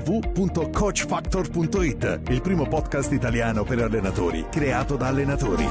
www.coachfactor.it, 0.00 2.22
il 2.28 2.40
primo 2.40 2.66
podcast 2.66 3.12
italiano 3.12 3.64
per 3.64 3.82
allenatori, 3.82 4.46
creato 4.48 4.96
da 4.96 5.08
allenatori. 5.08 5.66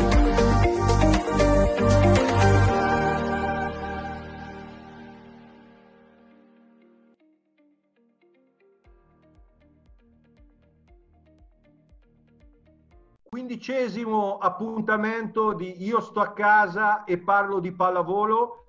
Quindicesimo 13.30 14.38
appuntamento 14.38 15.54
di 15.54 15.84
Io 15.84 16.02
sto 16.02 16.20
a 16.20 16.34
casa 16.34 17.04
e 17.04 17.20
parlo 17.20 17.60
di 17.60 17.72
pallavolo. 17.72 18.66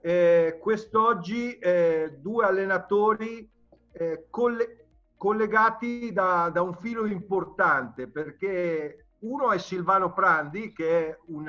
Eh, 0.00 0.58
quest'oggi 0.60 1.56
eh, 1.58 2.18
due 2.20 2.44
allenatori 2.44 3.48
eh, 3.92 4.26
colle- 4.28 4.83
collegati 5.16 6.12
da, 6.12 6.50
da, 6.52 6.62
un 6.62 6.74
filo 6.74 7.06
importante 7.06 8.08
perché 8.08 9.06
uno 9.20 9.52
è 9.52 9.58
Silvano 9.58 10.12
Prandi 10.12 10.72
che 10.72 11.08
è 11.08 11.18
un 11.26 11.48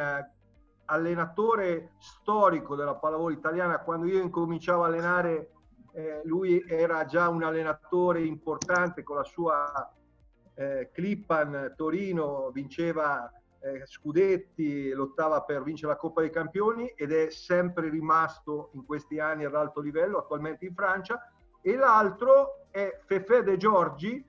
allenatore 0.86 1.94
storico 1.98 2.76
della 2.76 2.96
pallavolo 2.96 3.34
italiana. 3.34 3.80
Quando 3.80 4.06
io 4.08 4.22
incominciavo 4.22 4.84
a 4.84 4.88
allenare 4.88 5.52
eh, 5.94 6.22
lui 6.26 6.64
era 6.68 7.06
già 7.06 7.30
un 7.30 7.44
allenatore 7.44 8.22
importante 8.22 9.04
con 9.04 9.16
la 9.16 9.24
sua 9.24 9.94
eh, 10.54 10.90
Clippan 10.92 11.74
Torino, 11.76 12.50
vinceva 12.52 13.32
eh, 13.60 13.86
scudetti, 13.86 14.92
lottava 14.92 15.42
per 15.42 15.64
vincere 15.64 15.94
la 15.94 15.98
Coppa 15.98 16.22
dei 16.22 16.30
Campioni 16.30 16.88
ed 16.96 17.12
è 17.12 17.30
sempre 17.30 17.90
rimasto 17.90 18.70
in 18.74 18.86
questi 18.86 19.20
anni 19.20 19.46
ad 19.46 19.56
alto 19.56 19.82
livello, 19.82 20.20
attualmente 20.20 20.66
in 20.66 20.76
Francia 20.76 21.20
e 21.62 21.76
l'altro 21.76 22.65
è 22.76 23.00
Fefe 23.06 23.42
De 23.42 23.56
Giorgi, 23.56 24.22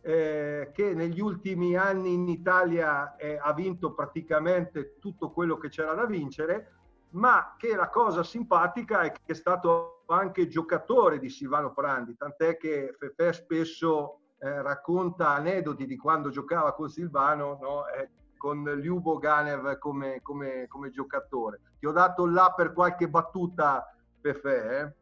eh, 0.00 0.70
che 0.72 0.92
negli 0.92 1.20
ultimi 1.20 1.76
anni 1.76 2.14
in 2.14 2.26
Italia 2.26 3.14
eh, 3.14 3.38
ha 3.40 3.52
vinto 3.52 3.94
praticamente 3.94 4.98
tutto 4.98 5.30
quello 5.30 5.56
che 5.56 5.68
c'era 5.68 5.94
da 5.94 6.04
vincere, 6.04 6.72
ma 7.10 7.54
che 7.56 7.76
la 7.76 7.88
cosa 7.90 8.24
simpatica 8.24 9.02
è 9.02 9.12
che 9.12 9.20
è 9.24 9.34
stato 9.34 10.02
anche 10.06 10.48
giocatore 10.48 11.20
di 11.20 11.28
Silvano 11.28 11.72
Prandi, 11.72 12.16
tant'è 12.16 12.56
che 12.56 12.92
Fefe 12.98 13.32
spesso 13.32 14.18
eh, 14.38 14.60
racconta 14.62 15.28
aneddoti 15.34 15.86
di 15.86 15.96
quando 15.96 16.30
giocava 16.30 16.74
con 16.74 16.88
Silvano, 16.88 17.56
no? 17.60 17.86
Eh, 17.86 18.10
con 18.36 18.64
Liubo 18.64 19.18
Ganev 19.18 19.78
come, 19.78 20.20
come, 20.22 20.66
come, 20.66 20.90
giocatore. 20.90 21.60
Ti 21.78 21.86
ho 21.86 21.92
dato 21.92 22.26
là 22.26 22.52
per 22.56 22.72
qualche 22.72 23.08
battuta, 23.08 23.94
Fefe, 24.20 24.80
eh? 24.80 25.01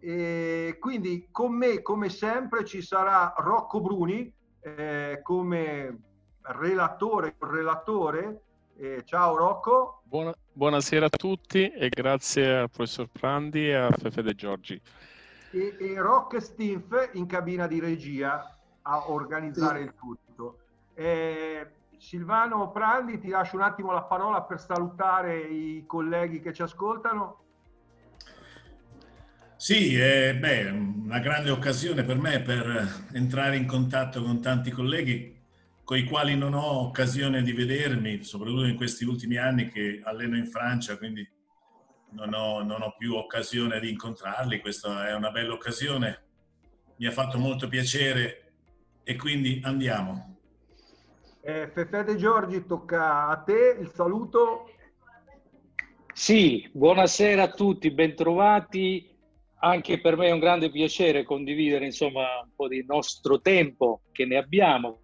E 0.00 0.78
quindi 0.80 1.28
con 1.30 1.52
me, 1.52 1.82
come 1.82 2.08
sempre, 2.08 2.64
ci 2.64 2.80
sarà 2.80 3.34
Rocco 3.36 3.80
Bruni 3.80 4.32
eh, 4.60 5.20
come 5.22 5.98
relatore. 6.40 7.36
relatore. 7.38 8.42
Eh, 8.78 9.02
ciao 9.04 9.36
Rocco. 9.36 10.00
Buona, 10.04 10.34
buonasera 10.52 11.06
a 11.06 11.10
tutti 11.10 11.68
e 11.68 11.90
grazie 11.90 12.60
al 12.60 12.70
professor 12.70 13.08
Prandi 13.12 13.68
e 13.68 13.74
a 13.74 13.90
Fefe 13.90 14.22
De 14.22 14.34
Giorgi. 14.34 14.80
E, 15.50 15.76
e 15.78 16.00
Rock 16.00 16.40
Stinf 16.40 17.10
in 17.12 17.26
cabina 17.26 17.66
di 17.66 17.78
regia 17.78 18.58
a 18.82 19.10
organizzare 19.10 19.80
sì. 19.80 19.84
il 19.84 19.94
tutto. 19.94 20.58
Eh, 20.94 21.70
Silvano 21.98 22.70
Prandi, 22.70 23.18
ti 23.18 23.28
lascio 23.28 23.56
un 23.56 23.62
attimo 23.62 23.92
la 23.92 24.04
parola 24.04 24.40
per 24.42 24.58
salutare 24.58 25.38
i 25.40 25.84
colleghi 25.86 26.40
che 26.40 26.54
ci 26.54 26.62
ascoltano. 26.62 27.49
Sì, 29.60 29.94
eh, 29.94 30.34
beh, 30.34 30.70
una 30.70 31.18
grande 31.18 31.50
occasione 31.50 32.02
per 32.02 32.16
me 32.16 32.40
per 32.40 33.08
entrare 33.12 33.58
in 33.58 33.66
contatto 33.66 34.22
con 34.22 34.40
tanti 34.40 34.70
colleghi 34.70 35.38
con 35.84 35.98
i 35.98 36.04
quali 36.04 36.34
non 36.34 36.54
ho 36.54 36.80
occasione 36.80 37.42
di 37.42 37.52
vedermi, 37.52 38.24
soprattutto 38.24 38.64
in 38.64 38.74
questi 38.74 39.04
ultimi 39.04 39.36
anni 39.36 39.68
che 39.68 40.00
alleno 40.02 40.38
in 40.38 40.46
Francia, 40.46 40.96
quindi 40.96 41.30
non 42.12 42.32
ho, 42.32 42.62
non 42.62 42.80
ho 42.80 42.94
più 42.96 43.12
occasione 43.12 43.80
di 43.80 43.90
incontrarli. 43.90 44.60
Questa 44.60 45.06
è 45.06 45.14
una 45.14 45.30
bella 45.30 45.52
occasione, 45.52 46.22
mi 46.96 47.04
ha 47.04 47.10
fatto 47.10 47.36
molto 47.36 47.68
piacere 47.68 48.52
e 49.04 49.14
quindi 49.16 49.60
andiamo. 49.62 50.38
Eh, 51.42 51.70
Fefe 51.70 52.04
De 52.04 52.16
Giorgi, 52.16 52.64
tocca 52.64 53.28
a 53.28 53.36
te 53.36 53.76
il 53.78 53.90
saluto. 53.92 54.70
Sì, 56.14 56.66
buonasera 56.72 57.42
a 57.42 57.50
tutti, 57.50 57.90
bentrovati 57.90 59.18
anche 59.60 60.00
per 60.00 60.16
me 60.16 60.28
è 60.28 60.32
un 60.32 60.38
grande 60.38 60.70
piacere 60.70 61.24
condividere 61.24 61.84
insomma 61.84 62.40
un 62.42 62.50
po' 62.54 62.68
di 62.68 62.84
nostro 62.86 63.40
tempo 63.40 64.02
che 64.12 64.24
ne 64.24 64.36
abbiamo. 64.36 65.00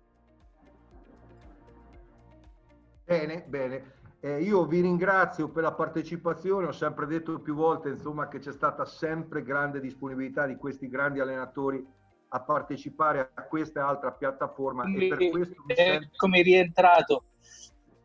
Bene, 3.04 3.44
bene. 3.46 3.94
Eh, 4.20 4.42
io 4.42 4.64
vi 4.64 4.80
ringrazio 4.80 5.48
per 5.48 5.62
la 5.62 5.72
partecipazione, 5.72 6.66
ho 6.66 6.72
sempre 6.72 7.06
detto 7.06 7.38
più 7.38 7.54
volte 7.54 7.90
insomma, 7.90 8.28
che 8.28 8.40
c'è 8.40 8.52
stata 8.52 8.84
sempre 8.84 9.42
grande 9.42 9.78
disponibilità 9.78 10.46
di 10.46 10.56
questi 10.56 10.88
grandi 10.88 11.20
allenatori 11.20 11.86
a 12.28 12.40
partecipare 12.40 13.30
a 13.34 13.42
questa 13.42 13.80
e 13.80 13.82
altra 13.84 14.10
piattaforma. 14.10 14.82
Come, 14.82 15.04
e 15.04 15.08
per 15.08 15.30
questo 15.30 15.64
eh, 15.68 15.74
sento... 15.74 16.08
come 16.16 16.42
rientrato. 16.42 17.24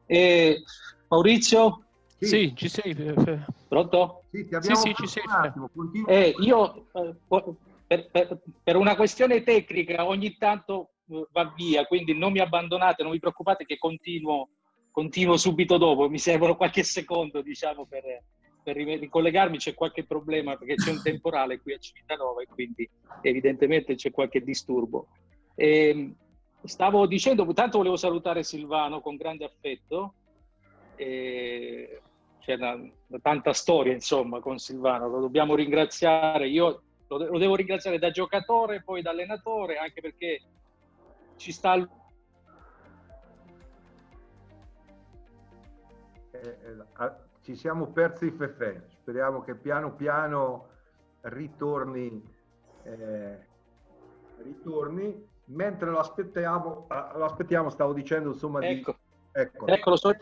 Eh, 0.06 0.62
Maurizio, 1.08 1.86
sì. 2.26 2.50
sì, 2.50 2.56
ci 2.56 2.70
sei. 2.70 2.96
Pronto? 3.68 4.24
Sì, 4.32 4.48
ti 4.48 4.56
abbiamo 4.56 4.76
sì, 4.76 4.88
sì, 4.90 4.94
ci 4.96 5.08
sei. 5.08 5.24
Eh, 6.08 6.36
io, 6.40 6.86
eh, 6.94 7.16
per, 7.88 8.10
per, 8.12 8.42
per, 8.64 8.76
una 8.76 8.96
questione 8.96 9.44
tecnica, 9.44 10.06
ogni 10.06 10.38
tanto 10.38 10.92
eh, 11.10 11.28
va 11.32 11.52
via, 11.56 11.86
quindi 11.86 12.16
non 12.16 12.32
mi 12.32 12.40
abbandonate, 12.40 13.04
non 13.04 13.12
vi 13.12 13.20
preoccupate 13.20 13.66
che 13.66 13.78
continuo, 13.78 14.50
continuo 14.92 15.36
subito 15.38 15.78
dopo. 15.78 16.10
Mi 16.10 16.20
servono 16.20 16.56
qualche 16.56 16.84
secondo, 16.84 17.42
diciamo, 17.42 17.86
per, 17.88 18.04
per 18.62 18.76
ricollegarmi. 18.76 19.58
C'è 19.58 19.74
qualche 19.74 20.06
problema 20.06 20.56
perché 20.58 20.76
c'è 20.76 20.92
un 20.92 21.02
temporale 21.02 21.60
qui 21.60 21.74
a 21.74 21.80
Civitanova 21.80 22.42
e 22.42 22.48
quindi 22.48 22.88
evidentemente 23.22 23.96
c'è 23.96 24.12
qualche 24.12 24.42
disturbo. 24.42 25.08
E, 25.56 25.90
ehm, 25.90 26.16
stavo 26.64 27.08
dicendo, 27.08 27.52
tanto 27.54 27.78
volevo 27.78 27.98
salutare 27.98 28.44
Silvano 28.44 29.02
con 29.02 29.16
grande 29.16 29.46
affetto. 29.46 30.14
E 30.96 32.00
c'è 32.42 32.56
una, 32.56 32.74
una 32.74 33.20
tanta 33.22 33.54
storia 33.54 33.94
insomma 33.94 34.40
con 34.40 34.58
Silvano, 34.58 35.08
lo 35.08 35.20
dobbiamo 35.22 35.56
ringraziare, 35.56 36.48
io 36.48 36.82
lo, 37.08 37.18
lo, 37.18 37.38
devo 37.38 37.56
ringraziare 37.56 38.00
da 38.00 38.10
giocatore, 38.10 38.82
poi 38.82 39.02
da 39.02 39.12
allenatore, 39.12 39.78
anche 39.78 40.02
perché 40.02 40.42
ci 41.36 41.52
sta... 41.52 41.76
Eh, 46.32 46.40
eh, 46.40 47.12
ci 47.42 47.56
siamo 47.56 47.88
persi 47.88 48.32
Fefe, 48.32 48.88
speriamo 48.90 49.42
che 49.42 49.56
piano 49.56 49.94
piano 49.94 50.70
ritorni, 51.22 52.24
eh, 52.84 53.40
ritorni. 54.38 55.28
mentre 55.46 55.90
lo 55.90 56.00
aspettiamo, 56.00 56.88
lo 56.88 57.26
aspettiamo 57.26 57.70
stavo 57.70 57.94
dicendo 57.94 58.30
insomma 58.30 58.66
ecco. 58.66 58.92
di... 58.92 59.40
Ecco. 59.40 59.68
Ecco, 59.68 59.90
lo 59.92 59.96
so, 59.96 60.16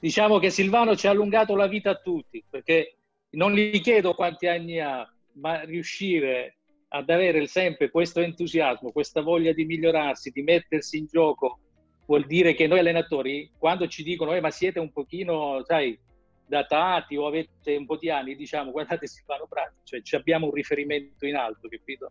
Diciamo 0.00 0.38
che 0.38 0.50
Silvano 0.50 0.94
ci 0.96 1.06
ha 1.06 1.10
allungato 1.10 1.56
la 1.56 1.66
vita 1.66 1.90
a 1.90 1.96
tutti, 1.96 2.44
perché 2.48 2.96
non 3.30 3.52
gli 3.52 3.80
chiedo 3.80 4.14
quanti 4.14 4.46
anni 4.46 4.80
ha, 4.80 5.08
ma 5.34 5.62
riuscire 5.62 6.58
ad 6.88 7.10
avere 7.10 7.46
sempre 7.46 7.90
questo 7.90 8.20
entusiasmo, 8.20 8.92
questa 8.92 9.20
voglia 9.20 9.52
di 9.52 9.64
migliorarsi, 9.64 10.30
di 10.30 10.42
mettersi 10.42 10.98
in 10.98 11.06
gioco, 11.06 11.58
vuol 12.06 12.24
dire 12.24 12.54
che 12.54 12.66
noi 12.66 12.78
allenatori, 12.78 13.50
quando 13.58 13.86
ci 13.88 14.02
dicono, 14.02 14.32
eh, 14.34 14.40
ma 14.40 14.50
siete 14.50 14.78
un 14.78 14.90
pochino, 14.90 15.62
sai, 15.64 15.98
datati 16.46 17.16
o 17.16 17.26
avete 17.26 17.76
un 17.76 17.84
po' 17.84 17.96
di 17.96 18.08
anni, 18.08 18.36
diciamo, 18.36 18.70
guardate 18.70 19.06
Silvano 19.06 19.46
Prati, 19.46 19.76
cioè 19.84 20.00
ci 20.00 20.16
abbiamo 20.16 20.46
un 20.46 20.52
riferimento 20.52 21.26
in 21.26 21.36
alto, 21.36 21.68
capito? 21.68 22.10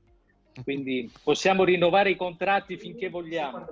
Quindi 0.63 1.11
possiamo 1.23 1.63
rinnovare 1.63 2.11
i 2.11 2.15
contratti 2.15 2.77
finché 2.77 3.09
vogliamo. 3.09 3.65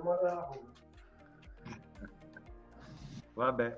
Vabbè. 3.34 3.76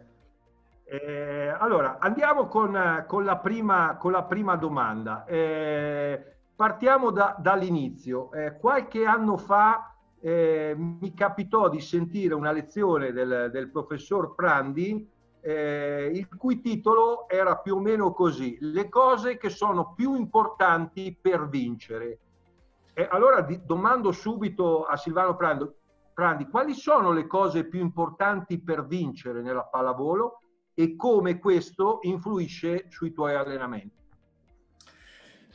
Eh, 0.91 1.55
allora, 1.59 1.99
andiamo 1.99 2.47
con, 2.47 3.05
con, 3.07 3.23
la 3.23 3.37
prima, 3.37 3.99
con, 3.99 4.11
la 4.11 4.23
prima, 4.23 4.57
domanda. 4.57 5.27
Eh, 5.27 6.37
partiamo 6.57 7.11
da, 7.11 7.37
dall'inizio. 7.39 8.33
Eh, 8.33 8.57
qualche 8.57 9.05
anno 9.05 9.37
fa 9.37 9.95
eh, 10.19 10.75
mi 10.75 11.13
capitò 11.13 11.69
di 11.69 11.81
sentire 11.83 12.33
una 12.33 12.53
lezione 12.53 13.13
del, 13.13 13.51
del 13.53 13.71
professor 13.71 14.35
Prandi, 14.35 15.07
eh, 15.41 16.11
il 16.11 16.27
cui 16.39 16.63
titolo 16.63 17.29
era 17.29 17.59
più 17.59 17.75
o 17.75 17.81
meno 17.81 18.15
così, 18.15 18.57
le 18.59 18.89
cose 18.89 19.37
che 19.37 19.51
sono 19.51 19.93
più 19.93 20.15
importanti 20.15 21.15
per 21.21 21.49
vincere. 21.49 22.19
allora 23.11 23.43
di, 23.43 23.61
domando 23.63 24.11
subito 24.11 24.85
a 24.85 24.97
Silvano 24.97 25.37
Prandi, 25.37 25.71
Prandi, 26.15 26.49
quali 26.49 26.73
sono 26.73 27.13
le 27.13 27.27
cose 27.27 27.65
più 27.65 27.79
importanti 27.81 28.59
per 28.59 28.87
vincere 28.87 29.43
nella 29.43 29.65
pallavolo 29.65 30.41
e 30.79 30.95
come 30.95 31.41
questo 31.41 31.99
influisce 32.03 32.87
sui 32.89 33.13
tuoi 33.13 33.35
allenamenti? 33.35 33.97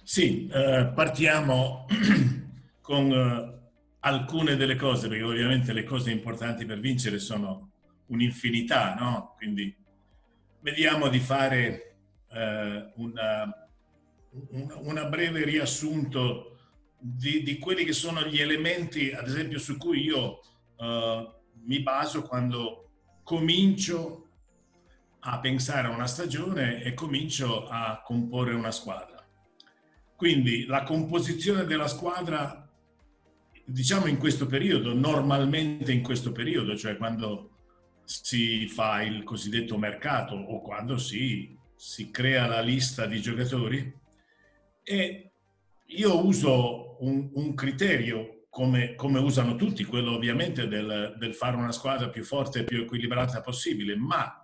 Sì, 0.03 0.49
eh, 0.49 0.91
partiamo 0.93 1.85
con 2.81 3.09
eh, 3.09 3.69
alcune 4.01 4.57
delle 4.57 4.75
cose, 4.75 5.07
perché 5.07 5.23
ovviamente 5.23 5.71
le 5.71 5.85
cose 5.85 6.11
importanti 6.11 6.65
per 6.65 6.81
vincere 6.81 7.19
sono 7.19 7.71
un'infinità, 8.07 8.95
no? 8.95 9.33
Quindi 9.37 9.73
vediamo 10.59 11.07
di 11.07 11.19
fare 11.19 11.95
eh, 12.29 12.91
una, 12.95 13.69
una, 14.49 14.77
una, 14.81 15.05
breve 15.05 15.45
riassunto 15.45 16.57
di, 16.99 17.43
di, 17.43 17.57
quelli 17.59 17.85
che 17.85 17.93
sono 17.93 18.23
gli 18.25 18.41
elementi, 18.41 19.13
ad 19.13 19.27
esempio, 19.27 19.57
su 19.57 19.77
cui 19.77 20.01
io 20.01 20.41
eh, 20.75 21.31
mi 21.63 21.79
baso 21.81 22.23
quando 22.23 22.89
comincio 23.23 24.22
a 25.25 25.39
pensare 25.39 25.87
a 25.87 25.91
una 25.91 26.07
stagione 26.07 26.83
e 26.83 26.93
comincio 26.93 27.67
a 27.67 28.01
comporre 28.03 28.53
una 28.53 28.71
squadra. 28.71 29.25
Quindi 30.15 30.65
la 30.65 30.83
composizione 30.83 31.65
della 31.65 31.87
squadra, 31.87 32.69
diciamo 33.65 34.07
in 34.07 34.17
questo 34.17 34.47
periodo, 34.47 34.93
normalmente 34.93 35.91
in 35.91 36.03
questo 36.03 36.31
periodo, 36.31 36.75
cioè 36.75 36.97
quando 36.97 37.49
si 38.03 38.67
fa 38.67 39.01
il 39.01 39.23
cosiddetto 39.23 39.77
mercato 39.77 40.35
o 40.35 40.61
quando 40.61 40.97
si, 40.97 41.57
si 41.75 42.11
crea 42.11 42.47
la 42.47 42.61
lista 42.61 43.05
di 43.05 43.21
giocatori, 43.21 44.01
e 44.83 45.31
io 45.85 46.25
uso 46.25 46.97
un, 46.99 47.29
un 47.33 47.53
criterio 47.53 48.45
come, 48.49 48.95
come, 48.95 49.19
usano 49.19 49.55
tutti, 49.55 49.85
quello 49.85 50.11
ovviamente 50.11 50.67
del, 50.67 51.15
del 51.17 51.33
fare 51.33 51.55
una 51.55 51.71
squadra 51.71 52.09
più 52.09 52.23
forte 52.23 52.59
e 52.59 52.63
più 52.65 52.81
equilibrata 52.81 53.41
possibile, 53.41 53.95
ma 53.95 54.42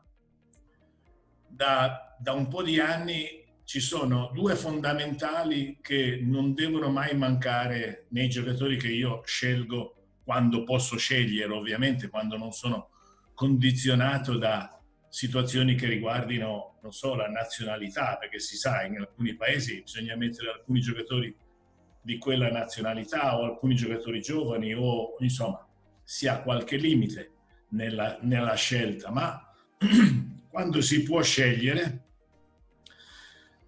da, 1.60 2.16
da 2.18 2.32
un 2.32 2.48
po' 2.48 2.64
di 2.64 2.80
anni 2.80 3.28
ci 3.66 3.82
sono 3.82 4.32
due 4.34 4.56
fondamentali 4.56 5.80
che 5.82 6.22
non 6.24 6.54
devono 6.54 6.90
mai 6.90 7.18
mancare 7.18 8.06
nei 8.12 8.30
giocatori 8.30 8.78
che 8.78 8.88
io 8.88 9.22
scelgo 9.26 9.96
quando 10.24 10.64
posso 10.64 10.96
scegliere, 10.96 11.52
ovviamente 11.52 12.08
quando 12.08 12.38
non 12.38 12.54
sono 12.54 12.92
condizionato 13.34 14.38
da 14.38 14.82
situazioni 15.10 15.76
che 15.76 15.88
riguardino 15.88 16.78
non 16.82 16.94
solo 16.94 17.24
la 17.24 17.28
nazionalità, 17.28 18.16
perché 18.18 18.40
si 18.40 18.56
sa, 18.56 18.84
in 18.84 18.98
alcuni 18.98 19.36
paesi 19.36 19.82
bisogna 19.82 20.16
mettere 20.16 20.52
alcuni 20.52 20.80
giocatori 20.80 21.36
di 22.02 22.18
quella 22.20 22.50
nazionalità 22.50 23.38
o 23.38 23.44
alcuni 23.44 23.76
giocatori 23.76 24.22
giovani 24.22 24.74
o 24.74 25.18
insomma 25.20 25.68
si 26.06 26.26
ha 26.26 26.42
qualche 26.42 26.78
limite 26.78 27.32
nella, 27.72 28.18
nella 28.22 28.56
scelta, 28.56 29.12
ma 29.12 29.44
quando 30.50 30.82
si 30.82 31.04
può 31.04 31.22
scegliere, 31.22 32.06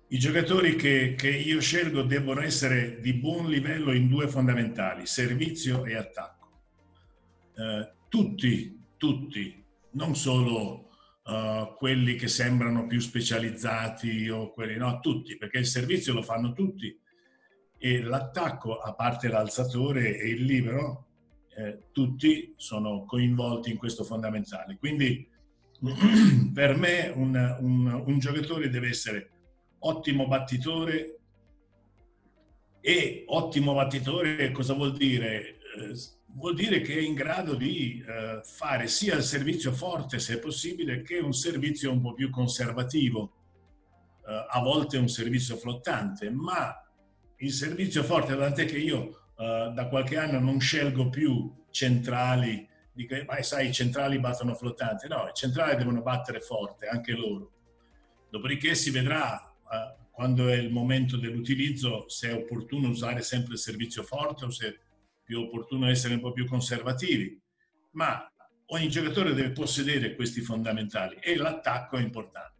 i 0.08 0.18
giocatori 0.18 0.76
che, 0.76 1.16
che, 1.18 1.30
io 1.30 1.62
scelgo 1.62 2.02
devono 2.02 2.42
essere 2.42 3.00
di 3.00 3.14
buon 3.14 3.50
livello 3.50 3.94
in 3.94 4.10
due 4.10 4.28
fondamentali, 4.28 5.06
servizio 5.06 5.86
e 5.86 5.96
attacco. 5.96 6.50
Eh, 7.56 7.92
tutti, 8.10 8.78
tutti, 8.98 9.64
non 9.92 10.16
solo 10.16 10.90
uh, 11.24 11.76
quelli 11.78 12.16
che 12.16 12.28
sembrano 12.28 12.88
più 12.88 13.00
specializzati 13.00 14.28
o 14.30 14.52
quelli, 14.52 14.76
no, 14.76 15.00
tutti, 15.00 15.38
perché 15.38 15.60
il 15.60 15.66
servizio 15.66 16.14
lo 16.14 16.22
fanno 16.22 16.52
tutti 16.52 17.00
e 17.78 18.02
l'attacco, 18.02 18.80
a 18.80 18.94
parte 18.94 19.30
l'alzatore 19.30 20.18
e 20.20 20.30
il 20.30 20.44
libero, 20.44 21.08
eh, 21.56 21.86
tutti 21.92 22.54
sono 22.58 23.06
coinvolti 23.06 23.72
in 23.72 23.78
questo 23.78 24.04
fondamentale. 24.04 24.78
Quindi 24.78 25.28
per 26.54 26.78
me 26.78 27.12
un, 27.16 27.58
un, 27.60 28.04
un, 28.06 28.20
giocatore 28.20 28.70
deve 28.70 28.90
essere 28.90 29.30
ottimo 29.80 30.28
battitore 30.28 31.18
e 32.80 33.24
ottimo 33.28 33.74
battitore 33.74 34.52
cosa 34.52 34.74
vuol 34.74 34.96
dire? 34.96 35.58
Eh, 35.76 35.96
vuol 36.34 36.54
dire 36.54 36.82
che 36.82 36.98
è 36.98 37.02
in 37.02 37.16
grado 37.16 37.56
di 37.56 38.04
eh, 38.08 38.42
fare 38.44 38.88
sia 38.88 39.16
il 39.16 39.24
servizio 39.24 39.72
forte 39.72 40.20
se 40.20 40.38
possibile 40.38 41.02
che 41.02 41.18
un 41.18 41.34
servizio 41.34 41.92
un 41.92 42.02
po' 42.02 42.14
più 42.14 42.30
conservativo, 42.30 43.34
eh, 44.28 44.46
a 44.50 44.62
volte 44.62 44.98
un 44.98 45.10
servizio 45.10 45.58
flottante, 45.58 46.30
ma 46.30 46.76
il 47.38 47.52
servizio 47.52 48.04
forte, 48.04 48.38
tant'è 48.38 48.66
che 48.66 48.78
io 48.78 49.16
da 49.42 49.88
qualche 49.88 50.20
anno 50.20 50.40
non 50.40 50.60
scelgo 50.60 51.10
più 51.10 51.52
centrali 51.72 52.70
dico, 52.94 53.16
ma 53.26 53.42
sai, 53.42 53.70
i 53.70 53.74
centrali 53.74 54.20
battono 54.20 54.56
flottante. 54.56 55.08
No, 55.08 55.28
i 55.28 55.34
centrali 55.34 55.76
devono 55.76 56.02
battere 56.02 56.40
forte, 56.40 56.88
anche 56.88 57.14
loro. 57.14 57.52
Dopodiché 58.30 58.76
si 58.76 58.92
vedrà 58.92 59.40
eh, 59.42 59.96
quando 60.12 60.48
è 60.48 60.56
il 60.56 60.72
momento 60.72 61.18
dell'utilizzo 61.18 62.08
se 62.08 62.30
è 62.30 62.34
opportuno 62.34 62.90
usare 62.90 63.22
sempre 63.22 63.54
il 63.54 63.60
servizio 63.60 64.04
forte 64.04 64.46
o 64.46 64.50
se 64.50 64.68
è 64.68 64.80
più 65.24 65.42
opportuno 65.42 65.90
essere 65.90 66.16
un 66.16 66.22
po' 66.22 66.32
più 66.32 66.46
conservativi. 66.48 67.40
Ma 67.92 68.32
ogni 68.68 68.90
giocatore 68.90 69.34
deve 69.34 69.52
possedere 69.52 70.16
questi 70.16 70.42
fondamentali 70.42 71.18
e 71.20 71.36
l'attacco 71.36 71.98
è 71.98 72.02
importante 72.02 72.60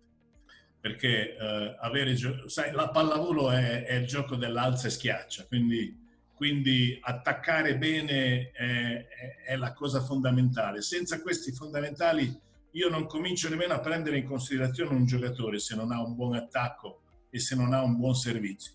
perché 0.82 1.38
eh, 1.38 1.76
avere, 1.80 2.16
sai, 2.48 2.72
la 2.72 2.90
pallavolo 2.90 3.52
è, 3.52 3.84
è 3.86 3.94
il 3.94 4.08
gioco 4.08 4.36
dell'alza 4.36 4.88
e 4.88 4.90
schiaccia, 4.90 5.46
quindi 5.46 6.01
quindi 6.42 6.98
attaccare 7.00 7.78
bene 7.78 8.50
è, 8.50 9.06
è, 9.46 9.56
la 9.58 9.74
cosa 9.74 10.02
fondamentale. 10.02 10.82
Senza 10.82 11.22
questi 11.22 11.52
fondamentali 11.52 12.36
io 12.72 12.90
non 12.90 13.06
comincio 13.06 13.48
nemmeno 13.48 13.76
a 13.76 13.80
prendere 13.80 14.18
in 14.18 14.26
considerazione 14.26 14.96
un 14.96 15.06
giocatore 15.06 15.60
se 15.60 15.76
non 15.76 15.92
ha 15.92 16.02
un 16.02 16.16
buon 16.16 16.34
attacco 16.34 17.04
e 17.30 17.38
se 17.38 17.56
non 17.56 17.74
ha 17.74 17.84
un 17.84 17.96
buon 17.96 18.16
servizio. 18.16 18.74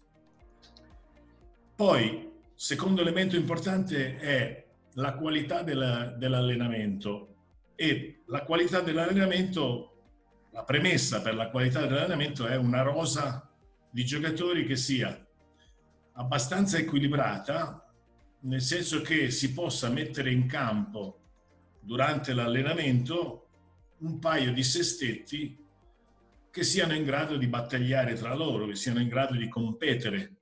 Poi, 1.75 2.31
secondo 2.55 3.01
elemento 3.01 3.35
importante 3.35 4.17
è 4.17 4.65
la 4.93 5.15
qualità 5.15 5.63
della, 5.63 6.15
dell'allenamento 6.17 7.35
e 7.75 8.23
la 8.27 8.45
qualità 8.45 8.81
dell'allenamento, 8.81 10.05
la 10.53 10.63
premessa 10.63 11.21
per 11.21 11.35
la 11.35 11.51
qualità 11.51 11.81
dell'allenamento 11.81 12.47
è 12.47 12.55
una 12.55 12.83
rosa 12.83 13.53
di 13.91 14.05
giocatori 14.05 14.65
che 14.67 14.77
sia 14.77 15.26
abbastanza 16.17 16.79
equilibrata, 16.79 17.83
nel 18.41 18.61
senso 18.61 19.01
che 19.01 19.31
si 19.31 19.53
possa 19.53 19.89
mettere 19.89 20.31
in 20.31 20.47
campo 20.47 21.21
durante 21.81 22.33
l'allenamento 22.33 23.49
un 23.99 24.19
paio 24.19 24.53
di 24.53 24.63
sestetti 24.63 25.65
che 26.51 26.65
siano 26.65 26.95
in 26.95 27.05
grado 27.05 27.37
di 27.37 27.47
battagliare 27.47 28.15
tra 28.15 28.35
loro, 28.35 28.67
che 28.67 28.77
siano 28.77 29.01
in 29.01 29.09
grado 29.09 29.35
di 29.35 29.49
competere. 29.49 30.35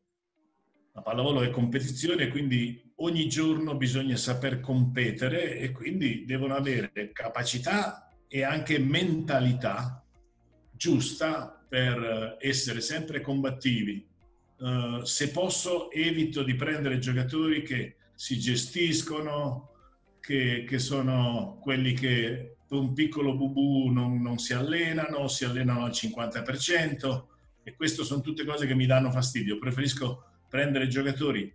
La 0.92 1.02
pallavolo 1.02 1.42
è 1.42 1.50
competizione, 1.50 2.28
quindi 2.28 2.92
ogni 2.96 3.28
giorno 3.28 3.76
bisogna 3.76 4.16
saper 4.16 4.60
competere 4.60 5.58
e 5.58 5.72
quindi 5.72 6.24
devono 6.24 6.54
avere 6.54 7.10
capacità 7.12 8.08
e 8.28 8.44
anche 8.44 8.78
mentalità 8.78 10.04
giusta 10.70 11.64
per 11.68 12.36
essere 12.40 12.80
sempre 12.80 13.20
combattivi, 13.20 14.06
eh, 14.64 15.00
se 15.02 15.30
posso 15.30 15.90
evito 15.90 16.42
di 16.42 16.54
prendere 16.54 16.98
giocatori 16.98 17.62
che 17.62 17.96
si 18.14 18.38
gestiscono, 18.38 19.72
che, 20.20 20.64
che 20.66 20.78
sono 20.78 21.58
quelli 21.60 21.92
che 21.92 22.56
un 22.70 22.94
piccolo 22.94 23.36
bubù 23.36 23.90
non, 23.90 24.22
non 24.22 24.38
si 24.38 24.54
allenano, 24.54 25.28
si 25.28 25.44
allenano 25.44 25.84
al 25.84 25.90
50% 25.90 27.24
e 27.62 27.76
queste 27.76 28.04
sono 28.04 28.22
tutte 28.22 28.44
cose 28.44 28.66
che 28.66 28.74
mi 28.74 28.86
danno 28.86 29.10
fastidio. 29.10 29.58
Preferisco 29.58 30.24
prendere 30.48 30.88
giocatori 30.88 31.54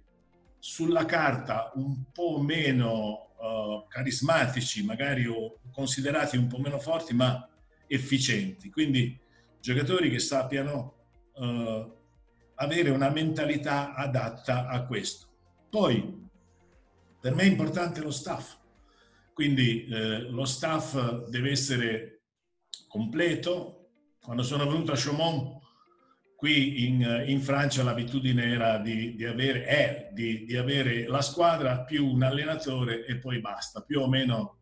sulla 0.60 1.06
carta 1.06 1.72
un 1.76 2.12
po' 2.14 2.40
meno 2.40 3.32
uh, 3.38 3.88
carismatici, 3.88 4.86
magari 4.86 5.26
o 5.26 5.60
considerati 5.72 6.38
un 6.38 6.48
po' 6.48 6.60
meno 6.60 6.78
forti, 6.78 7.16
ma 7.16 7.50
efficienti. 7.88 8.70
Quindi 8.70 9.20
giocatori 9.60 10.12
che 10.12 10.20
sappiano 10.20 10.94
uh, 11.34 11.98
avere 12.62 12.90
una 12.90 13.10
mentalità 13.10 13.94
adatta 13.94 14.68
a 14.68 14.86
questo. 14.86 15.28
Poi, 15.70 16.28
per 17.20 17.34
me 17.34 17.44
è 17.44 17.48
importante 17.48 18.02
lo 18.02 18.12
staff, 18.12 18.58
quindi 19.34 19.86
eh, 19.86 20.20
lo 20.30 20.46
staff 20.46 21.28
deve 21.30 21.52
essere 21.52 22.22
completo. 22.88 23.76
Quando 24.22 24.44
sono 24.44 24.68
venuto 24.68 24.92
a 24.92 24.98
Chaumont, 24.98 25.58
qui 26.36 26.86
in, 26.86 27.24
in 27.28 27.42
Francia 27.42 27.84
l'abitudine 27.84 28.46
era 28.46 28.78
di, 28.78 29.16
di 29.16 29.26
avere, 29.26 29.66
è 29.66 30.10
di, 30.12 30.44
di 30.46 30.58
avere 30.58 31.08
la 31.08 31.22
squadra 31.22 31.84
più 31.84 32.06
un 32.06 32.24
allenatore 32.24 33.06
e 33.06 33.18
poi 33.18 33.40
basta, 33.40 33.82
più 33.82 34.02
o 34.02 34.10
meno 34.10 34.58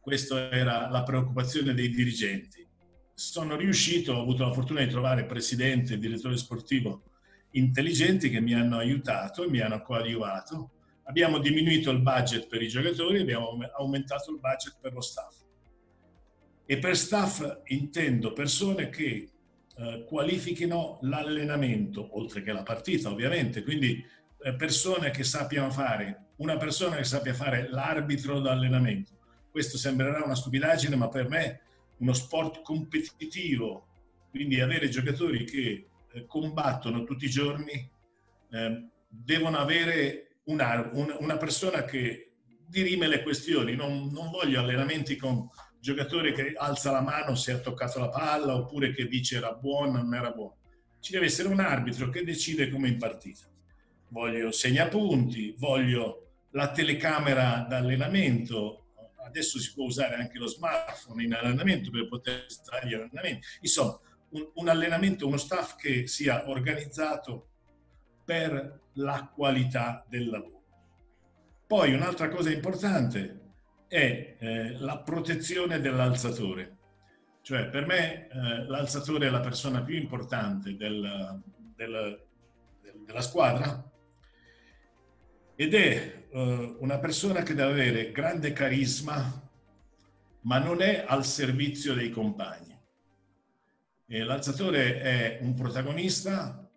questa 0.00 0.50
era 0.50 0.88
la 0.88 1.02
preoccupazione 1.02 1.74
dei 1.74 1.88
dirigenti. 1.90 2.64
Sono 3.12 3.56
riuscito, 3.56 4.12
ho 4.12 4.20
avuto 4.20 4.44
la 4.44 4.52
fortuna 4.52 4.84
di 4.84 4.90
trovare 4.90 5.24
presidente 5.24 5.98
direttore 5.98 6.36
sportivo 6.36 7.13
intelligenti 7.54 8.30
che 8.30 8.40
mi 8.40 8.54
hanno 8.54 8.78
aiutato 8.78 9.44
e 9.44 9.48
mi 9.48 9.60
hanno 9.60 9.82
coadiuvato. 9.82 10.70
Abbiamo 11.04 11.38
diminuito 11.38 11.90
il 11.90 12.00
budget 12.00 12.46
per 12.46 12.62
i 12.62 12.68
giocatori, 12.68 13.20
abbiamo 13.20 13.58
aumentato 13.76 14.30
il 14.30 14.38
budget 14.38 14.76
per 14.80 14.92
lo 14.92 15.00
staff. 15.00 15.42
E 16.66 16.78
per 16.78 16.96
staff 16.96 17.60
intendo 17.66 18.32
persone 18.32 18.88
che 18.88 19.28
eh, 19.76 20.04
qualifichino 20.06 20.98
l'allenamento, 21.02 22.16
oltre 22.18 22.42
che 22.42 22.52
la 22.52 22.62
partita 22.62 23.10
ovviamente, 23.10 23.62
quindi 23.62 24.02
eh, 24.42 24.54
persone 24.54 25.10
che 25.10 25.24
sappiano 25.24 25.70
fare, 25.70 26.28
una 26.36 26.56
persona 26.56 26.96
che 26.96 27.04
sappia 27.04 27.34
fare 27.34 27.68
l'arbitro 27.68 28.40
d'allenamento. 28.40 29.12
Questo 29.50 29.76
sembrerà 29.76 30.24
una 30.24 30.34
stupidaggine, 30.34 30.96
ma 30.96 31.08
per 31.08 31.28
me 31.28 31.60
uno 31.98 32.12
sport 32.12 32.62
competitivo, 32.62 33.86
quindi 34.30 34.60
avere 34.60 34.88
giocatori 34.88 35.44
che 35.44 35.86
combattono 36.26 37.04
tutti 37.04 37.24
i 37.24 37.30
giorni 37.30 37.90
eh, 38.50 38.88
devono 39.08 39.58
avere 39.58 40.38
una, 40.44 40.90
una, 40.92 41.36
persona 41.36 41.84
che 41.84 42.32
dirime 42.66 43.08
le 43.08 43.22
questioni. 43.22 43.74
Non, 43.74 44.10
non, 44.12 44.30
voglio 44.30 44.60
allenamenti 44.60 45.16
con 45.16 45.48
giocatori 45.80 46.32
che 46.32 46.54
alza 46.56 46.90
la 46.90 47.00
mano 47.00 47.34
se 47.34 47.52
ha 47.52 47.58
toccato 47.58 47.98
la 47.98 48.08
palla 48.08 48.54
oppure 48.54 48.92
che 48.92 49.06
dice 49.06 49.36
era 49.36 49.52
buono 49.52 49.98
o 49.98 50.02
non 50.02 50.14
era 50.14 50.30
buono. 50.30 50.56
Ci 51.00 51.12
deve 51.12 51.26
essere 51.26 51.48
un 51.48 51.60
arbitro 51.60 52.08
che 52.08 52.24
decide 52.24 52.70
come 52.70 52.88
in 52.88 52.98
partita. 52.98 53.46
Voglio 54.08 54.52
segnapunti, 54.52 55.54
voglio 55.58 56.20
la 56.50 56.70
telecamera 56.70 57.66
d'allenamento, 57.68 58.84
adesso 59.24 59.58
si 59.58 59.72
può 59.74 59.84
usare 59.86 60.14
anche 60.14 60.38
lo 60.38 60.46
smartphone 60.46 61.24
in 61.24 61.34
allenamento 61.34 61.90
per 61.90 62.08
poter 62.08 62.44
stare 62.48 62.88
gli 62.88 62.94
allenamenti. 62.94 63.46
Insomma, 63.60 63.98
un, 64.34 64.50
un 64.54 64.68
allenamento, 64.68 65.26
uno 65.26 65.36
staff 65.36 65.76
che 65.76 66.06
sia 66.06 66.48
organizzato 66.48 67.48
per 68.24 68.80
la 68.94 69.30
qualità 69.34 70.04
del 70.08 70.28
lavoro. 70.28 70.62
Poi 71.66 71.94
un'altra 71.94 72.28
cosa 72.28 72.50
importante 72.50 73.40
è 73.88 74.36
eh, 74.38 74.78
la 74.78 74.98
protezione 74.98 75.80
dell'alzatore. 75.80 76.76
Cioè 77.42 77.68
per 77.68 77.86
me 77.86 78.28
eh, 78.28 78.64
l'alzatore 78.66 79.26
è 79.26 79.30
la 79.30 79.40
persona 79.40 79.82
più 79.82 79.96
importante 79.96 80.76
del, 80.76 81.42
del, 81.76 82.24
del, 82.80 83.04
della 83.04 83.20
squadra 83.20 83.90
ed 85.54 85.74
è 85.74 86.26
eh, 86.30 86.76
una 86.78 86.98
persona 86.98 87.42
che 87.42 87.54
deve 87.54 87.70
avere 87.70 88.12
grande 88.12 88.52
carisma 88.52 89.42
ma 90.40 90.58
non 90.58 90.80
è 90.80 91.04
al 91.06 91.24
servizio 91.24 91.94
dei 91.94 92.10
compagni. 92.10 92.73
Eh, 94.14 94.22
l'alzatore 94.22 95.00
è 95.00 95.38
un 95.42 95.54
protagonista 95.54 96.70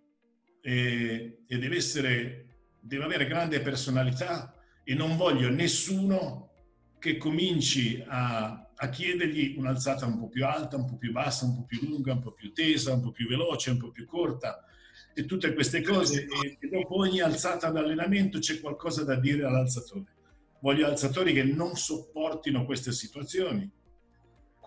e, 0.59 1.43
e 1.47 1.57
deve, 1.59 1.75
essere, 1.75 2.47
deve 2.79 3.03
avere 3.03 3.27
grande 3.27 3.61
personalità 3.61 4.55
e 4.83 4.95
non 4.95 5.15
voglio 5.15 5.47
nessuno 5.47 6.49
che 6.97 7.17
cominci 7.17 8.03
a, 8.07 8.71
a, 8.75 8.89
chiedergli 8.89 9.53
un'alzata 9.55 10.07
un 10.07 10.17
po' 10.17 10.29
più 10.29 10.47
alta, 10.47 10.77
un 10.77 10.87
po' 10.87 10.97
più 10.97 11.11
bassa, 11.11 11.45
un 11.45 11.57
po' 11.57 11.65
più 11.65 11.87
lunga, 11.87 12.13
un 12.13 12.23
po' 12.23 12.31
più 12.31 12.51
tesa, 12.53 12.93
un 12.93 13.01
po' 13.01 13.11
più 13.11 13.27
veloce, 13.27 13.69
un 13.69 13.77
po' 13.77 13.91
più 13.91 14.07
corta 14.07 14.65
e 15.13 15.25
tutte 15.25 15.53
queste 15.53 15.83
cose 15.83 16.25
e, 16.25 16.57
e 16.59 16.67
dopo 16.67 16.97
ogni 16.97 17.21
alzata 17.21 17.69
d'allenamento 17.69 18.39
c'è 18.39 18.59
qualcosa 18.59 19.03
da 19.03 19.15
dire 19.15 19.45
all'alzatore. 19.45 20.15
Voglio 20.59 20.87
alzatori 20.87 21.33
che 21.33 21.43
non 21.43 21.75
sopportino 21.75 22.65
queste 22.65 22.91
situazioni 22.91 23.71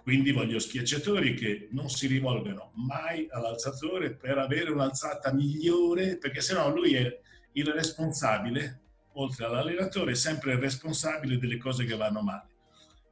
quindi 0.03 0.33
voglio 0.33 0.59
schiacciatori 0.59 1.35
che 1.35 1.69
non 1.73 1.89
si 1.91 2.07
rivolgano 2.07 2.73
mai 2.75 3.27
all'alzatore 3.31 4.15
per 4.15 4.39
avere 4.39 4.71
un'alzata 4.71 5.33
migliore, 5.33 6.17
perché 6.17 6.41
sennò 6.41 6.73
lui 6.75 6.95
è 6.95 7.21
il 7.53 7.67
responsabile, 7.67 8.81
oltre 9.15 9.45
all'allenatore, 9.45 10.13
è 10.13 10.15
sempre 10.15 10.53
il 10.53 10.59
responsabile 10.59 11.39
delle 11.39 11.59
cose 11.59 11.85
che 11.85 11.97
vanno 11.97 12.23
male. 12.23 12.49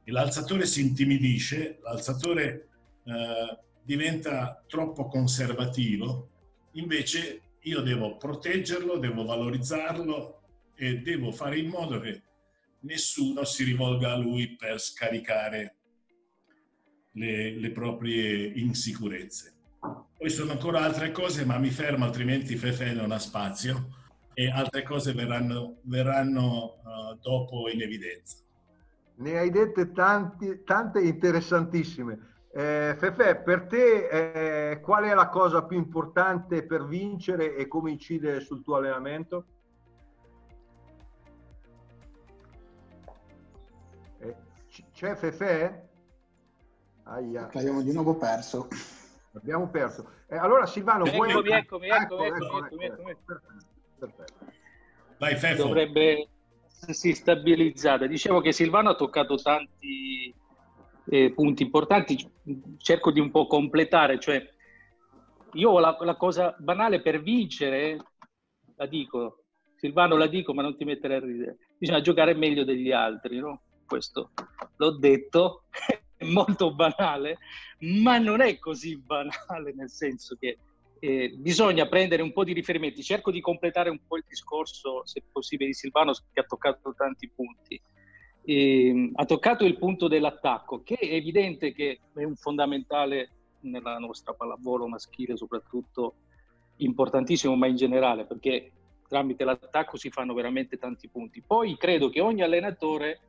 E 0.03 0.11
l'alzatore 0.11 0.65
si 0.65 0.81
intimidisce, 0.81 1.79
l'alzatore 1.83 2.67
eh, 3.05 3.57
diventa 3.83 4.63
troppo 4.67 5.07
conservativo, 5.07 6.29
invece 6.73 7.41
io 7.61 7.81
devo 7.81 8.17
proteggerlo, 8.17 8.97
devo 8.97 9.25
valorizzarlo 9.25 10.41
e 10.75 10.99
devo 10.99 11.31
fare 11.31 11.59
in 11.59 11.67
modo 11.67 11.99
che 11.99 12.23
nessuno 12.81 13.43
si 13.43 13.63
rivolga 13.63 14.13
a 14.13 14.17
lui 14.17 14.55
per 14.55 14.79
scaricare 14.79 15.78
le, 17.19 17.51
le 17.51 17.71
proprie 17.71 18.45
insicurezze. 18.55 19.53
Poi 20.17 20.29
sono 20.29 20.51
ancora 20.51 20.81
altre 20.81 21.11
cose, 21.11 21.45
ma 21.45 21.57
mi 21.57 21.69
fermo, 21.69 22.05
altrimenti 22.05 22.55
Fefe 22.55 22.93
non 22.93 23.11
ha 23.11 23.19
spazio 23.19 23.97
e 24.33 24.49
altre 24.49 24.83
cose 24.83 25.13
verranno, 25.13 25.79
verranno 25.83 26.79
uh, 26.83 27.17
dopo 27.21 27.69
in 27.69 27.81
evidenza. 27.81 28.37
Ne 29.15 29.37
hai 29.37 29.49
dette 29.49 29.91
tanti, 29.91 30.63
tante 30.63 31.01
interessantissime. 31.01 32.27
Eh, 32.51 32.95
Fefe, 32.97 33.35
per 33.35 33.67
te 33.67 34.71
eh, 34.71 34.79
qual 34.79 35.03
è 35.03 35.13
la 35.13 35.29
cosa 35.29 35.65
più 35.65 35.77
importante 35.77 36.65
per 36.65 36.85
vincere 36.85 37.55
e 37.55 37.67
come 37.67 37.91
incide 37.91 38.39
sul 38.39 38.63
tuo 38.63 38.77
allenamento? 38.77 39.45
Eh, 44.19 44.35
c'è 44.93 45.15
Fefe? 45.15 45.88
Aia. 47.09 47.49
Abbiamo 47.51 47.81
di 47.81 47.91
nuovo 47.91 48.15
perso. 48.15 48.67
Abbiamo 49.33 49.67
perso. 49.69 50.07
Eh, 50.27 50.37
allora 50.37 50.65
Silvano, 50.65 51.05
eccomi, 51.05 51.31
vuoi... 51.31 51.51
Eccomi, 51.51 51.87
eccomi, 51.87 51.87
ecco, 51.87 52.23
ecco, 52.23 52.65
eccomi, 52.65 52.85
eccomi, 52.85 53.09
ecco, 53.11 53.41
Perfetto. 53.97 54.33
Vai, 55.17 55.35
Fefo. 55.35 55.63
Dovrebbe 55.63 56.29
si 56.67 57.13
stabilizzare. 57.13 58.07
Dicevo 58.07 58.41
che 58.41 58.51
Silvano 58.51 58.89
ha 58.89 58.95
toccato 58.95 59.35
tanti 59.35 60.33
eh, 61.09 61.31
punti 61.31 61.63
importanti, 61.63 62.17
cerco 62.77 63.11
di 63.11 63.19
un 63.19 63.31
po' 63.31 63.47
completare, 63.47 64.19
cioè 64.19 64.47
io 65.53 65.79
la, 65.79 65.97
la 66.01 66.15
cosa 66.15 66.55
banale 66.59 67.01
per 67.01 67.21
vincere, 67.21 67.97
la 68.75 68.85
dico, 68.85 69.43
Silvano 69.75 70.15
la 70.15 70.27
dico 70.27 70.53
ma 70.53 70.61
non 70.61 70.77
ti 70.77 70.85
mettere 70.85 71.15
a 71.15 71.19
ridere, 71.19 71.57
bisogna 71.77 72.01
giocare 72.01 72.33
meglio 72.33 72.63
degli 72.63 72.91
altri, 72.91 73.39
no? 73.39 73.61
Questo 73.85 74.31
l'ho 74.77 74.91
detto 74.97 75.63
molto 76.25 76.73
banale, 76.73 77.37
ma 77.79 78.17
non 78.17 78.41
è 78.41 78.57
così 78.59 78.97
banale, 78.97 79.73
nel 79.73 79.89
senso 79.89 80.35
che 80.35 80.57
eh, 80.99 81.33
bisogna 81.37 81.87
prendere 81.87 82.21
un 82.21 82.33
po' 82.33 82.43
di 82.43 82.53
riferimenti. 82.53 83.03
Cerco 83.03 83.31
di 83.31 83.41
completare 83.41 83.89
un 83.89 83.99
po' 84.05 84.17
il 84.17 84.25
discorso, 84.27 85.05
se 85.05 85.23
possibile, 85.31 85.69
di 85.69 85.75
Silvano, 85.75 86.13
che 86.13 86.39
ha 86.39 86.43
toccato 86.43 86.93
tanti 86.95 87.29
punti. 87.29 87.79
E, 88.43 89.11
ha 89.13 89.25
toccato 89.25 89.65
il 89.65 89.77
punto 89.77 90.07
dell'attacco, 90.07 90.83
che 90.83 90.95
è 90.95 91.13
evidente 91.13 91.73
che 91.73 91.99
è 92.13 92.23
un 92.23 92.35
fondamentale 92.35 93.31
nella 93.61 93.97
nostra 93.97 94.33
pallavolo 94.33 94.87
maschile, 94.87 95.37
soprattutto 95.37 96.15
importantissimo, 96.77 97.55
ma 97.55 97.67
in 97.67 97.75
generale, 97.75 98.25
perché 98.25 98.71
tramite 99.07 99.43
l'attacco 99.43 99.97
si 99.97 100.09
fanno 100.09 100.33
veramente 100.33 100.77
tanti 100.77 101.07
punti. 101.07 101.41
Poi 101.41 101.77
credo 101.77 102.09
che 102.09 102.21
ogni 102.21 102.41
allenatore 102.41 103.21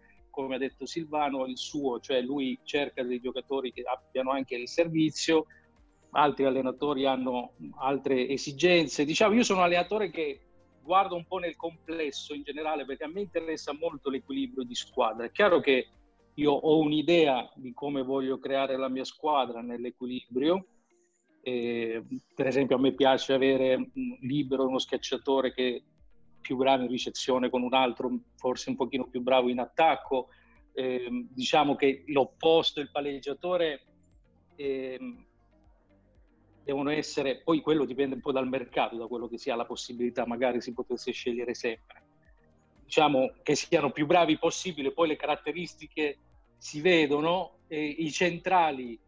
come 0.42 0.56
ha 0.56 0.58
detto 0.58 0.86
Silvano, 0.86 1.46
il 1.46 1.56
suo, 1.56 2.00
cioè 2.00 2.20
lui 2.20 2.58
cerca 2.64 3.02
dei 3.02 3.20
giocatori 3.20 3.72
che 3.72 3.82
abbiano 3.82 4.30
anche 4.30 4.56
il 4.56 4.68
servizio, 4.68 5.46
altri 6.12 6.44
allenatori 6.44 7.06
hanno 7.06 7.54
altre 7.78 8.28
esigenze. 8.28 9.04
Diciamo, 9.04 9.34
io 9.34 9.44
sono 9.44 9.60
un 9.60 9.66
allenatore 9.66 10.10
che 10.10 10.40
guardo 10.82 11.14
un 11.14 11.24
po' 11.26 11.38
nel 11.38 11.56
complesso 11.56 12.34
in 12.34 12.42
generale 12.42 12.84
perché 12.84 13.04
a 13.04 13.08
me 13.08 13.20
interessa 13.20 13.72
molto 13.72 14.10
l'equilibrio 14.10 14.64
di 14.64 14.74
squadra. 14.74 15.26
È 15.26 15.30
chiaro 15.30 15.60
che 15.60 15.88
io 16.34 16.52
ho 16.52 16.78
un'idea 16.78 17.50
di 17.54 17.72
come 17.72 18.02
voglio 18.02 18.38
creare 18.38 18.76
la 18.76 18.88
mia 18.88 19.04
squadra 19.04 19.60
nell'equilibrio. 19.60 20.66
Eh, 21.42 22.04
per 22.34 22.46
esempio, 22.46 22.76
a 22.76 22.80
me 22.80 22.92
piace 22.92 23.32
avere 23.32 23.90
libero 24.20 24.66
uno 24.66 24.78
schiacciatore 24.78 25.52
che 25.52 25.82
più 26.40 26.56
bravo 26.56 26.82
in 26.82 26.88
ricezione 26.88 27.50
con 27.50 27.62
un 27.62 27.74
altro, 27.74 28.10
forse 28.36 28.70
un 28.70 28.76
pochino 28.76 29.06
più 29.06 29.20
bravo 29.20 29.48
in 29.48 29.58
attacco. 29.58 30.28
Eh, 30.72 31.26
diciamo 31.30 31.76
che 31.76 32.04
l'opposto, 32.06 32.80
il 32.80 32.90
palleggiatore, 32.90 33.84
eh, 34.56 34.98
devono 36.62 36.90
essere, 36.90 37.42
poi 37.42 37.60
quello 37.60 37.84
dipende 37.84 38.14
un 38.14 38.20
po' 38.20 38.32
dal 38.32 38.48
mercato, 38.48 38.96
da 38.96 39.06
quello 39.06 39.28
che 39.28 39.38
si 39.38 39.50
ha 39.50 39.56
la 39.56 39.66
possibilità, 39.66 40.26
magari 40.26 40.60
si 40.60 40.72
potesse 40.72 41.12
scegliere 41.12 41.54
sempre. 41.54 42.04
Diciamo 42.84 43.34
che 43.42 43.54
siano 43.54 43.90
più 43.90 44.06
bravi 44.06 44.38
possibile, 44.38 44.92
poi 44.92 45.08
le 45.08 45.16
caratteristiche 45.16 46.18
si 46.56 46.80
vedono, 46.80 47.58
e 47.66 47.84
i 47.84 48.10
centrali, 48.10 48.98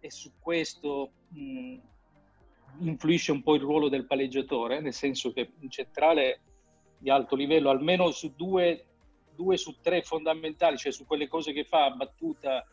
e 0.00 0.10
su 0.10 0.32
questo 0.38 1.12
mh, 1.28 1.76
influisce 2.80 3.32
un 3.32 3.42
po' 3.42 3.54
il 3.54 3.60
ruolo 3.60 3.88
del 3.88 4.06
palleggiatore, 4.06 4.80
nel 4.80 4.92
senso 4.92 5.32
che 5.32 5.52
un 5.60 5.70
centrale 5.70 6.40
di 6.98 7.10
alto 7.10 7.36
livello, 7.36 7.70
almeno 7.70 8.10
su 8.10 8.34
due, 8.34 8.84
due 9.34 9.56
su 9.56 9.76
tre 9.80 10.02
fondamentali, 10.02 10.76
cioè 10.76 10.92
su 10.92 11.06
quelle 11.06 11.28
cose 11.28 11.52
che 11.52 11.64
fa, 11.64 11.90
battuta, 11.90 12.66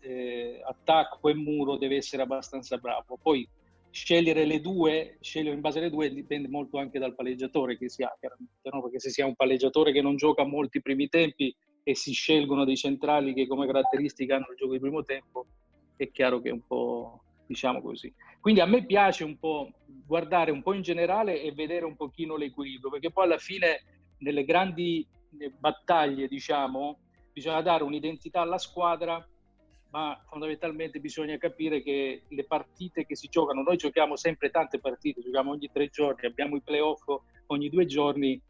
eh, 0.00 0.60
attacco 0.64 1.28
e 1.28 1.34
muro 1.34 1.76
deve 1.76 1.96
essere 1.96 2.22
abbastanza 2.22 2.76
bravo. 2.78 3.18
Poi 3.20 3.48
scegliere 3.90 4.44
le 4.44 4.60
due, 4.60 5.16
scegliere 5.20 5.54
in 5.54 5.60
base 5.60 5.78
alle 5.78 5.90
due 5.90 6.12
dipende 6.12 6.48
molto 6.48 6.78
anche 6.78 6.98
dal 6.98 7.14
palleggiatore 7.14 7.76
che 7.76 7.88
si 7.88 8.02
ha, 8.02 8.16
chiaramente, 8.18 8.68
no? 8.70 8.82
perché 8.82 9.00
se 9.00 9.10
si 9.10 9.20
ha 9.20 9.26
un 9.26 9.34
palleggiatore 9.34 9.92
che 9.92 10.00
non 10.00 10.16
gioca 10.16 10.44
molti 10.44 10.80
primi 10.80 11.08
tempi 11.08 11.54
e 11.82 11.94
si 11.94 12.12
scelgono 12.12 12.64
dei 12.64 12.76
centrali 12.76 13.34
che 13.34 13.46
come 13.46 13.66
caratteristica 13.66 14.36
hanno 14.36 14.50
il 14.50 14.56
gioco 14.56 14.72
di 14.72 14.80
primo 14.80 15.02
tempo, 15.02 15.46
è 15.96 16.10
chiaro 16.10 16.40
che 16.40 16.50
è 16.50 16.52
un 16.52 16.64
po' 16.66 17.22
diciamo 17.50 17.82
così. 17.82 18.14
Quindi 18.40 18.60
a 18.60 18.66
me 18.66 18.86
piace 18.86 19.24
un 19.24 19.36
po' 19.36 19.72
guardare 20.06 20.52
un 20.52 20.62
po' 20.62 20.72
in 20.72 20.82
generale 20.82 21.42
e 21.42 21.50
vedere 21.50 21.84
un 21.84 21.96
pochino 21.96 22.36
l'equilibrio, 22.36 22.90
perché 22.90 23.10
poi 23.10 23.24
alla 23.24 23.38
fine 23.38 23.82
nelle 24.18 24.44
grandi 24.44 25.04
battaglie, 25.58 26.28
diciamo, 26.28 27.00
bisogna 27.32 27.60
dare 27.60 27.82
un'identità 27.82 28.40
alla 28.40 28.58
squadra 28.58 29.26
ma 29.90 30.16
fondamentalmente 30.28 31.00
bisogna 31.00 31.36
capire 31.36 31.82
che 31.82 32.22
le 32.28 32.44
partite 32.44 33.04
che 33.04 33.16
si 33.16 33.26
giocano, 33.28 33.62
noi 33.62 33.76
giochiamo 33.76 34.14
sempre 34.14 34.48
tante 34.50 34.78
partite, 34.78 35.20
giochiamo 35.20 35.50
ogni 35.50 35.68
tre 35.72 35.88
giorni, 35.88 36.28
abbiamo 36.28 36.54
i 36.54 36.62
playoff 36.62 37.02
ogni 37.46 37.68
due 37.68 37.86
giorni 37.86 38.40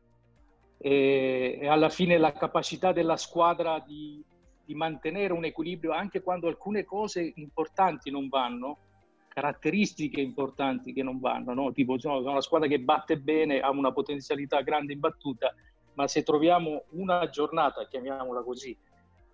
e, 0.76 1.58
e 1.62 1.66
alla 1.66 1.88
fine 1.88 2.18
la 2.18 2.32
capacità 2.32 2.92
della 2.92 3.16
squadra 3.16 3.80
di, 3.80 4.22
di, 4.66 4.74
mantenere 4.74 5.32
un 5.32 5.46
equilibrio 5.46 5.92
anche 5.92 6.20
quando 6.20 6.46
alcune 6.46 6.84
cose 6.84 7.32
importanti 7.36 8.10
non 8.10 8.28
vanno, 8.28 8.89
caratteristiche 9.32 10.20
importanti 10.20 10.92
che 10.92 11.04
non 11.04 11.20
vanno, 11.20 11.54
no? 11.54 11.72
tipo 11.72 11.96
no, 12.02 12.18
una 12.18 12.40
squadra 12.40 12.66
che 12.66 12.80
batte 12.80 13.16
bene, 13.16 13.60
ha 13.60 13.70
una 13.70 13.92
potenzialità 13.92 14.60
grande 14.62 14.92
in 14.92 14.98
battuta, 14.98 15.54
ma 15.94 16.08
se 16.08 16.24
troviamo 16.24 16.84
una 16.90 17.28
giornata, 17.28 17.86
chiamiamola 17.86 18.42
così, 18.42 18.76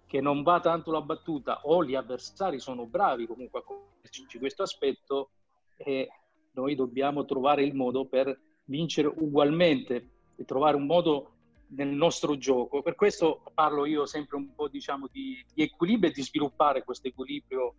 che 0.06 0.20
non 0.20 0.42
va 0.42 0.60
tanto 0.60 0.92
la 0.92 1.00
battuta 1.00 1.60
o 1.62 1.82
gli 1.82 1.94
avversari 1.94 2.60
sono 2.60 2.84
bravi 2.84 3.26
comunque 3.26 3.60
a 3.60 3.62
conoscerci 3.62 4.38
questo 4.38 4.62
aspetto 4.62 5.30
e 5.76 6.08
noi 6.52 6.74
dobbiamo 6.74 7.24
trovare 7.24 7.64
il 7.64 7.74
modo 7.74 8.04
per 8.04 8.38
vincere 8.64 9.08
ugualmente 9.08 10.10
e 10.36 10.44
trovare 10.44 10.76
un 10.76 10.84
modo 10.84 11.30
nel 11.68 11.88
nostro 11.88 12.36
gioco. 12.36 12.82
Per 12.82 12.94
questo 12.94 13.42
parlo 13.54 13.86
io 13.86 14.04
sempre 14.06 14.36
un 14.36 14.54
po' 14.54 14.68
diciamo 14.68 15.08
di, 15.10 15.42
di 15.54 15.62
equilibrio 15.62 16.10
e 16.10 16.12
di 16.12 16.22
sviluppare 16.22 16.84
questo 16.84 17.08
equilibrio 17.08 17.74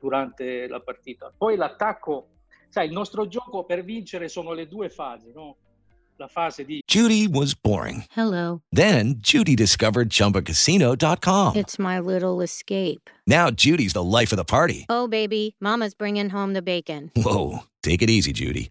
durante 0.00 0.66
la 0.66 0.80
partita. 0.80 1.32
Poi 1.36 1.56
l'attacco, 1.56 2.28
sai, 2.68 2.86
il 2.86 2.92
nostro 2.92 3.26
gioco 3.26 3.64
per 3.64 3.84
vincere 3.84 4.28
sono 4.28 4.52
le 4.52 4.66
due 4.66 4.88
fasi, 4.88 5.30
no? 5.32 5.56
la 6.20 6.28
fase 6.28 6.64
di 6.64 6.82
Judy 6.86 7.26
was 7.26 7.54
boring. 7.54 8.04
Hello. 8.14 8.60
Then 8.70 9.14
Judy 9.20 9.56
discovered 9.56 10.10
chumbacasino.com. 10.10 11.56
It's 11.56 11.78
my 11.78 11.98
little 11.98 12.42
escape. 12.42 13.08
Now 13.26 13.50
Judy's 13.50 13.94
the 13.94 14.04
life 14.04 14.30
of 14.30 14.36
the 14.36 14.44
party. 14.44 14.84
Oh 14.88 15.08
baby, 15.08 15.56
mama's 15.60 15.94
bringing 15.94 16.28
home 16.28 16.52
the 16.52 16.62
bacon. 16.62 17.10
Whoa, 17.16 17.60
take 17.82 18.02
it 18.02 18.10
easy 18.10 18.32
Judy. 18.32 18.70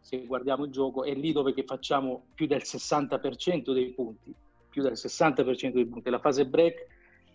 Se 0.00 0.24
guardiamo 0.26 0.64
il 0.64 0.70
gioco 0.70 1.04
è 1.04 1.14
lì 1.14 1.32
dove 1.32 1.54
facciamo 1.64 2.26
più 2.34 2.46
del 2.46 2.62
60% 2.64 3.72
dei 3.72 3.90
punti. 3.92 4.34
Più 4.68 4.82
del 4.82 4.92
60% 4.92 5.72
dei 5.72 5.86
punti. 5.86 6.10
La 6.10 6.18
fase 6.18 6.46
break 6.46 6.86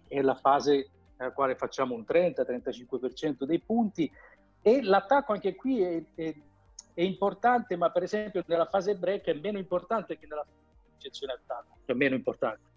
è 0.07 0.21
la 0.21 0.35
fase 0.35 0.89
nella 1.17 1.31
quale 1.31 1.55
facciamo 1.55 1.95
un 1.95 2.03
30-35% 2.07 3.43
dei 3.43 3.59
punti 3.59 4.11
e 4.61 4.81
l'attacco 4.81 5.31
anche 5.31 5.55
qui 5.55 5.81
è, 5.81 6.03
è, 6.15 6.35
è, 6.93 7.01
importante, 7.01 7.75
ma 7.77 7.91
per 7.91 8.03
esempio 8.03 8.43
nella 8.47 8.65
fase 8.65 8.95
break 8.95 9.25
è 9.25 9.33
meno 9.33 9.57
importante 9.57 10.17
che 10.17 10.25
nella 10.27 10.45
ricezione 10.95 11.33
attacco, 11.33 11.77
è 11.85 11.93
meno 11.93 12.15
importante 12.15 12.73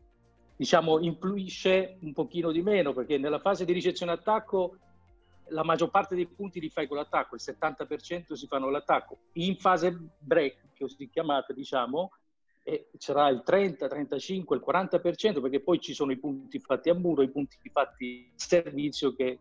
diciamo, 0.59 0.99
influisce 0.99 1.99
un 2.01 2.13
pochino 2.13 2.51
di 2.51 2.63
meno, 2.63 2.93
perché 2.93 3.17
nella 3.17 3.39
fase 3.39 3.65
di 3.65 3.73
ricezione 3.73 4.11
attacco 4.11 4.79
la 5.51 5.65
maggior 5.65 5.91
parte 5.91 6.15
dei 6.15 6.27
punti 6.27 6.61
li 6.61 6.71
fai 6.71 6.87
con 6.87 6.97
l'attacco, 6.97 7.35
il 7.35 7.41
70% 7.45 8.33
si 8.33 8.47
fanno 8.47 8.71
l'attacco. 8.71 9.19
In 9.35 9.57
fase 9.57 9.97
break, 10.19 10.77
così 10.79 11.09
chiamata, 11.09 11.53
diciamo, 11.53 12.11
eh, 12.63 12.91
c'era 12.99 13.29
il 13.29 13.43
30, 13.45 13.89
35, 13.89 14.57
il 14.57 14.63
40%, 14.67 15.41
perché 15.41 15.61
poi 15.61 15.81
ci 15.81 15.95
sono 15.95 16.13
i 16.13 16.19
punti 16.19 16.59
fatti 16.59 16.91
a 16.91 16.95
muro, 16.95 17.23
i 17.23 17.31
punti 17.31 17.57
fatti 17.71 18.31
a 18.31 18.33
servizio 18.37 19.15
che, 19.15 19.39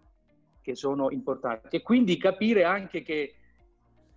che 0.61 0.75
sono 0.75 1.09
importanti. 1.11 1.75
E 1.75 1.81
quindi 1.81 2.17
capire 2.17 2.63
anche 2.63 3.01
che 3.01 3.35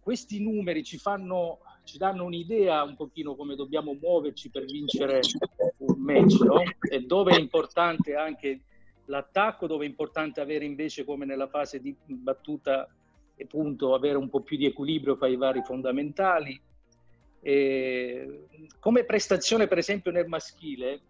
questi 0.00 0.40
numeri 0.40 0.82
ci 0.82 0.98
fanno 0.98 1.60
ci 1.82 1.98
danno 1.98 2.24
un'idea 2.24 2.84
un 2.84 2.94
pochino 2.94 3.34
come 3.34 3.56
dobbiamo 3.56 3.94
muoverci 3.94 4.50
per 4.50 4.64
vincere 4.64 5.20
un 5.78 5.98
match, 5.98 6.40
no? 6.40 6.62
E 6.88 7.00
dove 7.00 7.32
è 7.32 7.38
importante 7.38 8.14
anche 8.14 8.60
l'attacco, 9.10 9.66
dove 9.66 9.84
è 9.84 9.88
importante 9.88 10.40
avere 10.40 10.64
invece 10.64 11.04
come 11.04 11.26
nella 11.26 11.48
fase 11.48 11.80
di 11.80 11.94
battuta 12.06 12.88
e 13.34 13.46
punto 13.46 13.94
avere 13.94 14.16
un 14.16 14.30
po' 14.30 14.40
più 14.40 14.56
di 14.56 14.66
equilibrio 14.66 15.16
fra 15.16 15.26
i 15.26 15.36
vari 15.36 15.62
fondamentali. 15.62 16.58
E 17.42 18.46
come 18.78 19.04
prestazione 19.04 19.66
per 19.66 19.78
esempio 19.78 20.10
nel 20.10 20.28
maschile, 20.28 21.00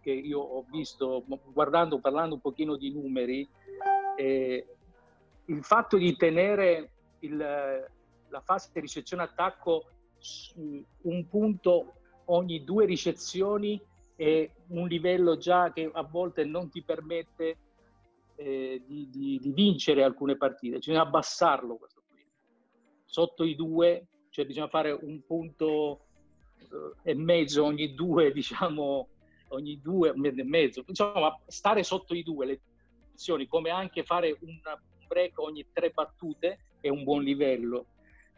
che 0.00 0.10
io 0.10 0.40
ho 0.40 0.64
visto 0.70 1.24
guardando, 1.52 1.98
parlando 1.98 2.34
un 2.34 2.40
pochino 2.40 2.76
di 2.76 2.92
numeri, 2.92 3.48
eh, 4.16 4.66
il 5.46 5.64
fatto 5.64 5.96
di 5.96 6.16
tenere 6.16 6.90
il, 7.20 7.36
la 7.36 8.40
fase 8.40 8.70
di 8.72 8.80
ricezione 8.80 9.22
attacco 9.22 9.88
un 11.02 11.28
punto 11.28 11.94
ogni 12.26 12.64
due 12.64 12.86
ricezioni 12.86 13.80
è 14.16 14.50
un 14.68 14.86
livello 14.86 15.36
già 15.36 15.72
che 15.72 15.90
a 15.92 16.02
volte 16.02 16.44
non 16.44 16.70
ti 16.70 16.82
permette 16.82 17.58
eh, 18.36 18.82
di, 18.86 19.08
di, 19.10 19.38
di, 19.40 19.52
vincere 19.52 20.02
alcune 20.02 20.36
partite, 20.36 20.78
bisogna 20.78 21.02
abbassarlo 21.02 21.76
questo 21.76 22.02
qui. 22.08 22.24
Sotto 23.04 23.44
i 23.44 23.54
due, 23.54 24.06
cioè 24.30 24.46
bisogna 24.46 24.68
fare 24.68 24.92
un 24.92 25.24
punto 25.24 26.06
eh, 26.58 27.10
e 27.10 27.14
mezzo 27.14 27.64
ogni 27.64 27.94
due, 27.94 28.30
diciamo, 28.34 29.08
ogni 29.48 29.80
due 29.80 30.10
e 30.10 30.44
mezzo, 30.44 30.84
insomma 30.86 31.38
stare 31.46 31.82
sotto 31.82 32.14
i 32.14 32.22
due 32.22 32.46
le 32.46 32.60
azioni, 33.14 33.46
come 33.46 33.70
anche 33.70 34.02
fare 34.02 34.36
un 34.40 34.60
break 35.06 35.38
ogni 35.38 35.66
tre 35.72 35.90
battute 35.90 36.58
è 36.80 36.88
un 36.88 37.04
buon 37.04 37.22
livello. 37.22 37.86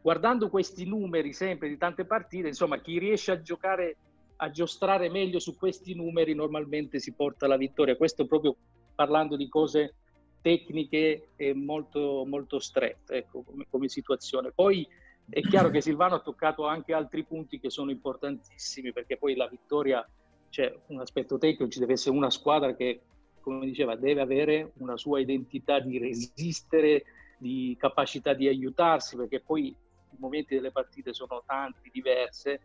Guardando 0.02 0.48
questi 0.50 0.84
numeri 0.84 1.32
sempre 1.32 1.68
di 1.68 1.76
tante 1.76 2.04
partite, 2.04 2.48
insomma, 2.48 2.80
chi 2.80 2.98
riesce 2.98 3.32
a 3.32 3.40
giocare, 3.40 3.96
a 4.37 4.51
giostrare 4.51 5.09
meglio 5.09 5.38
su 5.38 5.57
questi 5.57 5.94
numeri 5.94 6.35
normalmente 6.35 6.99
si 6.99 7.12
porta 7.12 7.46
la 7.46 7.57
vittoria. 7.57 7.96
Questo 7.96 8.27
proprio 8.27 8.57
parlando 8.94 9.37
di 9.37 9.49
cose 9.49 9.94
tecniche 10.40 11.31
e 11.37 11.55
molto, 11.55 12.25
molto 12.27 12.59
strette 12.59 13.16
ecco, 13.16 13.42
come, 13.42 13.66
come 13.68 13.88
situazione. 13.88 14.53
Poi 14.53 14.87
è 15.29 15.40
chiaro 15.40 15.70
che 15.70 15.81
Silvano 15.81 16.14
ha 16.14 16.20
toccato 16.20 16.66
anche 16.66 16.92
altri 16.92 17.25
punti 17.25 17.59
che 17.59 17.70
sono 17.70 17.90
importantissimi 17.90 18.92
perché 18.92 19.16
poi 19.16 19.35
la 19.35 19.49
vittoria 19.49 20.07
c'è 20.51 20.72
un 20.87 21.01
aspetto 21.01 21.37
tecnico, 21.37 21.68
ci 21.68 21.81
deve 21.81 21.94
essere 21.94 22.16
una 22.16 22.31
squadra 22.31 22.75
che, 22.75 23.01
come 23.40 23.66
diceva, 23.66 23.96
deve 23.96 24.20
avere 24.20 24.72
una 24.79 24.96
sua 24.96 25.18
identità 25.20 25.81
di 25.81 25.99
resistere, 25.99 27.05
di 27.38 27.77
capacità 27.79 28.33
di 28.33 28.46
aiutarsi, 28.46 29.16
perché 29.16 29.40
poi 29.40 29.66
i 29.66 30.16
momenti 30.18 30.55
delle 30.55 30.70
partite 30.70 31.12
sono 31.12 31.42
tanti, 31.44 31.90
diverse, 31.92 32.61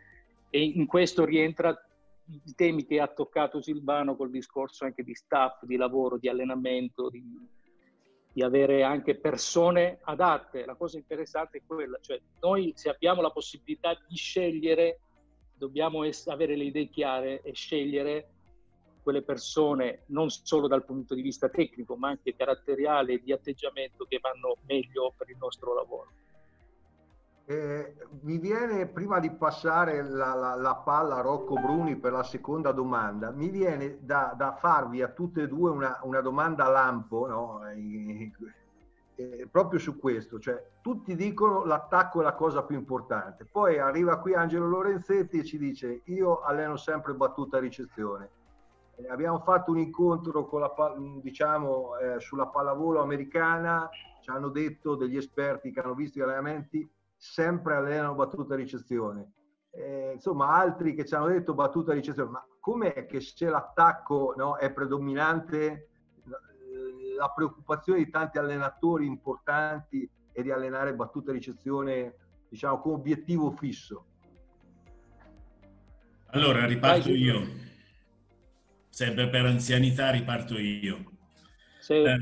e 0.52 0.64
in 0.64 0.86
questo 0.86 1.24
rientra 1.24 1.76
i 2.46 2.54
temi 2.54 2.86
che 2.86 3.00
ha 3.00 3.08
toccato 3.08 3.62
Silvano 3.62 4.16
col 4.16 4.30
discorso 4.30 4.84
anche 4.84 5.02
di 5.02 5.16
staff, 5.16 5.64
di 5.64 5.78
lavoro, 5.78 6.18
di 6.18 6.28
allenamento, 6.28 7.10
di, 7.10 7.24
di 8.32 8.44
avere 8.44 8.84
anche 8.84 9.16
persone 9.16 10.00
adatte. 10.04 10.66
La 10.66 10.76
cosa 10.76 10.98
interessante 10.98 11.60
è 11.60 11.62
quella, 11.66 11.98
cioè 12.02 12.20
noi 12.42 12.74
se 12.76 12.90
abbiamo 12.90 13.22
la 13.22 13.32
possibilità 13.32 13.98
di 14.08 14.16
scegliere, 14.16 15.00
dobbiamo 15.56 16.04
es- 16.04 16.28
avere 16.28 16.58
le 16.58 16.66
idee 16.66 16.90
chiare 16.90 17.42
e 17.42 17.54
scegliere 17.54 18.30
quelle 19.02 19.24
persone 19.24 20.04
non 20.08 20.30
solo 20.30 20.68
dal 20.68 20.86
punto 20.86 21.16
di 21.16 21.22
vista 21.22 21.50
tecnico, 21.50 21.96
ma 21.96 22.10
anche 22.10 22.36
caratteriale 22.36 23.14
e 23.14 23.22
di 23.24 23.32
atteggiamento 23.32 24.06
che 24.06 24.20
vanno 24.22 24.58
meglio 24.68 25.14
per 25.18 25.30
il 25.30 25.38
nostro 25.38 25.74
lavoro. 25.74 26.12
Eh, 27.52 27.96
mi 28.22 28.38
viene, 28.38 28.88
prima 28.88 29.20
di 29.20 29.30
passare 29.30 30.02
la, 30.04 30.34
la, 30.34 30.56
la, 30.56 30.76
palla 30.76 31.18
a 31.18 31.22
Rocco 31.22 31.56
Bruni 31.56 31.98
per 31.98 32.14
la 32.14 32.24
seconda 32.24 32.72
domanda, 32.72 33.30
mi 33.32 33.50
viene 33.50 33.98
da, 34.00 34.34
da 34.38 34.54
farvi 34.54 35.02
a 35.02 35.10
tutte 35.10 35.42
e 35.42 35.48
due 35.50 35.70
una, 35.70 36.00
una 36.04 36.22
domanda 36.22 36.70
lampo, 36.70 37.28
no? 37.28 37.68
eh, 37.68 38.32
proprio 39.52 39.80
su 39.80 40.00
questo, 40.00 40.40
cioè 40.40 40.66
tutti 40.82 41.14
dicono 41.14 41.66
l'attacco 41.66 42.22
è 42.22 42.24
la 42.24 42.36
cosa 42.36 42.64
più 42.64 42.78
importante, 42.78 43.44
poi 43.44 43.80
arriva 43.80 44.20
qui 44.20 44.34
Angelo 44.34 44.68
Lorenzetti 44.68 45.40
e 45.40 45.44
ci 45.44 45.58
dice 45.58 46.04
io 46.06 46.40
alleno 46.44 46.78
sempre 46.78 47.14
battuta 47.16 47.60
ricezione. 47.60 48.30
Eh, 48.96 49.10
abbiamo 49.10 49.40
fatto 49.40 49.72
un 49.72 49.80
incontro 49.80 50.46
con 50.46 50.62
la, 50.62 50.74
diciamo, 51.22 51.98
eh, 51.98 52.20
sulla 52.22 52.48
pallavolo 52.48 53.02
americana, 53.02 53.90
ci 54.22 54.30
hanno 54.30 54.48
detto 54.48 54.96
degli 54.96 55.18
esperti 55.18 55.70
che 55.72 55.82
hanno 55.82 55.96
visto 55.96 56.18
gli 56.18 56.22
allenamenti 56.22 56.90
sempre 57.22 57.76
allenano 57.76 58.16
battuta 58.16 58.56
ricezione. 58.56 59.34
Eh, 59.70 60.14
insomma, 60.16 60.50
altri 60.50 60.96
che 60.96 61.06
ci 61.06 61.14
hanno 61.14 61.28
detto 61.28 61.54
battuta 61.54 61.94
ricezione, 61.94 62.32
ma 62.32 62.46
com'è 62.60 63.06
che 63.06 63.22
se 63.22 63.48
l'attacco 63.48 64.34
no, 64.36 64.58
è 64.58 64.74
predominante, 64.74 65.90
la 67.16 67.30
preoccupazione 67.30 68.04
di 68.04 68.10
tanti 68.10 68.40
allenatori 68.40 69.06
importanti 69.06 70.10
è 70.32 70.42
di 70.42 70.50
allenare 70.50 70.96
battuta 70.96 71.32
ricezione, 71.32 72.16
diciamo, 72.50 72.80
come 72.80 72.96
obiettivo 72.96 73.52
fisso? 73.52 74.06
Allora, 76.32 76.66
riparto 76.66 77.12
io. 77.12 77.40
Sempre 78.90 79.30
per 79.30 79.46
anzianità 79.46 80.10
riparto 80.10 80.58
io. 80.58 81.04
Sì. 81.80 81.94
Eh, 81.94 82.20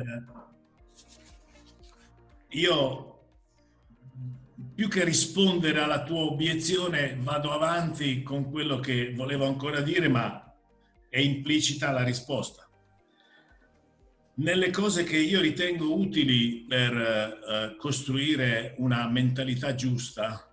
io 2.49 3.08
più 4.79 4.87
che 4.87 5.03
rispondere 5.03 5.81
alla 5.81 6.03
tua 6.03 6.21
obiezione, 6.21 7.17
vado 7.19 7.51
avanti 7.51 8.23
con 8.23 8.49
quello 8.49 8.79
che 8.79 9.13
volevo 9.13 9.45
ancora 9.45 9.81
dire, 9.81 10.07
ma 10.07 10.55
è 11.09 11.19
implicita 11.19 11.91
la 11.91 12.01
risposta. 12.01 12.65
Nelle 14.35 14.69
cose 14.69 15.03
che 15.03 15.17
io 15.17 15.41
ritengo 15.41 15.93
utili 15.93 16.63
per 16.65 16.93
uh, 16.93 17.75
costruire 17.75 18.75
una 18.77 19.05
mentalità 19.09 19.75
giusta, 19.75 20.49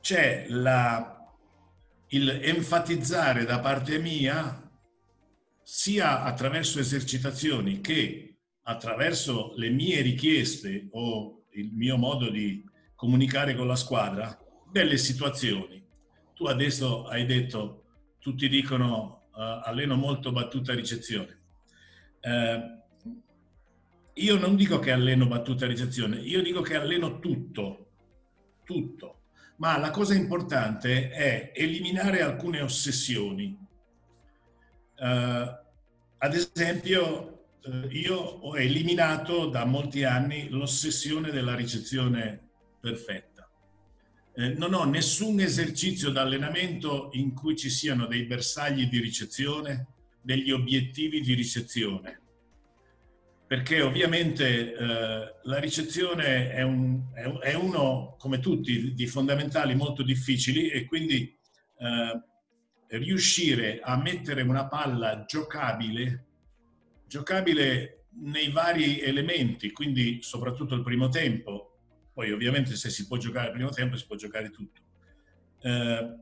c'è 0.00 0.46
la, 0.48 1.22
il 2.08 2.40
enfatizzare 2.42 3.44
da 3.44 3.60
parte 3.60 3.98
mia, 3.98 4.66
sia 5.62 6.22
attraverso 6.22 6.78
esercitazioni 6.78 7.82
che 7.82 8.38
attraverso 8.62 9.52
le 9.56 9.68
mie 9.68 10.00
richieste 10.00 10.88
o 10.92 11.39
il 11.52 11.72
mio 11.72 11.96
modo 11.96 12.30
di 12.30 12.64
comunicare 12.94 13.54
con 13.54 13.66
la 13.66 13.76
squadra, 13.76 14.38
delle 14.70 14.96
situazioni. 14.98 15.82
Tu 16.34 16.46
adesso 16.46 17.06
hai 17.06 17.26
detto, 17.26 17.84
tutti 18.18 18.48
dicono 18.48 19.28
uh, 19.32 19.62
alleno 19.64 19.96
molto 19.96 20.32
battuta 20.32 20.74
ricezione. 20.74 21.38
Uh, 22.22 22.78
io 24.14 24.38
non 24.38 24.56
dico 24.56 24.78
che 24.78 24.92
alleno 24.92 25.26
battuta 25.26 25.66
ricezione, 25.66 26.16
io 26.16 26.42
dico 26.42 26.60
che 26.60 26.76
alleno 26.76 27.18
tutto, 27.18 27.90
tutto. 28.64 29.22
Ma 29.56 29.78
la 29.78 29.90
cosa 29.90 30.14
importante 30.14 31.10
è 31.10 31.52
eliminare 31.54 32.22
alcune 32.22 32.60
ossessioni. 32.60 33.58
Uh, 34.98 35.58
ad 36.18 36.34
esempio, 36.34 37.39
io 37.90 38.16
ho 38.16 38.56
eliminato 38.58 39.46
da 39.46 39.64
molti 39.64 40.04
anni 40.04 40.48
l'ossessione 40.48 41.30
della 41.30 41.54
ricezione 41.54 42.48
perfetta. 42.80 43.50
Eh, 44.34 44.54
non 44.54 44.74
ho 44.74 44.84
nessun 44.84 45.40
esercizio 45.40 46.10
d'allenamento 46.10 47.10
in 47.12 47.34
cui 47.34 47.56
ci 47.56 47.68
siano 47.68 48.06
dei 48.06 48.24
bersagli 48.24 48.88
di 48.88 49.00
ricezione, 49.00 49.88
degli 50.22 50.50
obiettivi 50.50 51.20
di 51.20 51.34
ricezione. 51.34 52.20
Perché 53.46 53.82
ovviamente 53.82 54.72
eh, 54.72 55.34
la 55.42 55.58
ricezione 55.58 56.52
è, 56.52 56.62
un, 56.62 57.02
è, 57.42 57.54
uno, 57.54 58.14
come 58.16 58.38
tutti, 58.38 58.94
di 58.94 59.06
fondamentali 59.08 59.74
molto 59.74 60.04
difficili 60.04 60.70
e 60.70 60.84
quindi 60.84 61.36
eh, 61.78 62.98
riuscire 62.98 63.80
a 63.82 63.96
mettere 63.96 64.42
una 64.42 64.68
palla 64.68 65.24
giocabile 65.26 66.29
giocabile 67.10 68.04
nei 68.22 68.50
vari 68.52 69.00
elementi, 69.00 69.72
quindi 69.72 70.20
soprattutto 70.22 70.76
il 70.76 70.82
primo 70.82 71.08
tempo, 71.08 71.78
poi 72.12 72.30
ovviamente 72.30 72.76
se 72.76 72.88
si 72.88 73.08
può 73.08 73.16
giocare 73.16 73.48
il 73.48 73.54
primo 73.54 73.70
tempo 73.70 73.96
si 73.96 74.06
può 74.06 74.14
giocare 74.14 74.50
tutto. 74.50 74.80
Eh, 75.62 76.14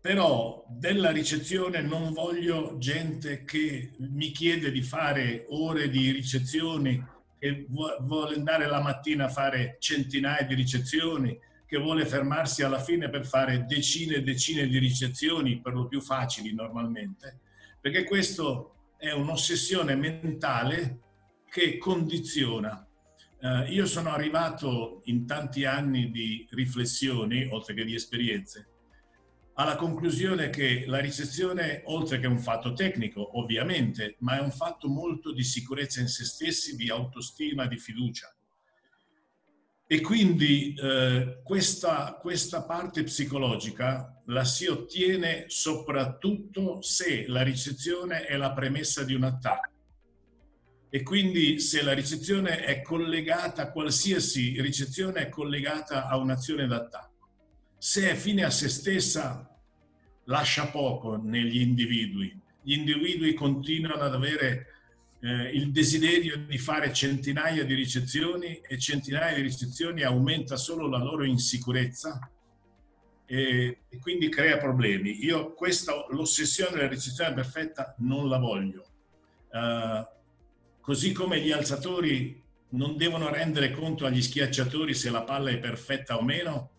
però 0.00 0.66
della 0.68 1.12
ricezione 1.12 1.80
non 1.80 2.12
voglio 2.12 2.76
gente 2.78 3.44
che 3.44 3.92
mi 3.98 4.32
chiede 4.32 4.72
di 4.72 4.82
fare 4.82 5.46
ore 5.50 5.88
di 5.88 6.10
ricezioni, 6.10 7.00
che 7.38 7.66
vuole 7.68 8.34
andare 8.34 8.66
la 8.66 8.80
mattina 8.80 9.26
a 9.26 9.28
fare 9.28 9.76
centinaia 9.78 10.44
di 10.44 10.54
ricezioni, 10.54 11.38
che 11.64 11.78
vuole 11.78 12.04
fermarsi 12.04 12.64
alla 12.64 12.80
fine 12.80 13.08
per 13.10 13.24
fare 13.24 13.64
decine 13.64 14.16
e 14.16 14.22
decine 14.22 14.66
di 14.66 14.78
ricezioni, 14.78 15.60
per 15.60 15.74
lo 15.74 15.86
più 15.86 16.00
facili 16.00 16.52
normalmente, 16.52 17.38
perché 17.80 18.02
questo 18.02 18.81
è 19.02 19.10
un'ossessione 19.10 19.96
mentale 19.96 21.00
che 21.50 21.76
condiziona. 21.76 22.86
Eh, 23.40 23.72
io 23.72 23.84
sono 23.84 24.10
arrivato 24.10 25.00
in 25.06 25.26
tanti 25.26 25.64
anni 25.64 26.12
di 26.12 26.46
riflessioni, 26.52 27.48
oltre 27.50 27.74
che 27.74 27.84
di 27.84 27.96
esperienze, 27.96 28.68
alla 29.54 29.74
conclusione 29.74 30.50
che 30.50 30.84
la 30.86 31.00
ricezione, 31.00 31.82
oltre 31.86 32.20
che 32.20 32.28
un 32.28 32.38
fatto 32.38 32.74
tecnico, 32.74 33.40
ovviamente, 33.40 34.14
ma 34.20 34.38
è 34.38 34.40
un 34.40 34.52
fatto 34.52 34.86
molto 34.88 35.32
di 35.32 35.42
sicurezza 35.42 36.00
in 36.00 36.06
se 36.06 36.24
stessi, 36.24 36.76
di 36.76 36.88
autostima, 36.88 37.66
di 37.66 37.78
fiducia. 37.78 38.32
E 39.92 40.00
quindi 40.00 40.72
eh, 40.72 41.40
questa, 41.44 42.16
questa 42.18 42.62
parte 42.62 43.02
psicologica 43.02 44.22
la 44.28 44.42
si 44.42 44.66
ottiene 44.66 45.44
soprattutto 45.48 46.80
se 46.80 47.26
la 47.28 47.42
ricezione 47.42 48.24
è 48.24 48.38
la 48.38 48.54
premessa 48.54 49.04
di 49.04 49.12
un 49.12 49.24
attacco. 49.24 49.70
E 50.88 51.02
quindi 51.02 51.58
se 51.58 51.82
la 51.82 51.92
ricezione 51.92 52.64
è 52.64 52.80
collegata, 52.80 53.70
qualsiasi 53.70 54.58
ricezione 54.62 55.26
è 55.26 55.28
collegata 55.28 56.08
a 56.08 56.16
un'azione 56.16 56.66
d'attacco. 56.66 57.28
Se 57.76 58.10
è 58.10 58.14
fine 58.14 58.44
a 58.44 58.50
se 58.50 58.70
stessa, 58.70 59.46
lascia 60.24 60.68
poco 60.68 61.20
negli 61.22 61.60
individui. 61.60 62.34
Gli 62.62 62.72
individui 62.72 63.34
continuano 63.34 64.04
ad 64.04 64.14
avere 64.14 64.68
eh, 65.24 65.50
il 65.52 65.70
desiderio 65.70 66.36
di 66.36 66.58
fare 66.58 66.92
centinaia 66.92 67.64
di 67.64 67.74
ricezioni 67.74 68.56
e 68.56 68.76
centinaia 68.78 69.36
di 69.36 69.42
ricezioni 69.42 70.02
aumenta 70.02 70.56
solo 70.56 70.88
la 70.88 70.98
loro 70.98 71.24
insicurezza 71.24 72.18
e, 73.24 73.82
e 73.88 73.98
quindi 74.00 74.28
crea 74.28 74.58
problemi. 74.58 75.24
Io 75.24 75.54
questa, 75.54 75.92
l'ossessione 76.10 76.74
della 76.76 76.88
ricezione 76.88 77.34
perfetta 77.34 77.94
non 77.98 78.28
la 78.28 78.38
voglio. 78.38 78.84
Uh, 79.52 80.04
così 80.80 81.12
come 81.12 81.40
gli 81.40 81.52
alzatori 81.52 82.42
non 82.70 82.96
devono 82.96 83.30
rendere 83.30 83.70
conto 83.70 84.06
agli 84.06 84.22
schiacciatori 84.22 84.92
se 84.92 85.10
la 85.10 85.22
palla 85.22 85.50
è 85.50 85.58
perfetta 85.58 86.16
o 86.16 86.22
meno, 86.22 86.70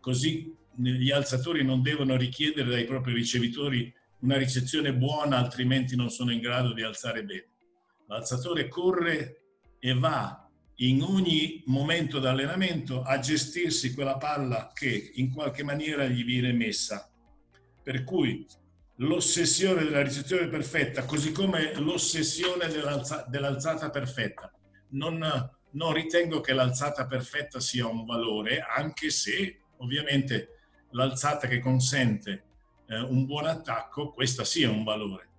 così 0.00 0.52
gli 0.74 1.10
alzatori 1.10 1.62
non 1.62 1.82
devono 1.82 2.16
richiedere 2.16 2.68
dai 2.68 2.84
propri 2.84 3.12
ricevitori 3.12 3.94
una 4.20 4.38
ricezione 4.38 4.94
buona, 4.94 5.36
altrimenti 5.36 5.94
non 5.94 6.10
sono 6.10 6.32
in 6.32 6.40
grado 6.40 6.72
di 6.72 6.82
alzare 6.82 7.22
bene. 7.22 7.51
L'alzatore 8.08 8.68
corre 8.68 9.42
e 9.78 9.94
va 9.94 10.48
in 10.76 11.02
ogni 11.02 11.62
momento 11.66 12.18
d'allenamento 12.18 13.02
a 13.02 13.18
gestirsi 13.18 13.94
quella 13.94 14.16
palla 14.16 14.70
che 14.74 15.12
in 15.14 15.32
qualche 15.32 15.62
maniera 15.62 16.06
gli 16.06 16.24
viene 16.24 16.52
messa. 16.52 17.10
Per 17.82 18.04
cui 18.04 18.46
l'ossessione 18.96 19.84
della 19.84 20.02
ricezione 20.02 20.48
perfetta, 20.48 21.04
così 21.04 21.32
come 21.32 21.74
l'ossessione 21.78 22.68
dell'alza- 22.68 23.24
dell'alzata 23.28 23.90
perfetta, 23.90 24.52
non, 24.90 25.18
non 25.70 25.92
ritengo 25.92 26.40
che 26.40 26.52
l'alzata 26.52 27.06
perfetta 27.06 27.60
sia 27.60 27.86
un 27.86 28.04
valore, 28.04 28.60
anche 28.60 29.10
se 29.10 29.60
ovviamente 29.78 30.58
l'alzata 30.90 31.46
che 31.46 31.58
consente 31.58 32.44
eh, 32.86 33.00
un 33.00 33.24
buon 33.26 33.46
attacco, 33.46 34.10
questa 34.10 34.44
sia 34.44 34.70
un 34.70 34.84
valore. 34.84 35.30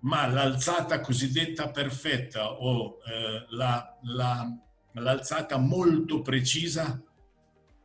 Ma 0.00 0.26
l'alzata 0.26 1.00
cosiddetta 1.00 1.70
perfetta 1.70 2.52
o 2.52 2.98
eh, 3.06 3.44
la, 3.50 3.98
la, 4.02 4.50
l'alzata 4.92 5.58
molto 5.58 6.22
precisa, 6.22 7.02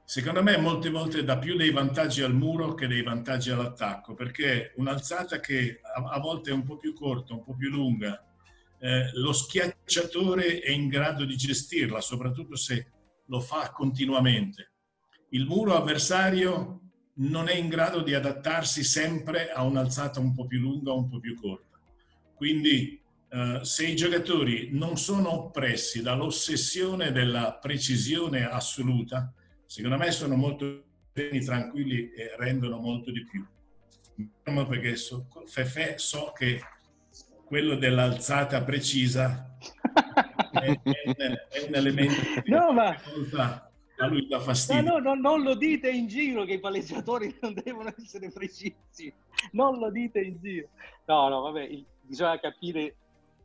secondo 0.06 0.42
me 0.42 0.58
molte 0.58 0.90
volte 0.90 1.24
dà 1.24 1.38
più 1.38 1.58
dei 1.58 1.72
vantaggi 1.72 2.22
al 2.22 2.34
muro 2.34 2.74
che 2.74 2.88
dei 2.88 3.04
vantaggi 3.04 3.50
all'attacco, 3.50 4.14
perché 4.14 4.74
un'alzata 4.78 5.40
che 5.40 5.82
a, 5.82 6.10
a 6.12 6.20
volte 6.20 6.52
è 6.52 6.54
un 6.54 6.64
po' 6.64 6.78
più 6.78 6.94
corta, 6.94 7.34
un 7.34 7.44
po' 7.44 7.56
più 7.56 7.70
lunga, 7.70 8.24
eh, 8.80 9.10
lo 9.14 9.34
schiacciatore 9.34 10.60
è 10.60 10.72
in 10.72 10.88
grado 10.88 11.26
di 11.26 11.36
gestirla, 11.36 12.00
soprattutto 12.02 12.56
se 12.56 12.92
lo 13.26 13.40
fa 13.40 13.72
continuamente. 13.72 14.72
Il 15.30 15.46
muro 15.46 15.76
avversario 15.76 16.82
non 17.16 17.48
è 17.48 17.56
in 17.56 17.68
grado 17.68 18.02
di 18.02 18.14
adattarsi 18.14 18.84
sempre 18.84 19.52
a 19.52 19.64
un'alzata 19.64 20.20
un 20.20 20.34
po' 20.34 20.46
più 20.46 20.60
lunga 20.60 20.92
o 20.92 20.98
un 20.98 21.10
po' 21.10 21.20
più 21.20 21.36
corta. 21.36 21.75
Quindi 22.36 23.02
eh, 23.30 23.60
se 23.64 23.86
i 23.86 23.96
giocatori 23.96 24.70
non 24.72 24.98
sono 24.98 25.34
oppressi 25.34 26.02
dall'ossessione 26.02 27.12
della 27.12 27.58
precisione 27.60 28.50
assoluta, 28.50 29.34
secondo 29.66 29.98
me 29.98 30.12
sono 30.12 30.36
molto 30.36 30.84
tranquilli 31.14 32.12
e 32.12 32.36
rendono 32.38 32.78
molto 32.78 33.12
di 33.12 33.26
più. 33.26 33.46
Perché 34.44 34.96
so, 34.96 35.28
Fefe 35.46 35.98
so 35.98 36.32
che 36.36 36.62
quello 37.46 37.76
dell'alzata 37.76 38.64
precisa 38.64 39.58
è, 40.52 40.80
è, 40.82 41.66
un 41.68 41.76
elemento 41.76 42.14
no, 42.46 42.72
ma... 42.72 42.96
a 43.98 44.08
lui 44.08 44.28
dà 44.28 44.40
fastidio. 44.40 44.82
No, 44.82 45.00
no, 45.00 45.14
no, 45.14 45.16
non 45.16 45.42
lo 45.42 45.56
dite 45.56 45.90
in 45.90 46.08
giro 46.08 46.44
che 46.44 46.54
i 46.54 46.60
palleggiatori 46.60 47.36
non 47.42 47.54
devono 47.54 47.94
essere 47.98 48.30
precisi, 48.30 49.14
non 49.52 49.78
lo 49.78 49.90
dite 49.90 50.20
in 50.20 50.38
giro. 50.42 50.70
No, 51.06 51.28
no, 51.30 51.42
vabbè, 51.42 51.64
il, 51.64 51.86
bisogna 52.06 52.40
capire 52.40 52.96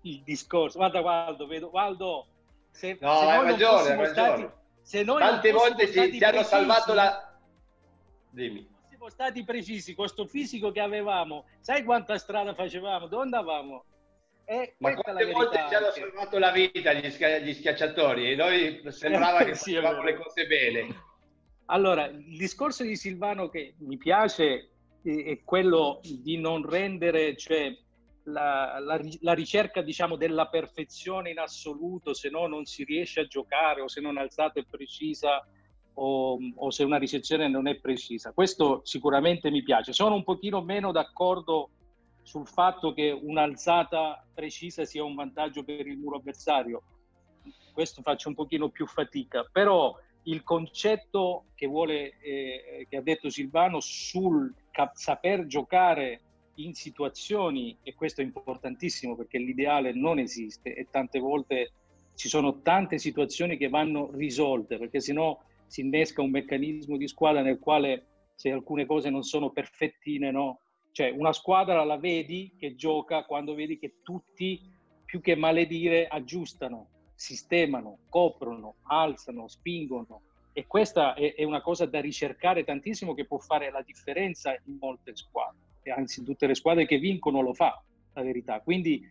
il 0.02 0.22
discorso. 0.22 0.78
Guarda 0.78 1.00
Waldo, 1.00 1.46
vedo, 1.46 1.68
Waldo, 1.72 2.26
se, 2.70 2.96
no, 3.00 3.18
se 3.18 3.26
hai 3.26 3.44
ragione, 3.44 3.92
hai 3.92 4.06
stati, 4.06 4.30
ragione. 4.30 4.52
se 4.82 5.02
noi 5.02 5.18
Tante 5.18 5.52
volte 5.52 5.86
ci, 5.92 6.12
ci 6.12 6.24
hanno 6.24 6.42
salvato 6.42 6.94
la... 6.94 7.38
Dimmi. 8.30 8.68
Fossimo 8.82 9.08
stati 9.08 9.44
precisi 9.44 9.94
questo 9.94 10.26
fisico 10.26 10.70
che 10.70 10.80
avevamo, 10.80 11.46
sai 11.60 11.84
quanta 11.84 12.18
strada 12.18 12.54
facevamo? 12.54 13.06
Dove 13.06 13.22
andavamo? 13.24 13.84
E 14.44 14.74
Ma 14.78 14.94
quante 14.94 15.30
volte 15.30 15.64
ci 15.68 15.74
hanno 15.74 15.90
salvato 15.90 16.38
la 16.38 16.50
vita 16.50 16.92
gli, 16.92 17.08
schi- 17.10 17.42
gli 17.42 17.54
schiacciatori 17.54 18.32
e 18.32 18.34
noi 18.34 18.82
sembrava 18.88 19.44
che 19.44 19.54
Sì, 19.54 19.74
facevamo 19.74 20.02
le 20.02 20.16
cose 20.16 20.46
bene. 20.46 21.08
Allora, 21.66 22.06
il 22.06 22.36
discorso 22.36 22.82
di 22.82 22.96
Silvano 22.96 23.48
che 23.48 23.74
mi 23.78 23.96
piace 23.96 24.70
eh, 25.04 25.24
è 25.24 25.44
quello 25.44 26.00
di 26.02 26.36
non 26.36 26.68
rendere, 26.68 27.36
cioè 27.36 27.72
la, 28.30 28.78
la 28.78 29.00
la 29.20 29.32
ricerca 29.32 29.82
diciamo 29.82 30.16
della 30.16 30.48
perfezione 30.48 31.30
in 31.30 31.38
assoluto, 31.38 32.14
se 32.14 32.30
no 32.30 32.46
non 32.46 32.64
si 32.64 32.84
riesce 32.84 33.20
a 33.20 33.26
giocare 33.26 33.80
o 33.80 33.88
se 33.88 34.00
non 34.00 34.16
alzata 34.16 34.60
è 34.60 34.64
precisa 34.68 35.46
o, 35.94 36.38
o 36.56 36.70
se 36.70 36.84
una 36.84 36.98
ricezione 36.98 37.48
non 37.48 37.66
è 37.66 37.76
precisa. 37.78 38.32
Questo 38.32 38.80
sicuramente 38.84 39.50
mi 39.50 39.62
piace. 39.62 39.92
Sono 39.92 40.14
un 40.14 40.24
pochino 40.24 40.62
meno 40.62 40.92
d'accordo 40.92 41.70
sul 42.22 42.46
fatto 42.46 42.92
che 42.92 43.10
un'alzata 43.10 44.24
precisa 44.34 44.84
sia 44.84 45.04
un 45.04 45.14
vantaggio 45.14 45.64
per 45.64 45.86
il 45.86 45.98
muro 45.98 46.18
avversario. 46.18 46.82
Questo 47.72 48.02
faccio 48.02 48.28
un 48.28 48.34
pochino 48.34 48.68
più 48.68 48.86
fatica, 48.86 49.46
però 49.50 49.96
il 50.24 50.42
concetto 50.42 51.46
che, 51.54 51.66
vuole, 51.66 52.18
eh, 52.20 52.86
che 52.88 52.96
ha 52.96 53.02
detto 53.02 53.30
Silvano 53.30 53.80
sul 53.80 54.54
cap- 54.70 54.94
saper 54.94 55.46
giocare 55.46 56.20
in 56.54 56.74
situazioni, 56.74 57.76
e 57.82 57.94
questo 57.94 58.20
è 58.20 58.24
importantissimo 58.24 59.16
perché 59.16 59.38
l'ideale 59.38 59.92
non 59.92 60.18
esiste 60.18 60.74
e 60.74 60.88
tante 60.90 61.18
volte 61.18 61.72
ci 62.14 62.28
sono 62.28 62.60
tante 62.60 62.98
situazioni 62.98 63.56
che 63.56 63.68
vanno 63.68 64.10
risolte 64.12 64.76
perché 64.76 65.00
sennò 65.00 65.38
si 65.66 65.80
innesca 65.80 66.20
un 66.20 66.30
meccanismo 66.30 66.96
di 66.96 67.08
squadra 67.08 67.42
nel 67.42 67.58
quale 67.58 68.06
se 68.34 68.50
alcune 68.50 68.86
cose 68.86 69.08
non 69.08 69.22
sono 69.22 69.50
perfettine, 69.50 70.30
no? 70.30 70.60
Cioè 70.92 71.10
una 71.10 71.32
squadra 71.32 71.84
la 71.84 71.96
vedi 71.96 72.54
che 72.58 72.74
gioca 72.74 73.24
quando 73.24 73.54
vedi 73.54 73.78
che 73.78 73.96
tutti, 74.02 74.60
più 75.04 75.20
che 75.20 75.36
maledire, 75.36 76.08
aggiustano, 76.08 76.88
sistemano, 77.14 77.98
coprono, 78.08 78.76
alzano, 78.84 79.46
spingono. 79.46 80.22
E 80.52 80.66
questa 80.66 81.14
è, 81.14 81.34
è 81.34 81.44
una 81.44 81.60
cosa 81.60 81.86
da 81.86 82.00
ricercare 82.00 82.64
tantissimo 82.64 83.14
che 83.14 83.26
può 83.26 83.38
fare 83.38 83.70
la 83.70 83.82
differenza 83.82 84.52
in 84.64 84.78
molte 84.80 85.14
squadre. 85.14 85.69
Anzi, 85.90 86.22
tutte 86.24 86.46
le 86.46 86.54
squadre 86.54 86.86
che 86.86 86.98
vincono 86.98 87.40
lo 87.40 87.54
fa, 87.54 87.82
la 88.14 88.22
verità. 88.22 88.60
Quindi 88.60 89.06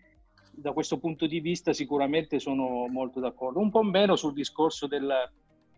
da 0.51 0.73
questo 0.73 0.99
punto 0.99 1.25
di 1.25 1.39
vista 1.39 1.73
sicuramente 1.73 2.39
sono 2.39 2.87
molto 2.87 3.19
d'accordo. 3.19 3.59
Un 3.59 3.71
po' 3.71 3.83
meno 3.83 4.15
sul 4.15 4.33
discorso 4.33 4.87
del 4.87 5.11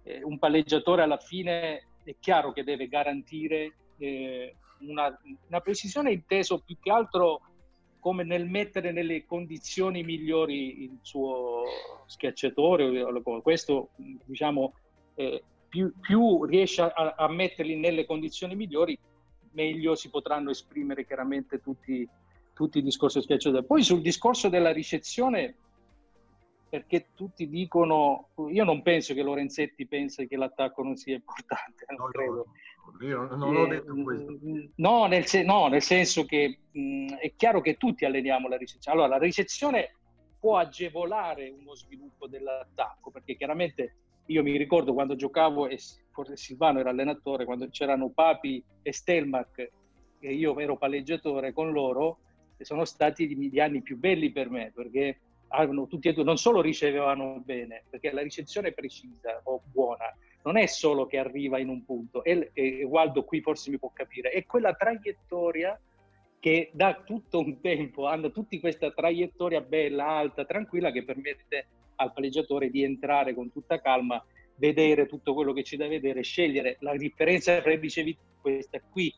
eh, 0.04 0.24
un 0.24 0.40
palleggiatore 0.40 1.04
alla 1.04 1.18
fine 1.18 1.88
è 2.04 2.16
chiaro 2.20 2.52
che 2.52 2.64
deve 2.64 2.88
garantire 2.88 3.76
eh, 3.98 4.56
una, 4.80 5.16
una 5.48 5.60
precisione 5.62 6.12
inteso 6.12 6.62
più 6.66 6.78
che 6.80 6.92
altro 6.92 7.42
come 8.00 8.24
nel 8.24 8.48
mettere 8.48 8.92
nelle 8.92 9.26
condizioni 9.26 10.04
migliori 10.04 10.84
il 10.84 10.98
suo 11.02 11.64
schiacciatore. 12.08 13.06
Questo, 13.44 13.90
diciamo, 14.26 14.74
eh, 15.14 15.44
più, 15.70 15.94
più 16.00 16.44
riesce 16.46 16.82
a, 16.82 17.14
a 17.16 17.28
metterli 17.30 17.76
nelle 17.76 18.08
condizioni 18.08 18.56
migliori, 18.56 18.98
meglio 19.52 19.96
si 19.96 20.10
potranno 20.10 20.50
esprimere 20.50 21.06
chiaramente 21.06 21.60
tutti, 21.62 22.08
tutti 22.54 22.78
i 22.80 22.84
discorsi 22.84 23.18
del 23.18 23.26
schiacciatore. 23.26 23.64
Poi 23.64 23.84
sul 23.84 24.02
discorso 24.02 24.50
della 24.50 24.72
ricezione, 24.72 25.56
perché 26.70 27.08
tutti 27.16 27.50
dicono, 27.50 28.30
io 28.50 28.64
non 28.64 28.82
penso 28.82 29.14
che 29.14 29.24
Lorenzetti 29.24 29.86
pensi 29.88 30.28
che 30.28 30.38
l'attacco 30.38 30.84
non 30.84 30.96
sia 30.96 31.16
importante, 31.16 31.86
non 31.98 32.10
credo. 32.12 32.48
Io 33.02 33.28
non, 33.28 33.40
non 33.40 33.56
ho 33.56 33.66
Eh, 33.66 33.68
detto 33.70 33.94
questo. 34.02 34.38
No, 34.76 35.06
nel, 35.06 35.26
se- 35.26 35.44
no, 35.44 35.68
nel 35.68 35.82
senso 35.82 36.26
che 36.26 36.60
mh, 36.72 37.16
è 37.16 37.34
chiaro 37.36 37.62
che 37.62 37.76
tutti 37.76 38.06
alleniamo 38.06 38.48
la 38.48 38.58
ricezione. 38.58 38.98
Allora, 38.98 39.16
la 39.18 39.22
ricezione 39.22 39.96
può 40.40 40.58
agevolare 40.58 41.50
uno 41.50 41.76
sviluppo 41.76 42.28
dell'attacco, 42.28 43.12
perché 43.12 43.36
chiaramente 43.36 43.96
io 44.32 44.44
mi 44.44 44.58
ricordo 44.58 44.94
quando 44.94 45.16
giocavo, 45.16 45.68
e 45.68 45.78
forse 46.12 46.38
Silvano 46.38 46.80
era 46.80 46.90
allenatore, 46.90 47.46
quando 47.46 47.68
c'erano 47.70 48.10
Papi 48.10 48.64
e 48.82 48.94
Stelmach, 48.94 49.70
e 50.20 50.34
io 50.34 50.58
ero 50.60 50.78
palleggiatore 50.78 51.52
con 51.54 51.72
loro, 51.72 52.20
e 52.58 52.64
sono 52.64 52.86
stati 52.86 53.28
gli 53.36 53.60
anni 53.60 53.82
più 53.82 53.98
belli 53.98 54.32
per 54.32 54.50
me, 54.50 54.72
perché 54.74 55.20
avevano 55.50 55.88
tutti 55.88 56.08
e 56.08 56.14
due, 56.14 56.24
non 56.24 56.38
solo 56.38 56.62
ricevevano 56.62 57.42
bene, 57.44 57.84
perché 57.90 58.12
la 58.12 58.22
ricezione 58.22 58.72
precisa 58.72 59.42
o 59.44 59.62
buona 59.72 60.06
non 60.44 60.58
è 60.58 60.66
solo 60.66 61.06
che 61.06 61.18
arriva 61.18 61.60
in 61.60 61.70
un 61.70 61.84
punto, 61.86 62.24
e, 62.24 62.52
e 62.54 62.84
Waldo 62.84 63.24
qui 63.24 63.42
forse 63.42 63.70
mi 63.70 63.78
può 63.78 63.92
capire, 63.94 64.30
è 64.30 64.46
quella 64.46 64.74
traiettoria 64.74 65.80
che 66.40 66.72
da 66.74 67.04
tutto 67.06 67.40
un 67.40 67.62
tempo 67.62 68.08
hanno 68.08 68.32
tutti 68.32 68.60
questa 68.60 68.92
traiettoria 68.92 69.62
bella, 69.62 70.08
alta, 70.08 70.46
tranquilla 70.46 70.92
che 70.92 71.04
permette 71.04 71.68
al 71.96 72.14
palleggiatore 72.14 72.70
di 72.70 72.84
entrare 72.84 73.34
con 73.34 73.52
tutta 73.52 73.80
calma, 73.80 74.24
vedere 74.56 75.08
tutto 75.08 75.34
quello 75.34 75.54
che 75.54 75.64
c'è 75.64 75.78
da 75.78 75.88
vedere, 75.88 76.22
scegliere. 76.22 76.78
La 76.82 76.96
differenza 76.96 77.60
tra 77.62 77.76
dicevi 77.76 78.18
questa 78.42 78.80
qui 78.80 79.14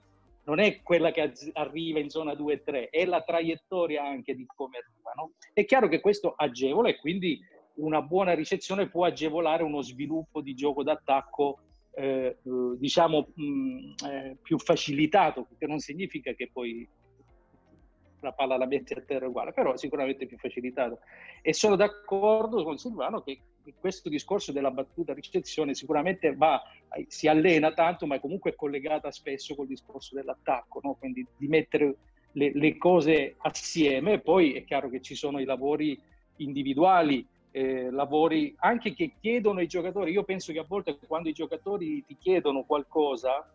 non 0.45 0.59
è 0.59 0.81
quella 0.81 1.11
che 1.11 1.31
arriva 1.53 1.99
in 1.99 2.09
zona 2.09 2.35
2 2.35 2.53
e 2.53 2.63
3, 2.63 2.89
è 2.89 3.05
la 3.05 3.21
traiettoria 3.21 4.03
anche 4.03 4.35
di 4.35 4.45
come 4.45 4.77
arriva. 4.77 5.11
no? 5.15 5.31
È 5.53 5.63
chiaro 5.65 5.87
che 5.87 6.01
questo 6.01 6.33
agevola 6.35 6.89
e 6.89 6.97
quindi 6.97 7.39
una 7.75 8.01
buona 8.01 8.33
ricezione 8.33 8.89
può 8.89 9.05
agevolare 9.05 9.63
uno 9.63 9.81
sviluppo 9.81 10.41
di 10.41 10.53
gioco 10.53 10.83
d'attacco 10.83 11.59
eh, 11.95 12.37
diciamo 12.77 13.29
mh, 13.33 13.93
eh, 14.05 14.37
più 14.41 14.57
facilitato, 14.59 15.47
che 15.57 15.67
non 15.67 15.79
significa 15.79 16.33
che 16.33 16.49
poi 16.51 16.87
la 18.23 18.33
palla 18.33 18.57
la 18.57 18.65
metti 18.65 18.93
a 18.93 19.01
terra 19.01 19.27
uguale, 19.27 19.53
però 19.53 19.75
sicuramente 19.77 20.25
più 20.25 20.37
facilitato. 20.37 20.99
E 21.41 21.53
sono 21.53 21.75
d'accordo 21.75 22.63
con 22.63 22.77
Silvano 22.77 23.21
che 23.21 23.41
questo 23.79 24.09
discorso 24.09 24.51
della 24.51 24.71
battuta 24.71 25.13
ricezione 25.13 25.73
sicuramente 25.73 26.35
va, 26.35 26.61
si 27.07 27.27
allena 27.27 27.73
tanto, 27.73 28.05
ma 28.05 28.15
è 28.15 28.19
comunque 28.19 28.55
collegata 28.55 29.11
spesso 29.11 29.55
col 29.55 29.67
discorso 29.67 30.15
dell'attacco, 30.15 30.79
no? 30.83 30.95
quindi 30.99 31.25
di 31.37 31.47
mettere 31.47 31.95
le, 32.33 32.51
le, 32.53 32.77
cose 32.77 33.35
assieme. 33.37 34.19
Poi 34.19 34.53
è 34.53 34.63
chiaro 34.65 34.89
che 34.89 35.01
ci 35.01 35.15
sono 35.15 35.39
i 35.39 35.45
lavori 35.45 35.99
individuali, 36.37 37.25
eh, 37.51 37.89
lavori 37.91 38.53
anche 38.57 38.93
che 38.93 39.13
chiedono 39.19 39.61
i 39.61 39.67
giocatori. 39.67 40.11
Io 40.11 40.23
penso 40.23 40.51
che 40.51 40.59
a 40.59 40.65
volte 40.67 40.97
quando 41.07 41.29
i 41.29 41.33
giocatori 41.33 42.03
ti 42.05 42.17
chiedono 42.17 42.63
qualcosa 42.63 43.47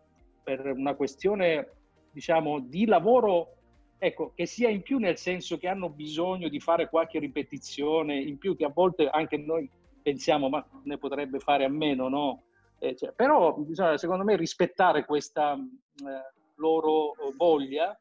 per 0.43 0.65
una 0.65 0.95
questione, 0.95 1.69
diciamo, 2.11 2.59
di 2.59 2.85
lavoro 2.85 3.57
ecco, 3.99 4.31
che 4.33 4.45
sia 4.45 4.69
in 4.69 4.81
più 4.81 4.97
nel 4.97 5.17
senso 5.17 5.57
che 5.57 5.67
hanno 5.67 5.89
bisogno 5.89 6.47
di 6.47 6.59
fare 6.59 6.89
qualche 6.89 7.19
ripetizione, 7.19 8.17
in 8.17 8.37
più 8.37 8.55
che 8.55 8.65
a 8.65 8.71
volte 8.73 9.09
anche 9.09 9.37
noi 9.37 9.69
pensiamo 10.01 10.49
ma 10.49 10.65
ne 10.83 10.97
potrebbe 10.97 11.39
fare 11.39 11.65
a 11.65 11.69
meno, 11.69 12.07
no? 12.07 12.43
Eh, 12.79 12.95
cioè, 12.95 13.11
però 13.11 13.53
bisogna 13.55 13.97
secondo 13.97 14.23
me 14.23 14.37
rispettare 14.37 15.05
questa 15.05 15.53
eh, 15.53 16.33
loro 16.55 17.13
voglia 17.35 17.97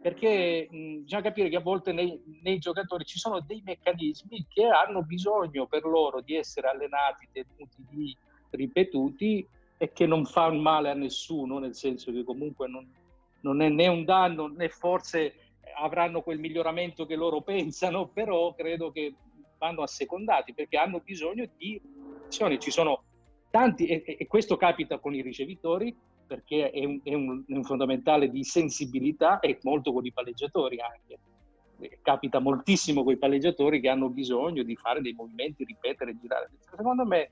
perché 0.00 0.68
mh, 0.70 1.02
bisogna 1.02 1.22
capire 1.22 1.48
che 1.48 1.56
a 1.56 1.60
volte 1.60 1.92
nei, 1.92 2.22
nei, 2.42 2.58
giocatori 2.58 3.04
ci 3.04 3.18
sono 3.18 3.40
dei 3.40 3.62
meccanismi 3.64 4.46
che 4.48 4.66
hanno 4.66 5.02
bisogno 5.02 5.66
per 5.66 5.84
loro 5.84 6.20
di 6.20 6.36
essere 6.36 6.68
allenati, 6.68 7.28
tenuti 7.32 7.84
di 7.88 8.16
ripetuti 8.50 9.48
e 9.78 9.92
che 9.92 10.06
non 10.06 10.26
fanno 10.26 10.60
male 10.60 10.90
a 10.90 10.94
nessuno, 10.94 11.58
nel 11.58 11.74
senso 11.74 12.12
che 12.12 12.22
comunque 12.22 12.68
non, 12.68 12.86
non 13.44 13.60
è 13.60 13.68
né 13.68 13.86
un 13.86 14.04
danno 14.04 14.48
né 14.48 14.68
forse 14.68 15.34
avranno 15.76 16.22
quel 16.22 16.38
miglioramento 16.38 17.06
che 17.06 17.14
loro 17.14 17.42
pensano, 17.42 18.08
però 18.08 18.54
credo 18.54 18.90
che 18.90 19.14
vanno 19.58 19.82
assecondati 19.82 20.54
perché 20.54 20.76
hanno 20.76 21.00
bisogno 21.00 21.46
di 21.56 21.80
azioni. 22.26 22.58
Ci 22.58 22.70
sono 22.70 23.04
tanti, 23.50 23.86
e, 23.86 24.16
e, 24.18 24.26
questo 24.26 24.56
capita 24.56 24.98
con 24.98 25.14
i 25.14 25.22
ricevitori 25.22 25.94
perché 26.26 26.70
è 26.70 26.84
un, 26.84 27.00
è, 27.02 27.14
un, 27.14 27.44
un, 27.46 27.64
fondamentale 27.64 28.30
di 28.30 28.42
sensibilità 28.44 29.40
e 29.40 29.58
molto 29.62 29.92
con 29.92 30.04
i 30.04 30.12
palleggiatori 30.12 30.78
anche. 30.80 31.18
Capita 32.00 32.38
moltissimo 32.38 33.02
con 33.02 33.12
i 33.12 33.18
palleggiatori 33.18 33.80
che 33.80 33.88
hanno 33.88 34.08
bisogno 34.08 34.62
di 34.62 34.74
fare 34.76 35.02
dei 35.02 35.12
movimenti, 35.12 35.64
ripetere, 35.64 36.16
girare. 36.18 36.50
Secondo 36.70 37.04
me 37.04 37.30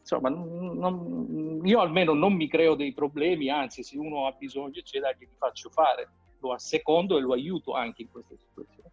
insomma, 0.00 0.28
non, 0.28 1.60
io 1.62 1.80
almeno 1.80 2.14
non 2.14 2.34
mi 2.34 2.48
creo 2.48 2.74
dei 2.74 2.92
problemi, 2.92 3.48
anzi, 3.48 3.82
se 3.82 3.98
uno 3.98 4.26
ha 4.26 4.32
bisogno, 4.32 4.78
eccetera, 4.78 5.14
gli 5.16 5.26
faccio 5.36 5.70
fare, 5.70 6.08
lo 6.40 6.52
assecondo 6.52 7.18
e 7.18 7.20
lo 7.20 7.32
aiuto 7.32 7.74
anche 7.74 8.02
in 8.02 8.10
queste 8.10 8.36
situazioni. 8.36 8.90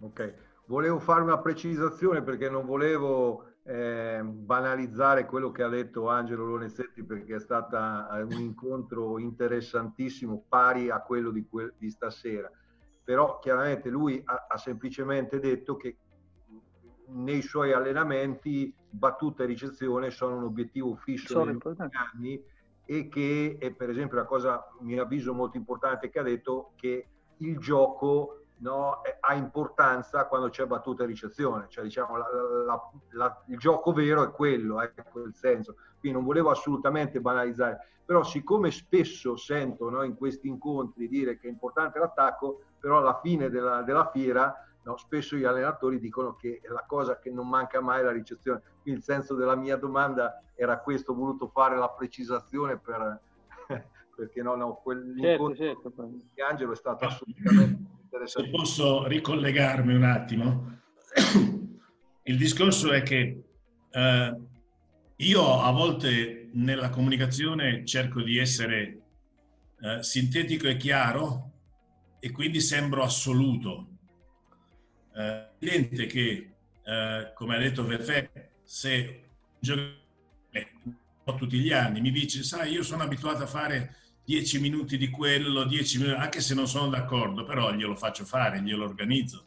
Ok, 0.00 0.34
volevo 0.66 0.98
fare 0.98 1.22
una 1.22 1.38
precisazione 1.38 2.22
perché 2.22 2.50
non 2.50 2.66
volevo 2.66 3.54
eh, 3.62 4.20
banalizzare 4.22 5.26
quello 5.26 5.50
che 5.50 5.62
ha 5.62 5.68
detto 5.68 6.08
Angelo 6.08 6.44
Lorenzetti 6.44 7.02
perché 7.04 7.36
è 7.36 7.40
stato 7.40 7.76
eh, 7.76 8.22
un 8.22 8.40
incontro 8.40 9.18
interessantissimo, 9.18 10.44
pari 10.48 10.90
a 10.90 11.00
quello 11.00 11.30
di, 11.30 11.46
que- 11.48 11.74
di 11.78 11.90
stasera. 11.90 12.50
Però 13.02 13.38
chiaramente 13.38 13.88
lui 13.88 14.20
ha, 14.24 14.46
ha 14.48 14.56
semplicemente 14.56 15.38
detto 15.38 15.76
che 15.76 15.96
nei 17.08 17.42
suoi 17.42 17.72
allenamenti 17.72 18.74
battuta 18.96 19.42
e 19.42 19.46
ricezione 19.46 20.10
sono 20.10 20.36
un 20.36 20.44
obiettivo 20.44 20.94
fisso 20.96 21.44
negli 21.44 21.60
anni 21.92 22.42
e 22.84 23.08
che 23.08 23.56
è 23.58 23.72
per 23.72 23.90
esempio 23.90 24.16
la 24.16 24.24
cosa 24.24 24.54
a 24.54 24.68
mio 24.80 25.02
avviso 25.02 25.34
molto 25.34 25.56
importante 25.56 26.08
che 26.08 26.18
ha 26.18 26.22
detto 26.22 26.72
che 26.76 27.08
il 27.38 27.58
gioco 27.58 28.46
no, 28.58 29.02
ha 29.20 29.34
importanza 29.34 30.26
quando 30.26 30.48
c'è 30.48 30.66
battuta 30.66 31.02
e 31.02 31.06
ricezione, 31.06 31.66
cioè 31.68 31.84
diciamo 31.84 32.16
la, 32.16 32.26
la, 32.64 32.90
la, 33.10 33.42
il 33.48 33.58
gioco 33.58 33.92
vero 33.92 34.22
è 34.22 34.30
quello, 34.30 34.80
è 34.80 34.92
quel 35.10 35.34
senso. 35.34 35.76
Quindi 35.98 36.18
non 36.18 36.26
volevo 36.26 36.50
assolutamente 36.50 37.20
banalizzare, 37.20 37.78
però 38.04 38.22
siccome 38.22 38.70
spesso 38.70 39.36
sento 39.36 39.90
no, 39.90 40.02
in 40.04 40.14
questi 40.14 40.48
incontri 40.48 41.08
dire 41.08 41.38
che 41.38 41.48
è 41.48 41.50
importante 41.50 41.98
l'attacco, 41.98 42.62
però 42.78 42.98
alla 42.98 43.18
fine 43.20 43.50
della, 43.50 43.82
della 43.82 44.08
fiera 44.10 44.54
No, 44.86 44.96
spesso 44.96 45.34
gli 45.34 45.42
allenatori 45.42 45.98
dicono 45.98 46.36
che 46.36 46.60
la 46.68 46.84
cosa 46.86 47.18
che 47.18 47.28
non 47.32 47.48
manca 47.48 47.80
mai 47.80 48.00
è 48.00 48.04
la 48.04 48.12
ricezione. 48.12 48.62
Quindi 48.82 49.00
il 49.00 49.04
senso 49.04 49.34
della 49.34 49.56
mia 49.56 49.76
domanda 49.76 50.40
era 50.54 50.78
questo, 50.78 51.10
ho 51.10 51.16
voluto 51.16 51.48
fare 51.48 51.76
la 51.76 51.88
precisazione 51.88 52.78
per, 52.78 53.20
perché 54.14 54.42
no, 54.42 54.54
no, 54.54 54.74
quell'incontro 54.76 55.56
certo, 55.56 55.92
certo. 55.92 56.08
di 56.32 56.40
Angelo 56.40 56.70
è 56.70 56.76
stato 56.76 57.04
assolutamente 57.04 57.82
interessante. 58.00 58.48
Se 58.48 58.56
posso 58.56 59.08
ricollegarmi 59.08 59.92
un 59.92 60.04
attimo, 60.04 60.78
il 62.22 62.36
discorso 62.36 62.92
è 62.92 63.02
che 63.02 63.42
eh, 63.90 64.40
io 65.16 65.60
a 65.62 65.70
volte 65.72 66.48
nella 66.52 66.90
comunicazione 66.90 67.84
cerco 67.84 68.22
di 68.22 68.38
essere 68.38 69.00
eh, 69.80 70.00
sintetico 70.04 70.68
e 70.68 70.76
chiaro 70.76 71.50
e 72.20 72.30
quindi 72.30 72.60
sembro 72.60 73.02
assoluto 73.02 73.88
è 75.22 75.48
evidente 75.58 76.06
che, 76.06 76.50
eh, 76.84 77.32
come 77.34 77.56
ha 77.56 77.58
detto 77.58 77.84
Verfè, 77.84 78.30
se 78.62 79.22
tutti 81.36 81.58
gli 81.58 81.72
anni 81.72 82.00
mi 82.00 82.10
dice, 82.10 82.42
sai, 82.42 82.72
io 82.72 82.82
sono 82.82 83.02
abituato 83.02 83.42
a 83.42 83.46
fare 83.46 83.96
10 84.24 84.60
minuti 84.60 84.96
di 84.96 85.10
quello, 85.10 85.64
10 85.64 85.98
minuti, 85.98 86.18
anche 86.18 86.40
se 86.40 86.54
non 86.54 86.68
sono 86.68 86.88
d'accordo, 86.88 87.44
però 87.44 87.72
glielo 87.72 87.96
faccio 87.96 88.24
fare, 88.24 88.60
glielo 88.62 88.84
organizzo. 88.84 89.44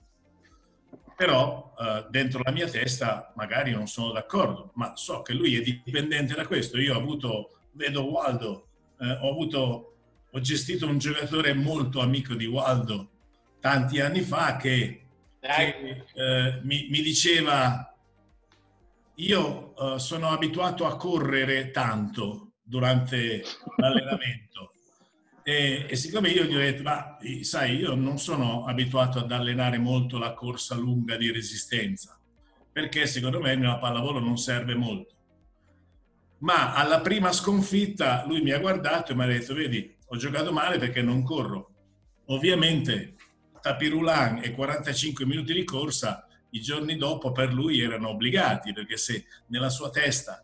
Però 1.16 1.74
eh, 1.80 2.06
dentro 2.10 2.42
la 2.44 2.52
mia 2.52 2.68
testa 2.68 3.34
magari 3.36 3.72
non 3.72 3.88
sono 3.88 4.12
d'accordo, 4.12 4.72
ma 4.76 4.96
so 4.96 5.22
che 5.22 5.34
lui 5.34 5.56
è 5.56 5.62
dipendente 5.62 6.34
da 6.34 6.46
questo. 6.48 6.80
Io 6.80 6.96
ho 6.96 6.98
avuto, 6.98 7.60
vedo 7.74 8.04
Waldo, 8.06 8.68
eh, 9.00 9.18
ho 9.22 9.30
avuto, 9.30 9.98
ho 10.32 10.40
gestito 10.40 10.88
un 10.88 10.98
giocatore 10.98 11.54
molto 11.54 12.00
amico 12.00 12.34
di 12.34 12.46
Waldo 12.46 13.12
tanti 13.60 14.00
anni 14.00 14.22
fa 14.22 14.56
che 14.56 15.09
che 15.40 16.06
eh, 16.14 16.60
mi, 16.64 16.88
mi, 16.90 17.02
diceva 17.02 17.94
io 19.16 19.74
uh, 19.76 19.98
sono 19.98 20.30
abituato 20.30 20.86
a 20.86 20.96
correre 20.96 21.72
tanto 21.72 22.54
durante 22.62 23.44
l'allenamento. 23.78 24.74
E, 25.44 25.86
e, 25.90 25.96
siccome 25.96 26.30
io 26.30 26.44
gli 26.44 26.56
ho 26.56 26.60
detto 26.60 26.84
ma 26.84 27.18
sai 27.42 27.78
io 27.78 27.96
non 27.96 28.20
sono 28.20 28.66
abituato 28.66 29.20
ad 29.20 29.32
allenare 29.32 29.78
molto 29.78 30.18
la 30.18 30.34
corsa 30.34 30.76
lunga 30.76 31.18
di 31.18 31.32
resistenza 31.32 32.20
perché 32.72 33.08
secondo 33.08 33.40
me 33.40 33.56
nella 33.56 33.78
pallavolo 33.78 34.20
non 34.20 34.38
serve 34.38 34.76
molto. 34.76 35.16
Ma 36.40 36.74
alla 36.74 37.02
prima 37.02 37.32
sconfitta 37.34 38.24
lui 38.26 38.42
mi 38.42 38.52
ha 38.52 38.60
guardato 38.60 39.12
e 39.12 39.16
mi 39.16 39.24
ha 39.24 39.28
detto 39.28 39.54
vedi 39.54 39.98
ho 40.06 40.18
giocato 40.18 40.52
male 40.52 40.78
perché 40.78 41.02
non 41.02 41.24
corro. 41.24 41.72
Ovviamente 42.28 43.16
tapirulan 43.62 44.42
e 44.44 44.52
45 44.52 45.26
minuti 45.26 45.54
di 45.54 45.64
corsa 45.64 46.26
i 46.52 46.62
giorni 46.62 46.98
dopo 46.98 47.32
per 47.32 47.54
lui 47.54 47.80
erano 47.82 48.10
obbligati, 48.10 48.74
perché 48.74 48.98
se 48.98 49.26
nella 49.48 49.70
sua 49.70 49.90
testa 49.90 50.44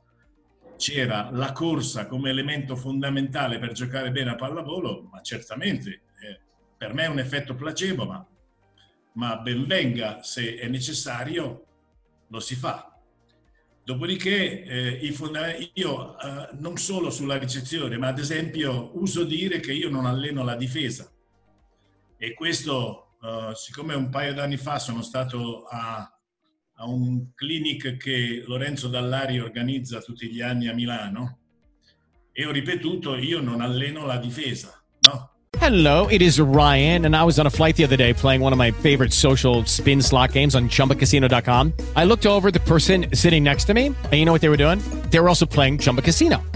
c'era 0.78 1.30
la 1.32 1.52
corsa 1.52 2.06
come 2.06 2.30
elemento 2.30 2.76
fondamentale 2.76 3.60
per 3.60 3.72
giocare 3.72 4.12
bene 4.12 4.32
a 4.32 4.36
pallavolo, 4.36 5.08
ma 5.12 5.22
certamente 5.22 6.02
eh, 6.22 6.40
per 6.78 6.94
me 6.94 7.04
è 7.04 7.08
un 7.08 7.20
effetto 7.20 7.56
placebo, 7.56 8.06
ma, 8.06 8.28
ma 9.14 9.38
ben 9.38 9.66
venga 9.66 10.22
se 10.22 10.58
è 10.58 10.68
necessario, 10.68 11.66
lo 12.28 12.40
si 12.40 12.56
fa. 12.56 12.92
Dopodiché 13.84 14.64
eh, 14.64 15.12
fondament- 15.14 15.72
io 15.74 16.20
eh, 16.20 16.50
non 16.60 16.78
solo 16.78 17.10
sulla 17.10 17.38
ricezione, 17.38 17.98
ma 17.98 18.08
ad 18.08 18.20
esempio 18.20 18.92
uso 19.00 19.24
dire 19.24 19.60
che 19.60 19.74
io 19.74 19.90
non 19.90 20.06
alleno 20.06 20.44
la 20.44 20.56
difesa 20.56 21.10
e 22.18 22.34
questo 22.34 23.05
Uh, 23.26 23.56
siccome 23.56 23.96
un 23.96 24.10
paio 24.12 24.36
d'anni 24.36 24.56
fa 24.56 24.78
sono 24.78 25.02
stato 25.02 25.64
a, 25.64 26.08
a, 26.76 26.86
un 26.86 27.34
clinic 27.34 27.98
che 27.98 28.44
Lorenzo 28.46 28.88
Dallari 28.88 29.40
organizza 29.40 30.00
tutti 30.00 30.28
gli 30.28 30.42
anni 30.42 30.68
a 30.68 30.76
Milano 30.76 31.40
e 32.32 32.46
ho 32.46 32.52
ripetuto, 32.52 33.16
io 33.16 33.42
non 33.42 33.62
alleno 33.62 34.06
la 34.06 34.18
difesa, 34.18 34.80
no? 35.10 35.32
Hello, 35.60 36.08
it 36.10 36.22
is 36.22 36.40
Ryan, 36.40 37.06
and 37.06 37.16
I 37.16 37.24
was 37.24 37.40
on 37.40 37.48
a 37.48 37.50
flight 37.50 37.76
the 37.76 37.84
other 37.84 37.96
day 37.96 38.14
playing 38.14 38.42
one 38.42 38.54
of 38.54 38.60
my 38.60 38.70
favorite 38.70 39.12
social 39.12 39.66
spin 39.66 40.04
slot 40.04 40.34
games 40.34 40.54
on 40.54 40.70
chumbacasino.com. 40.70 41.74
I 41.96 42.04
looked 42.04 42.28
over 42.28 42.52
the 42.52 42.60
person 42.60 43.08
sitting 43.14 43.44
next 43.44 43.64
to 43.66 43.74
me, 43.74 43.88
and 43.88 44.14
you 44.14 44.26
know 44.26 44.34
what 44.34 44.42
they 44.42 44.50
were 44.50 44.58
doing? 44.58 44.80
They 45.10 45.20
were 45.20 45.30
also 45.30 45.48
playing 45.48 45.80
Chumba 45.80 46.04
Casino. 46.04 46.44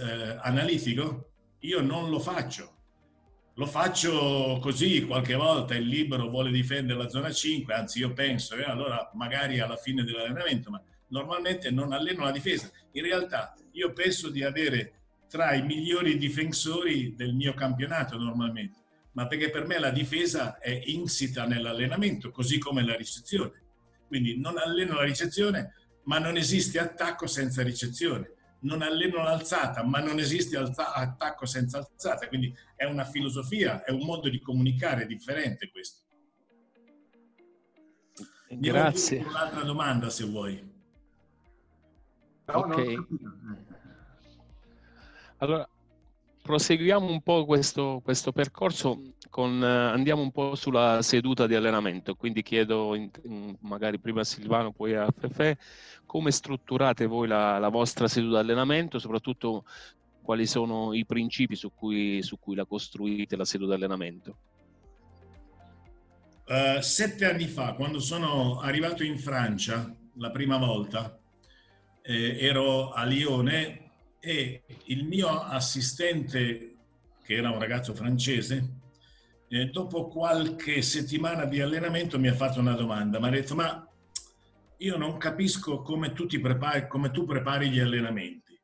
eh, 0.00 0.36
analitico, 0.40 1.30
io 1.60 1.80
non 1.80 2.10
lo 2.10 2.18
faccio. 2.18 2.74
Lo 3.54 3.66
faccio 3.66 4.58
così, 4.60 5.04
qualche 5.06 5.34
volta 5.34 5.74
il 5.74 5.86
libero 5.86 6.28
vuole 6.28 6.50
difendere 6.50 6.98
la 6.98 7.08
zona 7.08 7.32
5, 7.32 7.72
anzi 7.72 8.00
io 8.00 8.12
penso, 8.12 8.54
eh, 8.54 8.64
allora 8.64 9.10
magari 9.14 9.60
alla 9.60 9.76
fine 9.76 10.04
dell'allenamento, 10.04 10.70
ma 10.70 10.82
normalmente 11.08 11.70
non 11.70 11.92
alleno 11.92 12.24
la 12.24 12.32
difesa. 12.32 12.70
In 12.92 13.02
realtà 13.02 13.54
io 13.72 13.92
penso 13.92 14.28
di 14.28 14.42
avere 14.42 14.92
tra 15.28 15.54
i 15.54 15.62
migliori 15.62 16.18
difensori 16.18 17.14
del 17.14 17.34
mio 17.34 17.54
campionato 17.54 18.18
normalmente 18.18 18.84
ma 19.16 19.26
perché 19.26 19.50
per 19.50 19.66
me 19.66 19.78
la 19.78 19.90
difesa 19.90 20.58
è 20.58 20.82
insita 20.86 21.46
nell'allenamento, 21.46 22.30
così 22.30 22.58
come 22.58 22.84
la 22.84 22.94
ricezione. 22.94 23.64
Quindi 24.06 24.38
non 24.38 24.58
alleno 24.58 24.96
la 24.96 25.04
ricezione, 25.04 25.72
ma 26.04 26.18
non 26.18 26.36
esiste 26.36 26.78
attacco 26.78 27.26
senza 27.26 27.62
ricezione. 27.62 28.34
Non 28.66 28.82
alleno 28.82 29.22
l'alzata, 29.22 29.84
ma 29.84 30.00
non 30.00 30.18
esiste 30.18 30.56
alza- 30.56 30.92
attacco 30.92 31.46
senza 31.46 31.78
alzata. 31.78 32.26
Quindi 32.26 32.54
è 32.74 32.84
una 32.84 33.04
filosofia, 33.04 33.84
è 33.84 33.92
un 33.92 34.04
modo 34.04 34.28
di 34.28 34.40
comunicare 34.40 35.06
differente 35.06 35.70
questo. 35.70 36.02
Grazie. 38.48 39.24
Un'altra 39.24 39.62
domanda 39.62 40.10
se 40.10 40.24
vuoi. 40.24 40.74
ok. 42.46 43.06
Allora, 45.38 45.68
proseguiamo 46.46 47.10
un 47.10 47.20
po' 47.20 47.44
questo, 47.44 48.00
questo 48.02 48.32
percorso, 48.32 49.14
con, 49.28 49.62
eh, 49.62 49.66
andiamo 49.66 50.22
un 50.22 50.30
po' 50.30 50.54
sulla 50.54 51.02
seduta 51.02 51.46
di 51.46 51.56
allenamento, 51.56 52.14
quindi 52.14 52.42
chiedo 52.42 52.94
in, 52.94 53.10
in, 53.24 53.56
magari 53.62 53.98
prima 53.98 54.20
a 54.20 54.24
Silvano, 54.24 54.72
poi 54.72 54.94
a 54.94 55.08
Fefe, 55.10 55.58
come 56.06 56.30
strutturate 56.30 57.06
voi 57.06 57.28
la, 57.28 57.58
la, 57.58 57.68
vostra 57.68 58.08
seduta 58.08 58.42
di 58.42 58.48
allenamento, 58.50 58.98
soprattutto 58.98 59.64
quali 60.22 60.46
sono 60.46 60.94
i 60.94 61.04
principi 61.04 61.54
su 61.54 61.72
cui, 61.74 62.22
su 62.22 62.38
cui 62.38 62.54
la 62.54 62.64
costruite 62.64 63.36
la 63.36 63.44
seduta 63.44 63.76
di 63.76 63.82
allenamento? 63.82 64.36
Uh, 66.46 66.80
sette 66.80 67.28
anni 67.28 67.46
fa, 67.46 67.74
quando 67.74 67.98
sono 67.98 68.60
arrivato 68.60 69.02
in 69.02 69.18
Francia 69.18 69.92
la 70.14 70.30
prima 70.30 70.56
volta, 70.56 71.18
eh, 72.02 72.38
ero 72.38 72.92
a 72.92 73.04
Lione 73.04 73.90
e 74.20 74.62
il 74.84 75.04
mio 75.04 75.28
assistente, 75.28 76.76
che 77.24 77.34
era 77.34 77.50
un 77.50 77.58
ragazzo 77.58 77.94
francese, 77.94 78.78
eh, 79.48 79.66
dopo 79.66 80.08
qualche 80.08 80.82
settimana 80.82 81.44
di 81.44 81.60
allenamento 81.60 82.18
mi 82.18 82.28
ha 82.28 82.34
fatto 82.34 82.60
una 82.60 82.74
domanda, 82.74 83.20
mi 83.20 83.26
ha 83.26 83.30
detto 83.30 83.54
ma 83.54 83.85
io 84.78 84.96
non 84.96 85.16
capisco 85.16 85.82
come 85.82 86.12
tu, 86.12 86.26
prepari, 86.26 86.86
come 86.88 87.10
tu 87.10 87.24
prepari 87.24 87.70
gli 87.70 87.80
allenamenti. 87.80 88.58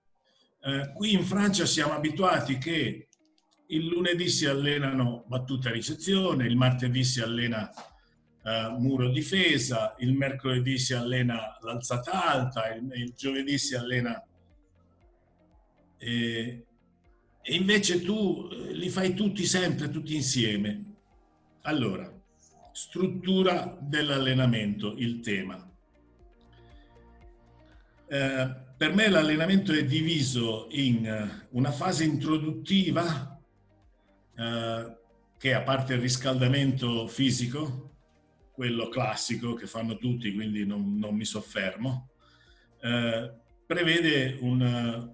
Eh, 0.64 0.92
qui 0.94 1.12
in 1.12 1.24
Francia 1.24 1.66
siamo 1.66 1.92
abituati 1.92 2.58
che 2.58 3.08
il 3.66 3.86
lunedì 3.86 4.28
si 4.28 4.46
allenano 4.46 5.24
battuta 5.26 5.70
ricezione, 5.70 6.46
il 6.46 6.56
martedì 6.56 7.04
si 7.04 7.20
allena 7.20 7.70
uh, 8.42 8.78
muro 8.78 9.08
difesa, 9.08 9.94
il 9.98 10.12
mercoledì 10.12 10.76
si 10.76 10.92
allena 10.92 11.56
l'alzata 11.62 12.28
alta, 12.28 12.74
il, 12.74 12.90
il 12.94 13.14
giovedì 13.16 13.56
si 13.56 13.74
allena 13.74 14.22
e, 15.96 16.64
e 17.40 17.54
invece 17.54 18.02
tu 18.02 18.48
eh, 18.50 18.72
li 18.72 18.88
fai 18.88 19.14
tutti 19.14 19.46
sempre, 19.46 19.88
tutti 19.88 20.14
insieme. 20.14 20.84
Allora, 21.62 22.12
struttura 22.72 23.78
dell'allenamento, 23.80 24.94
il 24.96 25.20
tema. 25.20 25.71
Eh, 28.12 28.54
per 28.76 28.94
me 28.94 29.08
l'allenamento 29.08 29.72
è 29.72 29.86
diviso 29.86 30.66
in 30.72 31.06
eh, 31.06 31.46
una 31.52 31.70
fase 31.70 32.04
introduttiva, 32.04 33.40
eh, 34.36 34.96
che 35.38 35.54
a 35.54 35.62
parte 35.62 35.94
il 35.94 36.00
riscaldamento 36.00 37.06
fisico, 37.06 37.90
quello 38.52 38.90
classico 38.90 39.54
che 39.54 39.66
fanno 39.66 39.96
tutti, 39.96 40.34
quindi 40.34 40.66
non, 40.66 40.98
non 40.98 41.14
mi 41.14 41.24
soffermo, 41.24 42.10
eh, 42.82 43.32
prevede 43.64 44.36
un, 44.42 45.10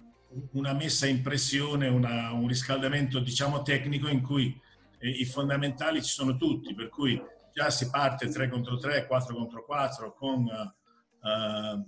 una 0.51 0.73
messa 0.73 1.07
in 1.07 1.21
pressione, 1.21 1.87
una, 1.87 2.33
un 2.33 2.49
riscaldamento 2.49 3.19
diciamo 3.19 3.61
tecnico 3.61 4.09
in 4.09 4.21
cui 4.21 4.53
eh, 4.97 5.09
i 5.09 5.23
fondamentali 5.23 6.03
ci 6.03 6.11
sono 6.11 6.35
tutti, 6.35 6.75
per 6.75 6.89
cui 6.89 7.17
già 7.53 7.69
si 7.69 7.89
parte 7.89 8.27
3 8.27 8.49
contro 8.49 8.75
3, 8.75 9.07
4 9.07 9.33
contro 9.33 9.63
4 9.63 10.13
con 10.13 10.43
uh, 10.43 11.85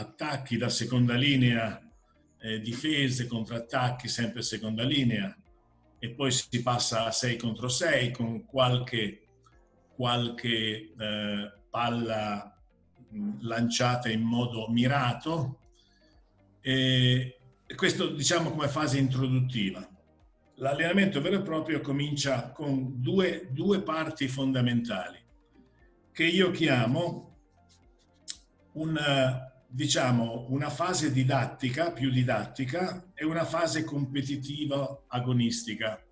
attacchi 0.00 0.56
da 0.56 0.68
seconda 0.68 1.14
linea, 1.14 1.80
eh, 2.40 2.60
difese, 2.60 3.28
attacchi 3.50 4.08
sempre 4.08 4.42
seconda 4.42 4.82
linea 4.82 5.34
e 5.98 6.10
poi 6.10 6.30
si 6.32 6.62
passa 6.62 7.04
a 7.04 7.12
6 7.12 7.36
contro 7.36 7.68
6 7.68 8.10
con 8.10 8.46
qualche, 8.46 9.26
qualche 9.94 10.92
eh, 10.98 11.52
palla 11.68 12.58
lanciata 13.40 14.08
in 14.08 14.22
modo 14.22 14.68
mirato. 14.68 15.58
E, 16.60 17.36
questo 17.76 18.08
diciamo 18.08 18.50
come 18.50 18.68
fase 18.68 18.98
introduttiva. 18.98 19.86
L'allenamento 20.56 21.20
vero 21.20 21.36
e 21.36 21.42
proprio 21.42 21.80
comincia 21.80 22.50
con 22.50 23.00
due, 23.00 23.48
due 23.52 23.82
parti 23.82 24.26
fondamentali 24.28 25.18
che 26.12 26.24
io 26.24 26.50
chiamo 26.50 27.36
una, 28.72 29.49
diciamo, 29.72 30.46
una 30.48 30.68
fase 30.68 31.12
didattica, 31.12 31.92
più 31.92 32.10
didattica, 32.10 33.12
e 33.14 33.24
una 33.24 33.44
fase 33.44 33.84
competitiva 33.84 35.04
agonistica. 35.06 36.02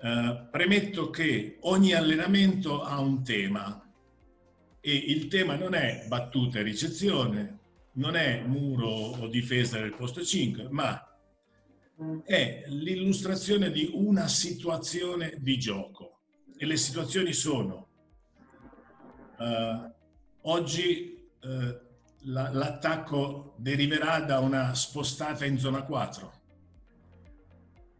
Uh, 0.00 0.50
premetto 0.50 1.10
che 1.10 1.58
ogni 1.60 1.92
allenamento 1.92 2.82
ha 2.82 3.00
un 3.00 3.22
tema 3.22 3.80
e 4.80 4.94
il 4.94 5.28
tema 5.28 5.56
non 5.56 5.74
è 5.74 6.04
battuta 6.08 6.58
e 6.58 6.62
ricezione, 6.62 7.58
non 7.92 8.16
è 8.16 8.42
muro 8.42 8.88
o 8.88 9.28
difesa 9.28 9.78
del 9.78 9.94
posto 9.94 10.22
5, 10.22 10.68
ma 10.70 11.00
è 12.24 12.64
l'illustrazione 12.66 13.70
di 13.70 13.90
una 13.94 14.28
situazione 14.28 15.36
di 15.38 15.58
gioco. 15.58 16.20
E 16.56 16.66
le 16.66 16.76
situazioni 16.76 17.32
sono 17.32 17.88
uh, 19.38 19.92
oggi 20.42 21.13
la, 22.22 22.50
l'attacco 22.52 23.54
deriverà 23.58 24.20
da 24.20 24.38
una 24.38 24.74
spostata 24.74 25.44
in 25.44 25.58
zona 25.58 25.82
4, 25.82 26.32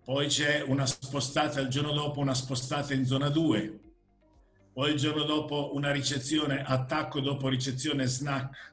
poi 0.05 0.27
c'è 0.29 0.63
una 0.63 0.87
spostata 0.87 1.61
il 1.61 1.69
giorno 1.69 1.93
dopo, 1.93 2.21
una 2.21 2.35
spostata 2.35 2.95
in 2.95 3.05
zona 3.05 3.29
2, 3.29 3.81
poi 4.73 4.93
il 4.93 4.99
giorno 4.99 5.25
dopo 5.25 5.75
una 5.75 5.93
ricezione, 5.93 6.63
attacco 6.63 7.21
dopo 7.21 7.49
ricezione 7.49 8.07
snack 8.07 8.73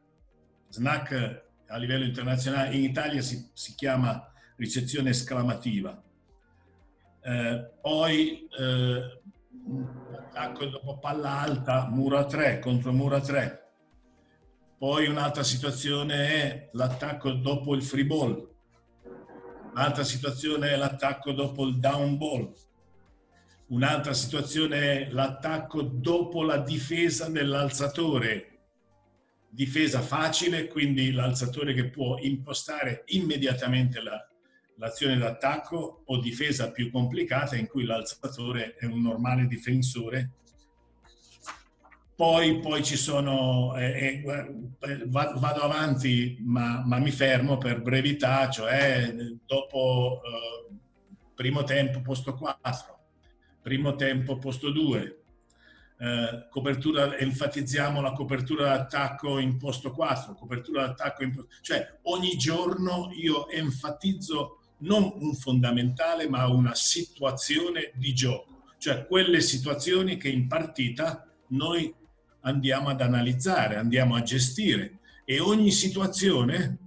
snack 0.71 1.49
a 1.67 1.77
livello 1.77 2.03
internazionale, 2.03 2.75
in 2.75 2.83
Italia 2.83 3.21
si, 3.21 3.49
si 3.53 3.75
chiama 3.75 4.31
ricezione 4.57 5.11
esclamativa. 5.11 6.01
Eh, 7.23 7.71
poi 7.81 8.47
eh, 8.47 9.21
attacco 10.17 10.65
dopo 10.65 10.99
palla 10.99 11.39
alta, 11.39 11.87
muro 11.89 12.17
a 12.17 12.25
3 12.25 12.59
contro 12.59 12.91
muro 12.91 13.15
a 13.15 13.21
3. 13.21 13.60
Poi 14.81 15.05
un'altra 15.05 15.43
situazione 15.43 16.27
è 16.27 16.69
l'attacco 16.71 17.33
dopo 17.33 17.75
il 17.75 17.83
free 17.83 18.03
ball. 18.03 18.49
Un'altra 19.73 20.03
situazione 20.03 20.71
è 20.71 20.75
l'attacco 20.75 21.33
dopo 21.33 21.67
il 21.67 21.77
down 21.77 22.17
ball. 22.17 22.51
Un'altra 23.67 24.13
situazione 24.13 24.79
è 24.79 25.11
l'attacco 25.11 25.83
dopo 25.83 26.41
la 26.41 26.57
difesa 26.57 27.29
dell'alzatore 27.29 28.47
difesa 29.47 30.01
facile, 30.01 30.65
quindi 30.65 31.11
l'alzatore 31.11 31.75
che 31.75 31.91
può 31.91 32.17
impostare 32.17 33.03
immediatamente 33.09 34.01
la, 34.01 34.19
l'azione 34.77 35.15
d'attacco 35.15 36.01
o 36.05 36.19
difesa 36.19 36.71
più 36.71 36.89
complicata 36.89 37.55
in 37.55 37.67
cui 37.67 37.83
l'alzatore 37.83 38.73
è 38.77 38.85
un 38.85 39.01
normale 39.01 39.45
difensore. 39.45 40.31
Poi, 42.21 42.59
poi 42.59 42.83
ci 42.83 42.97
sono, 42.97 43.75
eh, 43.75 44.21
eh, 44.23 45.05
vado 45.07 45.61
avanti 45.61 46.37
ma, 46.41 46.83
ma, 46.85 46.99
mi 46.99 47.09
fermo 47.09 47.57
per 47.57 47.81
brevità, 47.81 48.47
cioè 48.47 49.11
dopo 49.43 50.21
eh, 50.23 50.75
primo 51.33 51.63
tempo 51.63 52.01
posto 52.01 52.35
4, 52.35 52.99
primo 53.63 53.95
tempo 53.95 54.37
posto 54.37 54.69
2, 54.69 55.23
eh, 55.97 56.47
copertura, 56.51 57.17
enfatizziamo 57.17 58.01
la 58.01 58.11
copertura 58.11 58.65
d'attacco 58.65 59.39
in 59.39 59.57
posto 59.57 59.89
4, 59.89 60.35
copertura 60.35 60.85
d'attacco 60.85 61.23
in 61.23 61.33
posto... 61.33 61.49
Cioè 61.61 62.01
ogni 62.03 62.37
giorno 62.37 63.09
io 63.15 63.49
enfatizzo 63.49 64.59
non 64.81 65.11
un 65.15 65.33
fondamentale 65.33 66.29
ma 66.29 66.45
una 66.45 66.75
situazione 66.75 67.93
di 67.95 68.13
gioco, 68.13 68.61
cioè 68.77 69.07
quelle 69.07 69.41
situazioni 69.41 70.17
che 70.17 70.29
in 70.29 70.47
partita 70.47 71.25
noi 71.47 71.95
andiamo 72.41 72.89
ad 72.89 73.01
analizzare, 73.01 73.75
andiamo 73.75 74.15
a 74.15 74.23
gestire 74.23 74.99
e 75.25 75.39
ogni 75.39 75.71
situazione, 75.71 76.77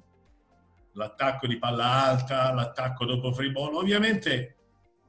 l'attacco 0.93 1.47
di 1.47 1.59
palla 1.59 2.05
alta, 2.05 2.53
l'attacco 2.53 3.05
dopo 3.05 3.33
ball, 3.51 3.75
ovviamente 3.75 4.57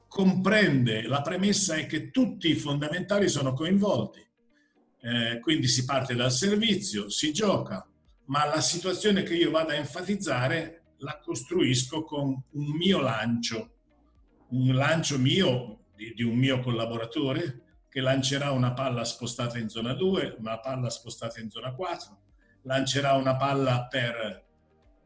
comprende, 0.07 1.03
la 1.03 1.21
premessa 1.21 1.75
è 1.75 1.85
che 1.85 2.09
tutti 2.09 2.49
i 2.49 2.55
fondamentali 2.55 3.27
sono 3.27 3.53
coinvolti. 3.53 4.23
Eh, 5.01 5.39
quindi 5.39 5.67
si 5.67 5.85
parte 5.85 6.15
dal 6.15 6.31
servizio, 6.31 7.09
si 7.09 7.31
gioca, 7.31 7.87
ma 8.25 8.45
la 8.45 8.61
situazione 8.61 9.23
che 9.23 9.35
io 9.35 9.51
vado 9.51 9.71
a 9.71 9.75
enfatizzare 9.75 10.93
la 10.99 11.19
costruisco 11.19 12.03
con 12.03 12.41
un 12.51 12.71
mio 12.71 13.01
lancio, 13.01 13.71
un 14.49 14.73
lancio 14.73 15.19
mio, 15.19 15.87
di, 15.95 16.13
di 16.15 16.23
un 16.23 16.37
mio 16.37 16.59
collaboratore, 16.59 17.64
che 17.95 18.01
lancerà 18.01 18.51
una 18.51 18.73
palla 18.73 19.05
spostata 19.05 19.57
in 19.57 19.69
zona 19.69 19.93
2, 19.93 20.35
una 20.39 20.59
palla 20.59 20.89
spostata 20.89 21.39
in 21.39 21.49
zona 21.49 21.71
4, 21.73 22.17
lancerà 22.63 23.13
una 23.13 23.37
palla 23.37 23.87
per 23.89 24.43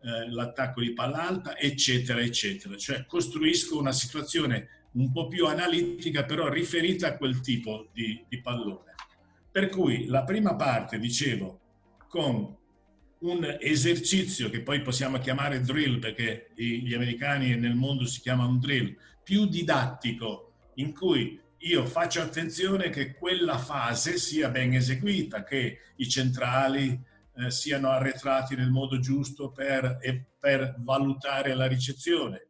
eh, 0.02 0.32
l'attacco 0.32 0.82
di 0.82 0.94
palla 0.94 1.28
alta, 1.28 1.56
eccetera, 1.56 2.20
eccetera. 2.20 2.76
Cioè 2.76 3.06
costruisco 3.06 3.78
una 3.78 3.92
situazione 3.92 4.88
un 4.94 5.12
po' 5.12 5.28
più 5.28 5.46
analitica, 5.46 6.26
però 6.26 6.50
riferita 6.50 7.10
a 7.10 7.18
quel 7.18 7.42
tipo 7.42 7.90
di, 7.94 8.26
di 8.28 8.42
pallone. 8.42 8.96
Per 9.52 9.70
cui 9.70 10.08
la 10.08 10.24
prima 10.24 10.56
parte, 10.56 10.98
dicevo, 10.98 11.60
con 12.08 12.58
un 13.20 13.58
esercizio 13.60 14.50
che 14.50 14.64
poi 14.64 14.82
possiamo 14.82 15.20
chiamare 15.20 15.62
drill, 15.62 16.00
perché 16.00 16.50
gli 16.56 16.96
americani 16.96 17.56
nel 17.56 17.76
mondo 17.76 18.08
si 18.08 18.20
chiama 18.20 18.48
un 18.48 18.60
drill, 18.60 18.98
più 19.24 19.46
didattico, 19.46 20.54
in 20.78 20.92
cui 20.92 21.40
io 21.60 21.86
faccio 21.86 22.22
attenzione 22.22 22.90
che 22.90 23.14
quella 23.14 23.58
fase 23.58 24.18
sia 24.18 24.50
ben 24.50 24.74
eseguita, 24.74 25.44
che 25.44 25.80
i 25.98 26.08
centrali 26.08 26.98
eh, 27.36 27.52
siano 27.52 27.90
arretrati 27.90 28.56
nel 28.56 28.70
modo 28.70 29.00
giusto 29.00 29.52
per, 29.52 30.00
per 30.40 30.76
valutare 30.78 31.54
la 31.56 31.68
ricezione, 31.68 32.48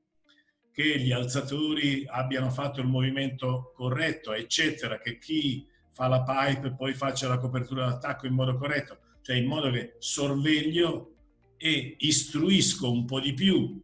che 0.71 0.99
gli 0.99 1.11
alzatori 1.11 2.05
abbiano 2.07 2.51
fatto 2.51 2.81
il 2.81 2.87
movimento 2.87 3.71
corretto, 3.75 4.33
eccetera, 4.33 4.99
che 4.99 5.17
chi 5.17 5.67
fa 5.91 6.07
la 6.07 6.23
pipe 6.23 6.75
poi 6.75 6.93
faccia 6.93 7.27
la 7.27 7.39
copertura 7.39 7.87
d'attacco 7.87 8.27
in 8.27 8.33
modo 8.33 8.57
corretto, 8.57 8.99
cioè 9.21 9.37
in 9.37 9.47
modo 9.47 9.71
che 9.71 9.95
sorveglio 9.97 11.15
e 11.57 11.95
istruisco 11.97 12.91
un 12.91 13.05
po' 13.05 13.19
di 13.19 13.33
più, 13.33 13.81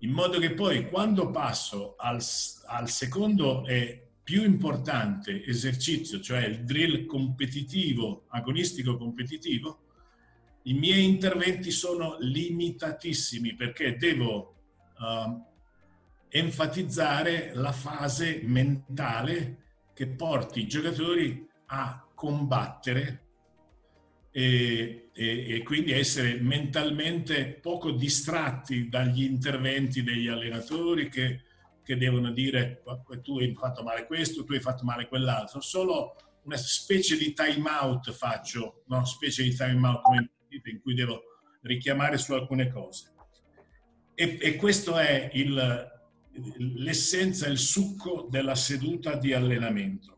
in 0.00 0.10
modo 0.10 0.38
che 0.38 0.54
poi 0.54 0.88
quando 0.88 1.30
passo 1.30 1.94
al, 1.96 2.20
al 2.66 2.88
secondo 2.88 3.64
e 3.66 4.05
più 4.26 4.42
importante 4.42 5.44
esercizio, 5.44 6.18
cioè 6.18 6.46
il 6.46 6.64
drill 6.64 7.06
competitivo, 7.06 8.24
agonistico 8.30 8.96
competitivo, 8.96 9.78
i 10.62 10.74
miei 10.74 11.04
interventi 11.04 11.70
sono 11.70 12.16
limitatissimi 12.18 13.54
perché 13.54 13.96
devo 13.96 14.56
uh, 14.98 15.44
enfatizzare 16.28 17.52
la 17.54 17.70
fase 17.70 18.40
mentale 18.42 19.58
che 19.94 20.08
porti 20.08 20.62
i 20.62 20.66
giocatori 20.66 21.48
a 21.66 22.04
combattere 22.12 23.26
e, 24.32 25.10
e, 25.12 25.54
e, 25.54 25.62
quindi 25.62 25.92
essere 25.92 26.34
mentalmente 26.40 27.60
poco 27.62 27.92
distratti 27.92 28.88
dagli 28.88 29.22
interventi 29.22 30.02
degli 30.02 30.26
allenatori 30.26 31.08
che, 31.08 31.42
che, 31.86 31.96
devono 31.96 32.32
dire 32.32 32.82
tu 33.22 33.38
hai 33.38 33.54
fatto 33.54 33.84
male 33.84 34.06
questo, 34.06 34.44
tu 34.44 34.52
hai 34.52 34.60
fatto 34.60 34.84
male 34.84 35.06
quell'altro. 35.06 35.60
Solo 35.60 36.16
una 36.42 36.56
specie 36.56 37.16
di 37.16 37.32
time 37.32 37.70
out 37.70 38.10
faccio, 38.12 38.82
no? 38.88 39.04
specie 39.04 39.44
di 39.44 39.54
time 39.54 39.86
out 39.86 40.02
in 40.64 40.80
cui 40.80 40.94
devo 40.94 41.22
richiamare 41.62 42.18
su 42.18 42.32
alcune 42.32 42.68
cose. 42.68 43.14
E, 44.14 44.38
e 44.40 44.56
questo 44.56 44.96
è 44.96 45.30
il, 45.34 45.88
l'essenza, 46.76 47.46
il 47.48 47.58
succo 47.58 48.26
della 48.28 48.54
seduta 48.54 49.16
di 49.16 49.32
allenamento. 49.32 50.14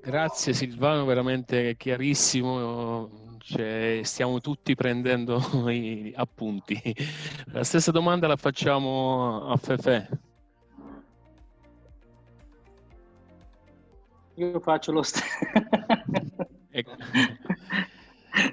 Grazie 0.00 0.54
Silvano, 0.54 1.04
veramente 1.04 1.76
chiarissimo. 1.76 3.17
Cioè, 3.50 4.00
stiamo 4.02 4.40
tutti 4.40 4.74
prendendo 4.74 5.40
i 5.72 6.12
appunti. 6.14 6.78
La 7.46 7.64
stessa 7.64 7.90
domanda 7.90 8.26
la 8.26 8.36
facciamo 8.36 9.48
a 9.48 9.56
Fefe. 9.56 10.08
Io 14.34 14.60
faccio 14.60 14.92
lo 14.92 15.02
stesso. 15.02 15.34
ecco. 16.70 16.92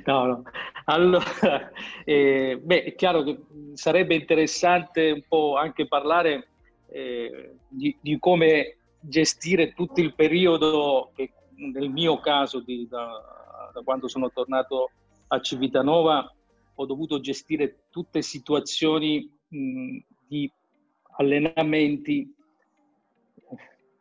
No, 0.06 0.26
no. 0.26 0.44
Allora, 0.86 1.72
eh, 2.06 2.60
beh, 2.60 2.84
è 2.86 2.96
chiaro 2.96 3.22
che 3.22 3.40
sarebbe 3.74 4.16
interessante 4.16 5.12
un 5.12 5.22
po' 5.28 5.58
anche 5.58 5.88
parlare 5.88 6.48
eh, 6.88 7.58
di, 7.68 7.96
di, 8.02 8.18
come 8.18 8.78
gestire 9.00 9.74
tutto 9.74 10.02
il 10.02 10.16
periodo 10.16 11.12
che 11.14 11.34
nel 11.56 11.90
mio 11.90 12.20
caso 12.20 12.62
di, 12.62 12.88
da, 12.90 13.35
da, 13.76 13.84
quando 13.84 14.08
sono 14.08 14.32
tornato 14.32 14.92
a 15.28 15.40
Civitanova 15.42 16.34
ho 16.78 16.86
dovuto 16.86 17.20
gestire 17.20 17.86
tutte 17.90 18.22
situazioni 18.22 19.30
mh, 19.48 19.98
di 20.28 20.52
allenamenti 21.18 22.34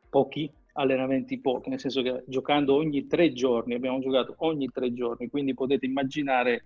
pochi 0.09 0.51
allenamenti 0.75 1.39
pochi, 1.39 1.69
nel 1.69 1.79
senso 1.79 2.03
che 2.03 2.25
giocando 2.27 2.75
ogni 2.75 3.07
tre 3.07 3.33
giorni, 3.33 3.75
abbiamo 3.75 4.01
giocato 4.01 4.35
ogni 4.39 4.69
tre 4.71 4.93
giorni, 4.93 5.29
quindi 5.29 5.55
potete 5.55 5.87
immaginare 5.87 6.65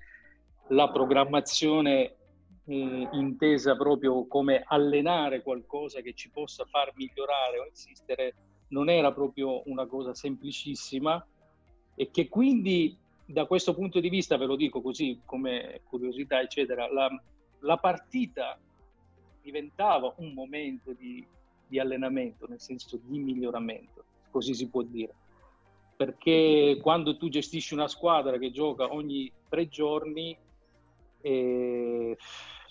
la 0.68 0.90
programmazione 0.90 2.14
eh, 2.64 3.09
intesa 3.12 3.76
proprio 3.76 4.26
come 4.26 4.62
allenare 4.66 5.42
qualcosa 5.42 6.00
che 6.00 6.14
ci 6.14 6.30
possa 6.30 6.64
far 6.64 6.92
migliorare 6.94 7.59
o 7.59 7.66
insistere, 7.66 8.34
non 8.68 8.88
era 8.88 9.12
proprio 9.12 9.62
una 9.66 9.86
cosa 9.86 10.14
semplicissima 10.14 11.22
e 11.99 12.11
che 12.11 12.28
quindi 12.28 12.96
da 13.26 13.44
questo 13.44 13.74
punto 13.74 14.01
di 14.01 14.09
vista, 14.09 14.38
ve 14.38 14.46
lo 14.46 14.57
dico 14.57 14.80
così 14.80 15.20
come 15.24 15.82
curiosità, 15.84 16.40
eccetera, 16.40 16.90
la, 16.90 17.11
la 17.61 17.76
partita 17.76 18.59
diventava 19.42 20.14
un 20.18 20.32
momento 20.32 20.92
di 20.92 21.26
di 21.68 21.78
allenamento, 21.78 22.46
nel 22.49 22.61
senso 22.61 22.99
di 23.01 23.18
miglioramento, 23.18 24.05
così 24.30 24.55
si 24.55 24.68
può 24.68 24.82
dire. 24.82 25.14
Perché 25.96 26.78
quando 26.80 27.16
tu 27.16 27.28
gestisci 27.28 27.74
una 27.74 27.88
squadra 27.88 28.38
che 28.38 28.51
gioca 28.51 28.92
ogni 28.92 29.30
tre 29.49 29.68
giorni, 29.68 30.36
eh, 31.20 32.16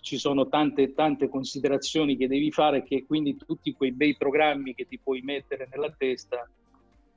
ci 0.01 0.17
sono 0.17 0.47
tante, 0.47 0.93
tante 0.93 1.29
considerazioni 1.29 2.15
che 2.15 2.27
devi 2.27 2.51
fare 2.51 2.83
che 2.83 3.05
quindi 3.05 3.35
tutti 3.35 3.73
quei 3.73 3.91
bei 3.91 4.15
programmi 4.15 4.73
che 4.73 4.87
ti 4.87 4.97
puoi 4.97 5.21
mettere 5.21 5.67
nella 5.69 5.91
testa 5.91 6.49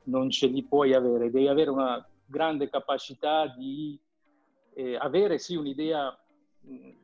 non 0.05 0.31
ce 0.31 0.47
li 0.47 0.63
puoi 0.63 0.95
avere. 0.95 1.31
Devi 1.31 1.49
avere 1.49 1.71
una 1.71 2.07
grande 2.27 2.69
capacità 2.69 3.47
di 3.47 3.99
eh, 4.75 4.97
avere 4.97 5.39
sì 5.39 5.57
un'idea 5.57 6.17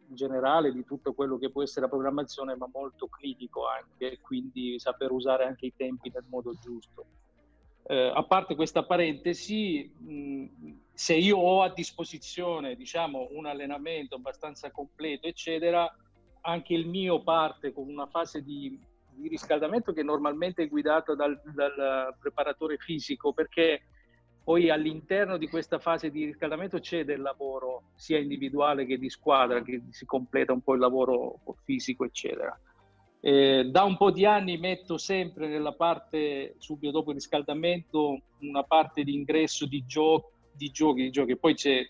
generale 0.09 0.73
di 0.73 0.85
tutto 0.85 1.13
quello 1.15 1.39
che 1.39 1.51
può 1.51 1.63
essere 1.63 1.83
la 1.83 1.89
programmazione, 1.89 2.57
ma 2.57 2.69
molto 2.73 3.09
critico 3.09 3.67
anche, 3.67 4.19
quindi 4.21 4.79
saper 4.79 5.11
usare 5.11 5.45
anche 5.45 5.67
i 5.67 5.75
tempi 5.75 6.11
nel 6.13 6.25
modo 6.29 6.55
giusto. 6.55 7.07
Eh, 7.89 8.13
a 8.15 8.23
parte 8.25 8.55
questa 8.55 8.85
parentesi, 8.85 9.91
mh, 9.97 10.47
se 10.93 11.15
io 11.15 11.39
ho 11.39 11.63
a 11.63 11.73
disposizione 11.73 12.75
diciamo, 12.75 13.29
un 13.33 13.47
allenamento 13.47 14.17
abbastanza 14.17 14.71
completo, 14.71 15.27
eccetera, 15.27 15.93
anche 16.43 16.75
il 16.75 16.87
mio 16.87 17.23
parte 17.23 17.73
con 17.73 17.89
una 17.89 18.07
fase 18.07 18.43
di, 18.43 18.79
di 19.17 19.29
riscaldamento 19.29 19.93
che 19.93 20.03
normalmente 20.03 20.63
è 20.63 20.69
guidata 20.69 21.15
dal, 21.15 21.41
dal 21.55 22.15
preparatore 22.19 22.77
fisico, 22.77 23.33
perché 23.33 23.83
Poi 24.47 24.71
all'interno 24.71 25.39
di 25.39 25.49
questa 25.49 25.81
fase 25.81 26.09
di 26.09 26.25
riscaldamento 26.25 26.79
c'è 26.79 27.05
del 27.05 27.21
lavoro 27.21 27.91
sia 27.97 28.17
individuale 28.17 28.87
che 28.87 28.97
di 28.97 29.11
squadra, 29.11 29.61
che 29.61 29.83
si 29.91 30.07
completa 30.07 30.53
un 30.53 30.61
po' 30.61 30.75
il 30.75 30.79
lavoro 30.79 31.41
fisico, 31.65 32.05
eccetera. 32.05 32.57
Eh, 33.21 33.65
da 33.69 33.83
un 33.83 33.97
po' 33.97 34.13
di 34.13 34.25
anni 34.25 34.57
metto 34.57 34.99
sempre 34.99 35.49
nella 35.49 35.73
parte, 35.73 36.55
subito 36.59 36.93
dopo 36.93 37.11
il 37.11 37.17
riscaldamento, 37.17 38.21
una 38.43 38.63
parte 38.63 39.03
di 39.03 39.15
ingresso 39.15 39.67
di, 39.67 39.85
gio- 39.85 40.31
di 40.53 40.71
giochi, 40.71 41.03
di 41.03 41.11
giochi. 41.11 41.37
Poi 41.37 41.55
c'è, 41.55 41.85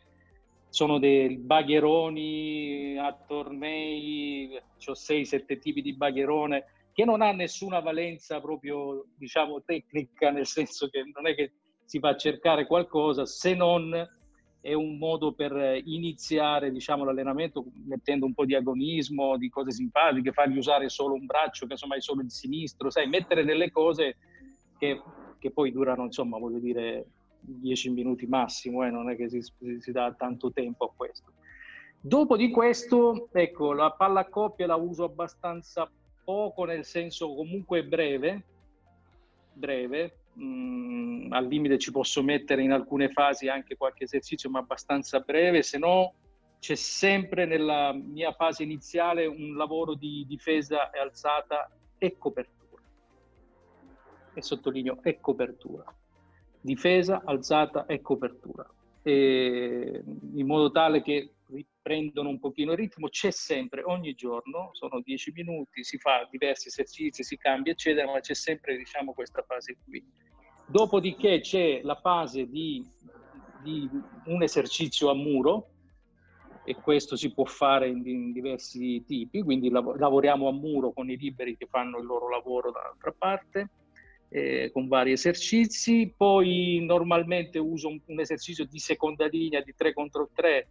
sono 0.70 0.98
dei 0.98 1.36
bagheroni 1.36 2.96
a 2.96 3.12
tornei, 3.12 4.58
ho 4.86 4.92
6-7 4.92 5.58
tipi 5.58 5.82
di 5.82 5.92
bagherone, 5.94 6.64
che 6.96 7.04
non 7.04 7.20
ha 7.20 7.30
nessuna 7.30 7.80
valenza 7.80 8.40
proprio, 8.40 9.04
diciamo, 9.18 9.62
tecnica, 9.62 10.30
nel 10.30 10.46
senso 10.46 10.88
che 10.88 11.04
non 11.12 11.26
è 11.26 11.34
che 11.34 11.52
si 11.84 11.98
va 11.98 12.08
a 12.08 12.16
cercare 12.16 12.66
qualcosa, 12.66 13.26
se 13.26 13.54
non 13.54 13.92
è 14.62 14.72
un 14.72 14.96
modo 14.96 15.34
per 15.34 15.78
iniziare 15.84 16.70
diciamo, 16.70 17.04
l'allenamento 17.04 17.66
mettendo 17.84 18.24
un 18.24 18.32
po' 18.32 18.46
di 18.46 18.54
agonismo, 18.54 19.36
di 19.36 19.50
cose 19.50 19.72
simpatiche, 19.72 20.32
fargli 20.32 20.56
usare 20.56 20.88
solo 20.88 21.12
un 21.12 21.26
braccio, 21.26 21.66
casomai 21.66 22.00
solo 22.00 22.22
il 22.22 22.30
sinistro, 22.30 22.88
sai, 22.88 23.06
mettere 23.06 23.44
delle 23.44 23.70
cose 23.70 24.16
che, 24.78 25.02
che 25.38 25.50
poi 25.50 25.72
durano, 25.72 26.04
insomma, 26.04 26.38
voglio 26.38 26.60
dire, 26.60 27.08
10 27.40 27.90
minuti 27.90 28.24
massimo, 28.26 28.82
eh, 28.86 28.90
non 28.90 29.10
è 29.10 29.16
che 29.16 29.28
si, 29.28 29.42
si 29.80 29.92
dà 29.92 30.14
tanto 30.16 30.50
tempo 30.50 30.86
a 30.86 30.92
questo. 30.96 31.30
Dopo 32.00 32.38
di 32.38 32.50
questo, 32.50 33.28
ecco, 33.32 33.74
la 33.74 33.90
palla 33.90 34.20
a 34.20 34.28
coppia 34.30 34.66
la 34.66 34.76
uso 34.76 35.04
abbastanza 35.04 35.90
poco, 36.26 36.64
nel 36.64 36.84
senso 36.84 37.32
comunque 37.32 37.84
breve, 37.84 38.42
breve, 39.52 40.18
mh, 40.32 40.44
mm, 40.44 41.32
al 41.32 41.46
limite 41.46 41.78
ci 41.78 41.92
posso 41.92 42.20
mettere 42.24 42.62
in 42.62 42.72
alcune 42.72 43.10
fasi 43.10 43.46
anche 43.46 43.76
qualche 43.76 44.04
esercizio, 44.04 44.50
ma 44.50 44.58
abbastanza 44.58 45.20
breve, 45.20 45.62
se 45.62 45.78
no 45.78 46.14
c'è 46.58 46.74
sempre 46.74 47.44
nella 47.44 47.92
mia 47.92 48.32
fase 48.32 48.64
iniziale 48.64 49.24
un 49.26 49.54
lavoro 49.54 49.94
di 49.94 50.24
difesa 50.26 50.90
e 50.90 50.98
alzata 50.98 51.70
e 51.96 52.18
copertura. 52.18 52.82
E 54.34 54.42
sottolineo 54.42 54.98
e 55.04 55.20
copertura. 55.20 55.84
Difesa, 56.60 57.22
alzata 57.24 57.86
e 57.86 58.00
copertura. 58.00 58.68
E 59.02 60.02
in 60.32 60.46
modo 60.46 60.72
tale 60.72 61.02
che 61.02 61.35
riprendono 61.86 62.28
un 62.28 62.40
pochino 62.40 62.72
il 62.72 62.78
ritmo, 62.78 63.08
c'è 63.08 63.30
sempre, 63.30 63.82
ogni 63.84 64.14
giorno, 64.14 64.70
sono 64.72 65.00
dieci 65.00 65.30
minuti, 65.30 65.84
si 65.84 65.98
fa 65.98 66.26
diversi 66.28 66.68
esercizi, 66.68 67.22
si 67.22 67.36
cambia, 67.36 67.72
eccetera, 67.72 68.10
ma 68.10 68.18
c'è 68.18 68.34
sempre, 68.34 68.76
diciamo, 68.76 69.12
questa 69.12 69.42
fase 69.42 69.76
qui. 69.84 70.04
Dopodiché 70.66 71.40
c'è 71.40 71.80
la 71.82 71.94
fase 71.94 72.48
di, 72.48 72.84
di 73.62 73.88
un 74.24 74.42
esercizio 74.42 75.10
a 75.10 75.14
muro, 75.14 75.70
e 76.64 76.74
questo 76.74 77.14
si 77.14 77.32
può 77.32 77.44
fare 77.44 77.86
in, 77.86 78.04
in 78.04 78.32
diversi 78.32 79.04
tipi, 79.06 79.42
quindi 79.42 79.70
lav- 79.70 79.96
lavoriamo 79.96 80.48
a 80.48 80.52
muro 80.52 80.90
con 80.90 81.08
i 81.08 81.16
liberi 81.16 81.56
che 81.56 81.68
fanno 81.70 81.98
il 81.98 82.06
loro 82.06 82.28
lavoro 82.28 82.72
dall'altra 82.72 83.14
parte, 83.16 83.70
eh, 84.28 84.70
con 84.72 84.88
vari 84.88 85.12
esercizi, 85.12 86.12
poi 86.16 86.84
normalmente 86.84 87.60
uso 87.60 87.86
un, 87.86 88.00
un 88.06 88.18
esercizio 88.18 88.64
di 88.64 88.80
seconda 88.80 89.28
linea 89.28 89.60
di 89.60 89.72
3 89.76 89.92
contro 89.92 90.28
3 90.34 90.66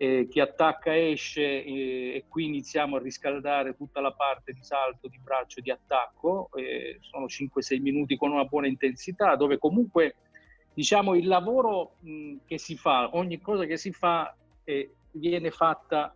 eh, 0.00 0.28
chi 0.30 0.38
attacca 0.38 0.96
esce 0.96 1.42
eh, 1.42 2.14
e 2.14 2.24
qui 2.28 2.44
iniziamo 2.44 2.96
a 2.96 3.00
riscaldare 3.00 3.74
tutta 3.74 4.00
la 4.00 4.12
parte 4.12 4.52
di 4.52 4.62
salto, 4.62 5.08
di 5.08 5.18
braccio, 5.18 5.60
di 5.60 5.72
attacco, 5.72 6.50
eh, 6.54 6.98
sono 7.00 7.26
5-6 7.26 7.80
minuti 7.80 8.16
con 8.16 8.30
una 8.30 8.44
buona 8.44 8.68
intensità 8.68 9.34
dove 9.34 9.58
comunque 9.58 10.14
diciamo 10.72 11.16
il 11.16 11.26
lavoro 11.26 11.96
mh, 11.98 12.36
che 12.46 12.58
si 12.58 12.76
fa, 12.76 13.16
ogni 13.16 13.40
cosa 13.40 13.64
che 13.64 13.76
si 13.76 13.90
fa 13.90 14.32
viene 15.12 15.50
fatta 15.50 16.14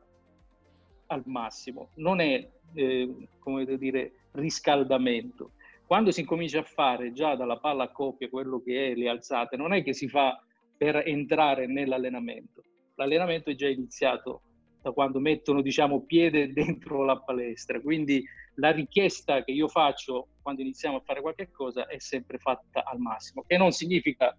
al 1.07 1.23
massimo, 1.25 1.89
non 1.95 2.21
è 2.21 2.49
eh, 2.75 3.29
come 3.41 3.65
dire 3.79 4.13
riscaldamento. 4.33 5.53
Quando 5.87 6.13
si 6.13 6.21
incomincia 6.21 6.61
a 6.61 6.65
fare 6.65 7.13
già 7.13 7.35
dalla 7.35 7.59
palla 7.59 7.85
a 7.85 7.91
coppia 7.91 8.29
quello 8.29 8.63
che 8.63 8.93
è 8.93 8.95
le 8.95 9.09
alzate, 9.09 9.57
non 9.57 9.73
è 9.73 9.83
che 9.83 9.93
si 9.93 10.07
fa 10.07 10.41
per 10.77 11.03
entrare 11.05 11.67
nell'allenamento 11.67 12.63
l'allenamento 12.95 13.51
è 13.51 13.55
già 13.55 13.69
iniziato 13.69 14.43
da 14.83 14.91
quando 14.91 15.21
mettono 15.21 15.63
diciamo, 15.63 16.03
piede 16.03 16.51
dentro 16.53 17.05
la 17.05 17.19
palestra. 17.19 17.81
Quindi 17.81 18.25
la 18.57 18.71
richiesta 18.71 19.43
che 19.45 19.53
io 19.53 19.69
faccio 19.69 20.29
quando 20.43 20.61
iniziamo 20.61 20.97
a 20.97 21.03
fare 21.05 21.21
qualche 21.21 21.51
cosa 21.51 21.87
è 21.87 21.99
sempre 21.99 22.39
fatta 22.39 22.85
al 22.85 22.99
massimo, 22.99 23.45
che 23.47 23.57
non 23.57 23.71
significa 23.71 24.37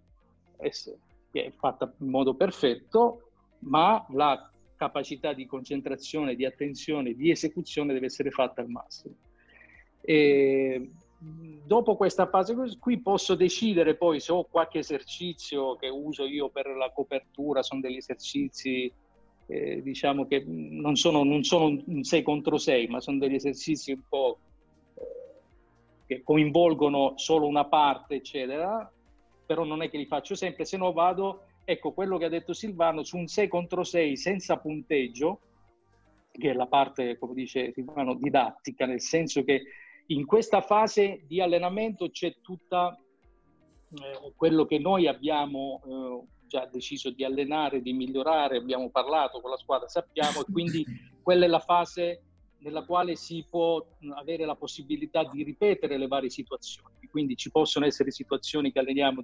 essere 0.58 0.98
che 1.34 1.46
è 1.46 1.50
fatta 1.50 1.92
in 1.98 2.10
modo 2.10 2.36
perfetto, 2.36 3.30
ma 3.60 4.06
la 4.10 4.48
capacità 4.76 5.32
di 5.32 5.46
concentrazione, 5.46 6.36
di 6.36 6.44
attenzione, 6.44 7.14
di 7.14 7.30
esecuzione 7.30 7.92
deve 7.92 8.06
essere 8.06 8.30
fatta 8.30 8.60
al 8.60 8.68
massimo. 8.68 9.16
E 10.00 10.90
dopo 11.66 11.96
questa 11.96 12.26
fase 12.26 12.54
qui 12.78 13.00
posso 13.00 13.34
decidere 13.34 13.96
poi 13.96 14.20
se 14.20 14.32
ho 14.32 14.44
qualche 14.44 14.78
esercizio 14.78 15.76
che 15.76 15.88
uso 15.88 16.24
io 16.26 16.48
per 16.50 16.66
la 16.68 16.90
copertura, 16.92 17.62
sono 17.62 17.80
degli 17.80 17.96
esercizi 17.96 18.92
eh, 19.46 19.82
diciamo 19.82 20.26
che 20.26 20.44
non 20.46 20.96
sono, 20.96 21.22
non 21.22 21.42
sono 21.44 21.82
un 21.84 22.02
6 22.02 22.22
contro 22.22 22.58
6, 22.58 22.86
ma 22.88 23.00
sono 23.00 23.18
degli 23.18 23.34
esercizi 23.34 23.92
un 23.92 24.02
po' 24.08 24.38
eh, 24.94 25.02
che 26.06 26.22
coinvolgono 26.22 27.14
solo 27.16 27.46
una 27.46 27.66
parte, 27.66 28.16
eccetera, 28.16 28.90
però 29.46 29.64
non 29.64 29.82
è 29.82 29.90
che 29.90 29.98
li 29.98 30.06
faccio 30.06 30.34
sempre, 30.34 30.64
se 30.64 30.76
no 30.76 30.92
vado, 30.92 31.44
ecco 31.64 31.92
quello 31.92 32.16
che 32.16 32.24
ha 32.24 32.30
detto 32.30 32.54
Silvano, 32.54 33.02
su 33.02 33.16
un 33.16 33.26
6 33.26 33.48
contro 33.48 33.84
6 33.84 34.16
senza 34.16 34.56
punteggio, 34.56 35.40
che 36.30 36.50
è 36.50 36.54
la 36.54 36.66
parte, 36.66 37.18
come 37.18 37.34
dice 37.34 37.72
Silvano, 37.72 38.14
didattica, 38.14 38.86
nel 38.86 39.00
senso 39.00 39.44
che 39.44 39.62
in 40.06 40.26
questa 40.26 40.60
fase 40.60 41.24
di 41.26 41.40
allenamento 41.40 42.10
c'è 42.10 42.36
tutta 42.40 42.96
eh, 42.96 44.32
quello 44.36 44.66
che 44.66 44.78
noi 44.78 45.06
abbiamo 45.06 45.80
eh, 45.84 46.46
già 46.46 46.66
deciso 46.66 47.10
di 47.10 47.24
allenare, 47.24 47.80
di 47.80 47.92
migliorare, 47.92 48.58
abbiamo 48.58 48.90
parlato 48.90 49.40
con 49.40 49.50
la 49.50 49.56
squadra, 49.56 49.88
sappiamo, 49.88 50.40
e 50.40 50.52
quindi 50.52 50.84
quella 51.22 51.46
è 51.46 51.48
la 51.48 51.60
fase 51.60 52.22
nella 52.58 52.84
quale 52.84 53.14
si 53.14 53.44
può 53.48 53.84
avere 54.14 54.44
la 54.46 54.56
possibilità 54.56 55.24
di 55.24 55.42
ripetere 55.42 55.98
le 55.98 56.06
varie 56.06 56.30
situazioni. 56.30 57.06
Quindi 57.10 57.36
ci 57.36 57.50
possono 57.50 57.86
essere 57.86 58.10
situazioni 58.10 58.72
che 58.72 58.78
alleniamo 58.78 59.22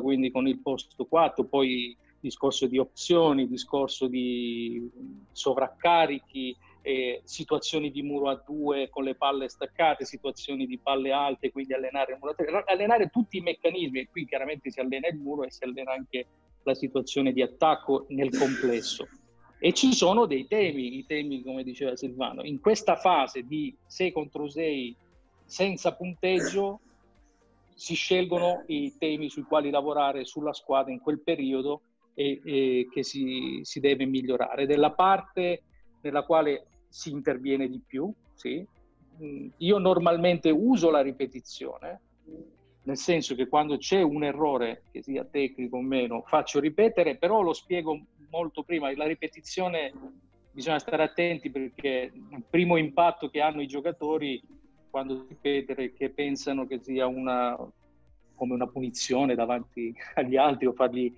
quindi 0.00 0.30
con 0.30 0.46
il 0.46 0.60
posto 0.60 1.04
4, 1.04 1.44
poi 1.46 1.96
discorso 2.20 2.66
di 2.66 2.78
opzioni, 2.78 3.48
discorso 3.48 4.06
di 4.06 4.88
sovraccarichi, 5.32 6.56
eh, 6.82 7.20
situazioni 7.24 7.90
di 7.90 8.02
muro 8.02 8.28
a 8.28 8.42
due 8.44 8.88
con 8.88 9.04
le 9.04 9.14
palle 9.14 9.48
staccate, 9.48 10.04
situazioni 10.04 10.66
di 10.66 10.78
palle 10.78 11.12
alte, 11.12 11.50
quindi 11.50 11.74
allenare 11.74 12.12
il 12.12 12.18
muro 12.20 12.34
allenare 12.66 13.08
tutti 13.08 13.38
i 13.38 13.42
meccanismi 13.42 14.00
e 14.00 14.08
qui 14.10 14.26
chiaramente 14.26 14.70
si 14.70 14.80
allena 14.80 15.08
il 15.08 15.18
muro 15.18 15.44
e 15.44 15.50
si 15.50 15.64
allena 15.64 15.92
anche 15.92 16.26
la 16.62 16.74
situazione 16.74 17.32
di 17.32 17.42
attacco 17.42 18.06
nel 18.08 18.36
complesso. 18.36 19.08
E 19.58 19.74
ci 19.74 19.92
sono 19.92 20.24
dei 20.24 20.46
temi, 20.46 20.96
i 20.96 21.04
temi 21.04 21.42
come 21.42 21.62
diceva 21.62 21.94
Silvano, 21.94 22.42
in 22.44 22.60
questa 22.60 22.96
fase 22.96 23.42
di 23.42 23.76
6 23.86 24.12
contro 24.12 24.48
6 24.48 24.96
senza 25.44 25.94
punteggio 25.94 26.80
si 27.74 27.94
scelgono 27.94 28.64
i 28.66 28.94
temi 28.98 29.28
sui 29.28 29.42
quali 29.42 29.70
lavorare 29.70 30.24
sulla 30.24 30.52
squadra 30.52 30.92
in 30.92 31.00
quel 31.00 31.20
periodo 31.20 31.82
e, 32.14 32.40
e 32.44 32.88
che 32.90 33.02
si, 33.02 33.60
si 33.62 33.80
deve 33.80 34.06
migliorare. 34.06 34.66
Della 34.66 34.92
parte 34.92 35.62
nella 36.02 36.22
quale 36.24 36.66
si 36.90 37.10
interviene 37.10 37.68
di 37.68 37.80
più, 37.84 38.12
sì. 38.34 38.66
Mm, 39.22 39.48
io 39.58 39.78
normalmente 39.78 40.50
uso 40.50 40.90
la 40.90 41.00
ripetizione, 41.00 42.00
nel 42.82 42.96
senso 42.96 43.34
che 43.34 43.46
quando 43.46 43.78
c'è 43.78 44.02
un 44.02 44.24
errore, 44.24 44.82
che 44.90 45.02
sia 45.02 45.24
tecnico 45.24 45.76
o 45.76 45.82
meno, 45.82 46.22
faccio 46.26 46.58
ripetere, 46.60 47.16
però 47.16 47.40
lo 47.40 47.52
spiego 47.52 47.98
molto 48.30 48.64
prima. 48.64 48.94
La 48.96 49.06
ripetizione 49.06 49.92
bisogna 50.50 50.78
stare 50.78 51.04
attenti 51.04 51.50
perché 51.50 52.12
il 52.12 52.42
primo 52.48 52.76
impatto 52.76 53.30
che 53.30 53.40
hanno 53.40 53.62
i 53.62 53.66
giocatori 53.66 54.42
quando 54.90 55.26
ripetere 55.28 55.92
che 55.92 56.10
pensano 56.10 56.66
che 56.66 56.80
sia 56.82 57.06
una, 57.06 57.56
come 58.34 58.54
una 58.54 58.66
punizione 58.66 59.34
davanti 59.34 59.94
agli 60.16 60.36
altri 60.36 60.66
o, 60.66 60.72
fargli, 60.72 61.12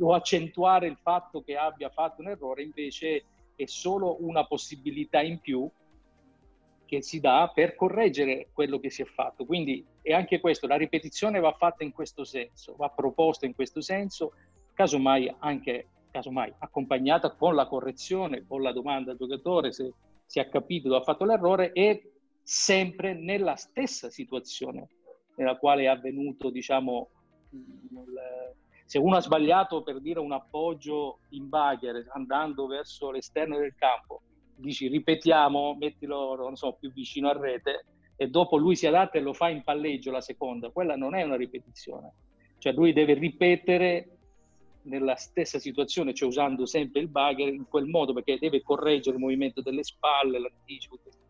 o 0.00 0.12
accentuare 0.12 0.86
il 0.86 0.98
fatto 1.00 1.42
che 1.42 1.56
abbia 1.56 1.88
fatto 1.88 2.20
un 2.20 2.28
errore, 2.28 2.62
invece 2.62 3.24
è 3.58 3.66
solo 3.66 4.18
una 4.20 4.46
possibilità 4.46 5.20
in 5.20 5.40
più 5.40 5.68
che 6.86 7.02
si 7.02 7.18
dà 7.18 7.50
per 7.52 7.74
correggere 7.74 8.48
quello 8.52 8.78
che 8.78 8.88
si 8.88 9.02
è 9.02 9.04
fatto. 9.04 9.44
Quindi 9.44 9.84
è 10.00 10.12
anche 10.12 10.40
questo, 10.40 10.66
la 10.66 10.76
ripetizione 10.76 11.40
va 11.40 11.52
fatta 11.52 11.82
in 11.82 11.92
questo 11.92 12.24
senso, 12.24 12.76
va 12.76 12.88
proposta 12.88 13.46
in 13.46 13.54
questo 13.54 13.80
senso, 13.80 14.32
casomai 14.72 15.34
anche 15.40 15.88
casomai 16.10 16.54
accompagnata 16.58 17.32
con 17.32 17.54
la 17.54 17.66
correzione, 17.66 18.46
con 18.46 18.62
la 18.62 18.72
domanda 18.72 19.10
al 19.10 19.18
giocatore 19.18 19.72
se 19.72 19.92
si 20.24 20.38
è 20.38 20.48
capito 20.48 20.88
dove 20.88 21.00
ha 21.00 21.04
fatto 21.04 21.24
l'errore 21.24 21.72
e 21.72 22.12
sempre 22.42 23.12
nella 23.12 23.56
stessa 23.56 24.08
situazione 24.08 24.88
nella 25.36 25.56
quale 25.56 25.82
è 25.82 25.86
avvenuto, 25.86 26.50
diciamo, 26.50 27.08
il- 27.50 28.54
se 28.88 28.96
uno 28.96 29.16
ha 29.16 29.20
sbagliato 29.20 29.82
per 29.82 30.00
dire 30.00 30.18
un 30.18 30.32
appoggio 30.32 31.18
in 31.32 31.50
bagger 31.50 32.06
andando 32.14 32.66
verso 32.66 33.10
l'esterno 33.10 33.58
del 33.58 33.74
campo, 33.76 34.22
dici 34.56 34.88
ripetiamo, 34.88 35.76
mettilo 35.78 36.34
non 36.36 36.56
so, 36.56 36.72
più 36.80 36.90
vicino 36.90 37.28
a 37.28 37.38
rete 37.38 37.84
e 38.16 38.28
dopo 38.28 38.56
lui 38.56 38.76
si 38.76 38.86
adatta 38.86 39.18
e 39.18 39.20
lo 39.20 39.34
fa 39.34 39.50
in 39.50 39.62
palleggio 39.62 40.10
la 40.10 40.22
seconda, 40.22 40.70
quella 40.70 40.96
non 40.96 41.14
è 41.14 41.22
una 41.22 41.36
ripetizione, 41.36 42.14
cioè 42.56 42.72
lui 42.72 42.94
deve 42.94 43.12
ripetere 43.12 44.16
nella 44.84 45.16
stessa 45.16 45.58
situazione, 45.58 46.14
cioè 46.14 46.26
usando 46.26 46.64
sempre 46.64 47.02
il 47.02 47.08
bagger 47.08 47.48
in 47.48 47.68
quel 47.68 47.84
modo 47.84 48.14
perché 48.14 48.38
deve 48.38 48.62
correggere 48.62 49.16
il 49.16 49.22
movimento 49.22 49.60
delle 49.60 49.84
spalle, 49.84 50.40
l'anticipo, 50.40 50.96
queste. 51.02 51.27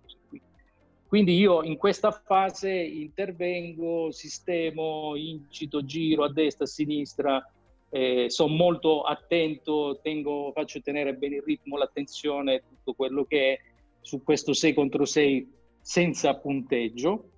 Quindi 1.08 1.38
io 1.38 1.62
in 1.62 1.78
questa 1.78 2.10
fase 2.10 2.70
intervengo, 2.70 4.10
sistemo, 4.10 5.16
incito, 5.16 5.82
giro 5.82 6.22
a 6.22 6.30
destra, 6.30 6.64
a 6.64 6.68
sinistra, 6.68 7.52
eh, 7.88 8.26
sono 8.28 8.54
molto 8.54 9.00
attento, 9.00 10.00
tengo, 10.02 10.52
faccio 10.52 10.82
tenere 10.82 11.14
bene 11.14 11.36
il 11.36 11.42
ritmo, 11.42 11.78
l'attenzione, 11.78 12.62
tutto 12.68 12.92
quello 12.92 13.24
che 13.24 13.52
è 13.54 13.60
su 14.02 14.22
questo 14.22 14.52
6 14.52 14.74
contro 14.74 15.06
6 15.06 15.50
senza 15.80 16.36
punteggio, 16.36 17.30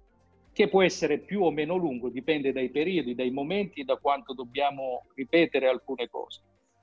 che 0.53 0.68
può 0.68 0.83
essere 0.83 1.21
più 1.21 1.45
o 1.45 1.53
meno 1.53 1.77
lungo, 1.77 2.09
dipende 2.09 2.51
dai 2.51 2.71
periodi, 2.71 3.14
dai 3.14 3.31
momenti, 3.31 3.85
da 3.85 3.99
quanto 3.99 4.35
dobbiamo 4.35 5.07
ripetere 5.14 5.68
alcune 5.68 6.09
cose. 6.09 6.41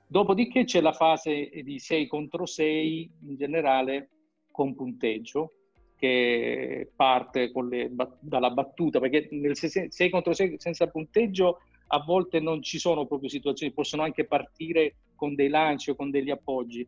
Dopodiché 0.07 0.63
c'è 0.63 0.79
la 0.79 0.93
fase 0.93 1.49
di 1.49 1.79
6 1.79 2.07
contro 2.07 2.45
6 2.45 3.11
in 3.27 3.35
generale 3.35 4.09
con 4.49 4.73
punteggio, 4.73 5.51
che 5.97 6.91
parte 6.95 7.51
le 7.69 7.91
dalla 8.19 8.51
battuta, 8.51 8.99
perché 8.99 9.27
nel 9.31 9.57
6 9.57 10.09
contro 10.09 10.33
6 10.33 10.55
senza 10.59 10.87
punteggio 10.87 11.61
a 11.87 12.03
volte 12.03 12.39
non 12.39 12.61
ci 12.61 12.77
sono 12.77 13.05
proprio 13.05 13.29
situazioni, 13.29 13.73
possono 13.73 14.03
anche 14.03 14.25
partire 14.25 14.95
con 15.15 15.35
dei 15.35 15.49
lanci 15.49 15.89
o 15.89 15.95
con 15.95 16.11
degli 16.11 16.29
appoggi. 16.29 16.87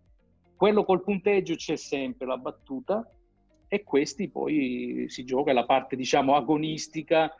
Quello 0.56 0.84
col 0.84 1.04
punteggio 1.04 1.56
c'è 1.56 1.76
sempre 1.76 2.28
la 2.28 2.38
battuta 2.38 3.10
e 3.68 3.84
questi 3.84 4.30
poi 4.30 5.06
si 5.08 5.24
gioca 5.24 5.54
la 5.54 5.66
parte 5.66 5.96
diciamo 5.96 6.36
agonistica. 6.36 7.34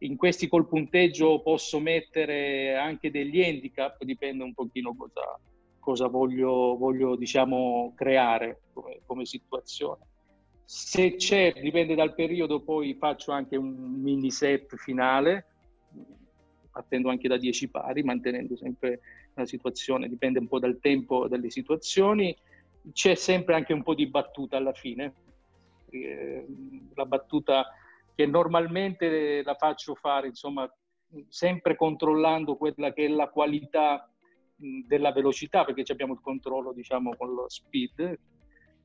In 0.00 0.16
questi 0.16 0.46
col 0.46 0.68
punteggio 0.68 1.40
posso 1.40 1.80
mettere 1.80 2.76
anche 2.76 3.10
degli 3.10 3.42
handicap, 3.42 4.02
dipende 4.04 4.44
un 4.44 4.52
pochino 4.52 4.94
cosa, 4.94 5.40
cosa 5.80 6.06
voglio, 6.06 6.76
voglio 6.76 7.16
diciamo 7.16 7.94
creare 7.96 8.60
come, 8.74 9.00
come 9.06 9.24
situazione. 9.24 10.04
Se 10.68 11.14
c'è, 11.14 11.52
dipende 11.60 11.94
dal 11.94 12.12
periodo, 12.12 12.60
poi 12.60 12.94
faccio 12.94 13.30
anche 13.30 13.56
un 13.56 13.72
mini 14.02 14.32
set 14.32 14.74
finale, 14.74 15.46
partendo 16.72 17.08
anche 17.08 17.28
da 17.28 17.36
10 17.36 17.70
pari, 17.70 18.02
mantenendo 18.02 18.56
sempre 18.56 19.00
la 19.34 19.46
situazione, 19.46 20.08
dipende 20.08 20.40
un 20.40 20.48
po' 20.48 20.58
dal 20.58 20.80
tempo 20.80 21.28
delle 21.28 21.50
situazioni. 21.50 22.36
C'è 22.92 23.14
sempre 23.14 23.54
anche 23.54 23.72
un 23.72 23.84
po' 23.84 23.94
di 23.94 24.08
battuta 24.08 24.56
alla 24.56 24.72
fine. 24.72 25.14
Eh, 25.90 26.44
La 26.94 27.06
battuta 27.06 27.66
che 28.16 28.26
normalmente 28.26 29.44
la 29.44 29.54
faccio 29.54 29.94
fare, 29.94 30.26
insomma, 30.26 30.68
sempre 31.28 31.76
controllando 31.76 32.56
quella 32.56 32.92
che 32.92 33.04
è 33.04 33.08
la 33.08 33.28
qualità 33.28 34.10
della 34.56 35.12
velocità, 35.12 35.64
perché 35.64 35.92
abbiamo 35.92 36.14
il 36.14 36.20
controllo, 36.20 36.72
diciamo, 36.72 37.14
con 37.16 37.34
lo 37.34 37.48
speed, 37.48 38.18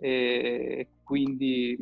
e 0.01 0.87
quindi 1.03 1.77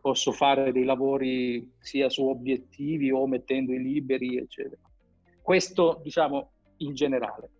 posso 0.00 0.32
fare 0.32 0.72
dei 0.72 0.84
lavori 0.84 1.72
sia 1.78 2.08
su 2.08 2.26
obiettivi 2.26 3.12
o 3.12 3.26
mettendo 3.28 3.72
i 3.72 3.80
liberi, 3.80 4.38
eccetera. 4.38 4.80
Questo, 5.40 6.00
diciamo, 6.02 6.50
in 6.78 6.94
generale. 6.94 7.50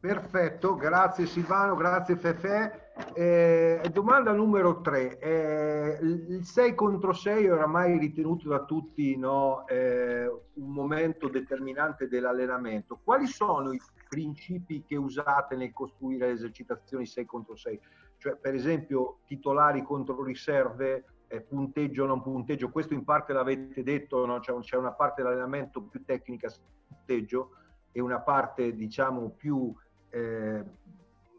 Perfetto, 0.00 0.76
grazie 0.76 1.26
Silvano, 1.26 1.74
grazie 1.74 2.16
Fefe. 2.16 2.92
Eh, 3.14 3.80
domanda 3.92 4.32
numero 4.32 4.80
3. 4.80 5.98
il 6.00 6.44
6 6.44 6.74
contro 6.76 7.12
6 7.12 7.46
è 7.46 7.52
oramai 7.52 7.98
ritenuto 7.98 8.48
da 8.48 8.64
tutti 8.64 9.16
no, 9.16 9.66
eh, 9.66 10.26
un 10.26 10.70
momento 10.70 11.28
determinante 11.28 12.06
dell'allenamento. 12.06 13.00
Quali 13.02 13.26
sono 13.26 13.72
i 13.72 13.80
principi 14.08 14.84
che 14.86 14.94
usate 14.94 15.56
nel 15.56 15.72
costruire 15.72 16.28
le 16.28 16.32
esercitazioni 16.32 17.04
6 17.04 17.24
contro 17.26 17.56
6? 17.56 17.80
Cioè, 18.18 18.36
per 18.36 18.54
esempio, 18.54 19.20
titolari 19.26 19.82
contro 19.82 20.22
riserve, 20.22 21.04
eh, 21.28 21.40
punteggio 21.40 22.04
o 22.04 22.06
non 22.06 22.22
punteggio, 22.22 22.70
questo 22.70 22.94
in 22.94 23.04
parte 23.04 23.32
l'avete 23.32 23.82
detto, 23.82 24.26
no? 24.26 24.40
c'è, 24.40 24.52
c'è 24.58 24.76
una 24.76 24.92
parte 24.92 25.22
dell'allenamento 25.22 25.82
più 25.82 26.04
tecnica, 26.04 26.52
punteggio, 26.88 27.52
e 27.92 28.00
una 28.00 28.20
parte 28.20 28.74
diciamo 28.74 29.30
più 29.30 29.74
eh, 30.10 30.64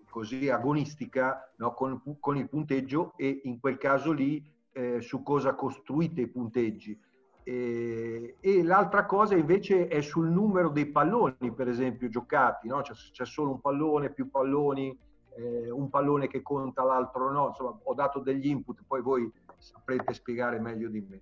così 0.09 0.49
agonistica 0.49 1.51
no? 1.57 1.73
con, 1.73 2.01
con, 2.19 2.37
il 2.37 2.49
punteggio 2.49 3.13
e 3.15 3.41
in 3.43 3.59
quel 3.59 3.77
caso 3.77 4.11
lì 4.11 4.43
eh, 4.71 5.01
su 5.01 5.21
cosa 5.23 5.53
costruite 5.53 6.21
i 6.21 6.27
punteggi. 6.27 6.99
E, 7.43 8.35
e, 8.39 8.63
l'altra 8.63 9.05
cosa 9.05 9.35
invece 9.35 9.87
è 9.87 10.01
sul 10.01 10.27
numero 10.27 10.69
dei 10.69 10.87
palloni, 10.87 11.51
per 11.55 11.67
esempio, 11.67 12.09
giocati, 12.09 12.67
no? 12.67 12.81
c'è, 12.81 12.93
c'è 12.93 13.25
solo 13.25 13.51
un 13.51 13.61
pallone, 13.61 14.11
più 14.11 14.29
palloni, 14.29 14.97
eh, 15.35 15.69
un 15.69 15.89
pallone 15.89 16.27
che 16.27 16.41
conta, 16.41 16.83
l'altro 16.83 17.31
no. 17.31 17.47
Insomma, 17.49 17.77
ho 17.83 17.93
dato 17.93 18.19
degli 18.19 18.47
input, 18.47 18.83
poi 18.85 19.01
voi 19.01 19.31
saprete 19.57 20.13
spiegare 20.13 20.59
meglio 20.59 20.89
di 20.89 21.05
me. 21.07 21.21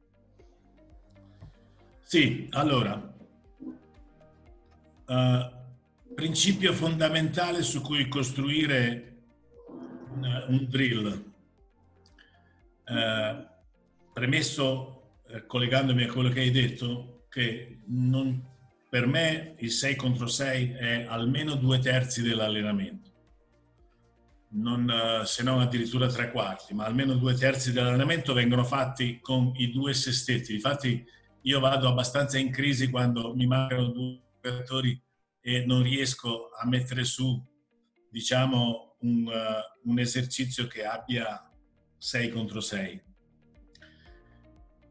Sì, 2.01 2.47
allora, 2.51 3.13
uh, 5.07 6.13
principio 6.15 6.71
fondamentale 6.71 7.61
su 7.63 7.81
cui 7.81 8.07
costruire 8.07 9.23
un, 9.67 10.45
un 10.47 10.67
drill. 10.69 11.25
Uh, 12.85 13.45
premesso, 14.13 15.19
eh, 15.27 15.45
collegandomi 15.45 16.03
a 16.03 16.11
quello 16.11 16.29
che 16.29 16.39
hai 16.39 16.49
detto, 16.49 17.25
che 17.29 17.81
non, 17.87 18.41
per 18.89 19.05
me 19.05 19.53
il 19.59 19.69
6 19.69 19.95
contro 19.95 20.25
6 20.25 20.71
è 20.71 21.05
almeno 21.07 21.53
due 21.53 21.77
terzi 21.77 22.23
dell'allenamento. 22.23 23.06
Non, 24.49 24.89
uh, 24.89 25.25
se 25.25 25.43
non 25.43 25.59
addirittura 25.59 26.07
tre 26.07 26.31
quarti, 26.31 26.73
ma 26.73 26.85
almeno 26.85 27.15
due 27.15 27.33
terzi 27.33 27.71
dell'allenamento 27.71 28.33
vengono 28.33 28.63
fatti 28.63 29.19
con 29.19 29.51
i 29.55 29.71
due 29.71 29.93
sestetti. 29.93 30.53
Infatti 30.53 31.05
io 31.41 31.59
vado 31.59 31.87
abbastanza 31.87 32.37
in 32.37 32.51
crisi 32.51 32.89
quando 32.89 33.35
mi 33.35 33.45
mancano 33.45 33.87
due 33.87 34.21
giocatori 34.41 35.01
e 35.41 35.65
non 35.65 35.83
riesco 35.83 36.49
a 36.57 36.65
mettere 36.65 37.03
su, 37.03 37.43
diciamo, 38.09 38.95
un, 39.01 39.27
uh, 39.27 39.89
un 39.89 39.99
esercizio 39.99 40.67
che 40.67 40.85
abbia 40.85 41.47
6 41.97 42.29
contro 42.29 42.61
6. 42.61 43.01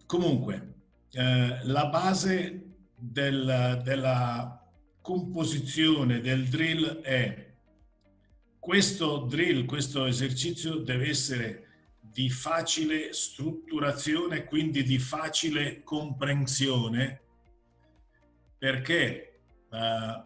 Comunque, 0.07 0.75
eh, 1.13 1.61
la 1.65 1.87
base 1.87 2.75
del, 2.95 3.81
della 3.83 4.63
composizione 5.01 6.21
del 6.21 6.47
drill 6.49 7.01
è 7.01 7.46
questo 8.67 9.19
drill, 9.19 9.65
questo 9.65 10.07
esercizio 10.07 10.79
deve 10.79 11.11
essere 11.11 11.67
di 12.01 12.29
facile 12.29 13.13
strutturazione, 13.13 14.45
quindi 14.45 14.83
di 14.83 14.99
facile 14.99 15.85
comprensione, 15.85 17.21
perché 18.59 19.39
uh, 19.71 20.21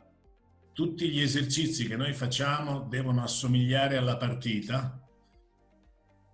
tutti 0.73 1.11
gli 1.11 1.21
esercizi 1.21 1.87
che 1.87 1.97
noi 1.97 2.15
facciamo 2.15 2.81
devono 2.89 3.23
assomigliare 3.23 3.99
alla 3.99 4.17
partita 4.17 5.07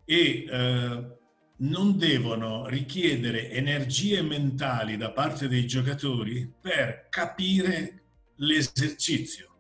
e 0.05 0.45
uh, 0.49 1.19
non 1.57 1.99
devono 1.99 2.69
richiedere 2.69 3.51
energie 3.51 4.23
mentali 4.23 4.97
da 4.97 5.11
parte 5.11 5.49
dei 5.49 5.67
giocatori 5.67 6.49
per 6.61 7.09
capire 7.11 8.05
l'esercizio. 8.37 9.56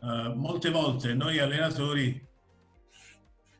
Uh, 0.00 0.32
molte 0.34 0.70
volte 0.70 1.14
noi 1.14 1.38
allenatori 1.38 2.24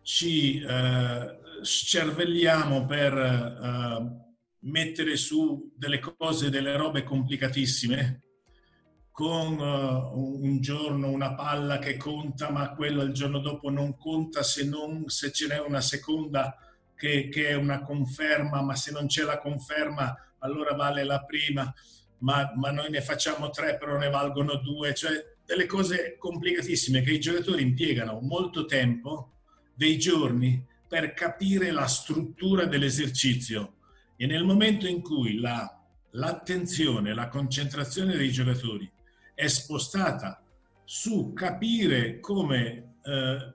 ci 0.03 0.63
uh, 0.63 1.63
scervelliamo 1.63 2.87
per 2.87 3.13
uh, 3.15 4.27
mettere 4.61 5.17
su 5.17 5.73
delle 5.77 5.99
cose, 5.99 6.51
delle 6.51 6.77
robe 6.77 7.03
complicatissime, 7.03 8.23
con 9.11 9.59
un 9.59 10.61
giorno 10.61 11.11
una 11.11 11.35
palla 11.35 11.79
che 11.79 11.97
conta, 11.97 12.51
ma 12.51 12.73
quello 12.75 13.03
il 13.03 13.13
giorno 13.13 13.41
dopo 13.41 13.69
non 13.69 13.97
conta 13.97 14.45
se, 14.45 14.65
non, 14.65 15.09
se 15.09 15.33
ce 15.33 15.49
n'è 15.49 15.59
una 15.59 15.81
seconda 15.81 16.57
che, 16.95 17.29
che, 17.29 17.49
è 17.49 17.55
una 17.55 17.83
conferma, 17.83 18.63
ma 18.63 18.77
se 18.77 18.93
non 18.93 19.07
c'è 19.07 19.25
la 19.25 19.39
conferma 19.39 20.17
allora 20.39 20.75
vale 20.75 21.03
la 21.03 21.25
prima, 21.25 21.73
ma, 22.19 22.53
ma 22.55 22.71
noi 22.71 22.91
ne 22.91 23.01
facciamo 23.01 23.51
tre, 23.51 23.77
però 23.77 23.97
ne 23.97 24.09
valgono 24.09 24.57
due, 24.57 24.95
cioè 24.95 25.13
delle 25.49 25.65
cose 25.65 26.17
complicatissime 26.19 27.01
che 27.01 27.13
i 27.13 27.21
giocatori 27.21 27.63
impiegano 27.63 28.21
molto 28.21 28.67
tempo, 28.67 29.33
dei 29.75 29.97
giorni, 29.97 30.63
per 30.87 31.15
capire 31.15 31.71
la 31.71 31.87
struttura 31.87 32.67
dell'esercizio. 32.67 33.77
E 34.17 34.27
nel 34.27 34.45
momento 34.45 34.87
in 34.87 35.01
cui 35.01 35.39
la 35.39 35.73
l'attenzione, 36.11 37.15
la 37.15 37.29
concentrazione 37.29 38.17
dei 38.17 38.31
giocatori 38.31 38.91
è 39.35 39.47
spostata 39.47 40.43
su 40.85 41.33
capire 41.33 42.21
come 42.21 42.97
eh, 43.03 43.55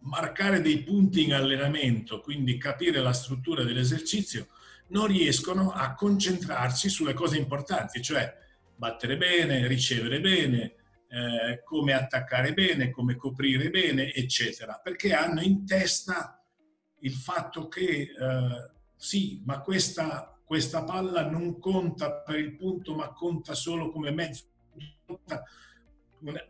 marcare 0.00 0.60
dei 0.60 0.82
punti 0.84 1.24
in 1.24 1.34
allenamento, 1.34 2.20
quindi 2.20 2.58
capire 2.58 3.00
la 3.00 3.12
struttura 3.12 3.64
dell'esercizio, 3.64 4.48
non 4.88 5.06
riescono 5.06 5.72
a 5.72 5.94
concentrarsi 5.94 6.88
sulle 6.88 7.12
cose 7.12 7.38
importanti, 7.38 8.02
cioè 8.02 8.32
battere 8.76 9.16
bene, 9.16 9.66
ricevere 9.66 10.20
bene, 10.20 10.74
eh, 11.08 11.62
come 11.64 11.94
attaccare 11.94 12.52
bene, 12.52 12.90
come 12.90 13.16
coprire 13.16 13.70
bene, 13.70 14.12
eccetera, 14.12 14.80
perché 14.82 15.14
hanno 15.14 15.40
in 15.40 15.64
testa 15.64 16.42
il 17.00 17.12
fatto 17.12 17.68
che 17.68 18.12
eh, 18.18 18.70
sì, 18.96 19.42
ma 19.46 19.60
questa, 19.60 20.38
questa 20.44 20.82
palla 20.84 21.28
non 21.28 21.58
conta 21.58 22.12
per 22.12 22.38
il 22.38 22.56
punto, 22.56 22.94
ma 22.94 23.12
conta 23.12 23.54
solo 23.54 23.90
come 23.90 24.10
mezzo. 24.10 24.44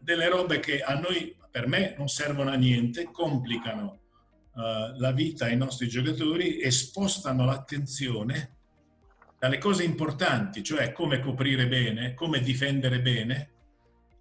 Delle 0.01 0.29
robe 0.29 0.61
che 0.61 0.81
a 0.81 0.99
noi, 0.99 1.37
per 1.51 1.67
me, 1.67 1.95
non 1.97 2.09
servono 2.09 2.51
a 2.51 2.55
niente, 2.55 3.11
complicano 3.11 4.01
uh, 4.55 4.99
la 4.99 5.13
vita 5.13 5.45
ai 5.45 5.59
nostri 5.59 5.89
giocatori 5.89 6.59
e 6.59 6.71
spostano 6.71 7.45
l'attenzione 7.45 8.57
dalle 9.39 9.59
cose 9.59 9.85
importanti, 9.85 10.63
cioè 10.63 10.93
come 10.93 11.21
coprire 11.21 11.69
bene, 11.69 12.15
come 12.15 12.41
difendere 12.41 13.01
bene, 13.01 13.51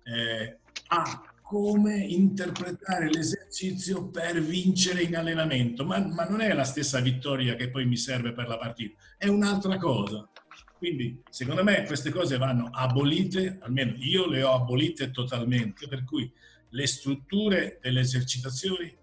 eh, 0.07 0.57
a 0.87 1.21
come 1.41 1.95
interpretare 1.97 3.09
l'esercizio 3.09 4.09
per 4.09 4.41
vincere 4.41 5.03
in 5.03 5.15
allenamento, 5.15 5.85
ma, 5.85 5.99
ma, 5.99 6.25
non 6.25 6.41
è 6.41 6.53
la 6.53 6.65
stessa 6.65 6.99
vittoria 6.99 7.55
che 7.55 7.69
poi 7.69 7.85
mi 7.85 7.95
serve 7.95 8.33
per 8.33 8.47
la 8.47 8.57
partita, 8.57 8.97
è 9.17 9.27
un'altra 9.27 9.77
cosa. 9.77 10.29
Quindi 10.77 11.21
secondo 11.29 11.63
me 11.63 11.85
queste 11.85 12.11
cose 12.11 12.37
vanno 12.37 12.69
abolite, 12.71 13.59
almeno 13.61 13.95
io 13.97 14.27
le 14.27 14.43
ho 14.43 14.53
abolite 14.53 15.09
totalmente, 15.11 15.87
per 15.87 16.03
cui 16.03 16.31
le 16.69 16.87
strutture 16.87 17.79
delle 17.81 18.01
esercitazioni 18.01 18.93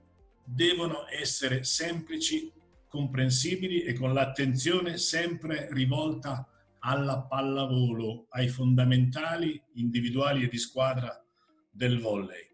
devono 0.44 1.06
essere 1.08 1.64
semplici, 1.64 2.52
comprensibili 2.88 3.82
e 3.82 3.94
con 3.94 4.12
l'attenzione 4.12 4.98
sempre 4.98 5.68
rivolta 5.72 6.46
alla 6.86 7.22
pallavolo, 7.22 8.26
ai 8.30 8.48
fondamentali 8.48 9.60
individuali 9.74 10.44
e 10.44 10.48
di 10.48 10.58
squadra 10.58 11.24
del 11.70 11.98
volley. 11.98 12.46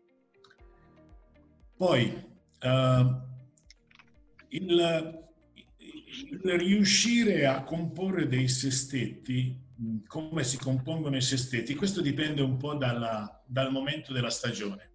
Poi 1.76 2.12
uh, 2.62 3.20
il, 4.48 5.24
il, 6.06 6.40
riuscire 6.58 7.46
a 7.46 7.64
comporre 7.64 8.28
dei 8.28 8.48
sestetti, 8.48 9.58
come 10.06 10.44
si 10.44 10.58
compongono 10.58 11.16
i 11.16 11.22
sestetti, 11.22 11.74
questo 11.74 12.00
dipende 12.00 12.42
un 12.42 12.56
po' 12.56 12.74
dalla, 12.74 13.42
dal 13.46 13.72
momento 13.72 14.12
della 14.12 14.30
stagione. 14.30 14.88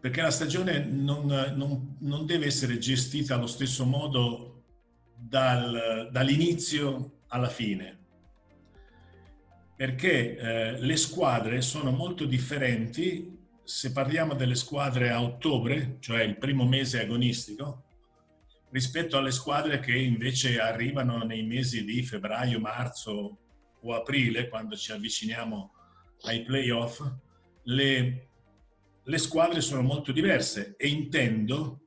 Perché 0.00 0.22
la 0.22 0.30
stagione 0.30 0.84
non, 0.84 1.26
non, 1.26 1.96
non 2.00 2.26
deve 2.26 2.46
essere 2.46 2.78
gestita 2.78 3.34
allo 3.34 3.46
stesso 3.46 3.84
modo 3.84 4.53
dal, 5.28 6.08
dall'inizio 6.10 7.20
alla 7.28 7.48
fine. 7.48 7.98
Perché 9.76 10.36
eh, 10.36 10.80
le 10.80 10.96
squadre 10.96 11.60
sono 11.62 11.90
molto 11.90 12.26
differenti. 12.26 13.36
Se 13.64 13.92
parliamo 13.92 14.34
delle 14.34 14.54
squadre 14.54 15.10
a 15.10 15.22
ottobre, 15.22 15.96
cioè 16.00 16.22
il 16.22 16.36
primo 16.36 16.66
mese 16.66 17.00
agonistico, 17.00 17.84
rispetto 18.70 19.16
alle 19.16 19.30
squadre 19.30 19.80
che 19.80 19.96
invece 19.96 20.60
arrivano 20.60 21.18
nei 21.24 21.44
mesi 21.44 21.84
di 21.84 22.02
febbraio, 22.02 22.60
marzo 22.60 23.38
o 23.80 23.94
aprile, 23.94 24.48
quando 24.48 24.76
ci 24.76 24.92
avviciniamo 24.92 25.72
ai 26.22 26.42
playoff, 26.42 27.02
le, 27.64 28.28
le 29.02 29.18
squadre 29.18 29.60
sono 29.60 29.82
molto 29.82 30.12
diverse 30.12 30.74
e 30.76 30.88
intendo 30.88 31.80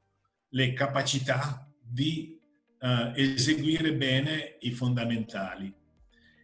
le 0.49 0.73
capacità 0.73 1.69
di 1.79 2.36
uh, 2.79 3.11
eseguire 3.15 3.93
bene 3.93 4.57
i 4.61 4.71
fondamentali 4.71 5.73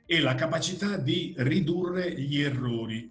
e 0.06 0.20
la 0.20 0.36
capacità 0.36 0.98
di 0.98 1.34
ridurre 1.38 2.20
gli 2.20 2.42
errori. 2.42 3.10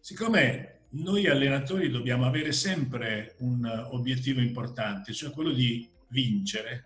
Siccome 0.00 0.80
noi 0.90 1.26
allenatori 1.26 1.90
dobbiamo 1.90 2.24
avere 2.24 2.52
sempre 2.52 3.34
un 3.38 3.64
obiettivo 3.90 4.40
importante, 4.40 5.12
cioè 5.12 5.30
quello 5.30 5.52
di 5.52 5.88
vincere, 6.08 6.84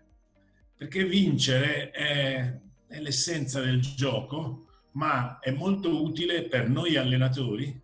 perché 0.76 1.04
vincere 1.04 1.90
è, 1.90 2.58
è 2.86 3.00
l'essenza 3.00 3.60
del 3.60 3.80
gioco, 3.80 4.66
ma 4.92 5.38
è 5.38 5.52
molto 5.52 6.02
utile 6.02 6.48
per 6.48 6.68
noi 6.68 6.96
allenatori 6.96 7.80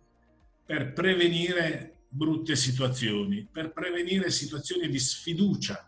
per 0.65 0.91
prevenire 0.91 1.99
brutte 2.09 2.55
situazioni, 2.57 3.47
per 3.49 3.71
prevenire 3.71 4.29
situazioni 4.29 4.89
di 4.89 4.99
sfiducia 4.99 5.86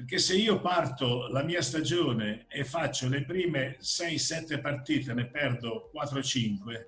perché 0.00 0.16
se 0.16 0.34
io 0.34 0.60
parto 0.60 1.28
la 1.28 1.42
mia 1.42 1.60
stagione 1.60 2.46
e 2.48 2.64
faccio 2.64 3.06
le 3.06 3.22
prime 3.22 3.76
6-7 3.82 4.58
partite, 4.58 5.12
ne 5.12 5.26
perdo 5.26 5.90
4-5, 5.94 6.86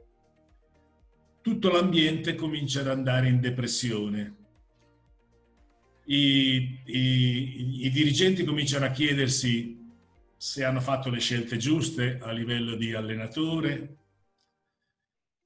tutto 1.42 1.68
l'ambiente 1.68 2.34
comincia 2.34 2.80
ad 2.80 2.88
andare 2.88 3.28
in 3.28 3.38
depressione. 3.38 4.36
I, 6.06 6.80
i, 6.86 7.84
I, 7.84 7.90
dirigenti 7.90 8.44
cominciano 8.44 8.86
a 8.86 8.90
chiedersi 8.90 9.78
se 10.34 10.64
hanno 10.64 10.80
fatto 10.80 11.10
le 11.10 11.20
scelte 11.20 11.58
giuste 11.58 12.18
a 12.18 12.32
livello 12.32 12.76
di 12.76 12.94
allenatore, 12.94 13.96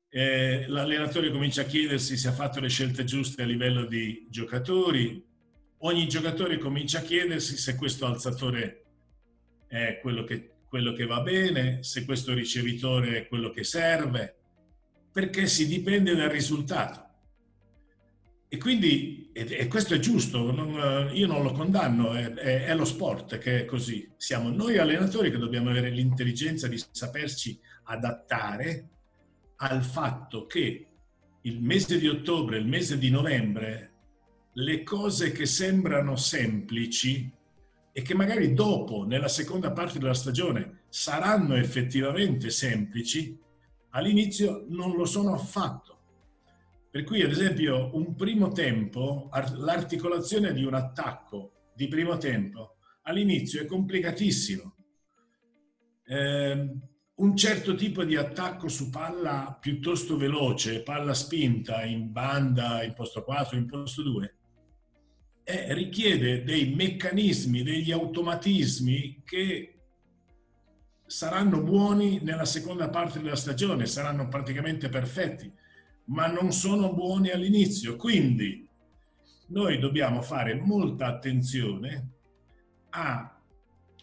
eh, 0.09 0.67
l'allenatore 0.69 1.33
comincia 1.33 1.63
a 1.63 1.67
chiedersi 1.67 2.17
se 2.17 2.29
ha 2.29 2.33
fatto 2.33 2.61
le 2.61 2.69
scelte 2.69 3.03
giuste 3.03 3.43
a 3.43 3.47
livello 3.47 3.87
di 3.87 4.25
giocatori, 4.31 5.26
ogni 5.87 6.09
giocatore 6.09 6.59
comincia 6.59 6.99
a 6.99 7.03
chiedersi 7.03 7.57
se 7.57 7.77
questo 7.77 8.07
alzatore 8.07 8.85
è 9.67 9.99
quello 10.01 10.25
che, 10.25 10.57
quello 10.69 10.93
che 10.93 11.07
va 11.07 11.21
bene, 11.21 11.83
se 11.83 12.05
questo 12.05 12.35
ricevitore 12.35 13.19
è 13.19 13.27
quello 13.29 13.51
che 13.51 13.65
serve, 13.65 14.37
perché 15.13 15.47
si 15.47 15.67
dipende 15.67 16.15
dal 16.15 16.29
risultato. 16.29 17.05
E 18.49 18.59
quindi, 18.59 19.31
e 19.33 19.67
questo 19.67 19.95
è 19.95 19.99
giusto, 19.99 20.53
non, 20.53 21.11
io 21.15 21.27
non 21.27 21.43
lo 21.43 21.53
condanno, 21.53 22.13
è, 22.13 22.33
è, 22.33 22.65
è, 22.67 22.75
lo 22.75 22.85
sport 22.85 23.39
che 23.39 23.61
è 23.61 23.65
così. 23.65 24.09
Siamo 24.17 24.51
noi 24.51 24.79
allenatori 24.79 25.31
che 25.31 25.39
dobbiamo 25.39 25.71
avere 25.71 25.91
l'intelligenza 25.91 26.69
di 26.69 26.81
saperci 26.91 27.59
adattare 27.85 28.89
al 29.57 29.83
fatto 29.83 30.47
che 30.47 30.87
il 31.43 31.61
mese 31.61 31.99
di 31.99 32.09
ottobre, 32.09 32.59
il 32.59 32.67
mese 32.67 32.99
di 32.99 33.11
novembre 33.11 33.96
le 34.59 34.83
cose 34.83 35.33
che 35.33 35.45
sembrano 35.47 36.17
semplici 36.17 37.31
e 37.93 38.03
che 38.03 38.15
magari 38.15 38.55
dopo, 38.55 39.05
nella 39.05 39.29
seconda 39.29 39.73
parte 39.73 39.99
della 39.99 40.15
stagione, 40.15 40.85
saranno 40.89 41.57
effettivamente 41.57 42.51
semplici, 42.51 43.39
all'inizio 43.91 44.65
non 44.69 44.97
lo 44.97 45.05
sono 45.05 45.35
affatto. 45.35 45.99
Per 46.91 47.05
cui, 47.05 47.23
ad 47.23 47.31
esempio, 47.31 47.91
un 47.95 48.15
primo 48.15 48.49
tempo, 48.53 49.29
l'articolazione 49.57 50.53
di 50.55 50.65
un 50.65 50.75
attacco 50.75 51.71
di 51.75 51.89
primo 51.89 52.17
tempo, 52.17 52.77
all'inizio 53.03 53.61
è 53.61 53.67
complicatissimo. 53.67 54.75
Eh, 56.07 56.71
un 57.17 57.37
certo 57.37 57.75
tipo 57.75 58.05
di 58.05 58.17
attacco 58.17 58.69
su 58.69 58.89
palla 58.91 59.57
piuttosto 59.61 60.17
veloce, 60.17 60.83
palla 60.83 61.15
spinta 61.15 61.83
in 61.85 62.13
banda, 62.13 62.83
in 62.83 62.95
posto 62.95 63.23
4, 63.23 63.57
in 63.57 63.67
posto 63.67 64.03
2, 64.03 64.36
eh, 65.49 65.73
richiede 65.75 66.43
dei 66.43 66.75
meccanismi, 66.75 67.63
degli 67.63 67.93
automatismi 67.93 69.23
che 69.25 69.79
saranno 71.07 71.63
buoni 71.63 72.19
nella 72.21 72.45
seconda 72.45 72.89
parte 72.89 73.21
della 73.21 73.37
stagione, 73.37 73.87
saranno 73.87 74.27
praticamente 74.27 74.89
perfetti, 74.89 75.49
ma 76.07 76.27
non 76.27 76.51
sono 76.51 76.93
buoni 76.93 77.31
all'inizio. 77.31 77.95
Quindi 77.95 78.69
noi 79.49 79.79
dobbiamo 79.79 80.21
fare 80.21 80.57
molta 80.57 81.07
attenzione 81.07 82.11
a 82.91 83.41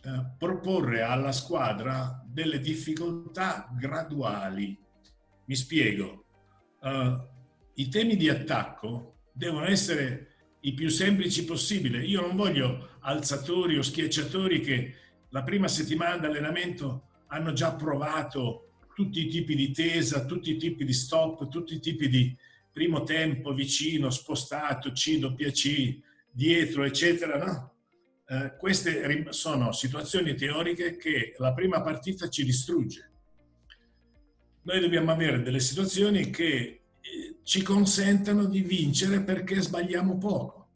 eh, 0.01 0.25
proporre 0.37 1.01
alla 1.01 1.33
squadra 1.33 2.23
delle 2.25 2.61
difficoltà 2.61 3.69
graduali. 3.77 4.79
Mi 5.43 5.55
spiego. 5.55 6.23
Uh, 6.79 7.19
I 7.73 7.89
temi 7.89 8.15
di 8.15 8.29
attacco 8.29 9.23
devono 9.33 9.65
essere 9.65 10.32
i 10.65 10.73
più 10.73 10.89
semplici 10.89 11.45
possibile. 11.45 12.03
Io 12.03 12.21
non 12.21 12.35
voglio 12.35 12.97
alzatori 13.01 13.77
o 13.77 13.81
schiacciatori 13.81 14.59
che 14.59 14.95
la 15.29 15.43
prima 15.43 15.67
settimana 15.67 16.17
di 16.17 16.25
allenamento 16.25 17.07
hanno 17.27 17.53
già 17.53 17.73
provato 17.73 18.69
tutti 18.93 19.25
i 19.25 19.27
tipi 19.27 19.55
di 19.55 19.71
tesa, 19.71 20.25
tutti 20.25 20.51
i 20.51 20.57
tipi 20.57 20.85
di 20.85 20.93
stop, 20.93 21.49
tutti 21.49 21.75
i 21.75 21.79
tipi 21.79 22.07
di 22.07 22.35
primo 22.71 23.03
tempo, 23.03 23.53
vicino, 23.53 24.09
spostato, 24.09 24.91
C, 24.91 25.17
doppia 25.17 25.51
C, 25.51 25.99
dietro, 26.31 26.83
eccetera, 26.83 27.37
no? 27.37 27.73
eh, 28.27 28.55
queste 28.57 29.31
sono 29.31 29.71
situazioni 29.71 30.35
teoriche 30.35 30.95
che 30.95 31.33
la 31.37 31.53
prima 31.53 31.81
partita 31.81 32.29
ci 32.29 32.43
distrugge. 32.45 33.11
Noi 34.63 34.79
dobbiamo 34.79 35.11
avere 35.11 35.41
delle 35.41 35.59
situazioni 35.59 36.29
che 36.29 36.82
ci 37.43 37.61
consentano 37.61 38.45
di 38.45 38.61
vincere 38.61 39.21
perché 39.21 39.61
sbagliamo 39.61 40.17
poco. 40.17 40.69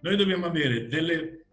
Noi 0.00 0.16
dobbiamo 0.16 0.46
avere 0.46 0.86
delle, 0.86 1.44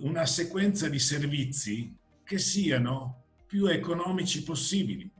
una 0.00 0.26
sequenza 0.26 0.88
di 0.88 0.98
servizi 0.98 1.96
che 2.22 2.38
siano 2.38 3.24
più 3.46 3.66
economici 3.66 4.42
possibili. 4.42 5.10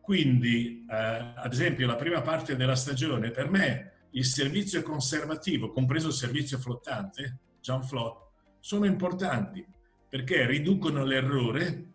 Quindi, 0.00 0.84
eh, 0.90 0.94
ad 1.36 1.52
esempio, 1.52 1.86
la 1.86 1.96
prima 1.96 2.20
parte 2.20 2.56
della 2.56 2.74
stagione, 2.74 3.30
per 3.30 3.48
me 3.48 3.92
il 4.12 4.24
servizio 4.24 4.82
conservativo, 4.82 5.70
compreso 5.70 6.08
il 6.08 6.14
servizio 6.14 6.58
flottante, 6.58 7.38
John 7.60 7.84
Flott, 7.84 8.28
sono 8.58 8.86
importanti 8.86 9.64
perché 10.08 10.46
riducono 10.46 11.04
l'errore 11.04 11.89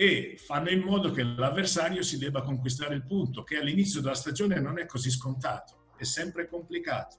e 0.00 0.38
fanno 0.38 0.70
in 0.70 0.80
modo 0.80 1.10
che 1.10 1.22
l'avversario 1.22 2.00
si 2.00 2.16
debba 2.16 2.40
conquistare 2.40 2.94
il 2.94 3.04
punto, 3.04 3.42
che 3.42 3.58
all'inizio 3.58 4.00
della 4.00 4.14
stagione 4.14 4.58
non 4.58 4.78
è 4.78 4.86
così 4.86 5.10
scontato, 5.10 5.92
è 5.98 6.04
sempre 6.04 6.48
complicato. 6.48 7.18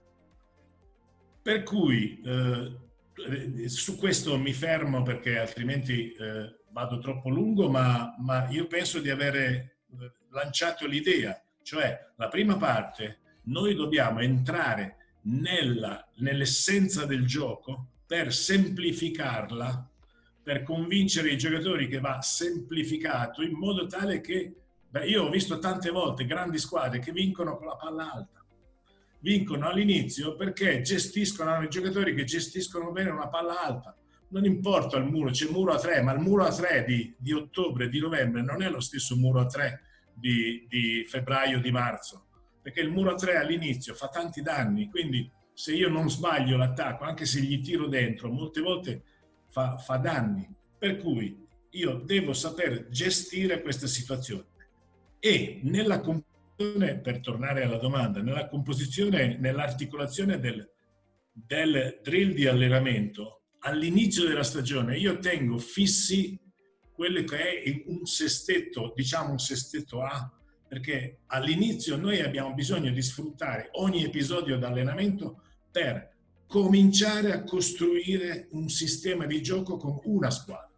Per 1.44 1.62
cui 1.62 2.20
eh, 2.26 3.70
su 3.70 3.96
questo 3.98 4.36
mi 4.40 4.52
fermo 4.52 5.04
perché 5.04 5.38
altrimenti 5.38 6.12
eh, 6.12 6.62
vado 6.72 6.98
troppo 6.98 7.30
lungo, 7.30 7.70
ma, 7.70 8.16
ma 8.18 8.50
io 8.50 8.66
penso 8.66 9.00
di 9.00 9.12
avere 9.12 9.78
eh, 10.00 10.14
lanciato 10.32 10.88
l'idea, 10.88 11.40
cioè 11.62 11.96
la 12.16 12.30
prima 12.30 12.58
parte 12.58 13.20
noi 13.44 13.76
dobbiamo 13.76 14.22
entrare 14.22 15.20
nella, 15.26 16.04
nell'essenza 16.16 17.06
del 17.06 17.28
gioco 17.28 17.90
per 18.08 18.34
semplificarla, 18.34 19.91
per 20.52 20.64
convincere 20.64 21.30
i 21.30 21.38
giocatori 21.38 21.88
che 21.88 22.02
va 22.02 22.20
semplificato 22.20 23.41
in 23.41 23.54
modo 23.54 23.86
tale 23.86 24.20
che, 24.20 24.54
beh, 24.89 25.08
io 25.08 25.24
ho 25.24 25.30
visto 25.30 25.60
tante 25.60 25.91
volte 25.91 26.26
grandi 26.26 26.58
squadre 26.58 26.99
che 26.99 27.14
vincono 27.14 27.56
con 27.56 27.68
la 27.68 27.78
palla 27.78 28.12
alta, 28.12 28.45
vincono 29.20 29.70
all'inizio 29.70 30.36
perché 30.36 30.82
gestiscono, 30.82 31.52
hanno 31.52 31.64
i 31.64 31.70
giocatori 31.70 32.14
che 32.14 32.26
gestiscono 32.26 32.91
bene 32.91 33.12
una 33.12 33.30
palla 33.30 33.62
alta. 33.64 33.95
Non 34.32 34.43
importa 34.43 34.97
il 34.97 35.06
muro, 35.06 35.30
c'è 35.30 35.45
il 35.45 35.52
muro 35.52 35.72
a 35.72 35.80
tre, 35.80 36.02
ma 36.02 36.12
il 36.12 36.20
muro 36.20 36.43
a 36.43 36.54
tre 36.54 36.84
di, 36.86 37.16
di 37.18 37.32
ottobre, 37.32 37.88
di 37.88 37.99
novembre 37.99 38.41
non 38.41 38.62
è 38.62 38.70
lo 38.70 38.82
stesso 38.82 39.16
muro 39.16 39.39
a 39.39 39.45
tre 39.45 39.84
di, 40.14 40.66
di 40.68 41.06
febbraio, 41.08 41.62
di 41.62 41.72
marzo 41.72 42.26
perché 42.62 42.82
il 42.82 42.91
muro 42.91 43.12
a 43.12 43.16
3 43.16 43.38
all'inizio 43.38 43.95
fa 43.95 44.08
tanti 44.10 44.43
danni, 44.43 44.88
quindi 44.88 45.28
se 45.52 45.74
io 45.74 45.89
non 45.89 46.12
sbaglio 46.12 46.58
l'attacco, 46.58 47.06
anche 47.06 47.26
se 47.26 47.41
gli 47.41 47.60
tiro 47.60 47.88
dentro, 47.88 48.30
molte 48.30 48.62
volte 48.62 49.04
fa, 49.52 49.78
fa 49.78 49.97
danni. 49.97 50.49
Per 50.78 50.97
cui 50.97 51.47
io 51.72 51.93
devo 52.04 52.34
saper 52.34 52.88
gestire 52.89 53.62
questa 53.62 53.88
situazione. 53.88 54.45
E 55.20 55.60
nella 55.64 55.99
composizione, 55.99 56.97
per 56.99 57.20
tornare 57.20 57.64
alla 57.64 57.78
domanda, 57.78 58.22
nella 58.22 58.47
composizione, 58.47 59.38
nell'articolazione 59.38 60.39
del, 60.39 60.68
del 61.32 61.99
drill 62.02 62.34
di 62.34 62.47
allenamento, 62.47 63.41
all'inizio 63.60 64.28
della 64.28 64.43
stagione 64.43 64.97
io 64.97 65.20
tengo 65.20 65.58
fissi 65.58 66.39
quello 66.93 67.24
che 67.24 67.62
è 67.62 67.84
un 67.86 68.06
sestetto, 68.06 68.93
diciamo 68.95 69.32
un 69.32 69.39
sestetto 69.39 70.02
A, 70.02 70.32
perché 70.68 71.20
all'inizio 71.28 71.97
noi 71.97 72.22
abbiamo 72.22 72.54
bisogno 72.54 72.91
di 72.91 73.02
sfruttare 73.02 73.70
ogni 73.74 74.04
episodio 74.04 74.58
d'allenamento 74.58 75.41
per 75.72 76.11
cominciare 76.52 77.32
a 77.32 77.43
costruire 77.43 78.49
un 78.52 78.68
sistema 78.68 79.26
di 79.26 79.41
gioco 79.41 79.78
con 79.78 80.02
una 80.04 80.30
squadra, 80.30 80.70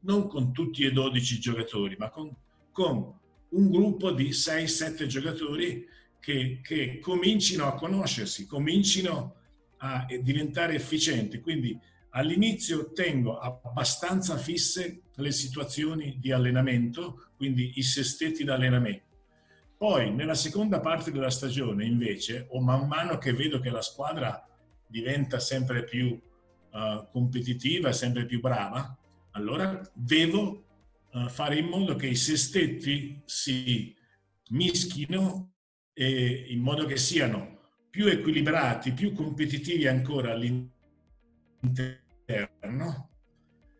non 0.00 0.28
con 0.28 0.52
tutti 0.52 0.84
e 0.84 0.92
12 0.92 1.38
giocatori, 1.40 1.96
ma 1.98 2.10
con, 2.10 2.30
con 2.70 3.18
un 3.48 3.70
gruppo 3.70 4.10
di 4.10 4.28
6-7 4.28 5.06
giocatori 5.06 5.88
che, 6.20 6.60
che 6.62 6.98
comincino 6.98 7.64
a 7.64 7.74
conoscersi, 7.74 8.44
comincino 8.44 9.36
a 9.78 10.04
diventare 10.20 10.74
efficienti. 10.74 11.40
Quindi 11.40 11.74
all'inizio 12.10 12.92
tengo 12.92 13.38
abbastanza 13.38 14.36
fisse 14.36 15.04
le 15.14 15.32
situazioni 15.32 16.18
di 16.20 16.32
allenamento, 16.32 17.30
quindi 17.34 17.72
i 17.76 17.82
sestetti 17.82 18.44
d'allenamento 18.44 19.12
poi 19.76 20.14
nella 20.14 20.34
seconda 20.34 20.80
parte 20.80 21.10
della 21.10 21.30
stagione 21.30 21.84
invece, 21.84 22.46
o 22.50 22.60
man 22.60 22.86
mano 22.86 23.18
che 23.18 23.34
vedo 23.34 23.58
che 23.58 23.70
la 23.70 23.82
squadra 23.82 24.48
diventa 24.94 25.40
sempre 25.40 25.82
più 25.82 26.06
uh, 26.10 27.10
competitiva, 27.10 27.90
sempre 27.90 28.26
più 28.26 28.38
brava, 28.38 28.96
allora 29.32 29.80
devo 29.92 30.66
uh, 31.10 31.28
fare 31.28 31.58
in 31.58 31.66
modo 31.66 31.96
che 31.96 32.06
i 32.06 32.14
sestetti 32.14 33.20
si 33.24 33.92
mischino 34.50 35.54
e 35.92 36.46
in 36.48 36.60
modo 36.60 36.86
che 36.86 36.96
siano 36.96 37.72
più 37.90 38.06
equilibrati, 38.06 38.92
più 38.92 39.12
competitivi 39.12 39.88
ancora 39.88 40.30
all'interno 40.30 40.70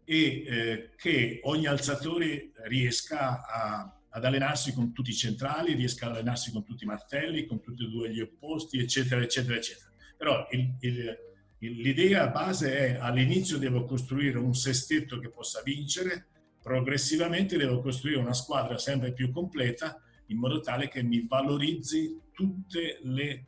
e 0.05 0.45
eh, 0.47 0.91
che 0.97 1.41
ogni 1.45 1.67
alzatore 1.67 2.51
riesca 2.65 3.45
a 3.47 3.95
ad 4.17 4.25
allenarsi 4.25 4.73
con 4.73 4.93
tutti 4.93 5.11
i 5.11 5.15
centrali, 5.15 5.75
riesca 5.75 6.07
ad 6.07 6.13
allenarsi 6.13 6.53
con 6.53 6.65
tutti 6.65 6.85
i 6.85 6.87
martelli, 6.87 7.47
con 7.47 7.61
tutti 7.61 7.85
e 7.85 7.89
due 7.89 8.13
gli 8.13 8.21
opposti, 8.21 8.79
eccetera, 8.79 9.21
eccetera, 9.21 9.57
eccetera. 9.57 9.91
Però 10.17 10.47
il, 10.51 10.75
il, 10.81 11.19
l'idea 11.59 12.29
base 12.29 12.77
è 12.77 12.99
all'inizio 13.01 13.59
devo 13.59 13.85
costruire 13.85 14.39
un 14.39 14.55
sestetto 14.55 15.19
che 15.19 15.29
possa 15.29 15.63
vincere, 15.63 16.27
progressivamente 16.63 17.57
devo 17.57 17.81
costruire 17.81 18.19
una 18.19 18.33
squadra 18.33 18.79
sempre 18.79 19.13
più 19.13 19.31
completa 19.31 20.01
in 20.29 20.39
modo 20.39 20.61
tale 20.61 20.89
che 20.89 21.03
mi 21.03 21.27
valorizzi 21.27 22.19
tutte 22.33 22.99
le 23.03 23.45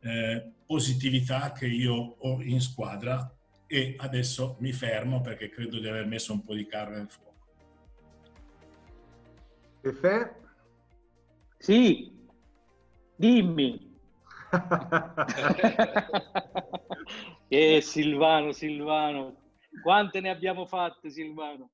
eh, 0.00 0.52
positività 0.66 1.52
che 1.52 1.66
io 1.66 1.94
ho 2.18 2.42
in 2.42 2.60
squadra 2.60 3.30
e 3.66 3.94
adesso 3.98 4.56
mi 4.60 4.72
fermo 4.72 5.20
perché 5.20 5.48
credo 5.48 5.78
di 5.78 5.88
aver 5.88 6.06
messo 6.06 6.32
un 6.32 6.42
po' 6.42 6.54
di 6.54 6.66
carne 6.66 6.96
nel 6.96 7.08
fuoco. 7.10 7.32
Fefe? 9.80 10.36
Sì, 11.58 12.12
dimmi. 13.16 13.83
eh, 17.48 17.80
Silvano, 17.80 18.52
Silvano, 18.52 19.36
quante 19.82 20.20
ne 20.20 20.30
abbiamo 20.30 20.66
fatte, 20.66 21.10
Silvano? 21.10 21.70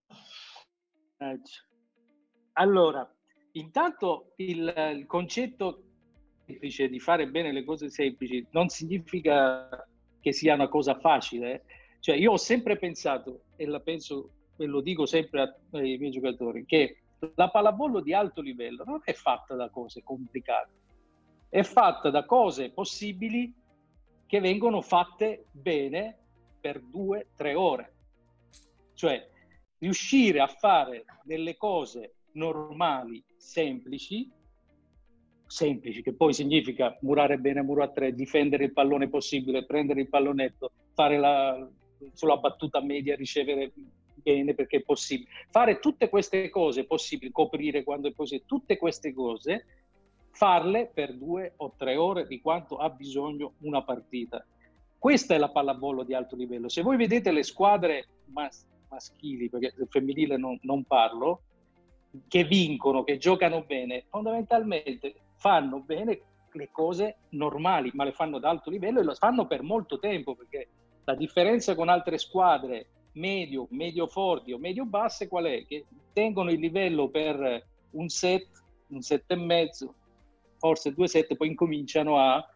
Allora, 2.55 3.09
intanto 3.53 4.33
il, 4.37 4.73
il 4.97 5.07
concetto 5.07 5.83
semplice 6.47 6.89
di 6.89 6.99
fare 6.99 7.29
bene 7.29 7.53
le 7.53 7.65
cose 7.65 7.91
semplici 7.91 8.45
non 8.51 8.69
significa 8.69 9.69
che 10.21 10.33
sia 10.33 10.55
una 10.55 10.69
cosa 10.69 10.99
facile. 10.99 11.65
Cioè, 12.01 12.17
io 12.17 12.33
ho 12.33 12.37
sempre 12.37 12.77
pensato, 12.77 13.43
e 13.57 13.67
la 13.67 13.81
penso 13.81 14.31
e 14.57 14.67
lo 14.67 14.83
dico 14.83 15.07
sempre 15.07 15.61
ai 15.73 15.97
miei 15.97 16.11
giocatori, 16.11 16.67
che 16.67 16.99
la 17.35 17.49
pallavolo 17.49 18.01
di 18.01 18.13
alto 18.13 18.43
livello 18.43 18.85
non 18.85 19.01
è 19.05 19.13
fatta 19.13 19.55
da 19.55 19.71
cose 19.71 20.03
complicate, 20.03 20.71
è 21.51 21.63
fatta 21.63 22.09
da 22.11 22.25
cose 22.25 22.71
possibili 22.71 23.53
che 24.27 24.41
vengono 24.41 24.81
fatte 24.81 25.47
bene 25.51 26.17
per 26.61 26.81
due, 26.81 27.31
tre 27.37 27.55
ore. 27.55 27.95
Cioè, 28.95 29.29
riuscire 29.79 30.41
a 30.41 30.47
fare 30.47 31.05
delle 31.25 31.57
cose 31.57 32.15
normali, 32.33 33.23
semplici, 33.37 34.31
semplici, 35.47 36.03
che 36.03 36.15
poi 36.15 36.33
significa 36.33 36.97
murare 37.01 37.39
bene 37.39 37.63
muro 37.63 37.83
a 37.83 37.89
tre, 37.89 38.15
difendere 38.15 38.65
il 38.65 38.73
pallone 38.73 39.09
possibile, 39.09 39.67
prendere 39.67 40.03
il 40.03 40.09
pallonetto, 40.09 40.71
fare 40.95 41.19
la, 41.19 41.69
sulla 42.13 42.37
battuta 42.37 42.81
media, 42.81 43.17
ricevere 43.17 43.73
bene 44.15 44.55
perché 44.55 44.77
è 44.77 44.83
possibile. 44.83 45.31
Fare 45.51 45.81
tutte 45.81 46.09
queste 46.09 46.49
cose 46.51 46.85
possibili, 46.85 47.33
coprire 47.33 47.83
quando 47.83 48.09
è 48.09 48.13
possibile, 48.13 48.47
tutte 48.47 48.77
queste 48.77 49.13
cose, 49.13 49.65
farle 50.31 50.91
per 50.93 51.15
due 51.15 51.55
o 51.57 51.75
tre 51.77 51.97
ore 51.97 52.27
di 52.27 52.41
quanto 52.41 52.77
ha 52.77 52.89
bisogno 52.91 53.55
una 53.61 53.83
partita. 53.83 54.45
Questa 54.99 55.35
è 55.35 55.39
la 55.39 55.49
pallavolo 55.51 56.03
di 56.03 56.15
alto 56.15 56.37
livello. 56.37 56.69
Se 56.69 56.83
voi 56.83 56.97
vedete 56.97 57.33
le 57.33 57.43
squadre 57.43 58.07
mas- 58.27 58.67
maschili, 58.89 59.49
perché 59.49 59.73
del 59.77 59.89
femminile 59.89 60.37
non, 60.37 60.59
non 60.63 60.85
parlo, 60.85 61.43
che 62.29 62.45
vincono, 62.45 63.05
che 63.05 63.19
giocano 63.19 63.63
bene, 63.63 64.05
fondamentalmente 64.09 65.15
fanno 65.37 65.81
bene 65.81 66.21
le 66.53 66.69
cose 66.73 67.17
normali, 67.31 67.91
ma 67.95 68.05
le 68.05 68.13
fanno 68.13 68.37
ad 68.37 68.45
alto 68.45 68.71
livello 68.71 69.01
e 69.01 69.05
lo 69.05 69.15
fanno 69.15 69.47
per 69.47 69.63
molto 69.63 69.99
tempo, 69.99 70.35
perché 70.35 70.69
la 71.05 71.15
differenza 71.15 71.75
con 71.75 71.89
altre 71.89 72.19
squadre 72.19 72.87
medio, 73.13 73.67
medio 73.71 74.07
forti 74.07 74.53
o 74.53 74.59
medio 74.59 74.85
basse 74.85 75.29
qual 75.29 75.45
è? 75.45 75.65
Che 75.65 75.87
tengono 76.13 76.51
il 76.51 76.59
livello 76.59 77.09
per 77.09 77.67
un 77.93 78.09
set, 78.09 78.49
un 78.89 79.01
set 79.01 79.25
e 79.29 79.37
mezzo, 79.37 79.95
forse 80.61 80.93
due 80.93 81.09
set, 81.09 81.35
poi 81.35 81.49
incominciano 81.49 82.19
a, 82.19 82.47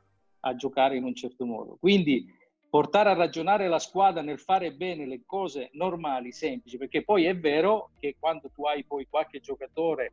a 0.41 0.55
giocare 0.55 0.97
in 0.97 1.05
un 1.05 1.15
certo 1.15 1.45
modo. 1.47 1.77
Quindi 1.81 2.25
portare 2.69 3.11
a 3.11 3.15
ragionare 3.15 3.67
la 3.67 3.79
squadra 3.79 4.21
nel 4.21 4.39
fare 4.39 4.73
bene 4.73 5.07
le 5.07 5.23
cose 5.25 5.71
normali, 5.73 6.33
semplici, 6.33 6.77
perché 6.77 7.03
poi 7.03 7.25
è 7.25 7.37
vero 7.37 7.91
che 7.99 8.17
quando 8.19 8.51
tu 8.55 8.67
hai 8.67 8.85
poi 8.85 9.07
qualche 9.09 9.41
giocatore, 9.41 10.13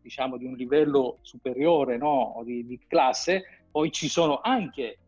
diciamo 0.00 0.36
di 0.36 0.46
un 0.46 0.54
livello 0.54 1.18
superiore, 1.22 1.98
no, 1.98 2.40
di, 2.44 2.64
di 2.64 2.78
classe, 2.86 3.66
poi 3.70 3.90
ci 3.90 4.08
sono 4.08 4.40
anche 4.40 4.98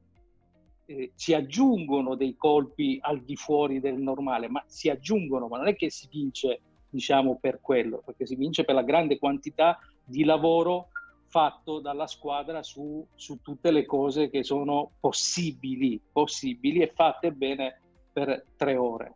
eh, 0.90 1.12
si 1.14 1.34
aggiungono 1.34 2.16
dei 2.16 2.34
colpi 2.34 2.98
al 3.00 3.20
di 3.20 3.36
fuori 3.36 3.78
del 3.78 3.98
normale, 3.98 4.48
ma 4.48 4.60
si 4.66 4.88
aggiungono, 4.88 5.46
ma 5.46 5.58
non 5.58 5.68
è 5.68 5.76
che 5.76 5.88
si 5.88 6.08
vince, 6.10 6.62
diciamo, 6.88 7.38
per 7.40 7.60
quello, 7.60 8.02
perché 8.04 8.26
si 8.26 8.34
vince 8.34 8.64
per 8.64 8.74
la 8.74 8.82
grande 8.82 9.16
quantità 9.16 9.78
di 10.02 10.24
lavoro 10.24 10.88
fatto 11.30 11.78
dalla 11.78 12.08
squadra 12.08 12.62
su, 12.62 13.06
su 13.14 13.40
tutte 13.40 13.70
le 13.70 13.86
cose 13.86 14.28
che 14.28 14.42
sono 14.42 14.90
possibili, 14.98 16.00
possibili 16.12 16.80
e 16.80 16.92
fatte 16.92 17.32
bene 17.32 17.80
per 18.12 18.44
tre 18.56 18.76
ore. 18.76 19.14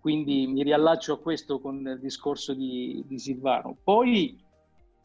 Quindi 0.00 0.46
mi 0.46 0.62
riallaccio 0.62 1.12
a 1.12 1.20
questo 1.20 1.60
con 1.60 1.86
il 1.86 2.00
discorso 2.00 2.54
di, 2.54 3.04
di 3.06 3.18
Silvano. 3.18 3.76
Poi 3.84 4.42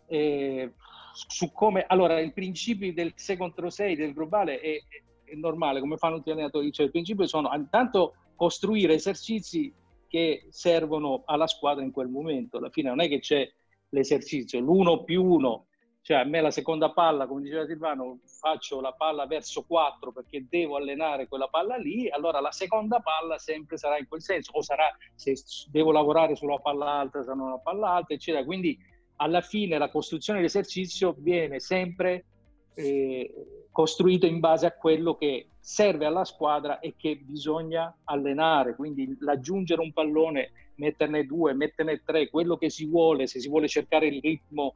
eh, 0.08 0.74
su 1.12 1.52
come 1.52 1.86
allora 1.86 2.20
il 2.22 2.34
principio 2.34 2.94
del 2.94 3.12
6 3.14 3.38
contro 3.38 3.70
6 3.70 3.96
del 3.96 4.14
globale 4.14 4.60
è, 4.62 4.82
è 5.26 5.36
normale, 5.36 5.82
come 5.82 5.98
fanno 5.98 6.16
tutti 6.16 6.30
gli 6.30 6.34
allenatori, 6.34 6.72
cioè 6.72 6.86
il 6.86 6.92
principio 6.92 7.28
sono 7.28 7.52
intanto 7.54 8.16
costruire 8.36 8.94
esercizi 8.94 9.74
che 10.08 10.48
servono 10.50 11.24
alla 11.26 11.48
squadra 11.48 11.84
in 11.84 11.92
quel 11.92 12.08
momento. 12.08 12.58
Alla 12.58 12.70
fine 12.70 12.88
non 12.88 13.02
è 13.02 13.10
che 13.10 13.20
c'è 13.20 13.52
l'esercizio, 13.90 14.62
l'uno 14.62 15.04
più 15.04 15.24
uno, 15.24 15.66
cioè 16.08 16.20
a 16.20 16.24
me 16.24 16.40
la 16.40 16.52
seconda 16.52 16.94
palla, 16.94 17.28
come 17.28 17.42
diceva 17.42 17.66
Silvano, 17.66 18.20
faccio 18.24 18.80
la 18.80 18.94
palla 18.94 19.26
verso 19.26 19.66
4 19.68 20.14
perché 20.14 20.46
devo 20.48 20.78
allenare 20.78 21.28
quella 21.28 21.50
palla 21.50 21.76
lì, 21.76 22.10
allora 22.10 22.40
la 22.40 22.54
seconda 22.54 23.02
palla 23.02 23.38
sempre 23.38 23.76
sarà 23.76 23.98
in 23.98 24.08
quel 24.08 24.22
senso, 24.22 24.54
o 24.54 24.62
sarà 24.62 24.90
se 25.16 25.36
devo 25.70 25.92
lavorare 25.92 26.38
sulla 26.38 26.60
palla 26.60 26.92
alta, 26.92 27.24
sarà 27.24 27.42
una 27.42 27.58
palla 27.58 27.90
alta, 27.90 28.14
eccetera. 28.14 28.46
Quindi 28.46 28.80
alla 29.18 29.42
fine 29.42 29.78
la 29.78 29.90
costruzione 29.90 30.40
dell'esercizio 30.40 31.14
viene 31.18 31.60
sempre 31.60 32.24
eh, 32.76 33.66
costruito 33.70 34.26
in 34.26 34.40
base 34.40 34.66
a 34.66 34.72
quello 34.72 35.16
che 35.16 35.50
serve 35.60 36.06
alla 36.06 36.24
squadra 36.24 36.80
e 36.80 36.94
che 36.96 37.18
bisogna 37.18 37.94
allenare. 38.06 38.76
Quindi 38.76 39.14
l'aggiungere 39.20 39.82
un 39.82 39.92
pallone, 39.92 40.52
metterne 40.76 41.26
due, 41.26 41.52
metterne 41.52 42.02
tre, 42.06 42.30
quello 42.30 42.56
che 42.56 42.70
si 42.70 42.86
vuole, 42.86 43.28
se 43.28 43.42
si 43.42 43.50
vuole 43.50 43.68
cercare 43.68 44.08
il 44.08 44.22
ritmo, 44.22 44.72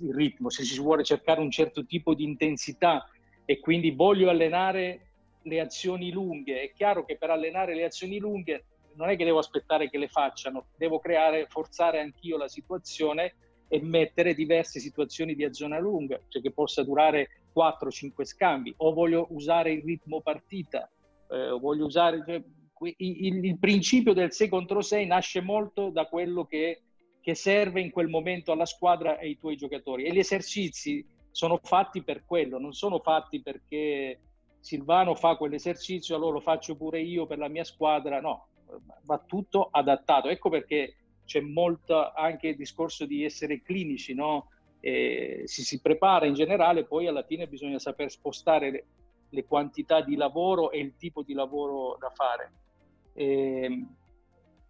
il 0.00 0.14
ritmo, 0.14 0.50
se 0.50 0.64
si 0.64 0.80
vuole 0.80 1.04
cercare 1.04 1.40
un 1.40 1.50
certo 1.50 1.84
tipo 1.84 2.14
di 2.14 2.24
intensità 2.24 3.08
e 3.44 3.60
quindi 3.60 3.90
voglio 3.90 4.30
allenare 4.30 5.08
le 5.42 5.60
azioni 5.60 6.10
lunghe. 6.10 6.62
È 6.62 6.72
chiaro 6.72 7.04
che 7.04 7.16
per 7.16 7.30
allenare 7.30 7.74
le 7.74 7.84
azioni 7.84 8.18
lunghe 8.18 8.64
non 8.96 9.08
è 9.08 9.16
che 9.16 9.24
devo 9.24 9.38
aspettare 9.38 9.90
che 9.90 9.98
le 9.98 10.08
facciano, 10.08 10.66
devo 10.76 10.98
creare, 10.98 11.46
forzare 11.48 12.00
anch'io 12.00 12.36
la 12.36 12.48
situazione 12.48 13.34
e 13.68 13.80
mettere 13.82 14.34
diverse 14.34 14.78
situazioni 14.78 15.34
di 15.34 15.46
zona 15.52 15.78
lunga, 15.78 16.20
cioè 16.28 16.42
che 16.42 16.52
possa 16.52 16.82
durare 16.82 17.42
4-5 17.54 18.24
scambi, 18.24 18.74
o 18.78 18.92
voglio 18.92 19.26
usare 19.30 19.72
il 19.72 19.82
ritmo 19.82 20.20
partita, 20.20 20.90
eh, 21.30 21.50
voglio 21.58 21.86
usare... 21.86 22.22
Cioè, 22.24 22.42
il, 22.96 23.44
il, 23.44 23.58
principio 23.58 24.12
del 24.12 24.32
6 24.32 24.48
contro 24.48 24.82
6 24.82 25.06
nasce 25.06 25.40
molto 25.40 25.88
da 25.88 26.06
quello 26.06 26.44
che, 26.44 26.82
che 27.24 27.34
serve 27.34 27.80
in 27.80 27.90
quel 27.90 28.08
momento 28.08 28.52
alla 28.52 28.66
squadra 28.66 29.18
e 29.18 29.28
ai 29.28 29.38
tuoi 29.38 29.56
giocatori 29.56 30.04
e 30.04 30.12
gli 30.12 30.18
esercizi 30.18 31.02
sono 31.30 31.58
fatti 31.62 32.02
per 32.02 32.26
quello, 32.26 32.58
non 32.58 32.74
sono 32.74 32.98
fatti 32.98 33.40
perché 33.40 34.20
Silvano 34.60 35.14
fa 35.14 35.34
quell'esercizio, 35.36 36.16
allora 36.16 36.34
lo 36.34 36.40
faccio 36.40 36.76
pure 36.76 37.00
io 37.00 37.24
per 37.26 37.38
la 37.38 37.48
mia 37.48 37.64
squadra, 37.64 38.20
no, 38.20 38.48
va 39.06 39.18
tutto 39.26 39.68
adattato. 39.70 40.28
Ecco 40.28 40.50
perché 40.50 40.96
c'è 41.24 41.40
molto 41.40 42.12
anche 42.12 42.48
il 42.48 42.56
discorso 42.56 43.06
di 43.06 43.24
essere 43.24 43.62
clinici, 43.62 44.12
no? 44.12 44.50
Eh, 44.80 45.44
si 45.46 45.62
si 45.64 45.80
prepara 45.80 46.26
in 46.26 46.34
generale, 46.34 46.84
poi 46.84 47.06
alla 47.06 47.24
fine 47.24 47.48
bisogna 47.48 47.78
saper 47.78 48.10
spostare 48.10 48.70
le, 48.70 48.86
le 49.30 49.46
quantità 49.46 50.02
di 50.02 50.14
lavoro 50.14 50.70
e 50.70 50.78
il 50.78 50.94
tipo 50.98 51.22
di 51.22 51.32
lavoro 51.32 51.96
da 51.98 52.10
fare. 52.10 52.52
Eh, 53.14 53.82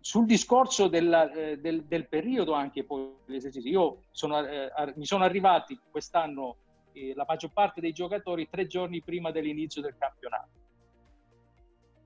sul 0.05 0.27
discorso 0.27 0.89
della, 0.89 1.33
eh, 1.33 1.57
del, 1.57 1.85
del, 1.85 2.09
periodo 2.09 2.53
anche 2.53 2.85
poi 2.85 3.11
l'esercizio, 3.25 3.71
io 3.71 4.03
sono, 4.11 4.47
eh, 4.47 4.71
mi 4.97 5.07
sono 5.07 5.25
arrivati 5.25 5.81
quest'anno 5.91 6.57
eh, 6.93 7.15
la 7.15 7.25
maggior 7.27 7.53
parte 7.53 7.81
dei 7.81 7.93
giocatori 7.93 8.47
tre 8.51 8.67
giorni 8.67 9.01
prima 9.01 9.31
dell'inizio 9.31 9.81
del 9.81 9.97
campionato. 9.97 10.51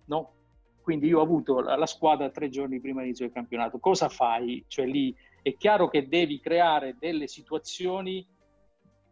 No? 0.05 0.33
Quindi 0.81 1.09
io 1.09 1.19
ho 1.19 1.23
avuto 1.23 1.59
la, 1.59 1.75
la 1.75 1.87
squadra 1.87 2.31
tre 2.31 2.49
giorni 2.49 2.79
prima 2.79 2.99
dell'inizio 2.99 3.25
del 3.25 3.35
campionato. 3.35 3.81
Cosa 3.81 4.09
fai? 4.09 4.65
Cioè 4.69 4.87
lì 4.87 5.13
è 5.43 5.57
chiaro 5.57 5.89
che 5.89 6.07
devi 6.07 6.39
creare 6.39 6.95
delle 7.01 7.27
situazioni, 7.27 8.25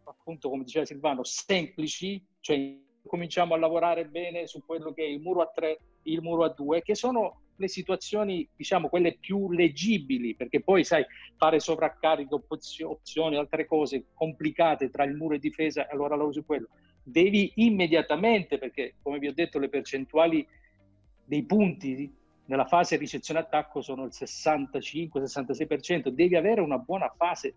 appunto 0.05 0.47
come 0.47 0.63
diceva 0.63 0.85
Silvano, 0.85 1.25
semplici, 1.25 2.25
cioè 2.39 2.79
cominciamo 3.05 3.53
a 3.53 3.57
lavorare 3.57 4.07
bene 4.07 4.47
su 4.47 4.63
quello 4.65 4.93
che 4.93 5.03
è 5.03 5.07
il 5.07 5.19
muro 5.19 5.41
a 5.41 5.51
tre, 5.53 5.77
il 6.03 6.21
muro 6.21 6.45
a 6.45 6.53
due, 6.53 6.81
che 6.81 6.95
sono 6.95 7.41
le 7.57 7.67
situazioni, 7.67 8.47
diciamo, 8.55 8.87
quelle 8.87 9.17
più 9.19 9.51
leggibili, 9.51 10.35
perché 10.35 10.61
poi, 10.61 10.83
sai, 10.83 11.05
fare 11.35 11.59
sovraccarico, 11.59 12.43
opzioni, 12.83 13.35
altre 13.35 13.65
cose 13.65 14.05
complicate 14.13 14.89
tra 14.89 15.03
il 15.03 15.15
muro 15.15 15.35
e 15.35 15.39
difesa, 15.39 15.87
allora 15.89 16.15
lo 16.15 16.27
usi 16.27 16.43
quello. 16.43 16.69
Devi 17.03 17.51
immediatamente, 17.55 18.57
perché 18.57 18.95
come 19.01 19.19
vi 19.19 19.27
ho 19.27 19.33
detto, 19.33 19.59
le 19.59 19.69
percentuali 19.69 20.47
dei 21.25 21.43
punti 21.43 22.13
nella 22.45 22.65
fase 22.65 22.95
ricezione-attacco 22.95 23.81
sono 23.81 24.05
il 24.05 24.11
65-66%, 24.13 26.07
devi 26.09 26.35
avere 26.35 26.61
una 26.61 26.77
buona 26.77 27.13
fase 27.15 27.53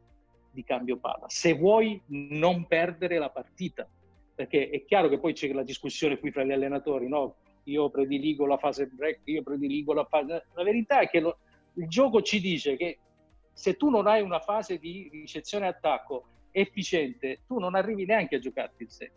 di 0.53 0.65
cambio 0.65 0.97
palla 0.97 1.29
se 1.29 1.55
vuoi 1.55 2.01
non 2.07 2.67
perdere 2.67 3.19
la 3.19 3.31
partita, 3.31 3.89
perché 4.35 4.69
è 4.69 4.85
chiaro 4.85 5.09
che 5.09 5.21
poi 5.21 5.33
c'è 5.33 5.53
la 5.53 5.63
discussione 5.63 6.19
qui 6.19 6.33
fra 6.33 6.43
gli 6.43 6.51
allenatori, 6.51 7.09
no? 7.09 7.37
Io 7.65 7.91
prediligo 7.91 8.47
la 8.47 8.57
fase 8.59 8.87
break, 8.87 9.21
io 9.25 9.43
prediligo 9.43 9.93
la 9.93 10.05
fase... 10.05 10.47
La 10.55 10.63
verità 10.63 11.01
è 11.01 11.09
che 11.09 11.21
lo, 11.21 11.39
il 11.75 11.89
gioco 11.89 12.23
ci 12.23 12.41
dice 12.41 12.77
che 12.77 12.99
se 13.53 13.77
tu 13.77 13.91
non 13.91 14.07
hai 14.07 14.23
una 14.23 14.41
fase 14.41 14.79
di 14.79 15.09
ricezione-attacco 15.13 16.25
efficiente, 16.51 17.43
tu 17.47 17.59
non 17.59 17.75
arrivi 17.75 18.05
neanche 18.05 18.37
a 18.37 18.39
giocarti 18.39 18.83
il 18.83 18.91
set. 18.91 19.13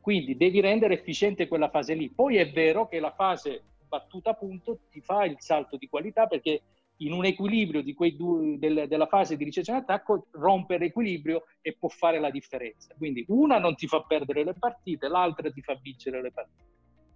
Quindi 0.00 0.36
devi 0.36 0.60
rendere 0.60 0.94
efficiente 0.94 1.48
quella 1.48 1.68
fase 1.68 1.94
lì. 1.94 2.10
Poi 2.10 2.36
è 2.36 2.50
vero 2.50 2.88
che 2.88 3.00
la 3.00 3.12
fase 3.12 3.62
battuta 3.86 4.34
punto 4.34 4.80
ti 4.90 5.00
fa 5.00 5.24
il 5.24 5.36
salto 5.38 5.76
di 5.76 5.88
qualità 5.88 6.26
perché 6.26 6.62
in 6.98 7.12
un 7.12 7.24
equilibrio 7.24 7.82
due, 7.82 8.58
del, 8.58 8.86
della 8.86 9.06
fase 9.06 9.36
di 9.36 9.44
ricezione 9.44 9.80
attacco 9.80 10.26
rompe 10.32 10.78
l'equilibrio 10.78 11.44
e 11.60 11.74
può 11.78 11.88
fare 11.88 12.20
la 12.20 12.30
differenza. 12.30 12.94
Quindi 12.96 13.24
una 13.28 13.58
non 13.58 13.74
ti 13.74 13.86
fa 13.86 14.02
perdere 14.02 14.44
le 14.44 14.54
partite, 14.54 15.08
l'altra 15.08 15.50
ti 15.50 15.62
fa 15.62 15.78
vincere 15.80 16.22
le 16.22 16.30
partite. 16.30 16.68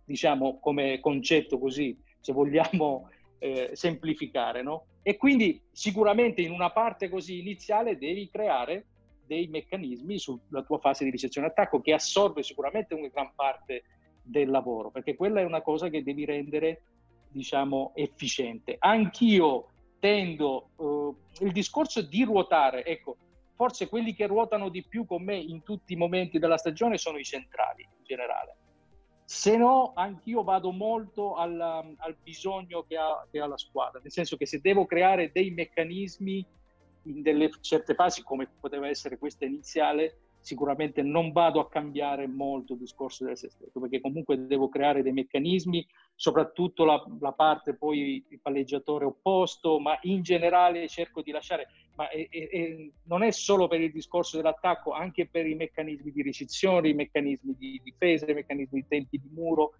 Diciamo 0.05 0.59
come 0.61 1.01
concetto 1.01 1.59
così, 1.59 1.97
se 2.21 2.33
vogliamo 2.33 3.09
eh, 3.39 3.71
semplificare, 3.73 4.63
no? 4.63 4.87
E 5.03 5.17
quindi 5.17 5.61
sicuramente 5.71 6.41
in 6.41 6.51
una 6.51 6.71
parte 6.71 7.09
così 7.09 7.39
iniziale 7.41 7.99
devi 7.99 8.29
creare 8.31 8.87
dei 9.27 9.49
meccanismi 9.49 10.19
sulla 10.19 10.63
tua 10.63 10.79
fase 10.79 11.05
di 11.05 11.11
ricezione 11.11 11.49
attacco 11.49 11.81
che 11.81 11.93
assorbe 11.93 12.43
sicuramente 12.43 12.95
una 12.95 13.09
gran 13.09 13.33
parte 13.35 13.85
del 14.23 14.49
lavoro, 14.49 14.91
perché 14.91 15.15
quella 15.15 15.41
è 15.41 15.45
una 15.45 15.61
cosa 15.61 15.89
che 15.89 16.03
devi 16.03 16.25
rendere, 16.25 16.83
diciamo, 17.29 17.93
efficiente. 17.95 18.77
Anch'io 18.79 19.69
tendo, 19.99 20.71
eh, 20.79 21.45
il 21.45 21.53
discorso 21.53 22.03
di 22.03 22.25
ruotare, 22.25 22.85
ecco, 22.85 23.17
forse 23.55 23.89
quelli 23.89 24.15
che 24.15 24.27
ruotano 24.27 24.69
di 24.69 24.83
più 24.83 25.05
con 25.07 25.23
me 25.23 25.37
in 25.37 25.63
tutti 25.63 25.93
i 25.93 25.97
momenti 25.97 26.39
della 26.39 26.57
stagione 26.57 26.99
sono 26.99 27.19
i 27.19 27.25
centrali 27.25 27.83
in 27.83 28.05
generale. 28.05 28.57
Se 29.35 29.57
no, 29.57 29.93
anch'io 29.97 30.45
vado 30.45 30.71
molto 30.71 31.35
alla, 31.35 31.85
al 31.97 32.17
bisogno 32.23 32.85
che 32.85 32.97
ha, 32.97 33.27
che 33.29 33.41
ha 33.41 33.49
la 33.49 33.59
squadra, 33.59 33.99
nel 34.01 34.13
senso 34.13 34.37
che 34.37 34.47
se 34.47 34.61
devo 34.61 34.87
creare 34.87 35.33
dei 35.33 35.51
meccanismi 35.51 36.47
in 37.03 37.21
delle 37.21 37.51
certe 37.61 37.95
fasi, 37.95 38.23
come 38.23 38.49
poteva 38.61 38.87
essere 38.87 39.19
questa 39.19 39.45
iniziale, 39.45 40.19
sicuramente 40.39 41.03
non 41.03 41.33
vado 41.33 41.59
a 41.59 41.69
cambiare 41.69 42.29
molto 42.29 42.75
il 42.75 42.79
discorso 42.79 43.25
del 43.25 43.37
stretto, 43.37 43.81
perché 43.81 44.01
comunque 44.01 44.47
devo 44.47 44.69
creare 44.69 45.03
dei 45.03 45.13
meccanismi, 45.13 45.85
soprattutto 46.15 46.85
la, 46.85 47.05
la, 47.19 47.33
parte 47.33 47.75
poi 47.75 48.25
il 48.29 48.41
palleggiatore 48.41 49.05
opposto, 49.05 49.81
ma 49.81 49.99
in 50.03 50.23
generale 50.23 50.87
cerco 50.87 51.23
di 51.23 51.33
lasciare, 51.33 51.67
ma 51.95 52.09
è, 52.09 52.29
è, 52.29 52.89
non 53.05 53.23
è 53.23 53.31
solo 53.31 53.69
per 53.69 53.81
il 53.81 53.93
discorso 53.93 54.37
dell'attacco, 54.37 54.93
anche 54.93 55.27
per 55.27 55.47
i 55.47 55.55
meccanismi 55.55 56.11
di 56.11 56.23
ricezione, 56.23 56.89
i 56.89 56.95
meccanismi 56.95 57.55
di 57.57 57.81
difesa, 57.83 58.31
i 58.31 58.35
meccanismi 58.35 58.81
di 58.81 58.87
tempi 58.89 59.19
di 59.19 59.29
muro, 59.33 59.75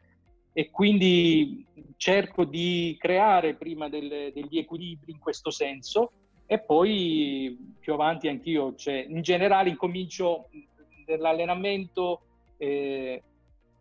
e 0.53 0.71
quindi 0.71 1.67
cerco 1.97 2.45
di 2.45 2.97
creare 2.99 3.55
prima 3.57 3.89
del, 3.89 4.31
degli 4.33 4.59
equilibri 4.59 5.11
in 5.11 5.19
questo 5.19 5.51
senso 5.51 6.13
e 6.47 6.61
poi 6.61 7.75
più 7.81 7.93
avanti 7.93 8.29
anch'io, 8.29 8.75
cioè, 8.77 9.05
in 9.09 9.21
generale 9.23 9.71
incomincio 9.71 10.49
nell'allenamento, 11.07 12.21
eh, 12.59 13.23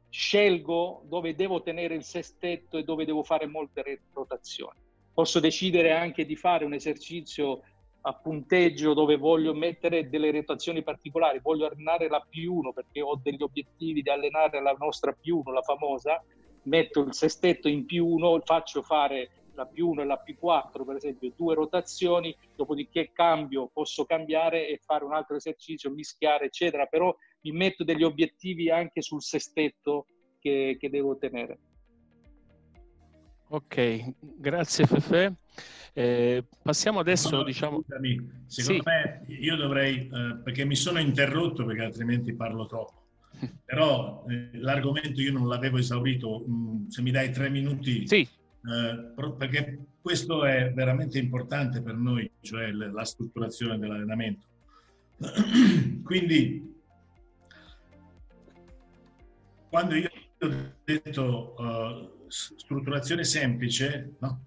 scelgo 0.09 1.03
dove 1.07 1.35
devo 1.35 1.61
tenere 1.61 1.95
il 1.95 2.03
sestetto 2.03 2.77
e 2.77 2.83
dove 2.83 3.05
devo 3.05 3.23
fare 3.23 3.45
molte 3.45 4.01
rotazioni. 4.13 4.79
Posso 5.13 5.39
decidere 5.39 5.91
anche 5.91 6.25
di 6.25 6.35
fare 6.35 6.65
un 6.65 6.73
esercizio 6.73 7.61
a 8.05 8.13
punteggio 8.13 8.93
dove 8.93 9.15
voglio 9.15 9.53
mettere 9.53 10.09
delle 10.09 10.31
rotazioni 10.31 10.83
particolari, 10.83 11.39
voglio 11.41 11.67
allenare 11.67 12.09
la 12.09 12.25
P1 12.29 12.73
perché 12.73 13.01
ho 13.01 13.19
degli 13.21 13.41
obiettivi 13.41 14.01
di 14.01 14.09
allenare 14.09 14.61
la 14.61 14.75
nostra 14.77 15.15
P1, 15.15 15.51
la 15.51 15.61
famosa, 15.61 16.21
metto 16.63 17.01
il 17.01 17.13
sestetto 17.13 17.69
in 17.69 17.85
P1, 17.87 18.41
faccio 18.43 18.81
fare 18.81 19.29
la 19.55 19.69
P1 19.71 20.01
e 20.01 20.05
la 20.05 20.21
P4 20.25 20.85
per 20.85 20.95
esempio, 20.97 21.31
due 21.35 21.55
rotazioni, 21.55 22.35
dopodiché 22.55 23.11
cambio, 23.13 23.69
posso 23.71 24.03
cambiare 24.03 24.67
e 24.67 24.81
fare 24.83 25.05
un 25.05 25.13
altro 25.13 25.37
esercizio, 25.37 25.89
mischiare 25.89 26.45
eccetera, 26.45 26.87
però 26.87 27.15
mi 27.41 27.51
metto 27.51 27.85
degli 27.85 28.03
obiettivi 28.03 28.69
anche 28.69 29.01
sul 29.01 29.21
sestetto 29.21 30.07
che, 30.39 30.75
che 30.77 30.89
devo 30.89 31.17
tenere. 31.17 31.59
Ok, 33.47 34.13
grazie 34.17 34.85
Fefe. 34.85 35.37
Eh, 35.93 36.43
passiamo 36.61 36.99
adesso, 36.99 37.37
No, 37.37 37.43
diciamo... 37.43 37.81
scusami, 37.81 38.43
secondo 38.47 38.81
Sì. 38.81 38.89
me 38.89 39.25
io 39.27 39.55
dovrei, 39.55 40.07
eh, 40.07 40.37
perché 40.43 40.65
mi 40.65 40.75
sono 40.75 40.99
interrotto 40.99 41.65
perché 41.65 41.83
altrimenti 41.83 42.33
parlo 42.33 42.65
troppo, 42.65 43.05
però 43.63 44.25
eh, 44.27 44.49
l'argomento 44.53 45.21
io 45.21 45.31
non 45.31 45.47
l'avevo 45.47 45.77
esaurito, 45.77 46.45
mm, 46.47 46.87
se 46.87 47.01
mi 47.03 47.11
dai 47.11 47.31
tre 47.31 47.49
minuti, 47.49 48.07
sì. 48.07 48.27
perché 49.37 49.85
questo 50.01 50.45
è 50.45 50.71
veramente 50.73 51.19
importante 51.19 51.81
per 51.81 51.95
noi, 51.95 52.29
cioè 52.41 52.71
la 52.71 53.05
strutturazione 53.05 53.77
dell'allenamento. 53.77 54.47
Quindi, 56.03 56.71
quando 59.69 59.95
io 59.95 60.09
ho 60.39 60.49
detto 60.83 61.55
eh, 61.57 62.09
s- 62.27 62.55
strutturazione 62.55 63.23
semplice, 63.23 64.15
no? 64.19 64.45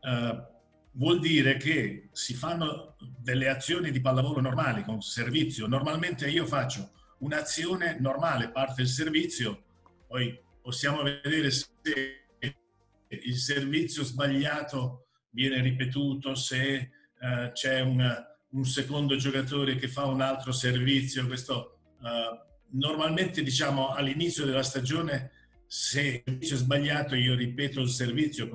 Eh, 0.00 0.56
vuol 0.92 1.20
dire 1.20 1.56
che 1.56 2.08
si 2.12 2.34
fanno 2.34 2.96
delle 3.18 3.48
azioni 3.48 3.90
di 3.90 4.00
pallavolo 4.00 4.40
normali 4.40 4.82
con 4.84 5.00
servizio. 5.00 5.66
Normalmente 5.66 6.28
io 6.28 6.46
faccio 6.46 6.90
un'azione 7.18 7.98
normale, 8.00 8.50
parte 8.50 8.82
il 8.82 8.88
servizio, 8.88 9.64
poi 10.06 10.38
possiamo 10.60 11.02
vedere 11.02 11.50
se 11.50 12.26
il 13.08 13.36
servizio 13.36 14.04
sbagliato 14.04 15.06
viene 15.30 15.60
ripetuto, 15.62 16.34
se 16.34 16.74
eh, 16.74 17.50
c'è 17.52 17.80
un, 17.80 18.26
un 18.50 18.64
secondo 18.64 19.16
giocatore 19.16 19.76
che 19.76 19.88
fa 19.88 20.04
un 20.04 20.20
altro 20.20 20.52
servizio. 20.52 21.26
Questo 21.26 21.78
eh, 22.02 22.46
normalmente 22.70 23.42
diciamo 23.42 23.90
all'inizio 23.90 24.44
della 24.44 24.62
stagione 24.62 25.32
se 25.66 26.00
il 26.00 26.22
servizio 26.24 26.56
è 26.56 26.58
sbagliato 26.58 27.14
io 27.14 27.34
ripeto 27.34 27.80
il 27.80 27.88
servizio 27.88 28.48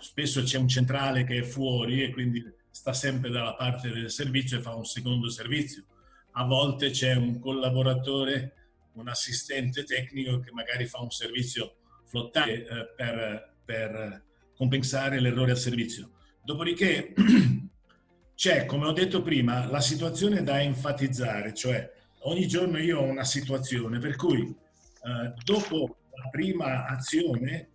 spesso 0.00 0.42
c'è 0.42 0.58
un 0.58 0.68
centrale 0.68 1.24
che 1.24 1.38
è 1.38 1.42
fuori 1.42 2.02
e 2.02 2.10
quindi 2.10 2.42
sta 2.70 2.92
sempre 2.92 3.30
dalla 3.30 3.54
parte 3.54 3.90
del 3.90 4.10
servizio 4.10 4.58
e 4.58 4.62
fa 4.62 4.74
un 4.74 4.84
secondo 4.84 5.28
servizio. 5.28 5.84
A 6.32 6.44
volte 6.44 6.90
c'è 6.90 7.14
un 7.14 7.38
collaboratore, 7.38 8.54
un 8.94 9.08
assistente 9.08 9.84
tecnico 9.84 10.40
che 10.40 10.52
magari 10.52 10.86
fa 10.86 11.00
un 11.00 11.10
servizio 11.10 11.76
flottante 12.06 12.66
eh, 12.66 12.92
per, 12.96 13.54
per 13.64 14.24
compensare 14.54 15.20
l'errore 15.20 15.52
al 15.52 15.58
servizio. 15.58 16.10
Dopodiché 16.42 17.12
c'è, 18.34 18.66
come 18.66 18.86
ho 18.86 18.92
detto 18.92 19.22
prima, 19.22 19.66
la 19.66 19.80
situazione 19.80 20.42
da 20.42 20.62
enfatizzare, 20.62 21.54
cioè 21.54 21.90
ogni 22.22 22.46
giorno 22.46 22.78
io 22.78 23.00
ho 23.00 23.04
una 23.04 23.24
situazione 23.24 23.98
per 23.98 24.16
cui 24.16 24.42
eh, 24.42 25.32
dopo 25.44 25.96
la 26.14 26.28
prima 26.30 26.86
azione 26.86 27.69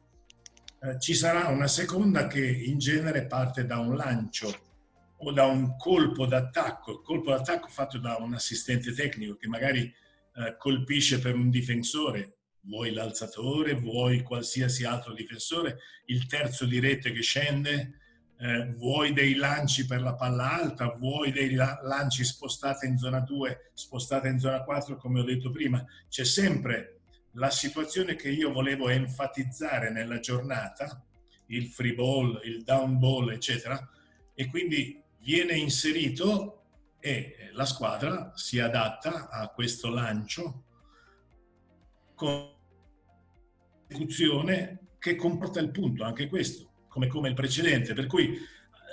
eh, 0.86 1.00
ci 1.00 1.16
sarà 1.16 1.48
una 1.48 1.68
seconda 1.68 2.28
che 2.28 2.46
in 2.46 2.78
genere 2.78 3.26
parte 3.26 3.66
da 3.66 3.80
un 3.80 3.96
lancio 3.96 4.64
o 5.18 5.32
da 5.32 5.46
un 5.46 5.78
colpo 5.78 6.26
d'attacco, 6.26 7.02
colpo 7.02 7.32
d'attacco 7.32 7.68
fatto 7.68 7.98
da 7.98 8.18
un 8.20 8.34
assistente 8.34 8.94
tecnico 8.94 9.36
che 9.36 9.48
magari 9.48 9.82
eh, 9.82 10.56
colpisce 10.58 11.20
per 11.20 11.34
un 11.34 11.50
difensore, 11.50 12.38
vuoi 12.62 12.92
l'alzatore, 12.92 13.74
vuoi 13.74 14.22
qualsiasi 14.22 14.84
altro 14.86 15.14
difensore, 15.14 15.80
il 16.06 16.28
terzo 16.28 16.66
di 16.66 16.80
rete 16.80 17.12
che 17.12 17.22
scende, 17.22 18.00
eh, 18.38 18.74
vuoi 18.76 19.14
dei 19.14 19.36
lanci 19.36 19.86
per 19.86 20.02
la 20.02 20.16
palla 20.16 20.52
alta, 20.52 20.96
vuoi 21.00 21.32
dei 21.32 21.54
la- 21.54 21.80
lanci 21.84 22.24
spostati 22.24 22.86
in 22.86 22.98
zona 22.98 23.22
2, 23.22 23.72
spostati 23.74 24.28
in 24.28 24.40
zona 24.40 24.64
4, 24.64 24.98
come 24.98 25.22
ho 25.22 25.24
detto 25.24 25.50
prima. 25.50 25.84
C'è 26.10 26.26
sempre 26.26 26.95
la 27.36 27.50
situazione 27.50 28.16
che 28.16 28.30
io 28.30 28.52
volevo 28.52 28.90
enfatizzare 28.90 29.92
nella 29.92 30.20
giornata, 30.20 31.04
il 31.48 31.68
free 31.68 31.94
ball, 31.94 32.40
il 32.44 32.64
down 32.64 32.98
ball, 33.00 33.32
eccetera, 33.32 33.90
e 34.34 34.48
quindi 34.48 35.02
viene 35.20 35.56
inserito 35.56 36.64
e 37.00 37.50
la 37.54 37.66
squadra 37.66 38.32
si 38.36 38.60
adatta 38.60 39.30
a 39.30 39.50
questo 39.50 39.90
lancio 39.90 40.64
con 42.16 42.54
esecuzione 43.88 44.80
che 44.98 45.16
comporta 45.16 45.60
il 45.60 45.72
punto, 45.72 46.04
anche 46.04 46.28
questo, 46.28 46.86
come, 46.88 47.08
come 47.08 47.30
il 47.30 47.36
precedente. 47.36 47.94
Per 47.94 48.08
cui 48.08 48.40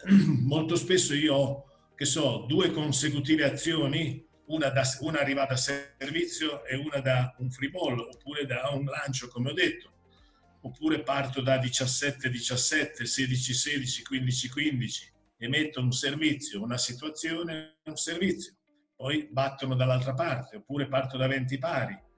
molto 0.43 0.77
spesso 0.77 1.15
io 1.15 1.35
ho, 1.35 1.65
che 1.95 2.05
so, 2.05 2.45
due 2.49 2.71
consecutive 2.73 3.45
azioni, 3.45 4.27
una, 4.47 4.69
da, 4.71 4.83
una 5.01 5.21
arrivata 5.21 5.55
a 5.55 5.57
servizio 5.57 6.65
e 6.65 6.77
una 6.77 7.01
da 7.01 7.35
un 7.39 7.51
free 7.51 7.71
ball, 7.71 7.99
oppure 7.99 8.47
da 8.47 8.71
un 8.73 8.85
lancio, 8.85 9.29
come 9.29 9.51
ho 9.51 9.55
detto. 9.55 9.91
Oppure 10.63 11.03
parto 11.03 11.41
da 11.41 11.57
17-17, 11.57 13.03
16-16, 13.03 14.03
15-15 14.11 15.11
e 15.39 15.49
metto 15.49 15.81
un 15.81 15.91
servizio, 15.93 16.63
una 16.63 16.79
situazione, 16.79 17.79
un 17.85 17.97
servizio. 17.97 18.55
Poi 18.95 19.29
battono 19.31 19.75
dall'altra 19.75 20.15
parte, 20.15 20.57
oppure 20.57 20.87
parto 20.87 21.17
da 21.17 21.27
20 21.27 21.59
pari 21.59 22.11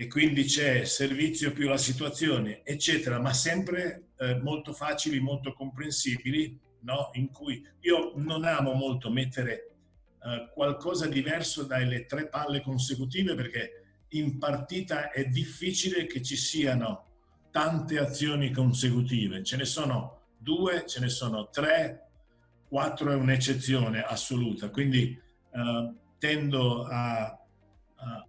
e 0.00 0.06
quindi 0.06 0.44
c'è 0.44 0.86
servizio 0.86 1.52
più 1.52 1.68
la 1.68 1.76
situazione, 1.76 2.62
eccetera, 2.64 3.20
ma 3.20 3.34
sempre 3.34 4.12
eh, 4.16 4.34
molto 4.40 4.72
facili, 4.72 5.20
molto 5.20 5.52
comprensibili, 5.52 6.58
no? 6.84 7.10
in 7.12 7.30
cui 7.30 7.62
io 7.80 8.14
non 8.16 8.44
amo 8.44 8.72
molto 8.72 9.10
mettere 9.10 9.69
eh, 10.22 10.50
qualcosa 10.52 11.06
diverso 11.06 11.64
dalle 11.64 12.06
tre 12.06 12.28
palle 12.28 12.60
consecutive 12.60 13.34
perché 13.34 14.04
in 14.10 14.38
partita 14.38 15.10
è 15.10 15.26
difficile 15.26 16.06
che 16.06 16.22
ci 16.22 16.36
siano 16.36 17.06
tante 17.50 17.98
azioni 17.98 18.50
consecutive, 18.50 19.42
ce 19.42 19.56
ne 19.56 19.64
sono 19.64 20.28
due, 20.36 20.84
ce 20.86 21.00
ne 21.00 21.08
sono 21.08 21.48
tre, 21.50 22.08
quattro 22.68 23.10
è 23.10 23.14
un'eccezione 23.14 24.02
assoluta, 24.02 24.70
quindi 24.70 25.20
eh, 25.52 25.94
tendo 26.18 26.84
a, 26.84 27.24
a 27.24 28.26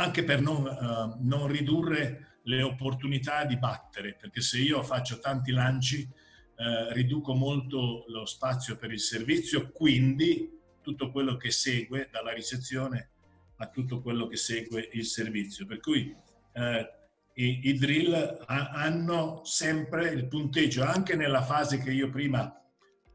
anche 0.00 0.24
per 0.24 0.40
non, 0.40 0.66
eh, 0.66 1.16
non 1.20 1.46
ridurre 1.46 2.38
le 2.44 2.62
opportunità 2.62 3.44
di 3.44 3.58
battere, 3.58 4.16
perché 4.18 4.40
se 4.40 4.58
io 4.58 4.82
faccio 4.82 5.20
tanti 5.20 5.52
lanci 5.52 6.00
eh, 6.00 6.92
riduco 6.92 7.34
molto 7.34 8.04
lo 8.08 8.24
spazio 8.24 8.76
per 8.76 8.92
il 8.92 9.00
servizio, 9.00 9.70
quindi 9.70 10.58
tutto 10.82 11.10
quello 11.10 11.36
che 11.36 11.50
segue 11.50 12.08
dalla 12.10 12.32
ricezione 12.32 13.10
a 13.56 13.68
tutto 13.68 14.00
quello 14.00 14.26
che 14.26 14.36
segue 14.36 14.88
il 14.92 15.04
servizio. 15.04 15.66
Per 15.66 15.80
cui 15.80 16.14
eh, 16.52 16.90
i, 17.34 17.60
i 17.64 17.74
drill 17.74 18.12
ha- 18.46 18.70
hanno 18.70 19.42
sempre 19.44 20.08
il 20.10 20.26
punteggio, 20.28 20.82
anche 20.82 21.14
nella 21.16 21.42
fase 21.42 21.78
che 21.78 21.92
io 21.92 22.08
prima 22.10 22.54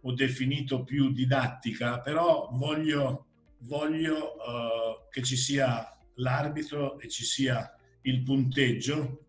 ho 0.02 0.14
definito 0.14 0.84
più 0.84 1.12
didattica, 1.12 2.00
però 2.00 2.50
voglio, 2.52 3.26
voglio 3.62 4.36
eh, 4.36 5.08
che 5.10 5.24
ci 5.24 5.36
sia 5.36 5.90
l'arbitro 6.16 7.00
e 7.00 7.10
ci 7.10 7.24
sia 7.24 7.74
il 8.04 8.22
punteggio 8.22 9.25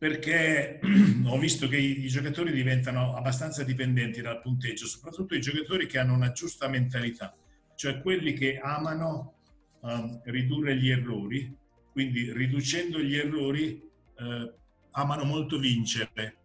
perché 0.00 0.80
ho 1.26 1.38
visto 1.38 1.68
che 1.68 1.76
i, 1.76 2.08
giocatori 2.08 2.52
diventano 2.52 3.14
abbastanza 3.14 3.64
dipendenti 3.64 4.22
dal 4.22 4.40
punteggio, 4.40 4.86
soprattutto 4.86 5.34
i 5.34 5.42
giocatori 5.42 5.86
che 5.86 5.98
hanno 5.98 6.14
una 6.14 6.32
giusta 6.32 6.68
mentalità, 6.68 7.36
cioè 7.74 8.00
quelli 8.00 8.32
che 8.32 8.58
amano 8.58 9.34
um, 9.80 10.22
ridurre 10.24 10.74
gli 10.78 10.88
errori, 10.88 11.54
quindi 11.92 12.32
riducendo 12.32 12.98
gli 12.98 13.14
errori 13.14 13.78
eh, 14.16 14.54
amano 14.92 15.24
molto 15.24 15.58
vincere 15.58 16.36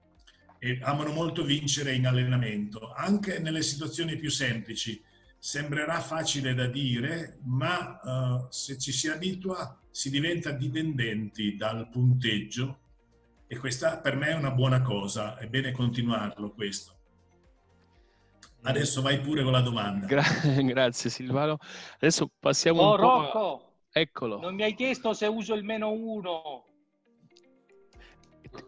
e 0.60 0.80
amano 0.82 1.14
molto 1.14 1.46
vincere 1.46 1.94
in 1.94 2.08
allenamento, 2.08 2.92
anche 2.92 3.40
nelle 3.40 3.62
situazioni 3.62 4.18
più 4.18 4.30
semplici. 4.30 5.02
Sembrerà 5.40 6.02
facile 6.02 6.54
da 6.56 6.68
dire, 6.68 7.38
ma 7.46 8.02
eh, 8.02 8.48
se 8.50 8.78
ci 8.78 8.92
si 8.92 9.08
abitua 9.08 9.80
si 9.90 10.10
diventa 10.10 10.52
dipendenti 10.52 11.56
dal 11.56 11.88
punteggio 11.88 12.80
e 13.48 13.58
questa 13.58 13.98
per 14.00 14.16
me 14.16 14.28
è 14.28 14.34
una 14.34 14.52
buona 14.52 14.82
cosa, 14.82 15.38
è 15.38 15.48
bene 15.48 15.72
continuarlo 15.72 16.52
questo. 16.52 16.94
Adesso 18.64 19.02
vai 19.04 19.20
pure 19.20 19.44
con 19.44 19.52
la 19.52 19.62
domanda. 19.62 20.08
Gra- 20.08 20.24
grazie 20.64 21.10
Silvano. 21.10 21.58
Adesso 21.96 22.32
passiamo 22.40 22.82
Oh 22.82 22.92
un 22.92 22.96
po'... 22.96 23.06
a- 23.06 23.22
Rocco, 23.24 23.74
Eccolo. 23.92 24.40
non 24.40 24.56
mi 24.56 24.64
hai 24.64 24.74
chiesto 24.74 25.14
se 25.14 25.28
uso 25.28 25.54
il 25.54 25.64
meno 25.64 25.92
uno. 25.92 26.66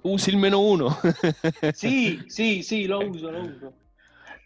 Usi 0.04 0.30
il 0.30 0.38
meno 0.38 0.62
uno? 0.62 0.90
sì, 1.74 2.24
sì, 2.28 2.62
sì, 2.62 2.86
lo 2.86 3.00
uso, 3.08 3.32
lo 3.32 3.40
uso. 3.40 3.74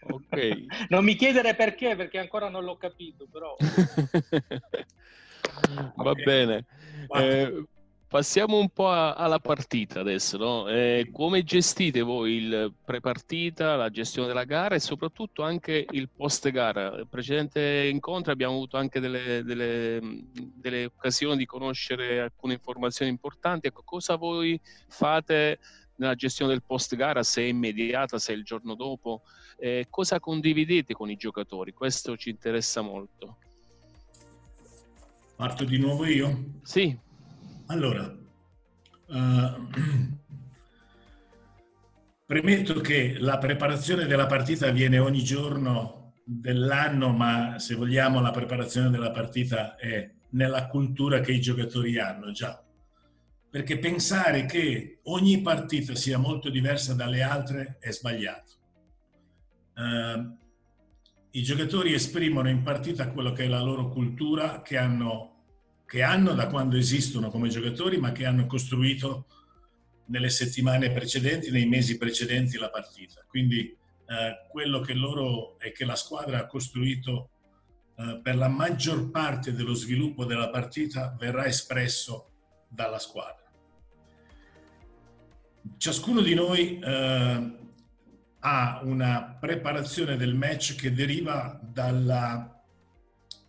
Ok. 0.03 0.87
Non 0.89 1.03
mi 1.03 1.15
chiedere 1.15 1.55
perché, 1.55 1.95
perché 1.95 2.17
ancora 2.17 2.49
non 2.49 2.63
l'ho 2.63 2.77
capito, 2.77 3.27
però. 3.31 3.55
Va 5.97 6.13
bene. 6.13 6.65
Eh, 7.13 7.63
passiamo 8.11 8.57
un 8.59 8.67
po' 8.67 8.89
a- 8.89 9.13
alla 9.13 9.39
partita 9.39 10.01
adesso, 10.01 10.37
no? 10.37 10.67
Eh, 10.67 11.07
come 11.13 11.43
gestite 11.45 12.01
voi 12.01 12.33
il 12.43 12.73
pre-partita, 12.83 13.77
la 13.77 13.89
gestione 13.89 14.27
della 14.27 14.43
gara 14.43 14.75
e 14.75 14.81
soprattutto 14.81 15.43
anche 15.43 15.85
il 15.91 16.09
post-gara? 16.09 16.89
Nel 16.89 17.07
precedente 17.07 17.87
incontro 17.89 18.33
abbiamo 18.33 18.55
avuto 18.55 18.75
anche 18.75 18.99
delle, 18.99 19.43
delle- 19.45 20.01
delle 20.33 20.85
occasioni 20.85 21.37
di 21.37 21.45
conoscere 21.45 22.19
alcune 22.19 22.55
informazioni 22.55 23.09
importanti. 23.09 23.67
Ecco, 23.67 23.83
cosa 23.85 24.17
voi 24.17 24.59
fate 24.89 25.59
nella 25.95 26.15
gestione 26.15 26.51
del 26.51 26.63
post-gara, 26.63 27.23
se 27.23 27.43
è 27.43 27.45
immediata, 27.45 28.19
se 28.19 28.33
è 28.33 28.35
il 28.35 28.43
giorno 28.43 28.75
dopo? 28.75 29.21
Eh, 29.57 29.87
cosa 29.89 30.19
condividete 30.19 30.93
con 30.93 31.09
i 31.09 31.15
giocatori? 31.15 31.71
Questo 31.71 32.17
ci 32.17 32.29
interessa 32.29 32.81
molto. 32.81 33.37
Parto 35.37 35.63
di 35.63 35.77
nuovo 35.77 36.05
io? 36.05 36.55
Sì. 36.61 37.09
Allora, 37.71 38.13
eh, 39.07 39.53
premetto 42.25 42.81
che 42.81 43.15
la 43.17 43.37
preparazione 43.37 44.07
della 44.07 44.25
partita 44.25 44.67
avviene 44.67 44.99
ogni 44.99 45.23
giorno 45.23 46.15
dell'anno, 46.25 47.13
ma 47.13 47.59
se 47.59 47.75
vogliamo 47.75 48.19
la 48.19 48.31
preparazione 48.31 48.89
della 48.89 49.11
partita 49.11 49.77
è 49.77 50.11
nella 50.31 50.67
cultura 50.67 51.21
che 51.21 51.31
i 51.31 51.39
giocatori 51.39 51.97
hanno 51.97 52.31
già. 52.31 52.61
Perché 53.49 53.79
pensare 53.79 54.45
che 54.45 54.99
ogni 55.03 55.41
partita 55.41 55.95
sia 55.95 56.17
molto 56.17 56.49
diversa 56.49 56.93
dalle 56.93 57.21
altre 57.21 57.77
è 57.79 57.91
sbagliato. 57.91 58.51
Eh, 59.77 60.29
I 61.31 61.41
giocatori 61.41 61.93
esprimono 61.93 62.49
in 62.49 62.63
partita 62.63 63.09
quello 63.11 63.31
che 63.31 63.45
è 63.45 63.47
la 63.47 63.61
loro 63.61 63.87
cultura 63.87 64.61
che 64.61 64.77
hanno 64.77 65.30
che 65.91 66.03
hanno 66.03 66.31
da 66.31 66.47
quando 66.47 66.77
esistono 66.77 67.29
come 67.29 67.49
giocatori, 67.49 67.97
ma 67.97 68.13
che 68.13 68.25
hanno 68.25 68.45
costruito 68.45 69.25
nelle 70.05 70.29
settimane 70.29 70.89
precedenti, 70.89 71.51
nei 71.51 71.65
mesi 71.65 71.97
precedenti 71.97 72.57
la 72.57 72.69
partita. 72.69 73.25
Quindi 73.27 73.59
eh, 73.59 74.47
quello 74.49 74.79
che 74.79 74.93
loro 74.93 75.59
e 75.59 75.73
che 75.73 75.83
la 75.83 75.97
squadra 75.97 76.37
ha 76.37 76.47
costruito 76.47 77.31
eh, 77.97 78.21
per 78.23 78.37
la 78.37 78.47
maggior 78.47 79.11
parte 79.11 79.51
dello 79.51 79.73
sviluppo 79.73 80.23
della 80.23 80.49
partita 80.49 81.13
verrà 81.19 81.45
espresso 81.45 82.31
dalla 82.69 82.97
squadra. 82.97 83.51
Ciascuno 85.75 86.21
di 86.21 86.33
noi 86.33 86.79
eh, 86.79 87.57
ha 88.39 88.79
una 88.85 89.37
preparazione 89.37 90.15
del 90.15 90.35
match 90.35 90.75
che 90.75 90.93
deriva 90.93 91.59
dalla 91.61 92.60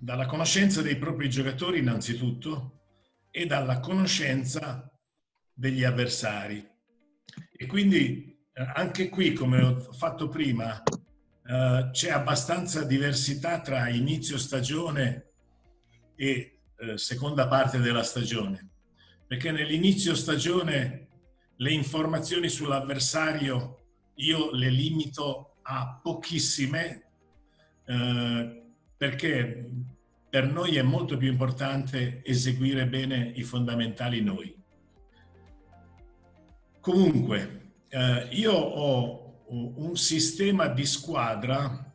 dalla 0.02 0.26
conoscenza 0.26 0.82
dei 0.82 0.96
propri 0.96 1.30
giocatori 1.30 1.78
innanzitutto 1.78 2.80
e 3.30 3.46
dalla 3.46 3.78
conoscenza 3.78 4.90
degli 5.52 5.84
avversari. 5.84 6.68
E 7.56 7.66
quindi 7.66 8.36
eh, 8.52 8.72
anche 8.74 9.08
qui, 9.08 9.32
come 9.32 9.62
ho 9.62 9.78
fatto 9.92 10.26
prima, 10.26 10.82
eh, 10.82 11.88
c'è 11.92 12.10
abbastanza 12.10 12.82
diversità 12.82 13.60
tra 13.60 13.88
inizio 13.90 14.38
stagione 14.38 15.30
e 16.16 16.58
eh, 16.78 16.98
seconda 16.98 17.46
parte 17.46 17.78
della 17.78 18.02
stagione, 18.02 18.70
perché 19.24 19.52
nell'inizio 19.52 20.16
stagione 20.16 21.10
le 21.58 21.70
informazioni 21.70 22.48
sull'avversario 22.48 23.84
io 24.16 24.50
le 24.50 24.68
limito 24.68 25.58
a 25.62 26.00
pochissime 26.02 27.04
eh, 27.84 28.61
perché 29.02 29.68
per 30.30 30.46
noi 30.46 30.76
è 30.76 30.82
molto 30.82 31.16
più 31.16 31.28
importante 31.28 32.22
eseguire 32.24 32.86
bene 32.86 33.32
i 33.34 33.42
fondamentali 33.42 34.22
noi. 34.22 34.56
Comunque, 36.78 37.72
eh, 37.88 38.28
io 38.30 38.52
ho 38.52 39.42
un 39.48 39.96
sistema 39.96 40.68
di 40.68 40.86
squadra 40.86 41.92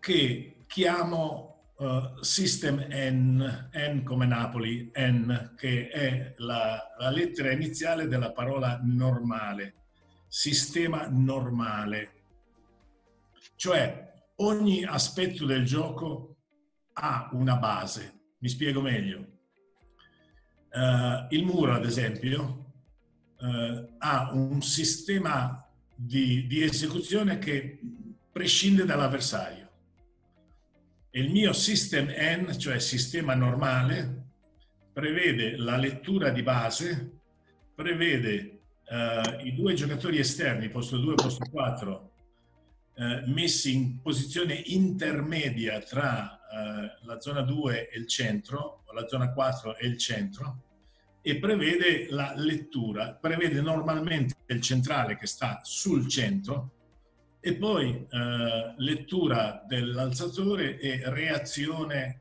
che 0.00 0.64
chiamo 0.66 1.70
uh, 1.76 2.20
System 2.20 2.84
N, 2.90 3.70
N 3.72 4.02
come 4.02 4.26
Napoli, 4.26 4.90
N, 4.96 5.52
che 5.56 5.88
è 5.88 6.34
la, 6.38 6.82
la 6.98 7.10
lettera 7.10 7.52
iniziale 7.52 8.08
della 8.08 8.32
parola 8.32 8.80
normale, 8.82 9.74
sistema 10.26 11.06
normale. 11.08 12.24
Cioè, 13.54 14.11
ogni 14.36 14.84
aspetto 14.84 15.44
del 15.44 15.64
gioco 15.64 16.36
ha 16.94 17.28
una 17.32 17.56
base. 17.56 18.20
Mi 18.38 18.48
spiego 18.48 18.80
meglio. 18.80 19.26
Uh, 20.72 21.26
il 21.30 21.44
muro, 21.44 21.74
ad 21.74 21.84
esempio, 21.84 22.74
uh, 23.38 23.94
ha 23.98 24.30
un 24.32 24.62
sistema 24.62 25.64
di, 25.94 26.46
di, 26.46 26.62
esecuzione 26.62 27.38
che 27.38 27.78
prescinde 28.32 28.84
dall'avversario. 28.84 29.70
Il 31.10 31.30
mio 31.30 31.52
system 31.52 32.08
N, 32.08 32.58
cioè 32.58 32.78
sistema 32.78 33.34
normale, 33.34 34.30
prevede 34.92 35.56
la 35.56 35.76
lettura 35.76 36.30
di 36.30 36.42
base, 36.42 37.20
prevede 37.74 38.60
uh, 38.88 39.44
i 39.44 39.54
due 39.54 39.74
giocatori 39.74 40.18
esterni, 40.18 40.70
posto 40.70 40.96
2 40.96 41.12
e 41.12 41.16
posto 41.16 41.44
4, 41.50 42.11
eh, 43.02 43.22
messi 43.26 43.74
in 43.74 44.00
posizione 44.00 44.54
intermedia 44.66 45.80
tra 45.80 46.38
eh, 46.38 47.04
la 47.04 47.20
zona 47.20 47.40
2 47.40 47.90
e 47.90 47.98
il 47.98 48.06
centro, 48.06 48.84
o 48.86 48.92
la 48.92 49.08
zona 49.08 49.32
4 49.32 49.76
e 49.76 49.86
il 49.88 49.98
centro, 49.98 50.62
e 51.20 51.36
prevede 51.38 52.06
la 52.10 52.32
lettura, 52.36 53.14
prevede 53.14 53.60
normalmente 53.60 54.36
il 54.46 54.60
centrale 54.60 55.16
che 55.16 55.26
sta 55.26 55.60
sul 55.64 56.06
centro 56.08 56.74
e 57.40 57.56
poi 57.56 58.06
eh, 58.08 58.74
lettura 58.76 59.64
dell'alzatore 59.66 60.78
e 60.78 61.02
reazione 61.06 62.20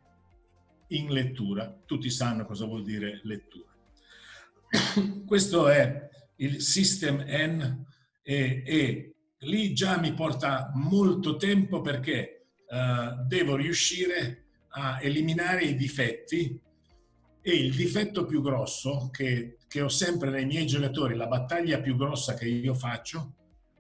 in 0.88 1.12
lettura. 1.12 1.76
Tutti 1.86 2.10
sanno 2.10 2.46
cosa 2.46 2.66
vuol 2.66 2.84
dire 2.84 3.22
lettura. 3.24 3.70
Questo 5.28 5.68
è 5.68 6.10
il 6.38 6.60
System 6.60 7.24
N 7.28 7.86
e, 8.24 8.64
e 8.66 9.11
lì 9.42 9.74
già 9.74 10.00
mi 10.00 10.14
porta 10.14 10.72
molto 10.76 11.36
tempo 11.36 11.82
perché 11.82 12.48
uh, 12.68 13.26
devo 13.26 13.56
riuscire 13.56 14.46
a 14.70 15.00
eliminare 15.02 15.64
i 15.64 15.76
difetti 15.76 16.60
e 17.42 17.52
il 17.52 17.74
difetto 17.74 18.26
più 18.26 18.42
grosso 18.42 19.10
che, 19.12 19.58
che 19.68 19.82
ho 19.82 19.90
sempre 19.90 20.30
nei 20.30 20.46
miei 20.46 20.68
giocatori, 20.68 21.16
la 21.16 21.28
battaglia 21.28 21.82
più 21.82 21.96
grossa 21.96 22.36
che 22.36 22.48
io 22.48 22.76
faccio, 22.76 23.36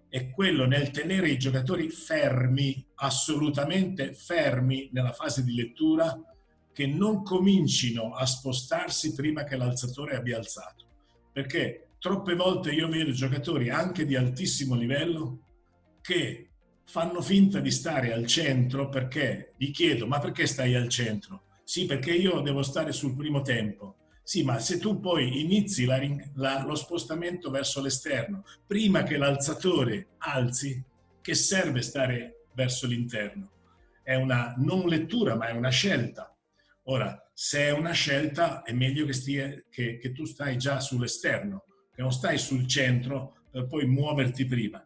è 0.10 0.32
quello 0.32 0.66
nel 0.66 0.90
tenere 0.90 1.30
i 1.30 1.38
giocatori 1.38 1.90
fermi, 1.90 2.86
assolutamente 2.96 4.14
fermi 4.14 4.90
nella 4.92 5.14
fase 5.14 5.44
di 5.44 5.54
lettura, 5.54 6.20
che 6.74 6.88
non 6.88 7.22
comincino 7.24 8.14
a 8.14 8.26
spostarsi 8.26 9.14
prima 9.14 9.44
che 9.44 9.56
l'alzatore 9.56 10.16
abbia 10.16 10.38
alzato. 10.38 10.86
Perché 11.32 11.92
troppe 12.00 12.36
volte 12.36 12.72
io 12.72 12.90
vedo 12.90 13.12
giocatori 13.12 13.70
anche 13.70 14.06
di 14.06 14.16
altissimo 14.16 14.76
livello 14.76 15.51
che 16.02 16.52
fanno 16.86 17.22
finta 17.22 17.60
di 17.60 17.72
stare 17.72 18.12
al 18.12 18.26
centro 18.26 18.90
perché 18.90 19.54
gli 19.56 19.72
chiedo 19.72 20.08
ma 20.08 20.20
perché 20.20 20.46
stai 20.46 20.76
al 20.76 20.90
centro? 20.90 21.44
Sì, 21.64 21.86
perché 21.86 22.12
io 22.12 22.42
devo 22.42 22.64
stare 22.64 22.92
sul 22.92 23.16
primo 23.16 23.42
tempo. 23.42 23.96
Sì, 24.24 24.44
ma 24.44 24.60
se 24.60 24.78
tu 24.78 25.00
poi 25.00 25.42
inizi 25.42 25.86
la, 25.86 26.00
la, 26.36 26.66
lo 26.66 26.76
spostamento 26.76 27.50
verso 27.50 27.82
l'esterno 27.82 28.44
prima 28.68 29.04
che 29.04 29.18
l'alzatore 29.18 30.10
alzi, 30.18 30.84
che 31.22 31.34
serve 31.34 31.82
stare 31.82 32.48
verso 32.54 32.88
l'interno? 32.88 33.52
È 34.04 34.16
una 34.16 34.54
non 34.58 34.88
lettura, 34.88 35.36
ma 35.36 35.48
è 35.48 35.54
una 35.54 35.70
scelta. 35.70 36.36
Ora, 36.84 37.32
se 37.34 37.68
è 37.68 37.72
una 37.72 37.92
scelta, 37.92 38.64
è 38.64 38.74
meglio 38.74 39.06
che, 39.06 39.14
stia, 39.14 39.64
che, 39.70 39.98
che 39.98 40.12
tu 40.12 40.26
stai 40.26 40.58
già 40.58 40.80
sull'esterno, 40.80 41.64
che 41.94 42.02
non 42.02 42.12
stai 42.12 42.38
sul 42.38 42.68
centro 42.68 43.44
per 43.50 43.68
poi 43.68 43.86
muoverti 43.86 44.46
prima 44.46 44.84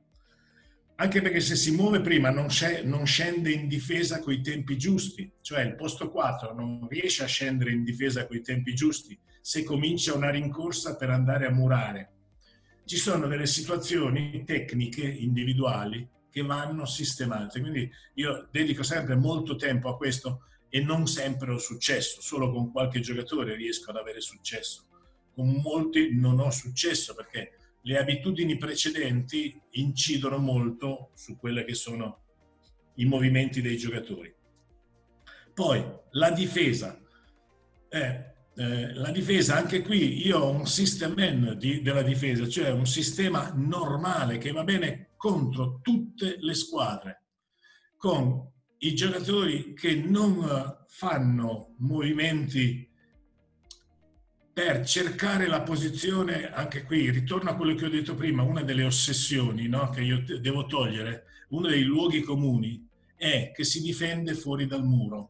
anche 0.98 1.22
perché 1.22 1.42
se 1.42 1.56
si 1.56 1.72
muove 1.72 2.00
prima 2.00 2.30
non, 2.30 2.48
non 2.84 3.06
scende 3.06 3.52
in 3.52 3.68
difesa 3.68 4.20
coi 4.20 4.42
tempi 4.42 4.78
giusti, 4.78 5.30
cioè 5.42 5.62
il 5.62 5.76
posto 5.76 6.10
4 6.10 6.54
non 6.54 6.88
riesce 6.88 7.24
a 7.24 7.28
scendere 7.28 7.72
in 7.72 7.84
difesa 7.84 8.26
coi 8.26 8.42
tempi 8.42 8.74
giusti 8.74 9.18
se 9.42 9.64
comincia 9.64 10.16
una 10.16 10.30
rincorsa 10.30 10.96
per 10.96 11.10
andare 11.10 11.46
a 11.46 11.52
murare. 11.52 12.12
Ci 12.86 12.98
sono 12.98 13.28
delle 13.28 13.46
situazioni 13.46 14.44
tecniche 14.46 15.06
individuali 15.06 16.08
che 16.30 16.42
vanno 16.42 16.86
sistemate, 16.86 17.60
quindi 17.60 17.90
io 18.16 18.48
dedico 18.52 18.84
sempre 18.84 19.16
molto 19.16 19.56
tempo 19.56 19.90
a 19.90 19.98
questo 19.98 20.46
e 20.70 20.82
non 20.82 21.08
sempre 21.08 21.52
ho 21.52 21.58
successo, 21.58 22.22
solo 22.22 22.52
con 22.52 22.72
qualche 22.72 23.02
giocatore 23.02 23.56
riesco 23.56 23.92
ad 23.92 23.98
avere 23.98 24.22
successo, 24.22 24.86
con 25.34 25.50
molti 25.62 26.16
non 26.16 26.40
ho 26.40 26.52
successo 26.52 27.14
perché 27.14 27.54
le 27.88 27.98
abitudini 28.00 28.58
precedenti 28.58 29.60
incidono 29.72 30.38
molto 30.38 31.12
su 31.14 31.38
quelli 31.38 31.64
che 31.66 31.76
sono 31.76 32.24
i 32.96 33.06
movimenti 33.06 33.62
dei 33.62 33.78
giocatori. 33.78 34.34
Poi 35.54 35.84
la 36.12 36.32
difesa. 36.32 37.00
Eh, 37.90 38.34
eh, 38.58 38.94
la 38.94 39.12
difesa, 39.12 39.58
anche 39.58 39.82
qui 39.82 40.26
io 40.26 40.40
ho 40.40 40.50
un 40.50 40.66
system 40.66 41.14
man 41.16 41.56
di, 41.60 41.82
della 41.82 42.02
difesa, 42.02 42.48
cioè 42.48 42.72
un 42.72 42.88
sistema 42.88 43.52
normale 43.56 44.38
che 44.38 44.52
va 44.52 44.64
bene 44.64 45.12
contro 45.16 45.80
tutte 45.82 46.38
le 46.40 46.54
squadre, 46.56 47.26
con 47.98 48.52
i 48.80 48.96
giocatori 48.96 49.74
che 49.74 49.96
non 49.96 50.86
fanno 50.88 51.76
movimenti 51.80 52.85
per 54.56 54.86
cercare 54.86 55.48
la 55.48 55.64
posizione, 55.64 56.50
anche 56.50 56.84
qui 56.84 57.12
ritorno 57.12 57.50
a 57.50 57.56
quello 57.58 57.76
che 57.76 57.88
ho 57.88 57.90
detto 57.90 58.16
prima, 58.16 58.42
una 58.42 58.62
delle 58.62 58.86
ossessioni 58.86 59.68
no, 59.68 59.90
che 59.90 60.00
io 60.00 60.24
devo 60.40 60.66
togliere, 60.66 61.26
uno 61.50 61.68
dei 61.68 61.84
luoghi 61.84 62.22
comuni 62.22 62.88
è 63.18 63.52
che 63.54 63.66
si 63.66 63.82
difende 63.82 64.34
fuori 64.34 64.66
dal 64.66 64.86
muro. 64.86 65.30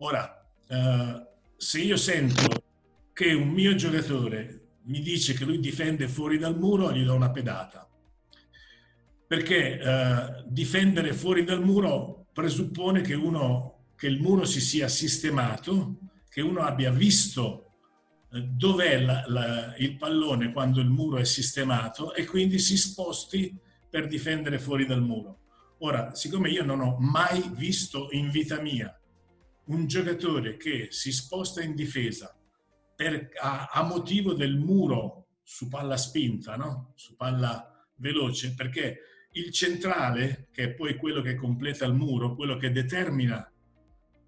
Ora, 0.00 0.46
eh, 0.68 1.26
se 1.56 1.80
io 1.80 1.96
sento 1.96 2.64
che 3.14 3.32
un 3.32 3.48
mio 3.48 3.74
giocatore 3.76 4.60
mi 4.82 5.00
dice 5.00 5.32
che 5.32 5.46
lui 5.46 5.58
difende 5.58 6.06
fuori 6.06 6.36
dal 6.36 6.58
muro, 6.58 6.92
gli 6.92 7.04
do 7.04 7.14
una 7.14 7.30
pedata. 7.30 7.88
Perché 9.26 9.80
eh, 9.80 10.44
difendere 10.48 11.14
fuori 11.14 11.44
dal 11.44 11.64
muro 11.64 12.26
presuppone 12.34 13.00
che, 13.00 13.14
uno, 13.14 13.86
che 13.96 14.06
il 14.06 14.20
muro 14.20 14.44
si 14.44 14.60
sia 14.60 14.88
sistemato, 14.88 15.96
che 16.28 16.42
uno 16.42 16.60
abbia 16.60 16.90
visto 16.90 17.68
dov'è 18.40 19.00
la, 19.00 19.24
la, 19.26 19.74
il 19.76 19.96
pallone 19.96 20.52
quando 20.52 20.80
il 20.80 20.88
muro 20.88 21.18
è 21.18 21.24
sistemato 21.24 22.14
e 22.14 22.24
quindi 22.24 22.58
si 22.58 22.78
sposti 22.78 23.54
per 23.90 24.06
difendere 24.06 24.58
fuori 24.58 24.86
dal 24.86 25.02
muro. 25.02 25.40
Ora, 25.78 26.14
siccome 26.14 26.48
io 26.48 26.64
non 26.64 26.80
ho 26.80 26.96
mai 26.98 27.50
visto 27.54 28.08
in 28.12 28.30
vita 28.30 28.60
mia 28.60 28.96
un 29.64 29.86
giocatore 29.86 30.56
che 30.56 30.88
si 30.90 31.12
sposta 31.12 31.60
in 31.60 31.74
difesa 31.74 32.34
per, 32.96 33.28
a, 33.40 33.68
a, 33.70 33.82
motivo 33.82 34.32
del 34.32 34.56
muro 34.56 35.26
su 35.42 35.68
palla 35.68 35.96
spinta, 35.96 36.56
no? 36.56 36.92
su 36.94 37.16
palla 37.16 37.86
veloce, 37.96 38.54
perché 38.54 39.00
il 39.32 39.52
centrale, 39.52 40.48
che 40.52 40.64
è 40.64 40.74
poi 40.74 40.96
quello 40.96 41.20
che 41.20 41.34
completa 41.34 41.84
il 41.84 41.94
muro, 41.94 42.34
quello 42.34 42.56
che 42.56 42.70
determina 42.70 43.46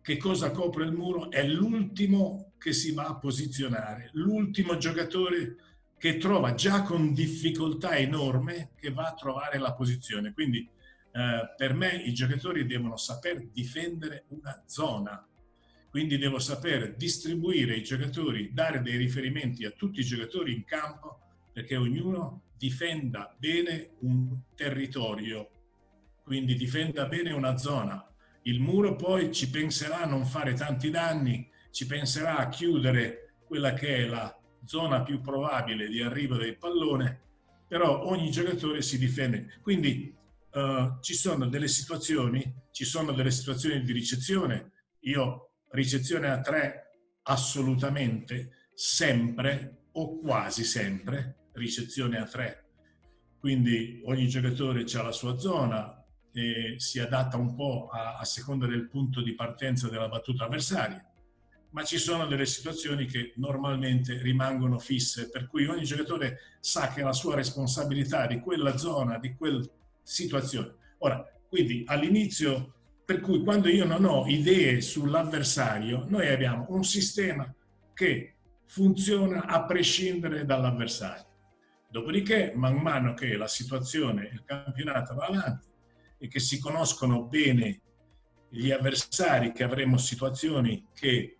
che 0.02 0.16
cosa 0.18 0.50
copre 0.50 0.84
il 0.84 0.92
muro, 0.92 1.30
è 1.30 1.46
l'ultimo 1.46 2.53
che 2.64 2.72
si 2.72 2.92
va 2.92 3.08
a 3.08 3.16
posizionare, 3.16 4.08
l'ultimo 4.14 4.78
giocatore 4.78 5.56
che 5.98 6.16
trova 6.16 6.54
già 6.54 6.80
con 6.80 7.12
difficoltà 7.12 7.94
enorme 7.94 8.70
che 8.80 8.90
va 8.90 9.08
a 9.08 9.12
trovare 9.12 9.58
la 9.58 9.74
posizione. 9.74 10.32
Quindi 10.32 10.66
eh, 11.12 11.52
per 11.58 11.74
me 11.74 11.94
i 11.94 12.14
giocatori 12.14 12.64
devono 12.64 12.96
saper 12.96 13.48
difendere 13.48 14.24
una 14.28 14.62
zona, 14.64 15.28
quindi 15.90 16.16
devo 16.16 16.38
saper 16.38 16.96
distribuire 16.96 17.76
i 17.76 17.82
giocatori, 17.82 18.50
dare 18.54 18.80
dei 18.80 18.96
riferimenti 18.96 19.66
a 19.66 19.70
tutti 19.70 20.00
i 20.00 20.04
giocatori 20.04 20.54
in 20.54 20.64
campo 20.64 21.18
perché 21.52 21.76
ognuno 21.76 22.44
difenda 22.56 23.36
bene 23.38 23.90
un 23.98 24.38
territorio, 24.54 25.50
quindi 26.22 26.54
difenda 26.54 27.04
bene 27.08 27.30
una 27.30 27.58
zona. 27.58 28.08
Il 28.44 28.58
muro 28.58 28.96
poi 28.96 29.30
ci 29.34 29.50
penserà 29.50 30.00
a 30.00 30.06
non 30.06 30.24
fare 30.24 30.54
tanti 30.54 30.88
danni, 30.88 31.52
ci 31.74 31.86
penserà 31.86 32.36
a 32.36 32.48
chiudere 32.48 33.34
quella 33.44 33.74
che 33.74 33.96
è 33.96 34.06
la 34.06 34.32
zona 34.64 35.02
più 35.02 35.20
probabile 35.20 35.88
di 35.88 36.00
arrivo 36.00 36.36
del 36.36 36.56
pallone, 36.56 37.22
però 37.66 38.04
ogni 38.04 38.30
giocatore 38.30 38.80
si 38.80 38.96
difende. 38.96 39.58
Quindi 39.60 40.14
uh, 40.52 41.00
ci 41.00 41.14
sono 41.14 41.48
delle 41.48 41.66
situazioni, 41.66 42.54
ci 42.70 42.84
sono 42.84 43.10
delle 43.10 43.32
situazioni 43.32 43.82
di 43.82 43.90
ricezione. 43.90 44.70
Io 45.00 45.50
ricezione 45.70 46.30
a 46.30 46.40
tre 46.40 46.92
assolutamente 47.24 48.70
sempre 48.72 49.88
o 49.94 50.20
quasi 50.20 50.62
sempre 50.62 51.48
ricezione 51.54 52.18
a 52.18 52.24
tre. 52.24 52.66
Quindi 53.40 54.00
ogni 54.04 54.28
giocatore 54.28 54.84
ha 54.84 55.02
la 55.02 55.10
sua 55.10 55.38
zona 55.38 56.00
si 56.76 57.00
adatta 57.00 57.36
un 57.36 57.56
po' 57.56 57.88
a, 57.88 58.18
a 58.18 58.24
seconda 58.24 58.66
del 58.66 58.88
punto 58.88 59.22
di 59.22 59.34
partenza 59.34 59.88
della 59.88 60.08
battuta 60.08 60.44
avversaria 60.44 61.04
ma 61.74 61.82
ci 61.82 61.98
sono 61.98 62.26
delle 62.26 62.46
situazioni 62.46 63.04
che 63.04 63.32
normalmente 63.36 64.22
rimangono 64.22 64.78
fisse, 64.78 65.28
per 65.28 65.48
cui 65.48 65.66
ogni 65.66 65.82
giocatore 65.82 66.38
sa 66.60 66.92
che 66.92 67.02
la 67.02 67.12
sua 67.12 67.34
responsabilità 67.34 68.28
di 68.28 68.38
quella 68.38 68.76
zona, 68.76 69.18
di 69.18 69.34
quella 69.34 69.60
situazione. 70.00 70.76
Ora, 70.98 71.28
quindi 71.48 71.82
all'inizio, 71.86 72.74
per 73.04 73.20
cui 73.20 73.42
quando 73.42 73.68
io 73.68 73.84
non 73.84 74.04
ho 74.04 74.24
idee 74.28 74.80
sull'avversario, 74.80 76.04
noi 76.08 76.28
abbiamo 76.28 76.66
un 76.68 76.84
sistema 76.84 77.52
che 77.92 78.36
funziona 78.66 79.46
a 79.46 79.64
prescindere 79.64 80.44
dall'avversario. 80.44 81.26
Dopodiché, 81.90 82.52
man 82.54 82.76
mano 82.76 83.14
che 83.14 83.36
la 83.36 83.48
situazione, 83.48 84.30
il 84.32 84.44
campionato 84.44 85.14
va 85.16 85.26
avanti 85.26 85.66
e 86.18 86.28
che 86.28 86.38
si 86.38 86.60
conoscono 86.60 87.24
bene 87.24 87.80
gli 88.48 88.70
avversari, 88.70 89.50
che 89.50 89.64
avremo 89.64 89.96
situazioni 89.96 90.86
che 90.94 91.38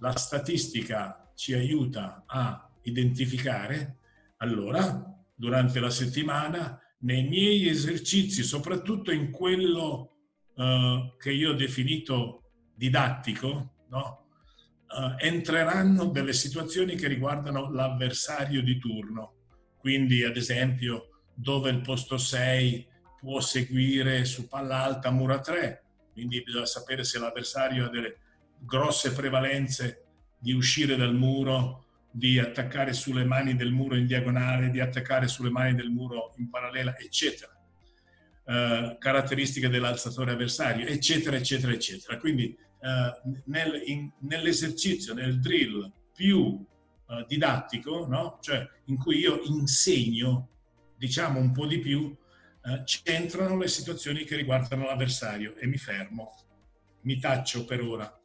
la 0.00 0.16
statistica 0.16 1.30
ci 1.34 1.54
aiuta 1.54 2.24
a 2.26 2.70
identificare, 2.82 3.98
allora 4.38 5.04
durante 5.34 5.80
la 5.80 5.90
settimana 5.90 6.80
nei 7.00 7.28
miei 7.28 7.68
esercizi, 7.68 8.42
soprattutto 8.42 9.12
in 9.12 9.30
quello 9.30 10.16
uh, 10.54 11.16
che 11.16 11.30
io 11.30 11.50
ho 11.50 11.54
definito 11.54 12.42
didattico, 12.74 13.74
no? 13.88 14.26
uh, 14.88 15.14
entreranno 15.18 16.06
delle 16.06 16.32
situazioni 16.32 16.96
che 16.96 17.06
riguardano 17.06 17.70
l'avversario 17.70 18.62
di 18.62 18.78
turno. 18.78 19.34
Quindi, 19.78 20.24
ad 20.24 20.36
esempio, 20.36 21.22
dove 21.34 21.70
il 21.70 21.80
posto 21.80 22.18
6 22.18 22.86
può 23.20 23.40
seguire 23.40 24.24
su 24.24 24.48
palla 24.48 24.82
alta 24.82 25.10
mura 25.10 25.40
3, 25.40 25.84
quindi 26.12 26.42
bisogna 26.42 26.66
sapere 26.66 27.04
se 27.04 27.18
l'avversario 27.20 27.86
ha 27.86 27.88
delle 27.88 28.18
grosse 28.60 29.12
prevalenze 29.12 30.04
di 30.38 30.52
uscire 30.52 30.96
dal 30.96 31.14
muro, 31.14 31.84
di 32.10 32.38
attaccare 32.38 32.92
sulle 32.92 33.24
mani 33.24 33.54
del 33.54 33.72
muro 33.72 33.96
in 33.96 34.06
diagonale, 34.06 34.70
di 34.70 34.80
attaccare 34.80 35.28
sulle 35.28 35.50
mani 35.50 35.74
del 35.74 35.90
muro 35.90 36.34
in 36.38 36.48
parallela, 36.48 36.96
eccetera. 36.98 37.52
Uh, 38.44 38.96
caratteristiche 38.96 39.68
dell'alzatore 39.68 40.32
avversario, 40.32 40.86
eccetera, 40.86 41.36
eccetera, 41.36 41.72
eccetera. 41.72 42.16
Quindi 42.16 42.56
uh, 42.80 43.40
nel, 43.46 43.82
in, 43.84 44.10
nell'esercizio, 44.20 45.12
nel 45.12 45.38
drill 45.38 45.92
più 46.14 46.38
uh, 46.38 47.26
didattico, 47.26 48.06
no? 48.06 48.38
cioè 48.40 48.66
in 48.86 48.96
cui 48.96 49.18
io 49.18 49.42
insegno, 49.44 50.48
diciamo 50.96 51.38
un 51.38 51.52
po' 51.52 51.66
di 51.66 51.78
più, 51.78 52.16
c'entrano 52.84 53.56
le 53.56 53.68
situazioni 53.68 54.24
che 54.24 54.36
riguardano 54.36 54.84
l'avversario 54.84 55.56
e 55.56 55.66
mi 55.66 55.78
fermo, 55.78 56.34
mi 57.02 57.18
taccio 57.18 57.64
per 57.64 57.80
ora. 57.80 58.17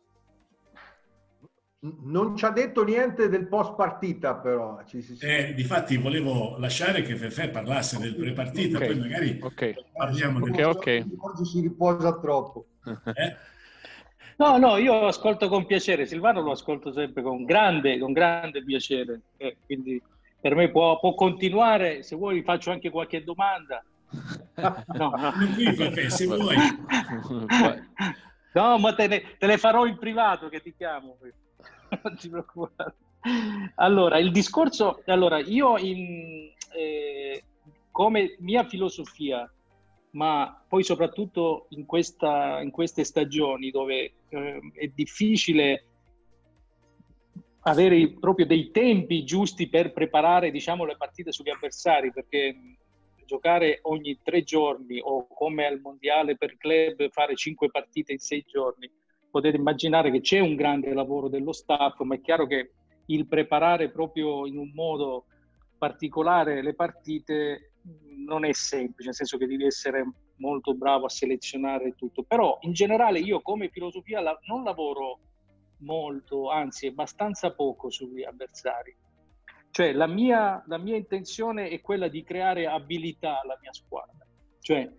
Non 1.84 2.38
ci 2.38 2.46
ha 2.46 2.50
detto 2.50 2.86
niente 2.86 3.28
del 3.28 3.48
post 3.48 3.76
partita, 3.76 4.36
però. 4.36 4.82
Ci, 4.86 5.04
ci, 5.04 5.18
ci... 5.18 5.26
Eh, 5.26 5.54
difatti, 5.54 5.98
volevo 5.98 6.56
lasciare 6.58 7.02
che 7.02 7.18
Fefe 7.18 7.50
parlasse 7.50 8.00
del 8.00 8.16
pre-partita, 8.16 8.78
okay. 8.78 8.88
poi 8.88 9.00
magari 9.00 9.40
okay. 9.42 9.76
parliamo 9.92 10.40
del 10.40 10.54
okay, 10.54 10.64
okay. 10.64 11.06
Oggi 11.18 11.44
si 11.44 11.60
riposa 11.60 12.18
troppo. 12.20 12.68
Eh? 12.86 13.36
No, 14.38 14.58
no, 14.58 14.78
io 14.78 15.08
ascolto 15.08 15.50
con 15.50 15.66
piacere. 15.66 16.06
Silvano 16.06 16.42
lo 16.42 16.52
ascolto 16.52 16.94
sempre 16.94 17.22
con 17.22 17.44
grande, 17.44 18.00
con 18.00 18.14
grande 18.14 18.64
piacere. 18.64 19.20
Eh, 19.36 19.58
quindi 19.66 20.02
per 20.40 20.56
me 20.56 20.72
può, 20.72 20.98
può, 21.00 21.14
continuare. 21.16 22.02
Se 22.02 22.16
vuoi, 22.16 22.44
faccio 22.44 22.72
anche 22.72 22.90
qualche 22.90 23.26
domanda. 23.26 23.84
No, 24.56 24.86
no. 24.94 25.34
Qui, 25.54 25.74
Fefe, 25.74 26.10
se 26.10 26.26
vuoi. 26.28 26.56
No, 28.54 28.78
ma 28.78 28.94
te, 28.94 29.08
ne, 29.08 29.36
te 29.40 29.48
le 29.48 29.58
farò 29.58 29.88
in 29.88 29.98
privato 29.98 30.48
che 30.48 30.62
ti 30.62 30.76
chiamo. 30.78 31.18
non 32.04 32.16
ti 32.18 32.30
preoccupare. 32.30 32.96
Allora, 33.76 34.18
il 34.20 34.32
discorso, 34.32 35.02
allora, 35.06 35.40
io 35.40 35.78
in, 35.78 36.52
eh, 36.76 37.44
come 37.92 38.36
mia 38.40 38.64
filosofia, 38.66 39.50
ma 40.12 40.64
poi 40.68 40.84
soprattutto 40.84 41.68
in, 41.70 41.86
questa, 41.86 42.62
in 42.62 42.70
queste 42.72 43.04
stagioni 43.04 43.72
dove 43.72 44.14
eh, 44.30 44.60
è 44.74 44.88
difficile 44.88 45.86
avere 47.62 48.12
proprio 48.20 48.46
dei 48.46 48.72
tempi 48.72 49.24
giusti 49.24 49.70
per 49.70 49.94
preparare 49.94 50.52
diciamo, 50.52 50.84
le 50.84 50.98
partite 50.98 51.32
sugli 51.32 51.50
avversari, 51.50 52.12
perché 52.12 52.56
giocare 53.26 53.80
ogni 53.84 54.20
tre 54.22 54.44
giorni 54.44 55.00
o 55.02 55.28
come 55.28 55.66
al 55.66 55.80
mondiale 55.80 56.36
per 56.36 56.58
club 56.58 57.10
fare 57.10 57.36
cinque 57.36 57.72
partite 57.72 58.12
in 58.12 58.20
sei 58.20 58.44
giorni 58.46 58.92
potete 59.34 59.58
immaginare 59.58 60.12
che 60.12 60.22
c'è 60.22 60.38
un 60.38 60.54
grande 60.54 60.94
lavoro 60.94 61.28
dello 61.28 61.54
staff, 61.54 62.00
ma 62.02 62.14
è 62.14 62.22
chiaro 62.22 62.46
che 62.46 62.74
il 63.08 63.26
preparare 63.26 63.90
proprio 63.90 64.46
in 64.46 64.60
un 64.60 64.72
modo 64.76 65.26
particolare 65.76 66.62
le 66.62 66.76
partite 66.76 67.72
non 68.28 68.46
è 68.46 68.54
semplice, 68.54 69.06
nel 69.06 69.16
senso 69.16 69.40
che 69.40 69.48
devi 69.48 69.66
essere 69.66 70.06
molto 70.36 70.76
bravo 70.76 71.06
a 71.08 71.10
selezionare 71.10 71.96
tutto, 71.96 72.22
però 72.22 72.60
in 72.62 72.74
generale 72.74 73.18
io 73.22 73.42
come 73.42 73.70
filosofia 73.70 74.22
non 74.46 74.64
lavoro 74.64 75.20
molto, 75.80 76.52
anzi 76.52 76.86
abbastanza 76.86 77.56
poco 77.56 77.90
sugli 77.90 78.24
avversari. 78.24 78.96
Cioè 79.72 79.94
la 79.94 80.06
mia, 80.06 80.64
la 80.68 80.78
mia 80.78 80.96
intenzione 80.96 81.70
è 81.70 81.82
quella 81.82 82.08
di 82.08 82.22
creare 82.22 82.68
abilità 82.68 83.42
alla 83.42 83.58
mia 83.60 83.74
squadra. 83.74 84.24
Cioè, 84.60 84.92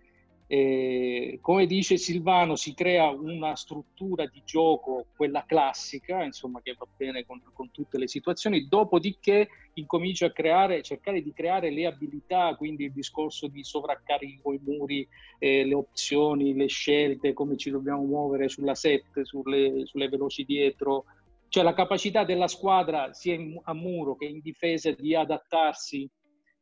eh, 0.47 1.39
come 1.41 1.65
dice 1.65 1.97
Silvano, 1.97 2.55
si 2.55 2.73
crea 2.75 3.09
una 3.09 3.55
struttura 3.55 4.27
di 4.27 4.43
gioco, 4.45 5.07
quella 5.15 5.43
classica, 5.45 6.23
insomma, 6.23 6.61
che 6.61 6.75
va 6.77 6.85
bene 6.95 7.25
con, 7.25 7.41
con 7.53 7.71
tutte 7.71 7.97
le 7.97 8.07
situazioni, 8.07 8.67
dopodiché 8.67 9.47
incomincio 9.73 10.25
a 10.25 10.31
creare, 10.31 10.83
cercare 10.83 11.21
di 11.21 11.33
creare 11.33 11.71
le 11.71 11.87
abilità, 11.87 12.55
quindi 12.55 12.85
il 12.85 12.91
discorso 12.91 13.47
di 13.47 13.63
sovraccarico, 13.63 14.53
i 14.53 14.59
muri, 14.63 15.07
eh, 15.39 15.65
le 15.65 15.73
opzioni, 15.73 16.53
le 16.53 16.67
scelte, 16.67 17.33
come 17.33 17.57
ci 17.57 17.71
dobbiamo 17.71 18.03
muovere 18.03 18.47
sulla 18.47 18.75
set, 18.75 19.23
sulle, 19.23 19.85
sulle 19.85 20.09
veloci 20.09 20.45
dietro, 20.45 21.05
cioè 21.49 21.63
la 21.63 21.73
capacità 21.73 22.23
della 22.23 22.47
squadra 22.47 23.13
sia 23.13 23.33
in, 23.33 23.59
a 23.63 23.73
muro 23.73 24.15
che 24.15 24.25
in 24.25 24.41
difesa 24.41 24.91
di 24.91 25.15
adattarsi 25.15 26.07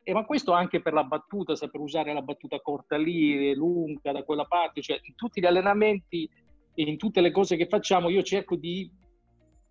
e 0.04 0.14
ma 0.14 0.26
questo 0.26 0.52
anche 0.52 0.82
per 0.82 0.94
la 0.94 1.04
battuta, 1.04 1.56
saper 1.56 1.80
usare 1.80 2.14
la 2.14 2.22
battuta 2.22 2.60
corta 2.60 2.98
lì, 2.98 3.54
lunga 3.56 4.12
da 4.12 4.24
quella 4.24 4.46
parte, 4.46 4.82
cioè 4.82 5.00
in 5.02 5.16
tutti 5.16 5.40
gli 5.40 5.46
allenamenti 5.46 6.30
e 6.76 6.84
in 6.84 6.98
tutte 6.98 7.22
le 7.22 7.32
cose 7.32 7.56
che 7.56 7.68
facciamo 7.68 8.10
io 8.10 8.22
cerco 8.22 8.56
di 8.56 8.92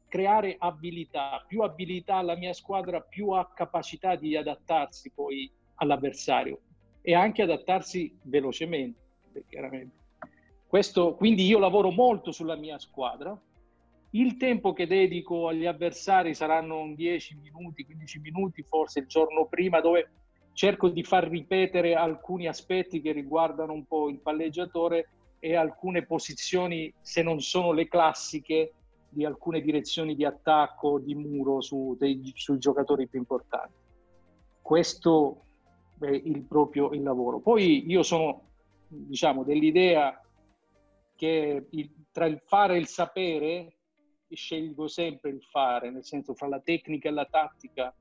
creare 0.09 0.57
abilità, 0.59 1.45
più 1.47 1.61
abilità 1.61 2.17
alla 2.17 2.37
mia 2.37 2.53
squadra, 2.53 3.01
più 3.01 3.31
ha 3.31 3.51
capacità 3.55 4.15
di 4.17 4.37
adattarsi 4.37 5.11
poi 5.15 5.51
all'avversario 5.77 6.61
e 7.03 7.15
anche 7.15 7.43
adattarsi 7.43 8.17
velocemente, 8.23 9.45
chiaramente. 9.49 9.97
Questo, 10.67 11.15
quindi 11.15 11.45
io 11.45 11.59
lavoro 11.59 11.91
molto 11.91 12.33
sulla 12.33 12.57
mia 12.57 12.79
squadra, 12.79 13.39
il 14.11 14.37
tempo 14.37 14.73
che 14.73 14.87
dedico 14.87 15.49
agli 15.49 15.67
avversari 15.67 16.35
saranno 16.35 16.93
10 16.95 17.39
minuti, 17.43 17.85
15 17.85 18.19
minuti, 18.21 18.63
forse 18.63 19.01
il 19.01 19.07
giorno 19.07 19.47
prima, 19.47 19.81
dove 19.81 20.11
cerco 20.53 20.89
di 20.89 21.03
far 21.03 21.29
ripetere 21.29 21.95
alcuni 21.95 22.47
aspetti 22.47 23.01
che 23.01 23.12
riguardano 23.12 23.73
un 23.73 23.85
po' 23.85 24.09
il 24.09 24.20
palleggiatore 24.20 25.09
e 25.39 25.57
alcune 25.57 26.05
posizioni, 26.05 26.93
se 27.01 27.23
non 27.23 27.41
sono 27.41 27.73
le 27.73 27.89
classiche, 27.89 28.74
di 29.09 29.24
alcune 29.24 29.61
direzioni 29.61 30.15
di 30.15 30.24
attacco, 30.24 30.99
di 30.99 31.15
muro 31.15 31.61
su, 31.61 31.97
dei, 31.99 32.33
sui 32.35 32.59
giocatori 32.59 33.09
più 33.09 33.19
importanti. 33.19 33.74
Questo 34.62 35.45
è 35.99 36.07
il 36.07 36.43
proprio 36.45 36.93
il 36.93 37.03
lavoro. 37.03 37.41
Poi 37.41 37.91
io 37.91 38.03
sono, 38.03 38.49
diciamo, 38.89 39.45
dell'idea 39.45 40.19
che 41.15 41.66
il, 41.69 41.91
tra 42.11 42.27
il 42.27 42.41
fare 42.45 42.77
e 42.77 42.79
il 42.79 42.87
sapere 42.87 43.77
scelgo 44.29 44.89
sempre 44.89 45.31
il 45.31 45.43
fare, 45.43 45.91
nel 45.91 46.05
senso 46.05 46.35
fra 46.35 46.49
la 46.49 46.61
tecnica 46.61 47.09
e 47.09 47.12
la 47.12 47.27
tattica 47.27 47.95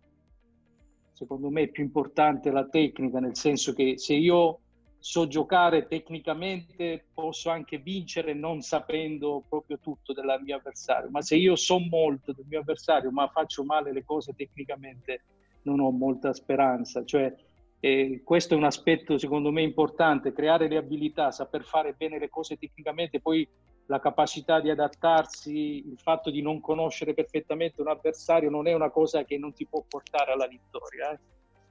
secondo 1.12 1.50
me 1.50 1.64
è 1.64 1.68
più 1.70 1.84
importante 1.84 2.52
la 2.52 2.68
tecnica, 2.68 3.20
nel 3.20 3.36
senso 3.36 3.74
che 3.74 3.98
se 3.98 4.14
io 4.14 4.60
so 5.02 5.28
giocare 5.28 5.88
tecnicamente 5.88 7.08
posso 7.12 7.50
anche 7.50 7.80
vincere 7.80 8.34
non 8.34 8.62
sapendo 8.62 9.44
proprio 9.50 9.80
tutto 9.80 10.14
del 10.14 10.40
mio 10.44 10.58
avversario, 10.58 11.10
ma 11.10 11.22
se 11.22 11.36
io 11.36 11.56
so 11.56 11.80
molto 11.80 12.34
del 12.34 12.46
mio 12.48 12.60
avversario 12.60 13.10
ma 13.10 13.28
faccio 13.28 13.64
male 13.64 13.92
le 13.92 14.04
cose 14.04 14.34
tecnicamente 14.36 15.24
non 15.64 15.80
ho 15.80 15.90
molta 15.90 16.34
speranza. 16.34 17.04
Cioè, 17.04 17.34
eh, 17.80 18.22
questo 18.24 18.54
è 18.54 18.58
un 18.58 18.64
aspetto 18.64 19.18
secondo 19.18 19.52
me 19.52 19.64
importante, 19.64 20.34
creare 20.34 20.68
le 20.68 20.78
abilità, 20.78 21.32
saper 21.32 21.64
fare 21.64 21.94
bene 21.94 22.20
le 22.20 22.30
cose 22.30 22.58
tecnicamente, 22.58 23.20
poi 23.20 23.48
la 23.88 23.99
capacità 23.99 24.60
di 24.60 24.70
adattarsi, 24.70 25.88
il 25.88 25.99
fatto 25.99 26.30
di 26.30 26.41
non 26.41 26.62
conoscere 26.62 27.14
perfettamente 27.14 27.82
un 27.82 27.90
avversario 27.90 28.49
non 28.49 28.68
è 28.68 28.74
una 28.74 28.90
cosa 28.90 29.24
che 29.24 29.38
non 29.38 29.53
ti 29.53 29.66
può 29.66 29.84
portare 29.88 30.32
alla 30.32 30.48
vittoria. 30.48 31.12
Eh? 31.12 31.20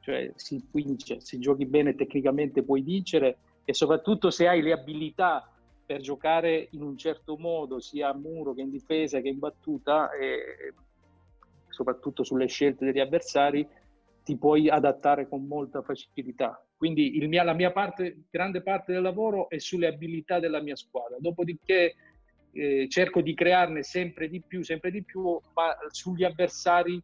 Cioè 0.01 0.32
si 0.37 0.62
vince, 0.73 1.20
se 1.20 1.39
giochi 1.39 1.66
bene 1.66 1.95
tecnicamente 1.95 2.62
puoi 2.62 2.82
vincere 2.82 3.39
e 3.65 3.74
soprattutto 3.74 4.31
se 4.31 4.49
hai 4.49 4.62
le 4.62 4.73
abilità 4.73 5.51
per 5.85 6.01
giocare 6.01 6.69
in 6.70 6.82
un 6.82 6.97
certo 6.97 7.37
modo, 7.37 7.81
sia 7.81 8.11
a 8.11 8.15
muro 8.15 8.55
che 8.55 8.61
in 8.61 8.70
difesa 8.70 9.20
che 9.20 9.28
in 9.28 9.39
battuta, 9.39 10.11
e 10.12 10.74
soprattutto 11.69 12.23
sulle 12.23 12.47
scelte 12.47 12.85
degli 12.85 13.01
avversari, 13.01 13.66
ti 14.22 14.36
puoi 14.36 14.68
adattare 14.68 15.28
con 15.28 15.47
molta 15.47 15.82
facilità. 15.82 16.64
Quindi 16.76 17.18
mia, 17.26 17.42
la 17.42 17.52
mia 17.52 17.72
parte, 17.72 18.24
grande 18.30 18.62
parte 18.62 18.92
del 18.92 19.02
lavoro 19.02 19.48
è 19.48 19.59
sulle 19.59 19.86
abilità 19.86 20.38
della 20.38 20.62
mia 20.62 20.76
squadra. 20.76 21.16
Dopodiché 21.18 21.94
eh, 22.52 22.88
cerco 22.88 23.20
di 23.20 23.34
crearne 23.34 23.82
sempre 23.82 24.28
di 24.28 24.40
più, 24.40 24.62
sempre 24.62 24.90
di 24.90 25.02
più, 25.05 25.38
ma 25.55 25.76
sugli 25.88 26.24
avversari 26.24 27.02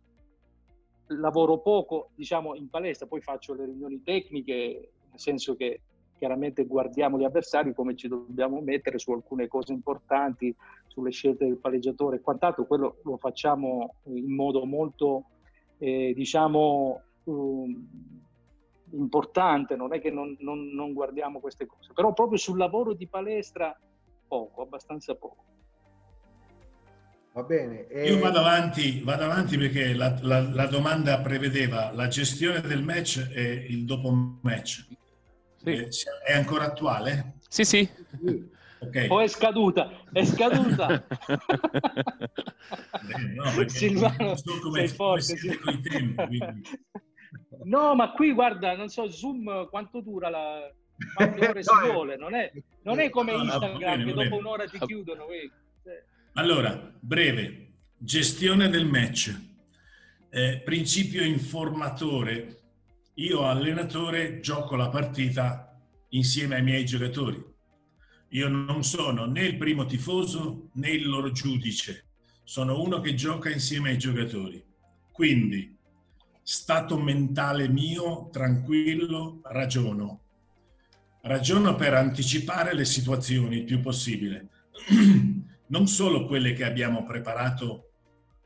lavoro 1.08 1.58
poco, 1.58 2.10
diciamo 2.14 2.54
in 2.54 2.68
palestra, 2.68 3.06
poi 3.06 3.20
faccio 3.20 3.54
le 3.54 3.66
riunioni 3.66 4.02
tecniche, 4.02 4.90
nel 5.10 5.20
senso 5.20 5.54
che 5.54 5.80
chiaramente 6.18 6.64
guardiamo 6.64 7.18
gli 7.18 7.24
avversari 7.24 7.74
come 7.74 7.94
ci 7.94 8.08
dobbiamo 8.08 8.60
mettere 8.60 8.98
su 8.98 9.12
alcune 9.12 9.46
cose 9.46 9.72
importanti, 9.72 10.54
sulle 10.86 11.10
scelte 11.10 11.44
del 11.44 11.58
palleggiatore 11.58 12.16
e 12.16 12.20
quant'altro, 12.20 12.66
quello 12.66 12.96
lo 13.04 13.18
facciamo 13.18 13.96
in 14.04 14.34
modo 14.34 14.64
molto, 14.64 15.26
eh, 15.78 16.12
diciamo, 16.14 17.02
um, 17.26 17.88
importante, 18.92 19.76
non 19.76 19.94
è 19.94 20.00
che 20.00 20.10
non, 20.10 20.36
non, 20.40 20.68
non, 20.68 20.92
guardiamo 20.92 21.40
queste 21.40 21.66
cose, 21.66 21.92
però 21.92 22.12
proprio 22.12 22.38
sul 22.38 22.58
lavoro 22.58 22.94
di 22.94 23.06
palestra 23.06 23.78
poco, 24.26 24.62
abbastanza 24.62 25.14
poco. 25.14 25.44
Va 27.32 27.42
bene. 27.42 27.86
E... 27.88 28.10
Io 28.12 28.18
vado 28.18 28.38
avanti, 28.38 29.00
vado 29.00 29.24
avanti 29.24 29.58
perché 29.58 29.92
la, 29.94 30.16
la, 30.22 30.40
la, 30.40 30.66
domanda 30.66 31.20
prevedeva 31.20 31.92
la 31.92 32.08
gestione 32.08 32.62
del 32.62 32.82
match 32.82 33.28
e 33.30 33.66
il 33.68 33.84
dopo 33.84 34.38
match. 34.40 34.86
Sì. 35.56 35.70
Eh, 35.70 35.88
è 36.24 36.32
ancora 36.32 36.64
attuale? 36.64 37.34
Sì, 37.48 37.64
sì. 37.64 37.88
Okay. 38.78 39.08
O 39.08 39.20
è 39.20 39.28
scaduta? 39.28 39.90
È 40.12 40.24
scaduta. 40.24 41.04
No, 43.34 43.68
Silvano, 43.68 44.36
so 44.36 44.58
come, 44.60 44.86
sei 44.86 44.88
forte. 44.88 45.34
I 45.34 45.80
tempi, 45.80 46.38
No, 47.64 47.94
ma 47.94 48.12
qui 48.12 48.32
guarda, 48.32 48.76
non 48.76 48.88
so, 48.88 49.10
Zoom 49.10 49.68
quanto 49.68 50.00
dura 50.00 50.28
la... 50.28 50.72
Quante 51.14 51.46
ore 51.46 51.62
si 51.64 51.74
vuole, 51.90 52.16
non 52.16 52.34
è, 52.34 52.50
non 52.82 52.98
è 52.98 53.10
come 53.10 53.32
Instagram 53.32 54.04
che 54.04 54.12
dopo 54.12 54.36
un'ora 54.36 54.66
ti 54.66 54.78
chiudono. 54.78 55.26
Allora, 56.34 56.92
breve, 57.00 57.72
gestione 57.98 58.68
del 58.68 58.86
match, 58.86 59.34
eh, 60.30 60.60
principio 60.64 61.22
informatore. 61.24 62.60
Io 63.14 63.46
allenatore 63.46 64.40
gioco 64.40 64.76
la 64.76 64.88
partita 64.88 65.80
insieme 66.10 66.56
ai 66.56 66.62
miei 66.62 66.84
giocatori. 66.84 67.42
Io 68.30 68.48
non 68.48 68.84
sono 68.84 69.24
né 69.24 69.44
il 69.44 69.56
primo 69.56 69.86
tifoso 69.86 70.70
né 70.74 70.90
il 70.90 71.08
loro 71.08 71.30
giudice, 71.30 72.08
sono 72.44 72.80
uno 72.82 73.00
che 73.00 73.14
gioca 73.14 73.50
insieme 73.50 73.90
ai 73.90 73.98
giocatori. 73.98 74.62
Quindi 75.12 75.75
stato 76.48 76.96
mentale 76.96 77.68
mio, 77.68 78.28
tranquillo, 78.30 79.40
ragiono. 79.42 80.20
Ragiono 81.22 81.74
per 81.74 81.94
anticipare 81.94 82.72
le 82.72 82.84
situazioni 82.84 83.56
il 83.56 83.64
più 83.64 83.80
possibile, 83.80 84.50
non 85.66 85.88
solo 85.88 86.24
quelle 86.24 86.52
che 86.52 86.62
abbiamo 86.62 87.02
preparato 87.02 87.90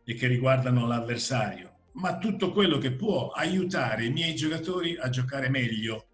e 0.02 0.14
che 0.14 0.28
riguardano 0.28 0.86
l'avversario, 0.86 1.74
ma 1.93 2.16
tutto 2.16 2.52
quello 2.52 2.78
che 2.78 2.93
può 2.93 3.32
aiutare 3.32 4.06
i 4.06 4.12
miei 4.12 4.35
giocatori 4.35 4.97
a 4.97 5.10
giocare 5.10 5.51
meglio. 5.51 6.06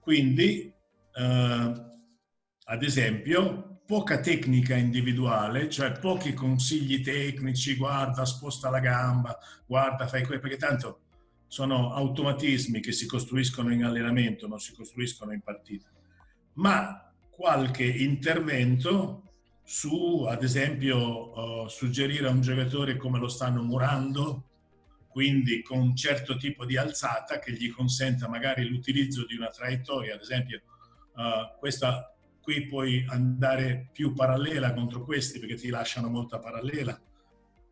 Quindi, 0.00 0.72
eh, 1.12 1.72
ad 2.64 2.82
esempio, 2.82 3.69
poca 3.90 4.20
tecnica 4.20 4.76
individuale, 4.76 5.68
cioè 5.68 5.98
pochi 5.98 6.32
consigli 6.32 7.02
tecnici, 7.02 7.74
guarda, 7.74 8.24
sposta 8.24 8.70
la 8.70 8.78
gamba, 8.78 9.36
guarda, 9.66 10.06
fai 10.06 10.24
quello, 10.24 10.40
perché 10.40 10.58
tanto 10.58 11.00
sono 11.48 11.92
automatismi 11.92 12.78
che 12.78 12.92
si 12.92 13.04
costruiscono 13.06 13.72
in 13.72 13.82
allenamento, 13.82 14.46
non 14.46 14.60
si 14.60 14.76
costruiscono 14.76 15.32
in 15.32 15.40
partita. 15.40 15.88
Ma 16.52 17.12
qualche 17.30 17.82
intervento 17.82 19.32
su, 19.64 20.24
ad 20.28 20.44
esempio, 20.44 21.64
uh, 21.64 21.66
suggerire 21.66 22.28
a 22.28 22.30
un 22.30 22.42
giocatore 22.42 22.96
come 22.96 23.18
lo 23.18 23.26
stanno 23.26 23.60
murando, 23.60 24.50
quindi 25.08 25.62
con 25.62 25.80
un 25.80 25.96
certo 25.96 26.36
tipo 26.36 26.64
di 26.64 26.76
alzata 26.76 27.40
che 27.40 27.54
gli 27.54 27.68
consenta 27.72 28.28
magari 28.28 28.68
l'utilizzo 28.68 29.26
di 29.26 29.34
una 29.34 29.48
traiettoria, 29.48 30.14
ad 30.14 30.20
esempio, 30.20 30.60
uh, 31.16 31.58
questa 31.58 32.14
qui 32.40 32.66
puoi 32.66 33.04
andare 33.08 33.88
più 33.92 34.12
parallela 34.12 34.72
contro 34.72 35.04
questi 35.04 35.38
perché 35.38 35.56
ti 35.56 35.68
lasciano 35.68 36.08
molta 36.08 36.38
parallela. 36.38 37.00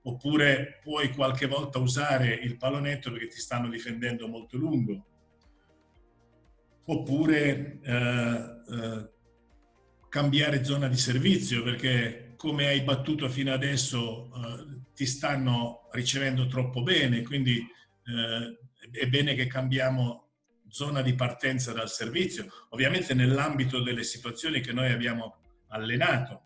Oppure 0.02 0.78
puoi 0.82 1.10
qualche 1.12 1.46
volta 1.46 1.78
usare 1.78 2.32
il 2.34 2.56
pallonetto 2.56 3.10
perché 3.10 3.26
ti 3.26 3.38
stanno 3.38 3.68
difendendo 3.68 4.26
molto 4.28 4.56
lungo, 4.56 5.04
oppure 6.84 7.78
eh, 7.82 8.62
eh, 8.70 9.10
cambiare 10.08 10.64
zona 10.64 10.88
di 10.88 10.96
servizio 10.96 11.62
perché 11.62 12.32
come 12.36 12.68
hai 12.68 12.82
battuto 12.82 13.28
fino 13.28 13.52
adesso 13.52 14.30
eh, 14.34 14.80
ti 14.94 15.04
stanno 15.04 15.88
ricevendo 15.92 16.46
troppo 16.46 16.82
bene, 16.82 17.22
quindi 17.22 17.58
eh, 17.58 18.58
è 18.90 19.06
bene 19.08 19.34
che 19.34 19.46
cambiamo 19.46 20.27
zona 20.68 21.02
di 21.02 21.14
partenza 21.14 21.72
dal 21.72 21.90
servizio, 21.90 22.46
ovviamente 22.70 23.14
nell'ambito 23.14 23.80
delle 23.80 24.02
situazioni 24.02 24.60
che 24.60 24.72
noi 24.72 24.92
abbiamo 24.92 25.38
allenato 25.68 26.42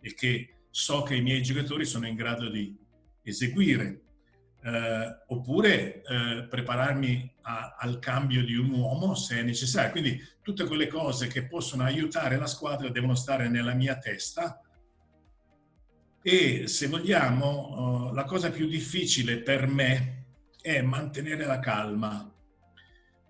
e 0.00 0.14
che 0.14 0.56
so 0.70 1.02
che 1.02 1.16
i 1.16 1.22
miei 1.22 1.42
giocatori 1.42 1.84
sono 1.84 2.06
in 2.06 2.14
grado 2.14 2.48
di 2.48 2.76
eseguire, 3.22 4.02
eh, 4.62 5.22
oppure 5.28 6.02
eh, 6.02 6.46
prepararmi 6.48 7.34
a, 7.42 7.76
al 7.78 7.98
cambio 7.98 8.44
di 8.44 8.54
un 8.54 8.70
uomo 8.70 9.14
se 9.14 9.38
è 9.38 9.42
necessario. 9.42 9.90
Quindi 9.90 10.20
tutte 10.42 10.64
quelle 10.64 10.86
cose 10.86 11.26
che 11.26 11.46
possono 11.46 11.84
aiutare 11.84 12.36
la 12.36 12.46
squadra 12.46 12.88
devono 12.88 13.14
stare 13.14 13.48
nella 13.48 13.74
mia 13.74 13.98
testa 13.98 14.60
e 16.22 16.68
se 16.68 16.86
vogliamo 16.86 18.08
uh, 18.08 18.14
la 18.14 18.24
cosa 18.24 18.50
più 18.50 18.68
difficile 18.68 19.38
per 19.38 19.66
me 19.66 20.26
è 20.60 20.80
mantenere 20.80 21.44
la 21.44 21.58
calma. 21.58 22.31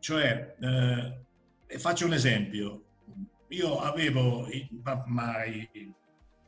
Cioè, 0.03 0.57
eh, 0.59 1.79
faccio 1.79 2.07
un 2.07 2.13
esempio, 2.13 2.87
io 3.51 3.79
avevo 3.79 4.49
mai 5.07 5.71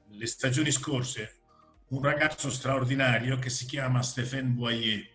le 0.09 0.27
stagioni 0.27 0.73
scorse 0.73 1.37
un 1.91 2.03
ragazzo 2.03 2.51
straordinario 2.51 3.39
che 3.39 3.51
si 3.51 3.65
chiama 3.65 4.03
Stéphane 4.03 4.49
Boyer, 4.49 5.09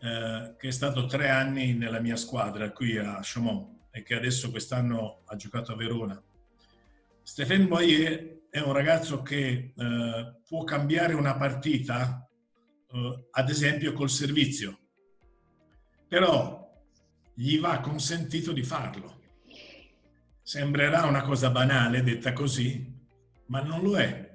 eh, 0.00 0.54
che 0.58 0.66
è 0.66 0.70
stato 0.72 1.06
tre 1.06 1.28
anni 1.30 1.74
nella 1.74 2.00
mia 2.00 2.16
squadra 2.16 2.72
qui 2.72 2.98
a 2.98 3.20
Chaumont 3.22 3.92
e 3.92 4.02
che 4.02 4.16
adesso 4.16 4.50
quest'anno 4.50 5.22
ha 5.26 5.36
giocato 5.36 5.70
a 5.70 5.76
Verona. 5.76 6.20
Stéphane 7.22 7.68
Boyer 7.68 8.40
è 8.50 8.58
un 8.58 8.72
ragazzo 8.72 9.22
che 9.22 9.72
eh, 9.72 10.34
può 10.44 10.64
cambiare 10.64 11.14
una 11.14 11.36
partita, 11.36 12.28
eh, 12.90 13.26
ad 13.30 13.48
esempio 13.48 13.92
col 13.92 14.10
servizio, 14.10 14.80
però 16.08 16.64
gli 17.36 17.60
va 17.60 17.78
consentito 17.78 18.52
di 18.52 18.64
farlo. 18.64 19.20
Sembrerà 20.42 21.04
una 21.04 21.22
cosa 21.22 21.50
banale 21.50 22.02
detta 22.02 22.32
così, 22.32 22.94
ma 23.46 23.62
non 23.62 23.82
lo 23.82 23.96
è 23.96 24.26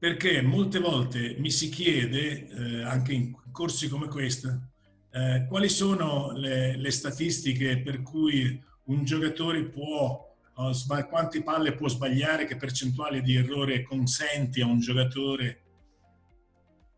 perché 0.00 0.40
molte 0.40 0.78
volte 0.78 1.36
mi 1.40 1.50
si 1.50 1.68
chiede, 1.68 2.48
eh, 2.48 2.82
anche 2.84 3.12
in 3.12 3.34
corsi 3.52 3.86
come 3.86 4.08
questo, 4.08 4.70
eh, 5.12 5.44
quali 5.46 5.68
sono 5.68 6.32
le, 6.32 6.78
le, 6.78 6.90
statistiche 6.90 7.82
per 7.82 8.00
cui 8.00 8.58
un 8.84 9.04
giocatore 9.04 9.62
può, 9.64 10.34
uh, 10.56 10.72
sbag- 10.72 11.06
quante 11.06 11.42
palle 11.42 11.74
può 11.74 11.86
sbagliare, 11.86 12.46
che 12.46 12.56
percentuale 12.56 13.20
di 13.20 13.34
errore 13.34 13.82
consenti 13.82 14.62
a 14.62 14.66
un 14.66 14.80
giocatore. 14.80 15.64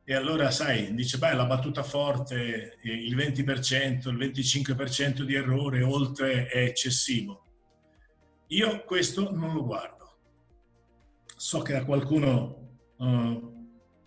E 0.05 0.15
allora, 0.15 0.51
sai, 0.51 0.95
dice, 0.95 1.19
beh, 1.19 1.35
la 1.35 1.47
battuta 1.47 1.83
forte, 1.83 2.79
il 2.83 3.15
20%, 3.15 4.09
il 4.09 4.17
25% 4.17 5.23
di 5.23 5.35
errore 5.35 5.83
oltre 5.83 6.49
è 6.49 6.65
eccessivo. 6.65 7.45
Io 8.49 8.83
questo 8.85 9.31
non 9.33 9.55
lo 9.55 9.65
guardo. 9.65 10.19
So 11.37 11.63
che 11.63 11.77
a 11.77 11.85
qualcuno 11.85 12.81
eh, 12.99 13.41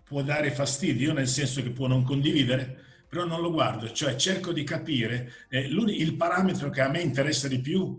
può 0.04 0.22
dare 0.22 0.52
fastidio, 0.52 1.14
nel 1.14 1.28
senso 1.28 1.64
che 1.64 1.72
può 1.72 1.88
non 1.88 2.04
condividere, 2.04 2.84
però 3.08 3.26
non 3.26 3.42
lo 3.42 3.52
guardo, 3.52 3.92
cioè 3.92 4.16
cerco 4.16 4.52
di 4.52 4.64
capire, 4.64 5.32
eh, 5.50 5.62
il 5.62 6.16
parametro 6.18 6.70
che 6.70 6.82
a 6.82 6.90
me 6.90 7.02
interessa 7.02 7.48
di 7.48 7.62
più 7.62 7.98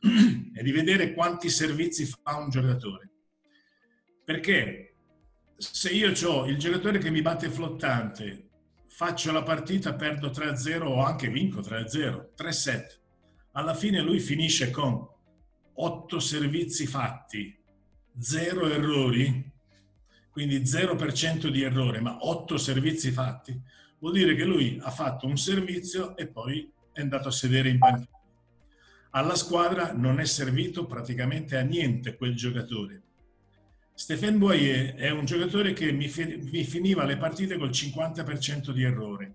è 0.54 0.62
di 0.62 0.70
vedere 0.70 1.12
quanti 1.12 1.50
servizi 1.50 2.06
fa 2.06 2.36
un 2.36 2.48
giocatore. 2.48 3.10
Perché 4.24 4.91
se 5.70 5.90
io 5.90 6.12
ho 6.28 6.46
il 6.46 6.58
giocatore 6.58 6.98
che 6.98 7.10
mi 7.10 7.22
batte 7.22 7.48
flottante, 7.48 8.48
faccio 8.88 9.30
la 9.30 9.44
partita, 9.44 9.94
perdo 9.94 10.30
3-0 10.30 10.82
o 10.82 11.04
anche 11.04 11.28
vinco 11.28 11.60
3-0, 11.60 12.30
3-7, 12.36 12.84
alla 13.52 13.74
fine 13.74 14.00
lui 14.00 14.18
finisce 14.18 14.70
con 14.70 15.06
8 15.74 16.18
servizi 16.18 16.86
fatti, 16.86 17.56
0 18.18 18.68
errori, 18.70 19.50
quindi 20.30 20.62
0% 20.62 21.46
di 21.46 21.62
errore, 21.62 22.00
ma 22.00 22.18
8 22.20 22.58
servizi 22.58 23.12
fatti, 23.12 23.58
vuol 24.00 24.14
dire 24.14 24.34
che 24.34 24.44
lui 24.44 24.80
ha 24.82 24.90
fatto 24.90 25.26
un 25.26 25.36
servizio 25.36 26.16
e 26.16 26.26
poi 26.26 26.70
è 26.92 27.00
andato 27.00 27.28
a 27.28 27.32
sedere 27.32 27.68
in 27.68 27.78
panchina. 27.78 28.08
Alla 29.10 29.36
squadra 29.36 29.92
non 29.92 30.18
è 30.18 30.24
servito 30.24 30.86
praticamente 30.86 31.56
a 31.56 31.62
niente 31.62 32.16
quel 32.16 32.34
giocatore. 32.34 33.02
Stéphane 34.02 34.36
Boyer 34.36 34.96
è 34.96 35.10
un 35.10 35.24
giocatore 35.24 35.72
che 35.74 35.92
mi, 35.92 36.10
mi 36.50 36.64
finiva 36.64 37.04
le 37.04 37.16
partite 37.16 37.56
col 37.56 37.70
50% 37.70 38.72
di 38.72 38.82
errore. 38.82 39.34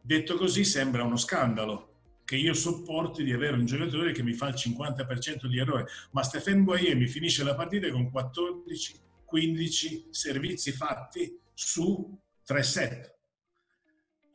Detto 0.00 0.36
così 0.36 0.62
sembra 0.62 1.02
uno 1.02 1.16
scandalo, 1.16 2.20
che 2.24 2.36
io 2.36 2.54
sopporti 2.54 3.24
di 3.24 3.32
avere 3.32 3.56
un 3.56 3.66
giocatore 3.66 4.12
che 4.12 4.22
mi 4.22 4.32
fa 4.32 4.46
il 4.46 4.54
50% 4.54 5.46
di 5.46 5.58
errore, 5.58 5.88
ma 6.12 6.22
Stéphane 6.22 6.62
Boyer 6.62 6.94
mi 6.94 7.08
finisce 7.08 7.42
la 7.42 7.56
partita 7.56 7.90
con 7.90 8.12
14 8.12 8.94
15 9.24 10.06
servizi 10.10 10.70
fatti 10.70 11.36
su 11.52 12.16
3 12.44 12.62
set. 12.62 13.16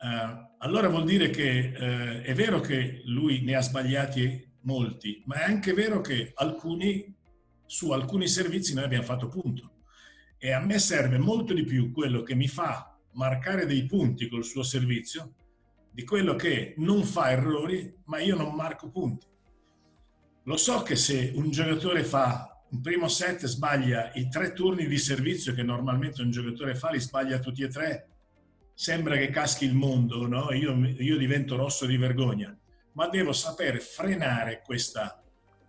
Uh, 0.00 0.54
allora 0.58 0.88
vuol 0.88 1.04
dire 1.04 1.30
che 1.30 1.72
uh, 1.74 2.22
è 2.26 2.34
vero 2.34 2.60
che 2.60 3.00
lui 3.06 3.40
ne 3.40 3.54
ha 3.54 3.62
sbagliati 3.62 4.48
molti, 4.64 5.22
ma 5.24 5.36
è 5.36 5.44
anche 5.44 5.72
vero 5.72 6.02
che 6.02 6.32
alcuni, 6.34 7.16
su 7.70 7.92
alcuni 7.92 8.26
servizi 8.26 8.74
noi 8.74 8.82
abbiamo 8.82 9.04
fatto 9.04 9.28
punto. 9.28 9.70
E 10.38 10.50
a 10.50 10.58
me 10.58 10.80
serve 10.80 11.18
molto 11.18 11.54
di 11.54 11.62
più 11.62 11.92
quello 11.92 12.22
che 12.24 12.34
mi 12.34 12.48
fa 12.48 12.98
marcare 13.12 13.64
dei 13.64 13.86
punti 13.86 14.28
col 14.28 14.44
suo 14.44 14.64
servizio 14.64 15.34
di 15.92 16.02
quello 16.02 16.34
che 16.34 16.74
non 16.78 17.04
fa 17.04 17.30
errori, 17.30 17.94
ma 18.06 18.18
io 18.18 18.34
non 18.34 18.56
marco 18.56 18.90
punti. 18.90 19.24
Lo 20.44 20.56
so 20.56 20.82
che 20.82 20.96
se 20.96 21.30
un 21.36 21.52
giocatore 21.52 22.02
fa 22.02 22.60
un 22.70 22.80
primo 22.80 23.06
set 23.06 23.46
sbaglia 23.46 24.10
i 24.14 24.28
tre 24.28 24.52
turni 24.52 24.88
di 24.88 24.98
servizio 24.98 25.54
che 25.54 25.62
normalmente 25.62 26.22
un 26.22 26.32
giocatore 26.32 26.74
fa, 26.74 26.90
li 26.90 26.98
sbaglia 26.98 27.38
tutti 27.38 27.62
e 27.62 27.68
tre, 27.68 28.08
sembra 28.74 29.16
che 29.16 29.30
caschi 29.30 29.64
il 29.64 29.74
mondo, 29.74 30.26
no? 30.26 30.52
io, 30.52 30.74
io 30.74 31.16
divento 31.16 31.54
rosso 31.54 31.86
di 31.86 31.96
vergogna, 31.96 32.56
ma 32.94 33.08
devo 33.08 33.32
sapere 33.32 33.78
frenare 33.78 34.60
questa, 34.64 35.22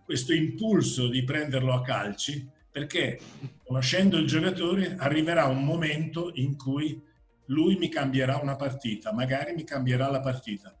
questo 0.04 0.32
impulso 0.32 1.08
di 1.08 1.24
prenderlo 1.24 1.72
a 1.72 1.82
calci, 1.82 2.48
perché 2.70 3.20
conoscendo 3.64 4.16
il 4.16 4.26
giocatore 4.26 4.96
arriverà 4.98 5.46
un 5.46 5.64
momento 5.64 6.30
in 6.34 6.56
cui 6.56 7.00
lui 7.46 7.76
mi 7.76 7.88
cambierà 7.88 8.36
una 8.36 8.56
partita, 8.56 9.12
magari 9.12 9.54
mi 9.54 9.64
cambierà 9.64 10.10
la 10.10 10.20
partita. 10.20 10.76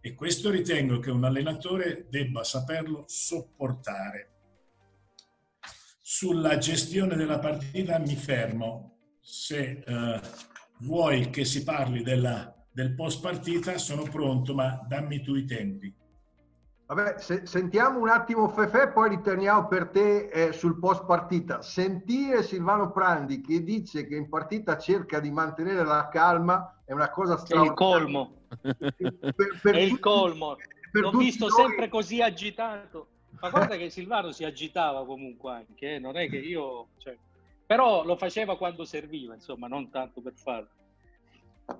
E 0.00 0.14
questo 0.14 0.50
ritengo 0.50 0.98
che 0.98 1.10
un 1.10 1.24
allenatore 1.24 2.06
debba 2.08 2.44
saperlo 2.44 3.04
sopportare 3.06 4.30
sulla 6.08 6.56
gestione 6.56 7.16
della 7.16 7.40
partita 7.40 7.98
mi 7.98 8.14
fermo. 8.14 9.16
Se 9.20 9.82
eh, 9.84 10.20
vuoi 10.82 11.30
che 11.30 11.44
si 11.44 11.64
parli 11.64 12.04
della, 12.04 12.54
del 12.70 12.94
post 12.94 13.20
partita 13.20 13.76
sono 13.78 14.04
pronto, 14.04 14.54
ma 14.54 14.86
dammi 14.86 15.20
tu 15.20 15.34
i 15.34 15.44
tempi. 15.44 15.92
Vabbè, 16.86 17.18
se, 17.18 17.46
sentiamo 17.46 17.98
un 17.98 18.08
attimo 18.08 18.48
Fefe, 18.48 18.88
poi 18.88 19.08
ritorniamo 19.08 19.66
per 19.66 19.88
te 19.88 20.28
eh, 20.28 20.52
sul 20.52 20.78
post 20.78 21.04
partita. 21.04 21.60
Sentire 21.60 22.44
Silvano 22.44 22.92
Prandi 22.92 23.40
che 23.40 23.64
dice 23.64 24.06
che 24.06 24.14
in 24.14 24.28
partita 24.28 24.78
cerca 24.78 25.18
di 25.18 25.30
mantenere 25.32 25.84
la 25.84 26.08
calma 26.08 26.80
è 26.84 26.92
una 26.92 27.10
cosa 27.10 27.36
straordinaria. 27.38 27.70
È 27.70 27.72
il 27.72 28.04
colmo. 28.04 28.34
Per, 28.60 29.60
per 29.60 29.74
è 29.74 29.80
il 29.80 29.98
colmo. 29.98 30.56
L'ho 30.92 31.10
visto 31.10 31.48
noi... 31.48 31.56
sempre 31.56 31.88
così 31.88 32.22
agitato. 32.22 33.08
Ma 33.40 33.50
guarda 33.50 33.76
che 33.76 33.90
Silvano 33.90 34.30
si 34.30 34.44
agitava 34.44 35.04
comunque 35.04 35.52
anche, 35.52 35.96
eh? 35.96 35.98
non 35.98 36.16
è 36.16 36.28
che 36.28 36.38
io... 36.38 36.88
Cioè... 36.98 37.18
Però 37.66 38.04
lo 38.04 38.16
faceva 38.16 38.56
quando 38.56 38.84
serviva, 38.84 39.34
insomma, 39.34 39.66
non 39.66 39.90
tanto 39.90 40.20
per 40.20 40.34
farlo. 40.36 40.68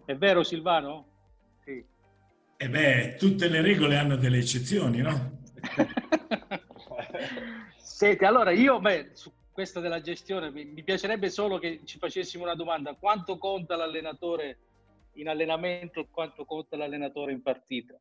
È 0.04 0.16
vero 0.16 0.42
Silvano? 0.42 1.06
E 2.58 2.64
eh 2.64 2.68
beh, 2.70 3.16
tutte 3.18 3.48
le 3.48 3.60
regole 3.60 3.96
hanno 3.96 4.16
delle 4.16 4.38
eccezioni, 4.38 5.02
no? 5.02 5.40
Senti, 7.76 8.24
allora 8.24 8.50
io, 8.50 8.80
beh, 8.80 9.10
su 9.12 9.30
questa 9.52 9.80
della 9.80 10.00
gestione, 10.00 10.50
mi, 10.50 10.64
mi 10.64 10.82
piacerebbe 10.82 11.28
solo 11.28 11.58
che 11.58 11.82
ci 11.84 11.98
facessimo 11.98 12.44
una 12.44 12.54
domanda. 12.54 12.94
Quanto 12.94 13.36
conta 13.36 13.76
l'allenatore 13.76 14.58
in 15.14 15.28
allenamento 15.28 16.00
e 16.00 16.08
quanto 16.10 16.44
conta 16.44 16.76
l'allenatore 16.76 17.32
in 17.32 17.42
partita? 17.42 17.98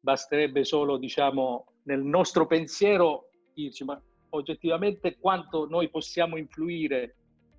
Basterebbe 0.00 0.64
solo, 0.64 0.96
diciamo, 0.96 1.66
nel 1.84 2.02
nostro 2.02 2.46
pensiero 2.46 3.30
dirci 3.54 3.84
ma 3.84 4.00
oggettivamente 4.30 5.16
quanto 5.18 5.66
noi 5.68 5.88
possiamo 5.88 6.36
influire 6.36 7.14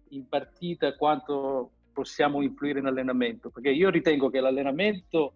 in 0.10 0.28
partita 0.28 0.96
quanto 0.96 1.72
possiamo 1.96 2.42
influire 2.42 2.80
in 2.80 2.88
allenamento, 2.88 3.50
perché 3.50 3.70
io 3.70 3.90
ritengo 3.90 4.30
che 4.30 4.42
l'allenamento 4.42 5.34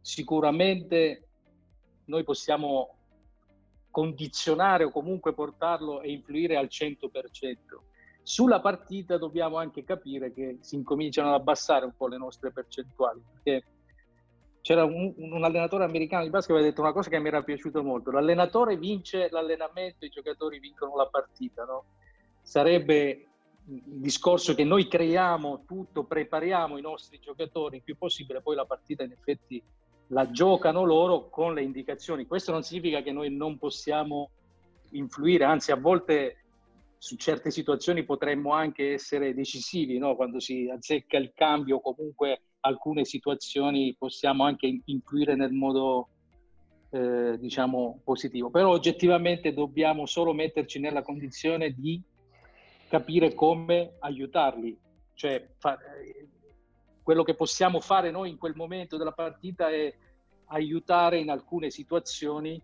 sicuramente 0.00 1.28
noi 2.06 2.24
possiamo 2.24 2.96
condizionare 3.92 4.82
o 4.82 4.90
comunque 4.90 5.32
portarlo 5.32 6.00
e 6.00 6.10
influire 6.10 6.56
al 6.56 6.66
100%. 6.68 7.56
Sulla 8.24 8.60
partita 8.60 9.18
dobbiamo 9.18 9.58
anche 9.58 9.84
capire 9.84 10.32
che 10.32 10.58
si 10.62 10.74
incominciano 10.74 11.28
ad 11.28 11.40
abbassare 11.40 11.84
un 11.84 11.94
po' 11.96 12.08
le 12.08 12.18
nostre 12.18 12.50
percentuali, 12.50 13.22
perché 13.32 13.64
c'era 14.62 14.82
un, 14.84 15.14
un 15.16 15.44
allenatore 15.44 15.84
americano 15.84 16.24
di 16.24 16.30
basket 16.30 16.48
che 16.48 16.54
aveva 16.54 16.70
detto 16.70 16.82
una 16.82 16.92
cosa 16.92 17.08
che 17.08 17.20
mi 17.20 17.28
era 17.28 17.44
piaciuta 17.44 17.80
molto, 17.82 18.10
l'allenatore 18.10 18.76
vince 18.76 19.28
l'allenamento, 19.30 20.04
i 20.04 20.10
giocatori 20.10 20.58
vincono 20.58 20.96
la 20.96 21.06
partita, 21.06 21.64
no? 21.64 21.84
Sarebbe 22.42 23.29
il 23.66 24.00
discorso 24.00 24.54
che 24.54 24.64
noi 24.64 24.88
creiamo 24.88 25.64
tutto, 25.66 26.04
prepariamo 26.04 26.78
i 26.78 26.82
nostri 26.82 27.18
giocatori 27.20 27.76
il 27.76 27.82
più 27.82 27.96
possibile, 27.96 28.40
poi 28.40 28.56
la 28.56 28.64
partita 28.64 29.02
in 29.04 29.12
effetti 29.12 29.62
la 30.08 30.30
giocano 30.30 30.84
loro 30.84 31.28
con 31.28 31.54
le 31.54 31.62
indicazioni. 31.62 32.26
Questo 32.26 32.52
non 32.52 32.62
significa 32.62 33.02
che 33.02 33.12
noi 33.12 33.34
non 33.34 33.58
possiamo 33.58 34.30
influire, 34.90 35.44
anzi 35.44 35.70
a 35.70 35.76
volte 35.76 36.36
su 36.98 37.16
certe 37.16 37.50
situazioni 37.50 38.04
potremmo 38.04 38.52
anche 38.52 38.92
essere 38.92 39.34
decisivi, 39.34 39.98
no? 39.98 40.16
quando 40.16 40.38
si 40.40 40.68
azzecca 40.68 41.16
il 41.16 41.32
cambio 41.34 41.80
comunque 41.80 42.42
alcune 42.60 43.04
situazioni 43.04 43.94
possiamo 43.98 44.44
anche 44.44 44.82
influire 44.84 45.34
nel 45.34 45.52
modo 45.52 46.08
eh, 46.90 47.38
diciamo 47.38 48.00
positivo, 48.04 48.50
però 48.50 48.70
oggettivamente 48.70 49.54
dobbiamo 49.54 50.06
solo 50.06 50.34
metterci 50.34 50.78
nella 50.78 51.02
condizione 51.02 51.70
di 51.70 52.02
capire 52.90 53.34
come 53.34 53.94
aiutarli, 54.00 54.76
cioè 55.14 55.48
fa, 55.58 55.78
quello 57.04 57.22
che 57.22 57.36
possiamo 57.36 57.78
fare 57.78 58.10
noi 58.10 58.30
in 58.30 58.36
quel 58.36 58.56
momento 58.56 58.96
della 58.96 59.12
partita 59.12 59.70
è 59.70 59.94
aiutare 60.46 61.18
in 61.18 61.30
alcune 61.30 61.70
situazioni 61.70 62.60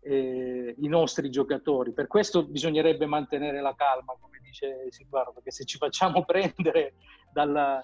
eh, 0.00 0.74
i 0.76 0.88
nostri 0.88 1.30
giocatori. 1.30 1.92
Per 1.92 2.08
questo 2.08 2.44
bisognerebbe 2.44 3.06
mantenere 3.06 3.60
la 3.60 3.74
calma, 3.76 4.16
come 4.20 4.40
dice 4.42 4.88
Silvano, 4.88 5.30
perché 5.32 5.52
se 5.52 5.64
ci 5.64 5.78
facciamo 5.78 6.24
prendere 6.26 6.94
dalla, 7.32 7.80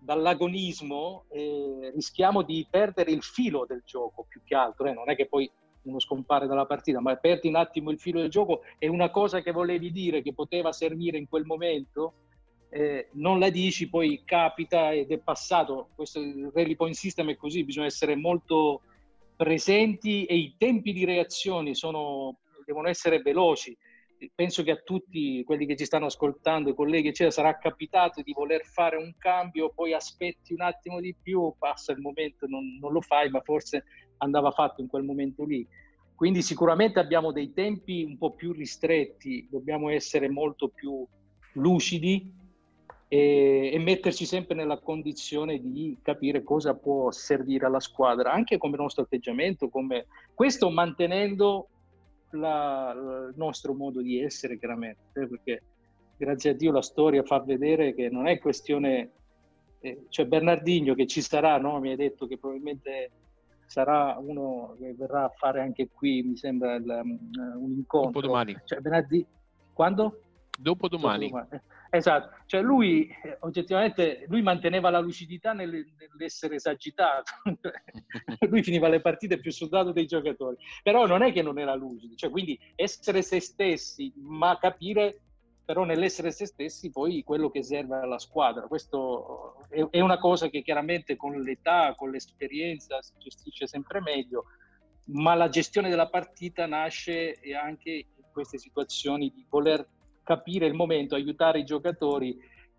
dall'agonismo 0.00 1.26
eh, 1.28 1.92
rischiamo 1.94 2.42
di 2.42 2.66
perdere 2.68 3.12
il 3.12 3.22
filo 3.22 3.66
del 3.66 3.82
gioco 3.84 4.26
più 4.28 4.42
che 4.42 4.56
altro. 4.56 4.86
Eh. 4.86 4.92
Non 4.94 5.08
è 5.08 5.14
che 5.14 5.28
poi 5.28 5.48
uno 5.82 5.98
scompare 5.98 6.46
dalla 6.46 6.66
partita, 6.66 7.00
ma 7.00 7.16
perdi 7.16 7.48
un 7.48 7.56
attimo 7.56 7.90
il 7.90 7.98
filo 7.98 8.20
del 8.20 8.30
gioco 8.30 8.62
e 8.78 8.88
una 8.88 9.10
cosa 9.10 9.40
che 9.42 9.52
volevi 9.52 9.90
dire 9.90 10.22
che 10.22 10.34
poteva 10.34 10.72
servire 10.72 11.18
in 11.18 11.28
quel 11.28 11.44
momento 11.44 12.14
eh, 12.70 13.08
non 13.12 13.38
la 13.38 13.50
dici, 13.50 13.88
poi 13.88 14.22
capita 14.24 14.92
ed 14.92 15.10
è 15.10 15.18
passato. 15.18 15.88
Questo 15.94 16.20
il 16.20 16.50
rally 16.54 16.76
point 16.76 16.94
system 16.94 17.30
è 17.30 17.36
così, 17.36 17.64
bisogna 17.64 17.86
essere 17.86 18.14
molto 18.14 18.82
presenti 19.36 20.24
e 20.24 20.36
i 20.36 20.54
tempi 20.56 20.92
di 20.92 21.04
reazione 21.04 21.74
sono, 21.74 22.38
devono 22.64 22.88
essere 22.88 23.20
veloci. 23.20 23.76
Penso 24.34 24.62
che 24.62 24.70
a 24.70 24.76
tutti 24.76 25.42
quelli 25.44 25.64
che 25.64 25.76
ci 25.76 25.86
stanno 25.86 26.06
ascoltando, 26.06 26.70
i 26.70 26.74
colleghi, 26.74 27.08
eccetera, 27.08 27.30
sarà 27.30 27.56
capitato 27.56 28.20
di 28.20 28.32
voler 28.34 28.66
fare 28.66 28.96
un 28.96 29.14
cambio, 29.16 29.72
poi 29.74 29.94
aspetti 29.94 30.52
un 30.52 30.60
attimo 30.60 31.00
di 31.00 31.16
più, 31.20 31.54
passa 31.58 31.92
il 31.92 32.00
momento, 32.00 32.46
non, 32.46 32.76
non 32.78 32.92
lo 32.92 33.00
fai, 33.00 33.30
ma 33.30 33.40
forse 33.40 33.84
andava 34.20 34.50
fatto 34.50 34.80
in 34.80 34.88
quel 34.88 35.02
momento 35.02 35.44
lì. 35.44 35.66
Quindi 36.14 36.42
sicuramente 36.42 36.98
abbiamo 36.98 37.32
dei 37.32 37.52
tempi 37.52 38.04
un 38.04 38.18
po' 38.18 38.32
più 38.32 38.52
ristretti, 38.52 39.46
dobbiamo 39.50 39.88
essere 39.88 40.28
molto 40.28 40.68
più 40.68 41.06
lucidi 41.54 42.30
e, 43.08 43.70
e, 43.72 43.78
metterci 43.78 44.24
sempre 44.24 44.54
nella 44.54 44.78
condizione 44.78 45.60
di 45.60 45.96
capire 46.02 46.42
cosa 46.42 46.74
può 46.74 47.10
servire 47.10 47.66
alla 47.66 47.80
squadra, 47.80 48.32
anche 48.32 48.58
come 48.58 48.76
nostro 48.76 49.02
atteggiamento, 49.02 49.68
come 49.68 50.06
questo 50.34 50.70
mantenendo 50.70 51.68
la, 52.32 52.92
il 52.94 53.34
nostro 53.36 53.74
modo 53.74 54.00
di 54.00 54.20
essere 54.22 54.58
chiaramente, 54.58 55.20
eh, 55.20 55.26
perché 55.26 55.62
grazie 56.16 56.50
a 56.50 56.54
Dio 56.54 56.70
la 56.70 56.82
storia 56.82 57.22
fa 57.22 57.40
vedere 57.40 57.94
che 57.94 58.10
non 58.10 58.28
è 58.28 58.38
questione, 58.38 59.10
eh, 59.80 60.04
cioè 60.10 60.26
Bernardino 60.26 60.94
che 60.94 61.06
ci 61.06 61.22
sarà, 61.22 61.58
no? 61.58 61.80
mi 61.80 61.92
ha 61.92 61.96
detto 61.96 62.26
che 62.26 62.38
probabilmente 62.38 63.10
sarà 63.70 64.16
uno 64.18 64.74
che 64.80 64.94
verrà 64.94 65.24
a 65.24 65.32
fare 65.36 65.60
anche 65.60 65.88
qui, 65.92 66.22
mi 66.22 66.36
sembra, 66.36 66.74
il, 66.74 66.84
um, 66.84 67.18
un 67.62 67.70
incontro. 67.70 68.20
Dopo 68.20 68.26
domani. 68.26 68.56
Cioè, 68.64 68.80
Bernardino, 68.80 69.26
quando? 69.72 70.22
Dopo 70.58 70.88
domani. 70.88 71.28
Domani. 71.28 71.48
Esatto, 71.92 72.36
cioè 72.46 72.62
lui 72.62 73.08
eh, 73.08 73.36
oggettivamente 73.40 74.24
lui 74.28 74.42
manteneva 74.42 74.90
la 74.90 75.00
lucidità 75.00 75.52
nell'essere 75.52 76.56
esagitato, 76.56 77.32
lui 78.48 78.62
finiva 78.62 78.88
le 78.88 79.00
partite 79.00 79.38
più 79.38 79.52
soldato 79.52 79.92
dei 79.92 80.06
giocatori, 80.06 80.56
però 80.82 81.06
non 81.06 81.22
è 81.22 81.32
che 81.32 81.42
non 81.42 81.58
era 81.58 81.74
lucido, 81.74 82.14
cioè 82.14 82.30
quindi 82.30 82.58
essere 82.76 83.22
se 83.22 83.40
stessi, 83.40 84.12
ma 84.16 84.56
capire 84.58 85.22
però 85.70 85.84
nell'essere 85.84 86.32
se 86.32 86.46
stessi 86.46 86.90
poi 86.90 87.22
quello 87.22 87.48
che 87.48 87.62
serve 87.62 88.00
alla 88.00 88.18
squadra. 88.18 88.66
Questo 88.66 89.68
è, 89.68 90.00
una 90.00 90.18
cosa 90.18 90.48
che 90.48 90.62
chiaramente 90.62 91.14
con 91.14 91.40
l'età, 91.40 91.94
con 91.94 92.10
l'esperienza 92.10 93.00
si 93.02 93.12
gestisce 93.18 93.68
sempre 93.68 94.00
meglio, 94.00 94.46
ma 95.12 95.36
la 95.36 95.48
gestione 95.48 95.88
della 95.88 96.08
partita 96.08 96.66
nasce 96.66 97.38
anche 97.56 97.90
in 97.92 98.24
queste 98.32 98.58
situazioni 98.58 99.30
di 99.32 99.46
voler 99.48 99.86
capire 100.24 100.66
il 100.66 100.74
momento, 100.74 101.14
aiutare 101.14 101.60
i 101.60 101.64
giocatori 101.64 102.36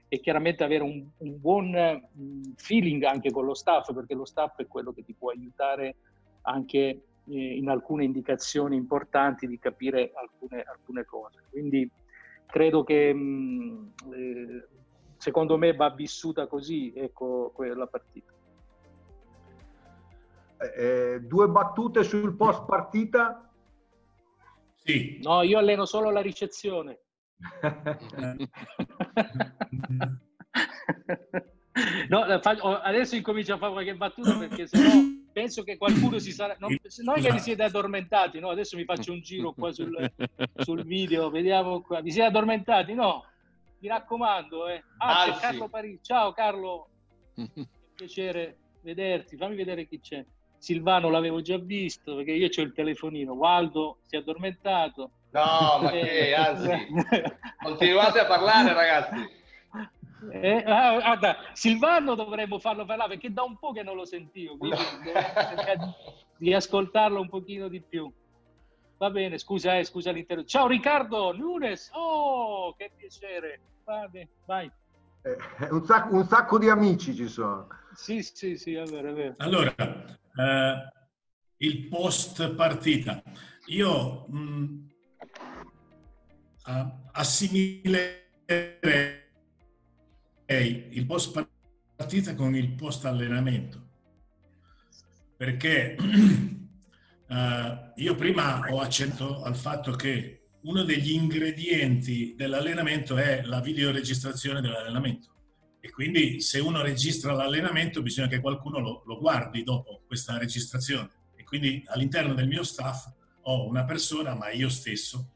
e 0.09 0.19
chiaramente 0.19 0.65
avere 0.65 0.83
un, 0.83 1.07
un 1.19 1.39
buon 1.39 1.69
mm, 1.71 2.41
feeling 2.57 3.03
anche 3.03 3.31
con 3.31 3.45
lo 3.45 3.53
staff, 3.53 3.93
perché 3.93 4.15
lo 4.15 4.25
staff 4.25 4.57
è 4.57 4.67
quello 4.67 4.91
che 4.91 5.05
ti 5.05 5.13
può 5.13 5.29
aiutare 5.29 5.95
anche 6.41 6.79
eh, 6.79 7.55
in 7.55 7.69
alcune 7.69 8.03
indicazioni 8.03 8.75
importanti 8.75 9.47
di 9.47 9.57
capire 9.57 10.11
alcune, 10.13 10.61
alcune 10.61 11.05
cose. 11.05 11.43
Quindi 11.49 11.89
credo 12.51 12.83
che 12.83 13.11
mh, 13.13 13.93
mm, 14.05 14.13
eh, 14.13 14.67
secondo 15.17 15.57
me 15.57 15.73
va 15.73 15.89
vissuta 15.89 16.45
così 16.45 16.93
ecco, 16.95 17.51
quella 17.55 17.87
partita. 17.87 18.31
Eh, 20.57 20.73
eh 20.83 21.21
due 21.21 21.47
battute 21.47 22.03
sul 22.03 22.35
post 22.35 22.65
partita? 22.65 23.49
Sì. 24.75 25.19
No, 25.23 25.41
io 25.41 25.57
alleno 25.57 25.85
solo 25.85 26.11
la 26.11 26.21
ricezione. 26.21 26.99
no, 32.09 32.19
adesso 32.21 33.15
incomincio 33.15 33.53
a 33.53 33.57
fare 33.57 33.71
qualche 33.71 33.95
battuta 33.95 34.37
perché 34.37 34.67
sennò 34.67 35.20
penso 35.31 35.63
che 35.63 35.77
qualcuno 35.77 36.19
si 36.19 36.31
sarà. 36.31 36.55
Non, 36.59 36.77
non 37.03 37.17
è 37.17 37.21
che 37.21 37.31
vi 37.31 37.39
siete 37.39 37.63
addormentati, 37.63 38.39
no? 38.39 38.49
Adesso 38.49 38.77
mi 38.77 38.85
faccio 38.85 39.11
un 39.11 39.21
giro 39.21 39.53
qua 39.53 39.71
sul, 39.71 39.95
sul 40.57 40.83
video, 40.85 41.29
vediamo 41.29 41.81
qua. 41.81 42.01
Vi 42.01 42.11
siete 42.11 42.27
addormentati? 42.27 42.93
No, 42.93 43.25
mi 43.79 43.87
raccomando. 43.87 44.67
Eh. 44.67 44.83
Ah, 44.97 45.25
c'è 45.25 45.39
Carlo 45.39 45.69
Parisi. 45.69 45.99
Ciao 46.03 46.33
Carlo, 46.33 46.89
piacere 47.95 48.57
vederti. 48.81 49.37
Fammi 49.37 49.55
vedere 49.55 49.87
chi 49.87 49.99
c'è. 49.99 50.23
Silvano 50.57 51.09
l'avevo 51.09 51.41
già 51.41 51.57
visto 51.57 52.15
perché 52.15 52.31
io 52.33 52.47
ho 52.47 52.61
il 52.61 52.73
telefonino. 52.73 53.33
Waldo 53.33 53.99
si 54.03 54.15
è 54.15 54.19
addormentato. 54.19 55.11
No, 55.31 55.79
ma 55.81 55.89
che, 55.91 56.35
anzi, 56.35 56.69
continuate 57.63 58.19
a 58.19 58.25
parlare 58.25 58.73
ragazzi. 58.73 59.39
Eh, 60.29 60.63
ah, 60.65 60.99
guarda, 60.99 61.37
Silvano 61.53 62.13
dovremmo 62.13 62.59
farlo 62.59 62.85
parlare 62.85 63.09
perché 63.09 63.33
da 63.33 63.41
un 63.41 63.57
po' 63.57 63.71
che 63.71 63.81
non 63.81 63.95
lo 63.95 64.05
sentivo, 64.05 64.57
quindi 64.57 64.77
cercare 64.77 65.77
di, 65.77 65.93
di, 66.37 66.53
ascoltarlo 66.53 67.19
un 67.19 67.29
pochino 67.29 67.67
di 67.67 67.81
più. 67.81 68.11
Va 68.97 69.09
bene, 69.09 69.39
scusa, 69.39 69.77
eh, 69.77 69.83
scusa 69.83 70.11
l'intervento. 70.11 70.51
Ciao 70.51 70.67
Riccardo 70.67 71.35
Nunes, 71.35 71.89
oh, 71.93 72.75
che 72.75 72.91
piacere. 72.95 73.61
Vai, 73.83 74.29
vai. 74.45 74.71
Eh, 75.23 75.37
un, 75.71 75.83
sacco, 75.85 76.15
un, 76.15 76.25
sacco, 76.25 76.59
di 76.59 76.69
amici 76.69 77.15
ci 77.15 77.27
sono. 77.27 77.67
Sì, 77.93 78.21
sì, 78.21 78.57
sì, 78.57 78.75
è 78.75 78.83
vero, 78.83 79.09
è 79.09 79.13
vero. 79.13 79.33
Allora, 79.37 79.73
eh, 79.75 80.91
il 81.57 81.87
post 81.87 82.53
partita. 82.53 83.23
Io 83.67 84.25
mh, 84.27 84.89
assimilerei 87.11 89.20
il 90.59 91.05
post 91.05 91.31
partita 91.95 92.33
con 92.35 92.55
il 92.55 92.73
post 92.73 93.05
allenamento. 93.05 93.89
Perché 95.37 95.95
uh, 97.27 97.91
io 98.01 98.15
prima 98.15 98.59
ho 98.69 98.79
accennato 98.79 99.43
al 99.43 99.55
fatto 99.55 99.91
che 99.91 100.41
uno 100.61 100.83
degli 100.83 101.11
ingredienti 101.11 102.33
dell'allenamento 102.35 103.17
è 103.17 103.41
la 103.43 103.61
videoregistrazione 103.61 104.61
dell'allenamento. 104.61 105.29
E 105.79 105.89
quindi 105.89 106.41
se 106.41 106.59
uno 106.59 106.81
registra 106.81 107.33
l'allenamento 107.33 108.01
bisogna 108.01 108.27
che 108.27 108.39
qualcuno 108.39 108.79
lo, 108.79 109.03
lo 109.05 109.17
guardi 109.19 109.63
dopo 109.63 110.03
questa 110.05 110.37
registrazione. 110.37 111.09
E 111.35 111.43
quindi 111.43 111.83
all'interno 111.87 112.33
del 112.33 112.47
mio 112.47 112.63
staff 112.63 113.11
ho 113.43 113.67
una 113.67 113.83
persona, 113.83 114.35
ma 114.35 114.51
io 114.51 114.69
stesso, 114.69 115.33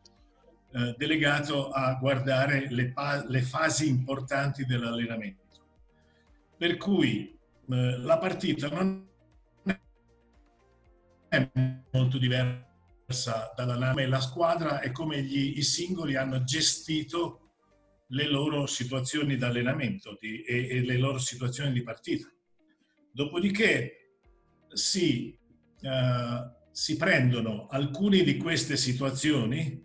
eh, 0.76 0.94
delegato 0.98 1.70
a 1.70 1.94
guardare 1.96 2.68
le, 2.70 2.94
le 3.28 3.42
fasi 3.42 3.88
importanti 3.88 4.66
dell'allenamento. 4.66 5.44
Per 6.58 6.76
cui 6.76 7.34
eh, 7.70 7.98
la 8.00 8.18
partita 8.18 8.68
non 8.68 9.08
è 11.30 11.50
molto 11.94 12.18
diversa 12.18 13.54
dalla 13.56 13.78
NAME, 13.78 14.08
la 14.08 14.20
squadra 14.20 14.82
è 14.82 14.92
come 14.92 15.22
gli, 15.24 15.58
i 15.58 15.64
singoli 15.64 16.18
hanno 16.18 16.44
gestito 16.44 17.54
le 18.10 18.28
loro 18.28 18.66
situazioni 18.66 19.38
di 19.38 19.44
allenamento 19.46 20.20
e, 20.20 20.44
e, 20.46 20.82
le 20.84 20.98
loro 20.98 21.20
situazioni 21.20 21.72
di 21.72 21.84
partita. 21.84 22.28
Dopodiché 23.14 24.18
si, 24.74 25.38
uh, 25.84 26.52
si 26.70 26.98
prendono 26.98 27.68
alcune 27.68 28.24
di 28.24 28.36
queste 28.36 28.76
situazioni 28.76 29.85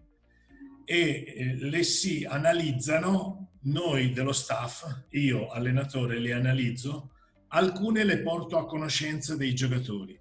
e 0.91 1.25
eh, 1.25 1.55
le 1.55 1.85
si 1.85 2.25
analizzano 2.29 3.51
noi 3.63 4.13
dello 4.13 4.33
staff, 4.33 5.05
io 5.11 5.49
allenatore 5.49 6.19
le 6.19 6.33
analizzo, 6.33 7.13
alcune 7.51 8.03
le 8.03 8.19
porto 8.19 8.59
a 8.59 8.67
conoscenza 8.67 9.37
dei 9.37 9.55
giocatori. 9.55 10.19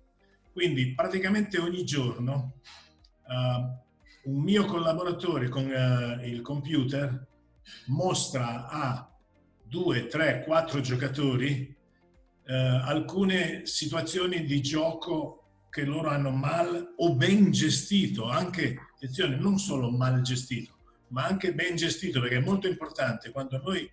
Quindi 0.53 0.93
praticamente 0.93 1.57
ogni 1.57 1.83
giorno 1.85 2.59
uh, 3.25 4.29
un 4.29 4.43
mio 4.43 4.65
collaboratore 4.65 5.47
con 5.47 5.65
uh, 5.65 6.23
il 6.23 6.41
computer 6.41 7.27
mostra 7.87 8.67
a 8.67 9.11
due, 9.63 10.05
tre, 10.05 10.43
quattro 10.45 10.81
giocatori 10.81 11.75
uh, 12.45 12.53
alcune 12.53 13.65
situazioni 13.65 14.45
di 14.45 14.61
gioco 14.61 15.45
che 15.71 15.83
loro 15.83 16.09
hanno 16.09 16.29
mal 16.29 16.93
o 16.95 17.15
ben 17.15 17.49
gestito, 17.49 18.25
anche, 18.25 18.88
attenzione, 18.99 19.37
non 19.37 19.57
solo 19.57 19.89
mal 19.89 20.21
gestito, 20.21 20.73
ma 21.07 21.25
anche 21.25 21.53
ben 21.53 21.77
gestito, 21.77 22.19
perché 22.19 22.35
è 22.35 22.41
molto 22.41 22.67
importante. 22.67 23.31
Quando 23.31 23.57
noi 23.59 23.79
eh, 23.79 23.91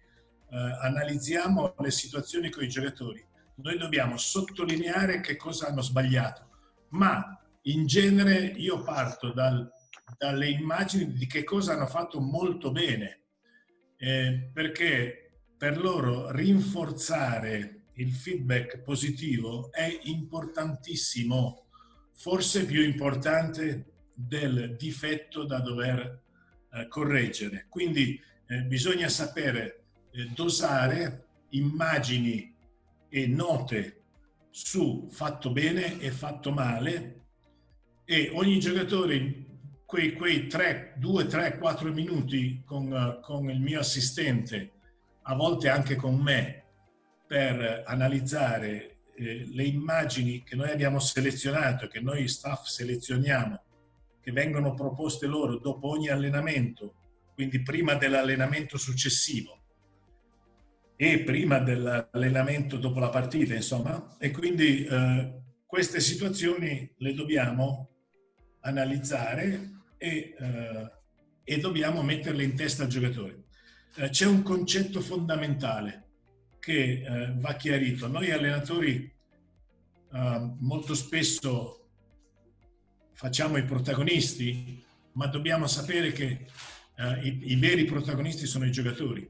analizziamo 0.83 1.77
le 1.79 1.91
situazioni 1.93 2.51
con 2.51 2.65
i 2.65 2.69
giocatori, 2.69 3.25
noi 3.57 3.79
dobbiamo 3.79 4.17
sottolineare 4.17 5.21
che 5.21 5.37
cosa 5.37 5.69
hanno 5.69 5.81
sbagliato, 5.81 6.49
ma 6.91 7.41
in 7.63 7.87
genere 7.87 8.47
io 8.57 8.83
parto 8.83 9.33
dal, 9.33 9.71
dalle 10.19 10.49
immagini 10.49 11.13
di 11.13 11.27
che 11.27 11.45
cosa 11.45 11.75
hanno 11.75 11.87
fatto 11.87 12.21
molto 12.21 12.73
bene, 12.73 13.21
eh, 13.99 14.51
perché 14.53 15.31
per 15.57 15.79
loro 15.79 16.33
rinforzare 16.33 17.85
il 17.95 18.13
feedback 18.13 18.81
positivo 18.81 19.71
è 19.73 20.01
importantissimo 20.03 21.67
forse 22.13 22.67
più 22.67 22.83
importante 22.83 23.96
del 24.17 24.75
difetto 24.77 25.45
da 25.45 25.61
dover 25.61 26.23
eh, 26.73 26.89
correggere. 26.89 27.67
Quindi 27.69 28.21
eh, 28.47 28.63
bisogna 28.63 29.09
sapere 29.09 29.85
eh, 30.11 30.31
dosare 30.35 31.27
immagini 31.51 32.55
e 33.09 33.27
note 33.27 34.03
su 34.51 35.09
fatto 35.11 35.53
bene 35.53 36.01
e 36.01 36.11
fatto 36.11 36.51
male 36.51 37.25
e 38.05 38.31
ogni 38.33 38.59
giocatore 38.59 39.45
quei, 39.85 40.15
quei 40.15 40.47
3, 40.47 40.95
2, 40.97 41.27
3, 41.27 41.59
4 41.59 41.93
minuti 41.93 42.63
con, 42.65 43.21
con 43.23 43.51
il 43.51 43.61
mio 43.61 43.81
assistente, 43.81 44.73
a 45.23 45.35
volte 45.35 45.69
anche 45.69 45.95
con 45.95 46.19
me, 46.19 46.65
per 47.27 47.83
analizzare 47.87 48.99
eh, 49.17 49.49
le 49.53 49.65
immagini 49.65 50.43
che 50.43 50.57
noi 50.57 50.71
abbiamo 50.71 50.99
selezionato, 50.99 51.89
che 51.89 52.01
noi 52.01 52.29
staff 52.29 52.67
selezioniamo, 52.67 53.63
che 54.27 54.33
vengono 54.33 54.75
proposte 54.75 55.27
loro 55.27 55.57
dopo 55.61 55.89
ogni 55.89 56.09
allenamento, 56.09 56.95
quindi 57.33 57.63
prima 57.63 57.95
dell'allenamento 57.95 58.77
successivo 58.77 59.61
e 60.97 61.21
prima 61.21 61.61
dell'allenamento 61.61 62.77
dopo 62.77 62.99
la 62.99 63.09
partita, 63.09 63.55
insomma, 63.55 64.17
e 64.19 64.33
quindi 64.33 64.85
eh, 64.85 65.43
queste 65.65 66.01
situazioni 66.01 66.93
le 66.97 67.15
dobbiamo 67.15 67.91
analizzare 68.63 69.85
e, 69.97 70.35
eh, 70.37 70.91
e 71.45 71.59
dobbiamo 71.61 72.03
metterle 72.03 72.43
in 72.43 72.57
testa 72.57 72.83
al 72.83 72.89
giocatore. 72.89 73.45
Eh, 73.95 74.09
c'è 74.09 74.27
un 74.27 74.43
concetto 74.43 75.01
fondamentale 75.01 76.09
che 76.59 77.05
eh, 77.07 77.33
va 77.37 77.55
chiarito. 77.55 78.09
Noi 78.09 78.33
allenatori 78.33 79.09
eh, 80.13 80.55
molto 80.59 80.97
spesso 80.97 81.86
facciamo 83.17 83.57
i 83.57 83.65
protagonisti, 83.65 84.85
ma 85.13 85.27
dobbiamo 85.27 85.67
sapere 85.67 86.13
che 86.13 86.47
eh, 86.97 87.27
i, 87.27 87.53
i, 87.53 87.57
veri 87.57 87.85
protagonisti 87.85 88.47
sono 88.47 88.67
i 88.67 88.71
giocatori. 88.71 89.29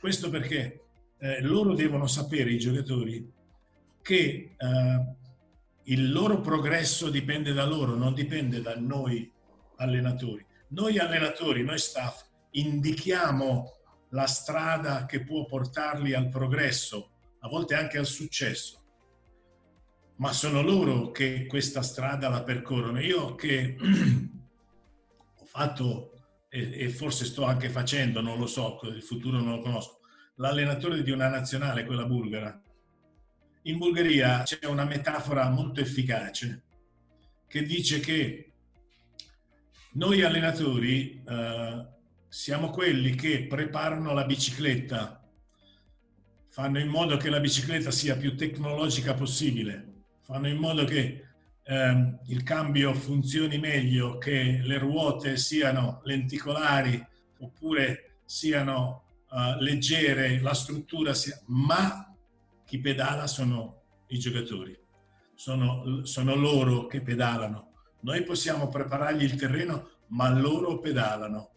Questo 0.00 0.30
perché 0.30 0.84
eh, 1.18 1.42
loro 1.42 1.74
devono 1.74 2.06
sapere, 2.06 2.50
i 2.50 2.58
giocatori, 2.58 3.30
che 4.00 4.54
eh, 4.56 5.14
il 5.84 6.12
loro 6.12 6.40
progresso 6.40 7.10
dipende 7.10 7.52
da 7.52 7.66
loro, 7.66 7.94
non 7.94 8.14
dipende 8.14 8.62
da 8.62 8.74
noi 8.74 9.30
allenatori. 9.76 10.44
Noi 10.68 10.98
allenatori, 10.98 11.62
noi 11.62 11.78
staff, 11.78 12.24
indichiamo 12.52 13.74
la 14.10 14.26
strada 14.26 15.04
che 15.04 15.22
può 15.22 15.44
portarli 15.44 16.14
al 16.14 16.30
progresso, 16.30 17.10
a 17.40 17.48
volte 17.48 17.74
anche 17.74 17.98
al 17.98 18.06
successo. 18.06 18.80
Ma 20.16 20.32
sono 20.32 20.62
loro 20.62 21.10
che 21.10 21.46
questa 21.46 21.82
strada 21.82 22.28
la 22.28 22.42
percorrono. 22.42 23.00
Io 23.00 23.34
che 23.34 23.76
ho 25.38 25.44
fatto 25.44 26.16
e, 26.48 26.88
forse 26.88 27.24
sto 27.24 27.44
anche 27.44 27.68
facendo, 27.68 28.20
non 28.20 28.38
lo 28.38 28.46
so, 28.46 28.78
il 28.84 29.02
futuro 29.02 29.38
non 29.38 29.56
lo 29.56 29.60
conosco, 29.60 30.00
l'allenatore 30.36 31.02
di 31.02 31.10
una 31.10 31.28
nazionale, 31.28 31.84
quella 31.84 32.06
bulgara. 32.06 32.60
In 33.62 33.78
Bulgaria 33.78 34.42
c'è 34.42 34.64
una 34.66 34.84
metafora 34.84 35.50
molto 35.50 35.80
efficace 35.80 36.62
che 37.48 37.64
dice 37.64 38.00
che 38.00 38.52
noi 39.92 40.22
allenatori 40.22 41.22
eh, 41.26 41.86
siamo 42.28 42.70
quelli 42.70 43.14
che 43.14 43.46
preparano 43.46 44.12
la 44.12 44.24
bicicletta, 44.24 45.22
fanno 46.48 46.78
in 46.78 46.88
modo 46.88 47.16
che 47.16 47.28
la 47.28 47.40
bicicletta 47.40 47.90
sia 47.90 48.16
più 48.16 48.36
tecnologica 48.36 49.14
possibile, 49.14 49.95
fanno 50.26 50.48
in 50.48 50.56
modo 50.56 50.84
che 50.84 51.24
ehm, 51.62 52.18
il 52.26 52.42
cambio 52.42 52.92
funzioni 52.94 53.58
meglio, 53.58 54.18
che 54.18 54.60
le 54.60 54.78
ruote 54.78 55.36
siano 55.36 56.00
lenticolari 56.02 57.00
oppure 57.38 58.18
siano 58.24 59.04
uh, 59.30 59.62
leggere, 59.62 60.40
la 60.40 60.52
struttura 60.52 61.14
sia... 61.14 61.40
ma 61.46 62.12
chi 62.64 62.80
pedala 62.80 63.28
sono 63.28 63.82
i 64.08 64.18
giocatori, 64.18 64.76
sono, 65.36 66.04
sono 66.04 66.34
loro 66.34 66.86
che 66.86 67.02
pedalano. 67.02 67.70
Noi 68.00 68.24
possiamo 68.24 68.68
preparargli 68.68 69.22
il 69.22 69.36
terreno, 69.36 69.90
ma 70.08 70.28
loro 70.28 70.80
pedalano. 70.80 71.50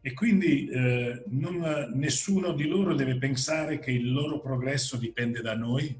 E 0.00 0.12
quindi 0.14 0.66
eh, 0.66 1.22
non, 1.28 1.92
nessuno 1.94 2.52
di 2.52 2.66
loro 2.66 2.94
deve 2.94 3.16
pensare 3.18 3.78
che 3.78 3.92
il 3.92 4.12
loro 4.12 4.40
progresso 4.40 4.96
dipende 4.96 5.40
da 5.40 5.54
noi, 5.54 5.96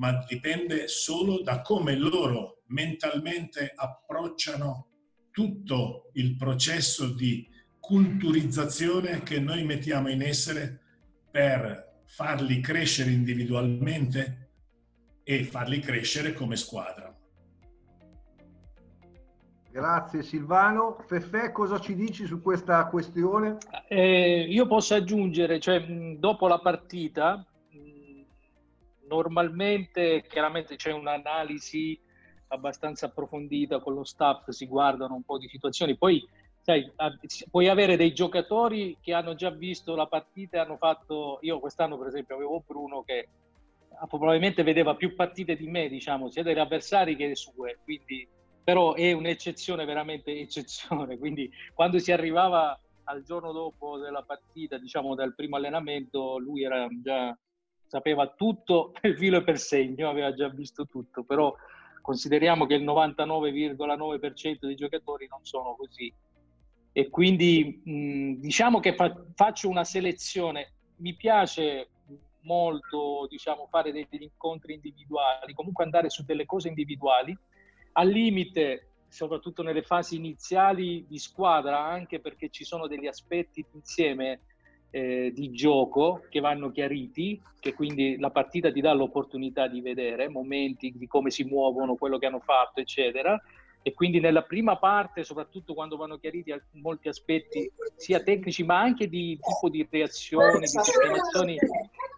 ma 0.00 0.24
dipende 0.26 0.88
solo 0.88 1.42
da 1.42 1.60
come 1.60 1.94
loro 1.94 2.62
mentalmente 2.68 3.70
approcciano 3.74 4.86
tutto 5.30 6.10
il 6.14 6.36
processo 6.36 7.12
di 7.12 7.46
culturizzazione 7.78 9.22
che 9.22 9.38
noi 9.38 9.62
mettiamo 9.64 10.08
in 10.08 10.22
essere 10.22 10.80
per 11.30 12.02
farli 12.06 12.60
crescere 12.60 13.10
individualmente 13.10 14.52
e 15.22 15.44
farli 15.44 15.80
crescere 15.80 16.32
come 16.32 16.56
squadra. 16.56 17.14
Grazie 19.70 20.22
Silvano. 20.22 20.96
Feffè, 21.06 21.52
cosa 21.52 21.78
ci 21.78 21.94
dici 21.94 22.24
su 22.24 22.40
questa 22.40 22.86
questione? 22.86 23.58
Eh, 23.86 24.46
io 24.48 24.66
posso 24.66 24.94
aggiungere, 24.94 25.60
cioè, 25.60 25.84
dopo 26.16 26.48
la 26.48 26.58
partita, 26.58 27.44
normalmente 29.10 30.24
chiaramente 30.28 30.76
c'è 30.76 30.92
un'analisi 30.92 32.00
abbastanza 32.48 33.06
approfondita 33.06 33.80
con 33.80 33.94
lo 33.94 34.04
staff, 34.04 34.48
si 34.50 34.66
guardano 34.66 35.14
un 35.14 35.22
po' 35.22 35.38
di 35.38 35.48
situazioni, 35.48 35.96
poi 35.96 36.24
sai, 36.60 36.90
puoi 37.50 37.68
avere 37.68 37.96
dei 37.96 38.12
giocatori 38.12 38.96
che 39.00 39.12
hanno 39.12 39.34
già 39.34 39.50
visto 39.50 39.96
la 39.96 40.06
partita 40.06 40.56
e 40.56 40.60
hanno 40.60 40.76
fatto, 40.76 41.38
io 41.42 41.58
quest'anno 41.58 41.98
per 41.98 42.06
esempio 42.06 42.36
avevo 42.36 42.62
Bruno 42.64 43.02
che 43.02 43.28
probabilmente 44.08 44.62
vedeva 44.62 44.94
più 44.94 45.14
partite 45.14 45.56
di 45.56 45.66
me, 45.66 45.88
diciamo, 45.88 46.30
sia 46.30 46.42
degli 46.42 46.58
avversari 46.58 47.16
che 47.16 47.26
le 47.26 47.36
sue, 47.36 47.78
quindi 47.82 48.26
però 48.62 48.94
è 48.94 49.10
un'eccezione, 49.12 49.84
veramente 49.84 50.38
eccezione. 50.38 51.18
Quindi 51.18 51.50
quando 51.74 51.98
si 51.98 52.12
arrivava 52.12 52.78
al 53.04 53.22
giorno 53.22 53.52
dopo 53.52 53.98
della 53.98 54.22
partita, 54.22 54.78
diciamo 54.78 55.14
del 55.14 55.34
primo 55.34 55.56
allenamento, 55.56 56.38
lui 56.38 56.62
era 56.62 56.86
già, 57.02 57.36
sapeva 57.90 58.28
tutto 58.28 58.92
per 59.00 59.16
filo 59.16 59.38
e 59.38 59.42
per 59.42 59.58
segno, 59.58 60.08
aveva 60.08 60.32
già 60.32 60.48
visto 60.48 60.86
tutto, 60.86 61.24
però 61.24 61.52
consideriamo 62.00 62.64
che 62.64 62.74
il 62.74 62.84
99,9% 62.84 64.58
dei 64.60 64.76
giocatori 64.76 65.26
non 65.28 65.40
sono 65.42 65.74
così. 65.74 66.12
e 66.92 67.08
quindi 67.08 67.80
mh, 67.84 68.40
diciamo 68.40 68.78
che 68.78 68.94
fa- 68.94 69.24
faccio 69.34 69.68
una 69.68 69.82
selezione. 69.84 70.72
Mi 70.98 71.14
piace 71.14 71.88
molto 72.42 73.26
diciamo, 73.28 73.66
fare 73.68 73.90
degli 73.90 74.06
incontri 74.22 74.74
individuali, 74.74 75.52
comunque 75.52 75.82
andare 75.82 76.10
su 76.10 76.24
delle 76.24 76.46
cose 76.46 76.68
individuali, 76.68 77.36
al 77.92 78.08
limite, 78.08 78.90
soprattutto 79.08 79.64
nelle 79.64 79.82
fasi 79.82 80.14
iniziali 80.14 81.06
di 81.08 81.18
squadra, 81.18 81.80
anche 81.84 82.20
perché 82.20 82.50
ci 82.50 82.64
sono 82.64 82.86
degli 82.86 83.08
aspetti 83.08 83.64
insieme 83.72 84.42
eh, 84.90 85.32
di 85.34 85.50
gioco 85.52 86.24
che 86.28 86.40
vanno 86.40 86.70
chiariti, 86.70 87.40
che 87.58 87.74
quindi 87.74 88.18
la 88.18 88.30
partita 88.30 88.72
ti 88.72 88.80
dà 88.80 88.92
l'opportunità 88.92 89.68
di 89.68 89.80
vedere 89.80 90.28
momenti 90.28 90.92
di 90.94 91.06
come 91.06 91.30
si 91.30 91.44
muovono, 91.44 91.94
quello 91.94 92.18
che 92.18 92.26
hanno 92.26 92.40
fatto, 92.40 92.80
eccetera. 92.80 93.40
E 93.82 93.94
quindi 93.94 94.20
nella 94.20 94.42
prima 94.42 94.76
parte, 94.76 95.24
soprattutto 95.24 95.72
quando 95.72 95.96
vanno 95.96 96.18
chiariti 96.18 96.54
molti 96.72 97.08
aspetti 97.08 97.70
sia 97.96 98.20
tecnici 98.20 98.62
ma 98.62 98.78
anche 98.78 99.08
di 99.08 99.38
tipo 99.40 99.70
di 99.70 99.86
reazioni, 99.90 100.58
di 100.58 100.66
sistemazioni, 100.66 101.56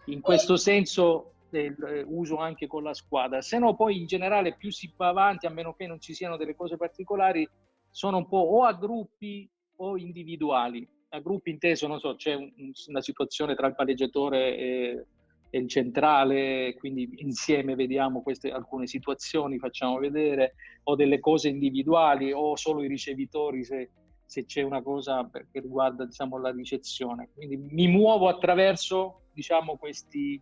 in 0.07 0.21
questo 0.21 0.57
senso 0.57 1.35
eh, 1.51 1.73
uso 2.07 2.39
anche 2.39 2.67
con 2.67 2.83
la 2.83 2.95
squadra. 2.95 3.43
Se 3.43 3.59
no 3.59 3.77
poi 3.77 3.99
in 3.99 4.07
generale 4.07 4.57
più 4.57 4.73
si 4.73 4.93
va 4.97 5.09
avanti, 5.09 5.47
a 5.47 5.51
meno 5.51 5.75
che 5.75 5.87
non 5.87 6.01
ci 6.01 6.15
siano 6.15 6.37
delle 6.37 6.57
cose 6.57 6.77
particolari, 6.77 7.49
sono 7.91 8.17
un 8.17 8.27
po' 8.27 8.39
o 8.39 8.65
a 8.65 8.73
gruppi 8.73 9.49
o 9.77 9.97
individuali 9.97 10.89
a 11.15 11.21
gruppi 11.21 11.51
inteso, 11.51 11.87
non 11.87 11.99
so, 11.99 12.17
c'è 12.17 12.35
un, 12.35 12.51
una 12.87 13.03
situazione 13.03 13.55
tra 13.55 13.67
il 13.67 13.75
palleggiatore 13.75 14.57
e, 14.57 15.07
e, 15.51 15.59
il 15.59 15.69
centrale, 15.69 16.75
quindi 16.79 17.09
insieme 17.17 17.75
vediamo 17.75 18.23
queste 18.23 18.51
alcune 18.51 18.87
situazioni, 18.87 19.59
facciamo 19.59 19.99
vedere, 19.99 20.55
o 20.85 20.95
delle 20.95 21.21
cose 21.21 21.49
individuali, 21.49 22.33
o 22.33 22.57
solo 22.57 22.83
i 22.83 22.89
ricevitori 22.89 23.63
se, 23.63 23.91
se 24.25 24.47
c'è 24.47 24.63
una 24.63 24.81
cosa 24.83 25.29
che 25.31 25.61
riguarda 25.61 26.07
diciamo, 26.07 26.39
la 26.39 26.51
ricezione. 26.51 27.29
Quindi 27.35 27.59
mi 27.59 27.89
muovo 27.89 28.29
attraverso 28.29 29.25
diciamo, 29.35 29.77
questi, 29.77 30.41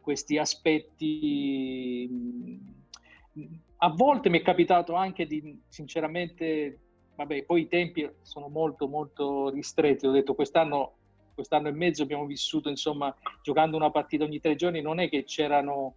questi 0.00 0.36
aspetti. 0.36 2.10
A 3.78 3.88
volte 3.88 4.28
mi 4.28 4.38
è 4.38 4.42
capitato 4.42 4.92
anche 4.92 5.26
di, 5.26 5.62
sinceramente, 5.68 6.83
vabbè, 7.16 7.44
poi 7.44 7.62
i 7.62 7.68
tempi 7.68 8.08
sono 8.22 8.48
molto 8.48 8.88
molto 8.88 9.48
ristretti, 9.50 10.06
ho 10.06 10.10
detto 10.10 10.34
quest'anno, 10.34 10.94
quest'anno 11.34 11.68
e 11.68 11.72
mezzo 11.72 12.02
abbiamo 12.02 12.26
vissuto, 12.26 12.68
insomma, 12.68 13.14
giocando 13.42 13.76
una 13.76 13.90
partita 13.90 14.24
ogni 14.24 14.40
tre 14.40 14.54
giorni, 14.54 14.80
non 14.80 15.00
è 15.00 15.08
che 15.08 15.24
c'erano 15.24 15.96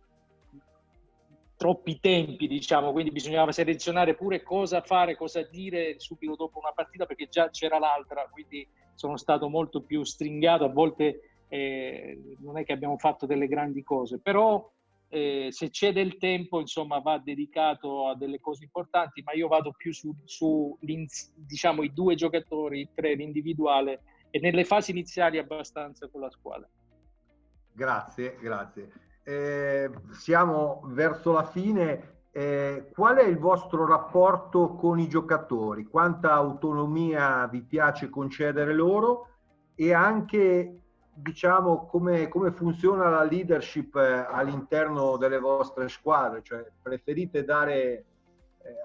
troppi 1.57 1.99
tempi, 1.99 2.48
diciamo, 2.48 2.91
quindi 2.91 3.11
bisognava 3.11 3.52
selezionare 3.52 4.14
pure 4.14 4.44
cosa 4.44 4.81
fare, 4.81 5.18
cosa 5.18 5.41
dire 5.41 5.99
subito 5.99 6.35
dopo 6.35 6.60
una 6.60 6.72
partita 6.72 7.06
perché 7.06 7.27
già 7.27 7.49
c'era 7.49 7.80
l'altra, 7.80 8.27
quindi 8.31 8.65
sono 8.94 9.18
stato 9.18 9.49
molto 9.49 9.81
più 9.81 10.03
stringato, 10.03 10.65
a 10.65 10.69
volte 10.69 11.22
eh, 11.48 12.35
non 12.39 12.57
è 12.57 12.64
che 12.64 12.73
abbiamo 12.73 12.98
fatto 12.98 13.26
delle 13.26 13.48
grandi 13.48 13.81
cose, 13.81 14.19
però 14.19 14.72
eh, 15.10 15.48
se 15.52 15.70
c'è 15.70 15.94
del 15.94 16.18
tempo, 16.18 16.60
insomma, 16.60 17.00
va 17.00 17.18
dedicato 17.18 18.08
a 18.08 18.16
delle 18.16 18.40
cose 18.40 18.64
importanti, 18.64 19.22
ma 19.24 19.34
io 19.34 19.48
vado 19.48 19.74
più 19.76 19.94
su, 19.94 20.14
su 20.26 20.78
diciamo, 20.80 21.84
i 21.84 21.94
due 21.94 22.16
giocatori, 22.16 22.82
i 22.82 22.90
tre, 22.94 23.16
l'individuale 23.16 24.02
e 24.30 24.40
nelle 24.40 24.66
fasi 24.66 24.92
iniziali 24.92 25.38
abbastanza 25.38 26.10
con 26.10 26.22
la 26.22 26.30
squadra. 26.30 26.68
Grazie, 27.72 28.38
grazie. 28.42 28.92
Eh, 29.24 29.90
siamo 30.12 30.82
verso 30.86 31.32
la 31.32 31.46
fine. 31.46 32.16
Eh, 32.32 32.90
qual 32.94 33.18
è 33.18 33.26
il 33.26 33.40
vostro 33.40 33.88
rapporto 33.88 34.76
con 34.76 35.00
i 35.00 35.08
giocatori? 35.08 35.86
Quanta 35.86 36.34
autonomia 36.34 37.48
vi 37.48 37.62
piace 37.62 38.10
concedere 38.10 38.74
loro? 38.74 39.30
E 39.74 39.94
anche 39.94 40.87
diciamo 41.19 41.88
come, 41.88 42.27
come, 42.27 42.52
funziona 42.52 43.10
la 43.10 43.23
leadership 43.23 43.95
eh, 43.95 44.26
all'interno 44.30 45.18
delle 45.18 45.39
vostre 45.39 45.89
squadre, 45.89 46.44
cioè 46.44 46.65
preferite 46.81 47.44
dare, 47.44 47.76
eh, 47.76 48.06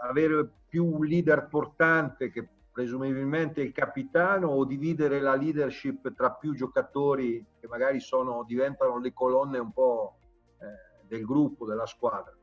avere 0.02 0.48
più 0.66 0.86
un 0.86 1.04
leader 1.04 1.46
portante 1.48 2.30
che 2.30 2.48
presumibilmente 2.72 3.60
il 3.60 3.72
capitano 3.72 4.48
o 4.48 4.64
dividere 4.64 5.20
la 5.20 5.34
leadership 5.34 6.14
tra 6.14 6.30
più 6.30 6.54
giocatori 6.54 7.44
che 7.60 7.68
magari 7.68 8.00
sono, 8.00 8.44
diventano 8.46 8.98
le 8.98 9.12
colonne 9.12 9.58
un 9.58 9.72
po' 9.72 10.16
eh, 10.58 11.06
del 11.06 11.26
gruppo, 11.26 11.66
della 11.66 11.86
squadra? 11.86 12.34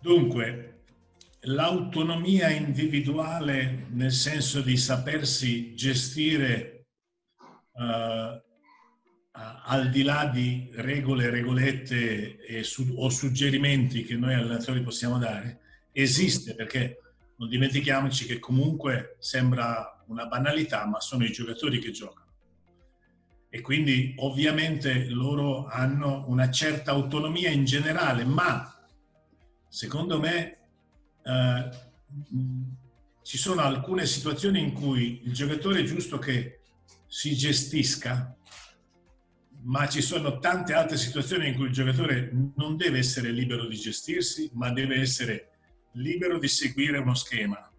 Dunque, 0.00 0.82
l'autonomia 1.42 2.48
individuale 2.48 3.86
nel 3.90 4.10
senso 4.12 4.60
di 4.62 4.76
sapersi 4.76 5.74
gestire 5.74 6.77
uh, 7.78 8.42
al 9.66 9.90
di 9.90 10.02
là 10.02 10.26
di 10.32 10.70
regole, 10.74 11.30
regolette 11.30 12.62
su, 12.62 12.94
o 12.96 13.08
suggerimenti 13.08 14.02
che 14.04 14.16
noi 14.16 14.34
allenatori 14.34 14.82
possiamo 14.82 15.18
dare, 15.18 15.60
esiste 15.92 16.54
perché 16.54 16.98
non 17.36 17.48
dimentichiamoci 17.48 18.26
che 18.26 18.38
comunque 18.40 19.16
sembra 19.20 20.02
una 20.08 20.26
banalità, 20.26 20.86
ma 20.86 21.00
sono 21.00 21.24
i 21.24 21.30
giocatori 21.30 21.78
che 21.78 21.92
giocano. 21.92 22.26
E 23.48 23.60
quindi 23.60 24.14
ovviamente 24.18 25.06
loro 25.08 25.66
hanno 25.66 26.24
una 26.28 26.50
certa 26.50 26.90
autonomia 26.90 27.50
in 27.50 27.64
generale, 27.64 28.24
ma 28.24 28.74
secondo 29.68 30.18
me 30.18 30.58
eh, 31.22 31.70
ci 33.22 33.38
sono 33.38 33.60
alcune 33.60 34.04
situazioni 34.06 34.60
in 34.60 34.72
cui 34.72 35.22
il 35.24 35.32
giocatore 35.32 35.80
è 35.80 35.84
giusto 35.84 36.18
che 36.18 36.60
si 37.08 37.34
gestisca, 37.34 38.36
ma 39.62 39.88
ci 39.88 40.02
sono 40.02 40.38
tante 40.38 40.74
altre 40.74 40.98
situazioni 40.98 41.48
in 41.48 41.54
cui 41.54 41.66
il 41.66 41.72
giocatore 41.72 42.30
non 42.56 42.76
deve 42.76 42.98
essere 42.98 43.32
libero 43.32 43.66
di 43.66 43.76
gestirsi, 43.76 44.50
ma 44.52 44.70
deve 44.70 45.00
essere 45.00 45.50
libero 45.94 46.38
di 46.38 46.48
seguire 46.48 46.98
uno 46.98 47.14
schema 47.14 47.70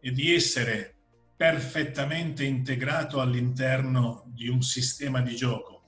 e 0.00 0.10
di 0.10 0.34
essere 0.34 0.96
perfettamente 1.36 2.44
integrato 2.44 3.20
all'interno 3.20 4.24
di 4.26 4.48
un 4.48 4.62
sistema 4.62 5.20
di 5.20 5.36
gioco. 5.36 5.84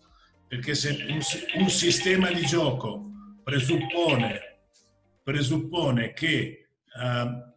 Perché 0.46 0.74
se 0.74 1.04
un, 1.08 1.20
un 1.62 1.70
sistema 1.70 2.30
di 2.30 2.44
gioco 2.44 3.10
presuppone, 3.42 4.40
presuppone 5.22 6.12
che 6.12 6.68
uh, 6.94 7.52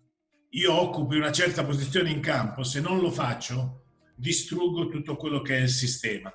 io 0.49 0.73
occupi 0.73 1.17
una 1.17 1.31
certa 1.31 1.63
posizione 1.63 2.09
in 2.09 2.21
campo, 2.21 2.63
se 2.63 2.81
non 2.81 2.99
lo 2.99 3.11
faccio, 3.11 3.76
distruggo 4.18 4.89
tutto 4.89 5.15
quello 5.15 5.41
che 5.41 5.57
è 5.57 5.61
il 5.61 5.69
sistema. 5.69 6.34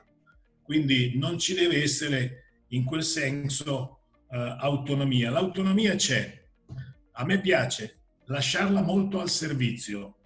Quindi 0.62 1.18
non 1.18 1.38
ci 1.38 1.54
deve 1.54 1.82
essere 1.82 2.64
in 2.68 2.84
quel 2.84 3.02
senso 3.02 3.98
uh, 4.28 4.36
autonomia. 4.58 5.30
L'autonomia 5.30 5.96
c'è. 5.96 6.40
A 7.12 7.24
me 7.24 7.40
piace 7.40 7.98
lasciarla 8.26 8.80
molto 8.80 9.20
al 9.20 9.28
servizio. 9.28 10.16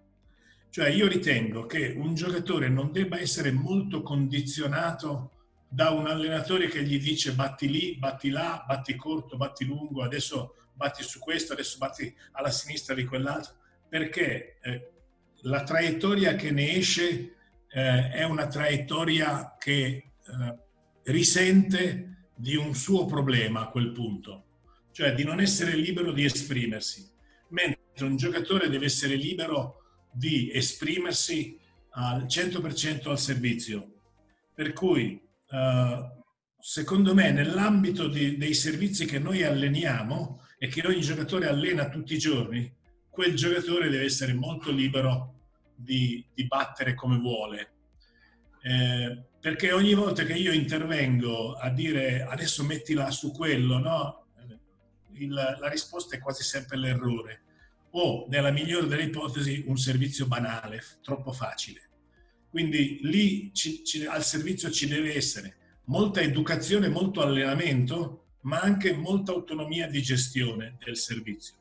Cioè 0.70 0.91
io 0.91 1.09
ritengo 1.09 1.65
che 1.65 1.95
un 1.97 2.15
giocatore 2.15 2.69
non 2.69 2.93
debba 2.93 3.19
essere 3.19 3.51
molto 3.51 4.03
condizionato 4.03 5.33
da 5.69 5.91
un 5.91 6.07
allenatore 6.07 6.69
che 6.69 6.85
gli 6.85 7.01
dice 7.01 7.33
batti 7.33 7.69
lì, 7.69 7.97
batti 7.97 8.28
là, 8.28 8.62
batti 8.66 8.95
corto, 8.95 9.37
batti 9.37 9.65
lungo, 9.65 10.03
adesso 10.03 10.55
batti 10.74 11.03
su 11.03 11.19
questo, 11.19 11.55
adesso 11.55 11.78
batti 11.78 12.15
alla 12.33 12.51
sinistra 12.51 12.95
di 12.95 13.05
quell'altro, 13.05 13.55
perché 13.89 14.59
eh, 14.61 14.91
la 15.43 15.62
traiettoria 15.62 16.37
che 16.37 16.51
ne 16.51 16.74
esce 16.74 17.35
eh, 17.68 18.10
è 18.10 18.24
una 18.24 18.47
traiettoria 18.47 19.56
che 19.59 19.80
eh, 19.80 20.59
risente 21.05 22.30
di 22.34 22.56
un 22.56 22.74
suo 22.74 23.06
problema 23.06 23.62
a 23.62 23.68
quel 23.68 23.93
punto, 23.93 24.44
cioè 24.93 25.14
di 25.14 25.24
non 25.24 25.40
essere 25.40 25.74
libero 25.76 26.12
di 26.12 26.24
esprimersi, 26.24 27.09
mentre 27.48 28.05
un 28.05 28.16
giocatore 28.16 28.68
deve 28.68 28.86
essere 28.86 29.14
libero 29.14 29.82
di 30.12 30.51
esprimersi 30.52 31.59
al 31.90 32.24
100% 32.24 33.09
al 33.09 33.18
servizio. 33.18 33.93
Per 34.55 34.72
cui, 34.72 35.20
eh, 35.51 36.10
secondo 36.59 37.14
me, 37.14 37.30
nell'ambito 37.30 38.09
di, 38.09 38.36
dei 38.36 38.55
servizi 38.55 39.06
che 39.06 39.18
noi 39.18 39.43
alleniamo 39.43 40.43
e 40.59 40.68
che 40.68 40.86
ogni 40.86 41.01
giocatore 41.01 41.48
allena 41.48 41.88
tutti 41.88 42.14
i 42.14 42.18
giorni, 42.18 42.74
quel 43.10 43.34
giocatore 43.34 43.88
deve 43.88 44.05
essere 44.05 44.34
molto 44.34 44.70
libero 44.70 45.35
di, 45.77 46.24
di 46.35 46.47
battere 46.47 46.94
come 46.94 47.19
vuole. 47.19 47.70
Eh, 48.62 49.24
perché 49.40 49.73
ogni 49.73 49.94
volta 49.94 50.24
che 50.24 50.32
io 50.32 50.53
intervengo 50.53 51.53
a 51.53 51.70
dire 51.70 52.23
adesso 52.23 52.65
mettila 52.65 53.11
su 53.11 53.31
quello, 53.31 53.78
no? 53.78 54.27
Il, 55.12 55.32
la 55.32 55.69
risposta 55.69 56.16
è 56.16 56.19
quasi 56.19 56.43
sempre 56.43 56.77
l'errore. 56.77 57.43
O, 57.93 58.27
nella 58.28 58.51
migliore 58.51 58.89
delle 58.89 59.05
ipotesi, 59.05 59.65
un 59.66 59.77
servizio 59.77 60.27
banale, 60.27 60.82
troppo 61.03 61.32
facile. 61.32 61.89
Quindi 62.51 63.01
lì 63.03 63.51
ci, 63.55 63.85
ci, 63.85 64.05
al 64.05 64.24
servizio 64.24 64.70
ci 64.70 64.89
deve 64.89 65.15
essere 65.15 65.57
molta 65.85 66.20
educazione, 66.20 66.89
molto 66.89 67.23
allenamento, 67.23 68.24
ma 68.43 68.61
anche 68.61 68.94
molta 68.94 69.32
autonomia 69.32 69.89
di 69.89 70.03
gestione 70.03 70.77
del 70.85 70.97
servizio. 70.97 71.55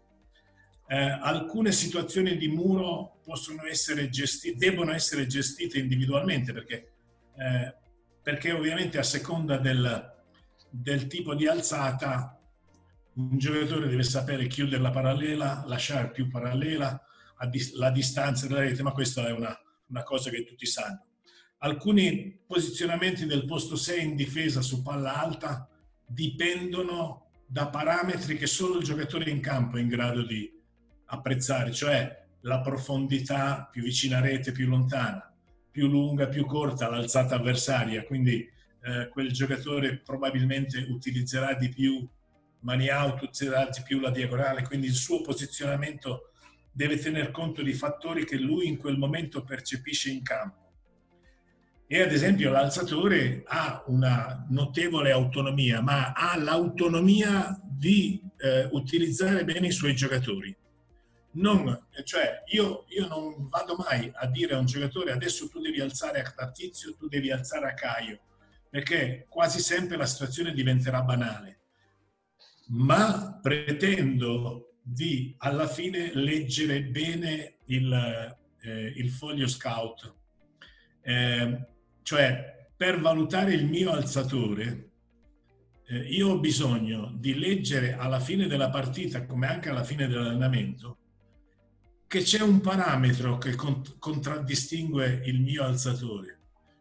Eh, 0.88 0.98
alcune 0.98 1.72
situazioni 1.72 2.38
di 2.38 2.48
muro 2.48 3.20
possono 3.24 3.66
essere 3.66 4.10
gestite, 4.10 4.57
debbono 4.57 4.94
essere 4.94 5.26
gestite 5.26 5.80
individualmente 5.80 6.53
perché, 6.53 6.91
eh, 7.38 7.76
perché 8.22 8.52
ovviamente 8.52 8.98
a 8.98 9.03
seconda 9.03 9.57
del, 9.57 10.14
del 10.70 11.07
tipo 11.07 11.34
di 11.34 11.48
alzata 11.48 12.40
un 13.16 13.38
giocatore 13.38 13.88
deve 13.88 14.03
sapere 14.03 14.48
chiudere 14.48 14.82
la 14.82 14.91
parallela, 14.91 15.64
lasciare 15.66 16.12
più 16.12 16.30
parallela, 16.30 17.02
a 17.38 17.48
dis- 17.48 17.74
la 17.74 17.90
distanza 17.90 18.48
della 18.48 18.60
rete, 18.60 18.84
ma 18.84 18.91
questa 18.91 19.28
è 19.28 19.32
una, 19.32 19.57
una 19.88 20.03
cosa 20.03 20.30
che 20.30 20.44
tutti 20.44 20.66
sanno. 20.66 21.06
Alcuni 21.60 22.44
posizionamenti 22.45 23.26
del 23.26 23.45
posto 23.45 23.76
6 23.76 24.03
in 24.03 24.16
difesa 24.16 24.62
su 24.62 24.82
palla 24.82 25.16
alta 25.16 25.68
dipendono 26.06 27.30
da 27.48 27.70
parametri 27.70 28.38
che 28.38 28.48
solo 28.48 28.80
il 28.80 28.84
giocatore 28.84 29.30
in 29.30 29.40
campo 29.40 29.78
è 29.78 29.82
in 29.82 29.88
grado 29.88 30.24
di 30.24 30.52
apprezzare, 31.06 31.72
cioè 31.72 32.23
la 32.41 32.61
profondità 32.61 33.68
più 33.72 33.84
vicina 33.84 34.18
a 34.18 34.22
rete, 34.22 34.52
più 34.52 34.68
lontana, 34.68 35.34
più 35.72 35.88
lunga, 35.88 36.27
più 36.27 36.45
corta 36.45 36.90
l'alzata 36.90 37.36
avversaria, 37.36 38.03
quindi 38.03 38.48
eh, 38.84 39.10
quel 39.10 39.32
giocatore 39.32 39.98
probabilmente 39.98 40.86
utilizzerà 40.90 41.53
di 41.56 41.69
più 41.69 42.07
mani 42.60 42.90
out, 42.90 43.22
utilizzerà 43.22 43.65
di 43.65 43.82
più 43.84 43.99
la 43.99 44.11
diagonale, 44.11 44.64
quindi 44.64 44.88
il 44.88 44.94
suo 44.94 45.22
posizionamento 45.22 46.32
deve 46.72 46.98
tener 46.98 47.32
conto 47.32 47.61
di 47.61 47.73
fattori 47.73 48.26
che 48.26 48.38
lui 48.38 48.68
in 48.68 48.77
quel 48.77 48.98
momento 48.98 49.44
percepisce 49.44 50.11
in 50.11 50.22
campo. 50.23 50.64
E 51.88 52.02
ad 52.02 52.11
esempio 52.11 52.52
l'alzatore 52.52 53.44
ha 53.45 53.84
una 53.88 54.45
notevole 54.49 55.11
autonomia, 55.11 55.82
ma 55.82 56.14
ha 56.14 56.38
l'autonomia 56.38 57.60
di 57.64 58.19
eh, 58.38 58.68
utilizzare 58.72 59.44
bene 59.45 59.68
i 59.68 59.72
suoi 59.72 59.95
giocatori. 59.95 60.56
Non, 61.36 61.88
cioè 62.03 62.44
io, 62.48 62.86
io, 62.90 63.07
non 63.07 63.49
vado 63.49 63.76
mai 63.76 64.10
a 64.14 64.26
dire 64.28 64.53
a 64.53 64.60
un 64.60 64.66
giocatore 64.66 65.12
adesso 65.12 65.49
tu 65.49 65.60
devi 65.60 65.82
alzare 65.82 66.24
a 66.36 66.52
Tizio, 66.52 66.95
tu 66.95 67.07
devi 67.07 67.30
alzare 67.30 67.68
a 67.68 67.74
Caio, 67.74 68.20
perché 68.70 69.26
quasi 69.28 69.60
sempre 69.60 69.98
la 69.98 70.06
situazione 70.06 70.53
diventerà 70.53 71.02
banale. 71.02 71.60
Ma 72.68 73.38
pretendo 73.41 74.76
di 74.82 75.36
alla 75.40 75.68
fine 75.68 76.12
leggere 76.14 76.84
bene 76.84 77.57
il, 77.66 78.38
eh, 78.62 78.94
il 78.95 79.10
foglio 79.10 79.48
scout. 79.48 80.16
Eh, 81.02 81.68
cioè, 82.02 82.70
per 82.78 83.02
valutare 83.02 83.53
il 83.53 83.66
mio 83.66 83.91
alzatore, 83.91 84.91
eh, 85.88 85.98
io 85.98 86.30
ho 86.30 86.40
bisogno 86.40 87.12
di 87.16 87.38
leggere 87.38 87.94
alla 87.94 88.20
fine 88.20 88.48
della 88.48 88.70
partita, 88.70 89.26
come 89.26 89.48
anche 89.48 89.70
alla 89.70 89.84
fine 89.84 90.07
dell'allenamento, 90.07 90.99
che 92.16 92.22
c'è 92.22 92.42
un 92.42 92.62
parametro 92.62 93.38
che 93.38 93.56
cont- 93.56 93.98
contraddistingue 94.00 95.24
il 95.26 95.42
mio 95.42 95.66
alzatore, 95.66 96.40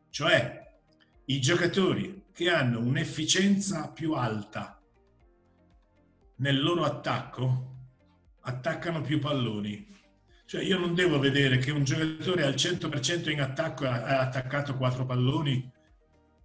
cioè 0.08 0.64
i 1.24 1.40
giocatori 1.40 2.26
che 2.32 2.50
hanno 2.50 2.78
un'efficienza 2.78 3.90
più 3.90 4.12
alta 4.12 4.80
nel 6.36 6.62
loro 6.62 6.84
attacco 6.84 7.72
attaccano 8.42 9.00
più 9.00 9.18
palloni. 9.18 9.84
Cioè 10.44 10.62
io 10.62 10.78
non 10.78 10.94
devo 10.94 11.18
vedere 11.18 11.58
che 11.58 11.72
un 11.72 11.82
giocatore 11.82 12.44
al 12.44 12.54
100% 12.54 13.28
in 13.28 13.40
attacco 13.40 13.86
ha 13.86 14.20
attaccato 14.20 14.76
4 14.76 15.04
palloni 15.04 15.68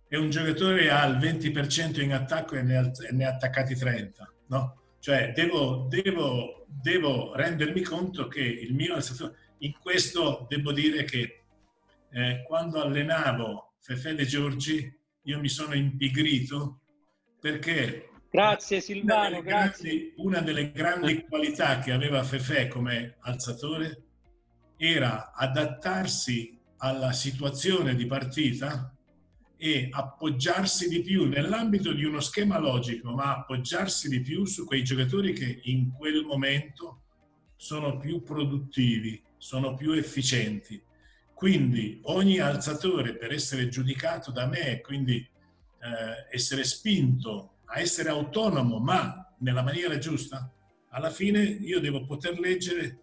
e 0.07 0.18
un 0.18 0.32
giocatore 0.32 0.90
al 0.90 1.20
20% 1.20 2.02
in 2.02 2.14
attacco 2.14 2.56
e 2.56 2.64
ne 2.64 2.76
ha, 2.76 3.30
attaccati 3.30 3.76
30, 3.76 4.34
no? 4.48 4.82
Cioè 4.99 5.31
devo, 5.34 5.88
devo, 5.89 6.65
devo, 6.67 7.35
rendermi 7.35 7.81
conto 7.81 8.27
che 8.27 8.41
il 8.41 8.73
mio. 8.73 8.97
In 9.59 9.73
questo 9.80 10.45
devo 10.49 10.71
dire 10.71 11.03
che 11.03 11.43
eh, 12.11 12.43
quando 12.47 12.81
allenavo 12.81 13.73
Fefele 13.80 14.26
Giorgi 14.26 14.97
io 15.23 15.39
mi 15.39 15.49
sono 15.49 15.73
impigrito 15.73 16.81
perché 17.39 18.09
Grazie 18.31 18.80
Silvano, 18.80 19.39
una 19.39 19.41
grazie. 19.41 19.89
Grandi, 19.89 20.13
una 20.17 20.39
delle 20.41 20.71
grandi 20.71 21.26
qualità 21.26 21.80
che 21.80 21.91
aveva 21.91 22.23
Fefe 22.23 22.67
come 22.67 23.17
alzatore 23.21 24.03
era 24.77 25.34
adattarsi 25.34 26.57
alla 26.77 27.11
situazione 27.11 27.95
di 27.95 28.05
partita 28.05 28.93
e 29.61 29.90
appoggiarsi 29.91 30.88
di 30.88 31.02
più 31.02 31.27
nell'ambito 31.27 31.91
di 31.91 32.06
uno 32.06 32.22
schema 32.22 32.57
logico, 32.57 33.11
ma 33.11 33.36
appoggiarsi 33.36 34.07
di 34.07 34.22
più 34.22 34.45
su 34.45 34.64
quei 34.64 34.84
giocatori 34.84 35.34
che 35.34 35.60
in 35.64 35.91
quel 35.91 36.23
momento 36.23 37.02
sono 37.57 37.98
più 37.98 38.23
produttivi, 38.23 39.22
sono 39.38 39.73
più 39.73 39.91
efficienti. 39.91 40.81
Quindi 41.34 41.99
ogni 42.03 42.40
alzatore 42.40 43.18
per 43.18 43.34
essere 43.34 43.68
giudicato 43.68 44.31
da 44.31 44.48
me, 44.48 44.80
quindi 44.80 45.18
eh, 45.18 46.34
essere 46.34 46.64
spinto 46.64 47.56
a 47.65 47.81
essere 47.81 48.07
autonomo, 48.07 48.80
ma 48.80 49.36
nella 49.40 49.61
maniera 49.61 49.98
giusta, 49.98 50.49
alla 50.91 51.10
fine 51.10 51.44
io 51.44 51.81
devo 51.81 52.06
poter 52.06 52.40
leggere 52.40 52.99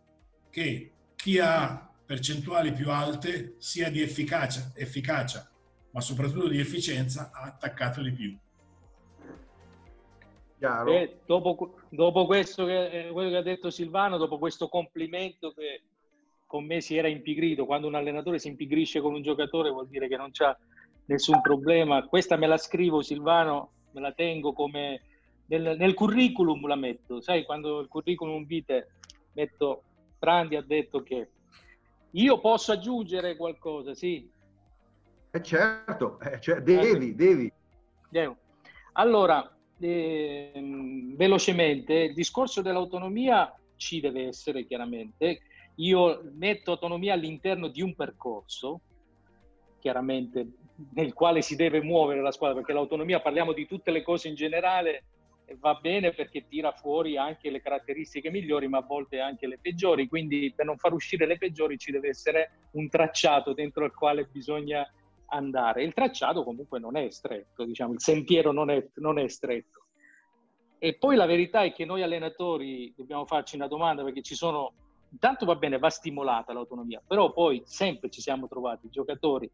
che 0.48 0.92
chi 1.14 1.38
ha 1.38 1.86
percentuali 2.06 2.72
più 2.72 2.90
alte, 2.90 3.56
sia 3.58 3.90
di 3.90 4.00
efficacia, 4.00 4.72
efficacia 4.74 5.50
ma 5.96 6.02
soprattutto 6.02 6.48
di 6.48 6.60
efficienza, 6.60 7.30
ha 7.32 7.44
attaccato 7.44 8.02
di 8.02 8.12
più. 8.12 8.36
E 10.92 11.20
dopo, 11.24 11.76
dopo 11.88 12.26
questo 12.26 12.66
che, 12.66 13.06
eh, 13.06 13.10
quello 13.12 13.30
che 13.30 13.36
ha 13.36 13.42
detto 13.42 13.70
Silvano, 13.70 14.18
dopo 14.18 14.36
questo 14.36 14.68
complimento 14.68 15.54
che 15.54 15.84
con 16.44 16.66
me 16.66 16.82
si 16.82 16.98
era 16.98 17.08
impigrito, 17.08 17.64
quando 17.64 17.86
un 17.86 17.94
allenatore 17.94 18.38
si 18.38 18.48
impigrisce 18.48 19.00
con 19.00 19.14
un 19.14 19.22
giocatore 19.22 19.70
vuol 19.70 19.88
dire 19.88 20.06
che 20.06 20.18
non 20.18 20.32
c'ha 20.32 20.54
nessun 21.06 21.40
problema. 21.40 22.06
Questa 22.06 22.36
me 22.36 22.46
la 22.46 22.58
scrivo 22.58 23.00
Silvano 23.00 23.70
me 23.92 24.02
la 24.02 24.12
tengo 24.12 24.52
come 24.52 25.00
nel, 25.46 25.76
nel, 25.78 25.94
curriculum 25.94 26.66
la 26.66 26.76
metto, 26.76 27.22
sai 27.22 27.46
quando 27.46 27.80
il 27.80 27.88
curriculum 27.88 28.44
vitae 28.44 28.86
metto 29.32 29.82
Prandi 30.18 30.56
ha 30.56 30.62
detto 30.62 31.02
che 31.02 31.30
io 32.10 32.38
posso 32.38 32.72
aggiungere 32.72 33.34
qualcosa, 33.34 33.94
sì. 33.94 34.34
Eh 35.36 35.42
certo, 35.42 36.18
eh, 36.20 36.40
cioè, 36.40 36.60
devi, 36.62 37.14
devi. 37.14 37.52
Devo. 38.08 38.38
Allora, 38.92 39.54
eh, 39.78 40.50
velocemente, 41.14 41.92
il 41.92 42.14
discorso 42.14 42.62
dell'autonomia 42.62 43.54
ci 43.76 44.00
deve 44.00 44.28
essere 44.28 44.64
chiaramente. 44.64 45.40
Io 45.74 46.22
metto 46.32 46.70
autonomia 46.70 47.12
all'interno 47.12 47.68
di 47.68 47.82
un 47.82 47.94
percorso, 47.94 48.80
chiaramente 49.78 50.46
nel 50.94 51.12
quale 51.12 51.42
si 51.42 51.54
deve 51.54 51.82
muovere 51.82 52.22
la 52.22 52.32
squadra, 52.32 52.56
perché 52.56 52.72
l'autonomia, 52.72 53.20
parliamo 53.20 53.52
di 53.52 53.66
tutte 53.66 53.90
le 53.90 54.00
cose 54.00 54.28
in 54.28 54.36
generale, 54.36 55.04
va 55.58 55.74
bene 55.74 56.12
perché 56.12 56.46
tira 56.48 56.72
fuori 56.72 57.18
anche 57.18 57.50
le 57.50 57.60
caratteristiche 57.60 58.30
migliori, 58.30 58.68
ma 58.68 58.78
a 58.78 58.86
volte 58.88 59.20
anche 59.20 59.46
le 59.46 59.58
peggiori. 59.60 60.08
Quindi 60.08 60.50
per 60.56 60.64
non 60.64 60.78
far 60.78 60.94
uscire 60.94 61.26
le 61.26 61.36
peggiori 61.36 61.76
ci 61.76 61.92
deve 61.92 62.08
essere 62.08 62.68
un 62.72 62.88
tracciato 62.88 63.52
dentro 63.52 63.84
il 63.84 63.92
quale 63.92 64.24
bisogna 64.32 64.90
andare. 65.26 65.82
Il 65.82 65.94
tracciato 65.94 66.44
comunque 66.44 66.78
non 66.78 66.96
è 66.96 67.10
stretto, 67.10 67.64
diciamo, 67.64 67.92
il 67.92 68.00
sentiero 68.00 68.52
non 68.52 68.70
è, 68.70 68.86
non 68.94 69.18
è 69.18 69.28
stretto. 69.28 69.84
E 70.78 70.96
poi 70.96 71.16
la 71.16 71.26
verità 71.26 71.62
è 71.62 71.72
che 71.72 71.84
noi 71.84 72.02
allenatori 72.02 72.92
dobbiamo 72.96 73.24
farci 73.24 73.56
una 73.56 73.66
domanda 73.66 74.04
perché 74.04 74.22
ci 74.22 74.34
sono, 74.34 74.72
intanto 75.10 75.46
va 75.46 75.56
bene, 75.56 75.78
va 75.78 75.88
stimolata 75.88 76.52
l'autonomia, 76.52 77.02
però 77.06 77.32
poi 77.32 77.62
sempre 77.64 78.10
ci 78.10 78.20
siamo 78.20 78.46
trovati 78.46 78.90
giocatori 78.90 79.50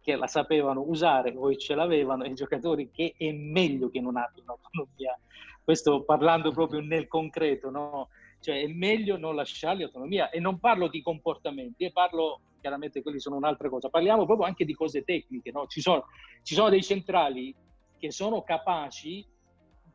che 0.00 0.16
la 0.16 0.26
sapevano 0.26 0.82
usare 0.86 1.34
o 1.36 1.54
ce 1.56 1.74
l'avevano 1.74 2.24
e 2.24 2.32
giocatori 2.32 2.90
che 2.90 3.14
è 3.16 3.32
meglio 3.32 3.90
che 3.90 4.00
non 4.00 4.16
abbiano 4.16 4.52
autonomia. 4.52 5.18
Questo 5.62 6.02
parlando 6.02 6.50
proprio 6.50 6.80
nel 6.80 7.08
concreto, 7.08 7.68
no? 7.68 8.08
Cioè 8.40 8.62
è 8.62 8.66
meglio 8.68 9.16
non 9.16 9.34
lasciargli 9.34 9.82
autonomia 9.82 10.30
e 10.30 10.40
non 10.40 10.58
parlo 10.58 10.88
di 10.88 11.02
comportamenti, 11.02 11.84
e 11.84 11.92
parlo 11.92 12.40
chiaramente 12.60 13.02
quelli 13.02 13.20
sono 13.20 13.36
un'altra 13.36 13.68
cosa, 13.68 13.88
parliamo 13.88 14.26
proprio 14.26 14.46
anche 14.46 14.64
di 14.64 14.74
cose 14.74 15.02
tecniche, 15.02 15.50
no? 15.52 15.66
Ci 15.66 15.80
sono, 15.80 16.06
ci 16.42 16.54
sono 16.54 16.68
dei 16.68 16.82
centrali 16.82 17.54
che 17.98 18.10
sono 18.10 18.42
capaci 18.42 19.26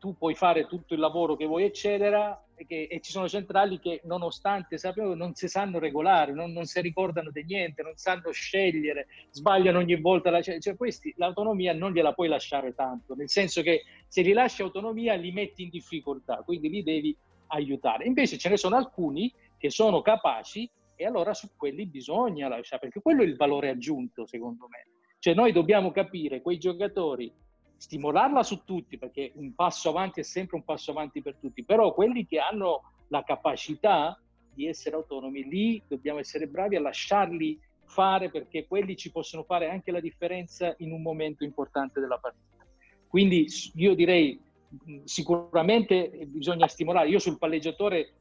tu 0.04 0.18
puoi 0.18 0.36
fare 0.36 0.68
tutto 0.68 0.94
il 0.96 1.00
lavoro 1.00 1.38
che 1.38 1.46
vuoi, 1.46 1.64
eccetera, 1.64 2.38
e, 2.56 2.66
che, 2.66 2.90
e 2.92 3.00
ci 3.00 3.12
sono 3.12 3.30
centrali 3.30 3.80
che 3.80 4.02
nonostante 4.04 4.78
sappiamo 4.78 5.14
non 5.14 5.34
si 5.34 5.48
sanno 5.48 5.80
regolare, 5.80 6.34
non, 6.34 6.52
non, 6.52 6.66
si 6.66 6.82
ricordano 6.82 7.32
di 7.32 7.46
niente, 7.46 7.84
non 7.84 7.96
sanno 7.96 8.32
scegliere, 8.32 9.08
sbagliano 9.30 9.78
ogni 9.78 9.96
volta. 10.02 10.30
La, 10.30 10.42
cioè, 10.42 10.76
questi 10.76 11.14
l'autonomia 11.16 11.74
non 11.74 11.94
gliela 11.94 12.12
puoi 12.12 12.28
lasciare 12.28 12.76
tanto, 12.76 13.16
nel 13.16 13.30
senso 13.30 13.62
che 13.62 13.84
se 14.06 14.22
li 14.24 14.34
lasci 14.34 14.62
autonomia 14.62 15.14
li 15.14 15.32
metti 15.32 15.64
in 15.64 15.70
difficoltà, 15.70 16.42
quindi 16.44 16.68
li 16.68 16.84
devi 16.84 17.16
aiutare. 17.54 18.06
Invece 18.06 18.38
ce 18.38 18.50
ne 18.50 18.58
sono 18.58 18.76
alcuni 18.76 19.34
che 19.58 19.70
sono 19.70 20.02
capaci 20.02 20.70
e 20.96 21.06
allora 21.06 21.34
su 21.34 21.50
quelli 21.56 21.86
bisogna 21.86 22.48
lasciare, 22.48 22.82
perché 22.82 23.02
quello 23.02 23.22
è 23.22 23.26
il 23.26 23.36
valore 23.36 23.70
aggiunto 23.70 24.26
secondo 24.26 24.68
me. 24.68 24.88
Cioè 25.20 25.34
noi 25.34 25.52
dobbiamo 25.52 25.92
capire 25.92 26.42
quei 26.42 26.58
giocatori 26.58 27.32
stimolarla 27.78 28.44
su 28.44 28.64
tutti, 28.64 28.98
perché 28.98 29.32
un 29.36 29.54
passo 29.56 29.90
avanti 29.90 30.20
è 30.20 30.24
sempre 30.24 30.58
un 30.58 30.64
passo 30.64 30.92
avanti 30.92 31.22
per 31.22 31.36
tutti, 31.36 31.64
però 31.64 31.94
quelli 31.94 32.26
che 32.26 32.40
hanno 32.40 32.94
la 33.08 33.24
capacità 33.24 34.18
di 34.54 34.68
essere 34.68 34.96
autonomi, 34.96 35.44
lì 35.44 35.82
dobbiamo 35.88 36.20
essere 36.20 36.48
bravi 36.48 36.76
a 36.76 36.82
lasciarli 36.82 37.60
fare 37.86 38.30
perché 38.30 38.66
quelli 38.68 38.96
ci 38.96 39.12
possono 39.12 39.44
fare 39.44 39.70
anche 39.70 39.92
la 39.92 40.00
differenza 40.00 40.74
in 40.80 40.92
un 40.92 41.02
momento 41.02 41.44
importante 41.44 42.00
della 42.00 42.18
partita. 42.18 42.66
Quindi 43.08 43.48
io 43.76 43.94
direi 43.94 44.40
sicuramente 45.04 46.12
bisogna 46.28 46.68
stimolare. 46.68 47.10
Io 47.10 47.20
sul 47.20 47.38
palleggiatore, 47.38 48.14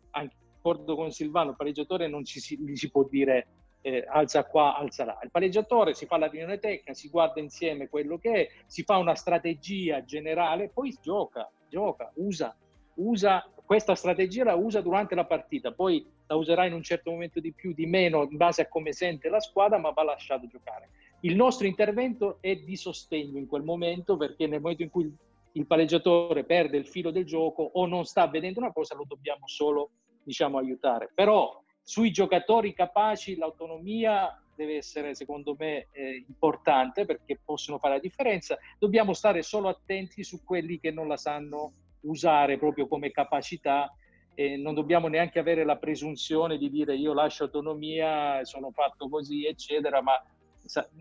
d'accordo 0.62 0.94
con 0.94 1.10
Silvano, 1.10 1.50
il 1.50 1.56
palleggiatore 1.56 2.06
non 2.06 2.24
ci 2.24 2.38
si, 2.38 2.56
gli 2.58 2.76
si 2.76 2.90
può 2.90 3.06
dire 3.10 3.48
eh, 3.82 4.04
alza 4.08 4.44
qua, 4.44 4.76
alza 4.76 5.04
là. 5.04 5.18
Il 5.22 5.30
palleggiatore 5.30 5.94
si 5.94 6.06
fa 6.06 6.16
la 6.16 6.28
riunione 6.28 6.58
tecnica, 6.58 6.94
si 6.94 7.08
guarda 7.08 7.40
insieme 7.40 7.88
quello 7.88 8.16
che 8.16 8.32
è, 8.32 8.48
si 8.66 8.84
fa 8.84 8.96
una 8.96 9.16
strategia 9.16 10.04
generale, 10.04 10.70
poi 10.72 10.96
gioca, 11.02 11.50
gioca, 11.68 12.12
usa, 12.14 12.56
usa 12.94 13.44
questa 13.64 13.94
strategia 13.94 14.44
la 14.44 14.54
usa 14.54 14.80
durante 14.80 15.14
la 15.14 15.24
partita, 15.24 15.72
poi 15.72 16.06
la 16.26 16.36
userà 16.36 16.66
in 16.66 16.74
un 16.74 16.82
certo 16.82 17.10
momento 17.10 17.40
di 17.40 17.52
più, 17.52 17.72
di 17.72 17.86
meno, 17.86 18.22
in 18.30 18.36
base 18.36 18.62
a 18.62 18.68
come 18.68 18.92
sente 18.92 19.28
la 19.28 19.40
squadra, 19.40 19.78
ma 19.78 19.90
va 19.90 20.04
lasciato 20.04 20.46
giocare. 20.46 20.90
Il 21.20 21.36
nostro 21.36 21.66
intervento 21.66 22.38
è 22.40 22.54
di 22.56 22.76
sostegno 22.76 23.38
in 23.38 23.46
quel 23.46 23.62
momento 23.62 24.16
perché 24.16 24.46
nel 24.46 24.60
momento 24.60 24.82
in 24.82 24.90
cui 24.90 25.12
il 25.52 25.66
palleggiatore 25.66 26.44
perde 26.44 26.76
il 26.76 26.86
filo 26.86 27.10
del 27.10 27.24
gioco 27.24 27.62
o 27.62 27.86
non 27.86 28.04
sta 28.04 28.26
vedendo 28.28 28.60
una 28.60 28.72
cosa, 28.72 28.94
lo 28.94 29.04
dobbiamo 29.06 29.46
solo 29.46 29.90
diciamo, 30.22 30.58
aiutare. 30.58 31.10
Però 31.14 31.62
sui 31.82 32.10
giocatori 32.10 32.72
capaci 32.72 33.36
l'autonomia 33.36 34.36
deve 34.54 34.76
essere 34.76 35.14
secondo 35.14 35.56
me 35.58 35.88
eh, 35.92 36.24
importante 36.26 37.04
perché 37.04 37.40
possono 37.44 37.78
fare 37.78 37.94
la 37.94 38.00
differenza. 38.00 38.58
Dobbiamo 38.78 39.12
stare 39.12 39.42
solo 39.42 39.68
attenti 39.68 40.22
su 40.24 40.42
quelli 40.44 40.78
che 40.78 40.90
non 40.90 41.08
la 41.08 41.16
sanno 41.16 41.72
usare 42.02 42.58
proprio 42.58 42.88
come 42.88 43.10
capacità 43.10 43.94
e 44.34 44.56
non 44.56 44.74
dobbiamo 44.74 45.08
neanche 45.08 45.38
avere 45.38 45.64
la 45.64 45.76
presunzione 45.76 46.56
di 46.56 46.70
dire 46.70 46.96
io 46.96 47.12
lascio 47.12 47.44
autonomia, 47.44 48.42
sono 48.44 48.70
fatto 48.70 49.08
così, 49.08 49.44
eccetera, 49.44 50.00
ma 50.00 50.12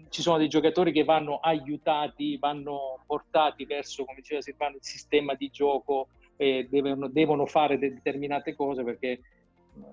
ci 0.09 0.21
sono 0.21 0.38
dei 0.38 0.47
giocatori 0.49 0.91
che 0.91 1.03
vanno 1.03 1.38
aiutati, 1.38 2.38
vanno 2.38 3.03
portati 3.05 3.65
verso, 3.65 4.03
come 4.05 4.19
diceva 4.19 4.41
Silvano, 4.41 4.75
il 4.77 4.83
sistema 4.83 5.33
di 5.35 5.49
gioco, 5.49 6.07
e 6.35 6.67
devono, 6.69 7.07
devono 7.07 7.45
fare 7.45 7.77
determinate 7.77 8.55
cose 8.55 8.83
perché 8.83 9.21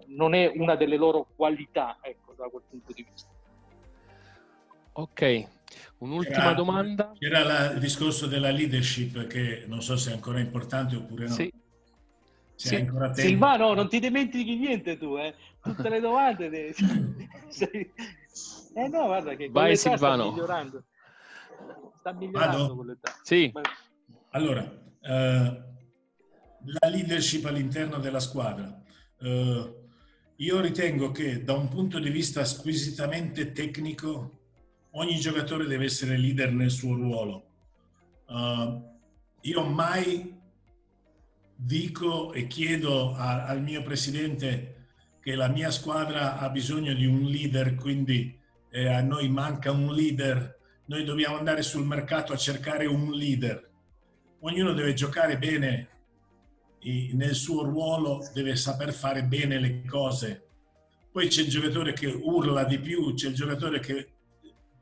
non 0.07 0.35
è 0.35 0.51
una 0.55 0.75
delle 0.77 0.97
loro 0.97 1.29
qualità, 1.37 1.99
ecco, 2.01 2.33
da 2.37 2.49
quel 2.49 2.63
punto 2.69 2.93
di 2.93 3.07
vista. 3.09 3.29
Ok, 4.93 5.47
un'ultima 5.99 6.37
Era- 6.45 6.55
domanda. 6.55 7.13
Era 7.19 7.45
la- 7.45 7.73
il 7.73 7.79
discorso 7.79 8.27
della 8.27 8.51
leadership 8.51 9.27
che 9.27 9.65
non 9.67 9.83
so 9.83 9.97
se 9.97 10.11
è 10.11 10.15
ancora 10.15 10.41
importante 10.41 10.97
oppure 10.97 11.29
no. 11.29 11.35
Sì. 11.35 11.53
Tempo. 12.61 13.15
Silvano, 13.15 13.73
non 13.75 13.89
ti 13.89 14.01
dimentichi 14.01 14.57
niente 14.57 14.99
tu, 14.99 15.17
eh? 15.17 15.33
Tutte 15.63 15.89
le 15.89 16.01
domande. 16.01 16.75
sei- 17.49 17.93
Eh 18.79 18.87
no, 18.87 19.07
guarda 19.07 19.35
che 19.35 19.49
Vai, 19.51 19.77
Silvano. 19.77 20.23
sta 20.23 20.31
migliorando. 20.31 20.85
Sta 21.99 22.13
migliorando 22.13 22.59
Vado? 22.59 22.77
con 22.77 22.87
l'età. 22.87 23.13
Sì. 23.25 23.53
Allora, 24.31 24.63
eh, 24.63 25.63
la 26.65 26.89
leadership 26.89 27.45
all'interno 27.47 27.99
della 27.99 28.21
squadra. 28.21 28.81
Eh, 29.21 29.75
io 30.37 30.61
ritengo 30.61 31.11
che 31.11 31.43
da 31.43 31.55
un 31.55 31.67
punto 31.67 31.99
di 31.99 32.09
vista 32.09 32.45
squisitamente 32.45 33.51
tecnico 33.51 34.43
ogni 34.93 35.17
giocatore 35.17 35.67
deve 35.67 35.87
essere 35.87 36.17
leader 36.17 36.53
nel 36.53 36.71
suo 36.71 36.95
ruolo. 36.95 37.47
Eh, 38.29 38.81
io 39.41 39.65
mai 39.65 40.37
dico 41.57 42.33
e 42.33 42.47
chiedo 42.47 43.13
a- 43.17 43.45
al 43.47 43.61
mio 43.61 43.83
presidente 43.83 44.75
che 45.21 45.35
la 45.35 45.49
mia 45.49 45.73
squadra 45.73 46.39
ha 46.39 46.49
bisogno 46.49 46.95
di 46.95 47.07
un 47.07 47.23
leader, 47.23 47.75
quindi 47.75 48.38
eh, 48.71 48.89
a 48.89 49.03
noi 49.03 49.29
manca 49.29 49.71
un 49.71 49.93
leader, 49.93 50.59
noi 50.87 51.05
dobbiamo 51.05 51.37
andare 51.37 51.63
sul 51.63 51.85
mercato 51.85 52.33
a 52.33 52.37
cercare 52.37 52.87
un 52.87 53.13
leader. 53.13 53.71
Ognuno 54.41 54.73
deve 54.73 54.95
giocare 54.95 55.39
bene 55.39 55.89
nel 57.13 57.35
suo 57.35 57.65
ruolo, 57.65 58.21
deve 58.33 58.57
saper 58.57 58.93
fare 58.93 59.25
bene 59.25 59.59
le 59.59 59.85
cose. 59.85 60.47
Poi 61.11 61.29
c'è 61.29 61.43
il 61.43 61.49
giocatore 61.49 61.93
che 61.93 62.07
urla 62.07 62.65
di 62.65 62.79
più, 62.79 63.13
c'è 63.15 63.29
il 63.29 63.35
giocatore 63.35 63.81
che 63.81 64.13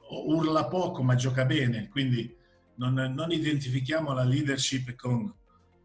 urla 0.09 0.67
poco 0.67 1.03
ma 1.03 1.15
gioca 1.15 1.45
bene, 1.45 1.89
quindi 1.89 2.35
non, 2.77 2.95
non 2.95 3.31
identifichiamo 3.33 4.13
la 4.13 4.23
leadership 4.23 4.95
con 4.95 5.33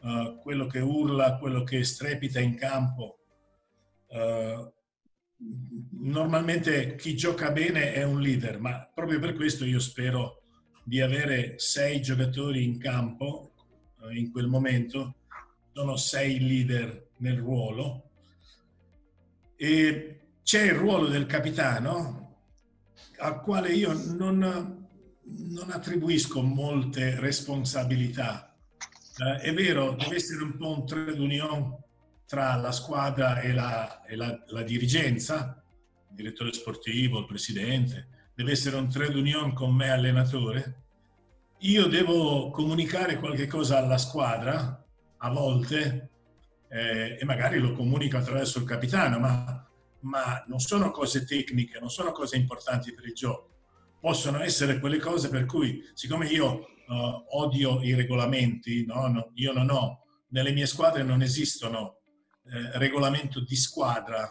eh, 0.03 0.37
quello 0.41 0.67
che 0.67 0.79
urla, 0.79 1.37
quello 1.37 1.63
che 1.63 1.83
strepita 1.83 2.39
in 2.39 2.55
campo. 2.55 3.19
Eh, 4.07 4.73
normalmente 6.01 6.95
chi 6.95 7.15
gioca 7.15 7.51
bene 7.51 7.93
è 7.93 8.03
un 8.03 8.21
leader, 8.21 8.59
ma 8.59 8.89
proprio 8.93 9.19
per 9.19 9.35
questo 9.35 9.65
io 9.65 9.79
spero 9.79 10.43
di 10.83 11.01
avere 11.01 11.55
sei 11.57 12.01
giocatori 12.01 12.63
in 12.63 12.79
campo 12.79 13.53
eh, 14.03 14.17
in 14.17 14.31
quel 14.31 14.47
momento, 14.47 15.15
sono 15.73 15.95
sei 15.95 16.39
leader 16.39 17.09
nel 17.17 17.37
ruolo 17.37 18.09
e 19.55 20.19
c'è 20.43 20.63
il 20.63 20.73
ruolo 20.73 21.07
del 21.07 21.27
capitano 21.27 22.39
al 23.17 23.41
quale 23.41 23.71
io 23.71 23.93
non, 23.93 24.87
non 25.23 25.69
attribuisco 25.69 26.41
molte 26.41 27.19
responsabilità. 27.19 28.55
Eh, 29.17 29.35
è 29.41 29.53
vero, 29.53 29.93
deve 29.93 30.15
essere 30.15 30.43
un 30.43 30.57
po' 30.57 30.79
un 30.79 30.85
trade 30.85 31.19
union 31.19 31.77
tra 32.31 32.55
la 32.55 32.71
squadra 32.71 33.41
e 33.41 33.51
la, 33.51 34.05
e 34.05 34.15
la- 34.15 34.41
la 34.47 34.61
dirigenza, 34.61 35.61
il 36.11 36.15
direttore 36.15 36.53
sportivo, 36.53 37.19
il 37.19 37.25
presidente, 37.25 38.29
deve 38.33 38.53
essere 38.53 38.77
un 38.77 38.87
trade 38.87 39.19
union 39.19 39.51
con 39.51 39.75
me 39.75 39.89
allenatore. 39.89 40.83
Io 41.57 41.87
devo 41.87 42.49
comunicare 42.49 43.19
qualche 43.19 43.47
cosa 43.47 43.79
alla 43.79 43.97
squadra, 43.97 44.81
a 45.17 45.29
volte, 45.29 46.09
eh, 46.69 47.17
e 47.19 47.25
magari 47.25 47.59
lo 47.59 47.73
comunico 47.73 48.15
attraverso 48.15 48.59
il 48.59 48.65
capitano, 48.65 49.19
ma, 49.19 49.69
ma 49.99 50.41
non 50.47 50.61
sono 50.61 50.89
cose 50.89 51.25
tecniche, 51.25 51.81
non 51.81 51.89
sono 51.89 52.13
cose 52.13 52.37
importanti 52.37 52.93
per 52.93 53.07
il 53.07 53.13
gioco. 53.13 53.49
Possono 53.99 54.39
essere 54.41 54.79
quelle 54.79 54.99
cose 54.99 55.27
per 55.27 55.45
cui, 55.45 55.83
siccome 55.95 56.27
io 56.27 56.65
eh, 56.65 57.25
odio 57.31 57.81
i 57.81 57.93
regolamenti, 57.93 58.85
no? 58.85 59.07
No, 59.07 59.31
io 59.33 59.51
non 59.51 59.69
ho, 59.69 60.05
nelle 60.29 60.53
mie 60.53 60.65
squadre 60.65 61.03
non 61.03 61.21
esistono 61.21 61.97
eh, 62.51 62.77
regolamento 62.77 63.39
di 63.39 63.55
squadra. 63.55 64.29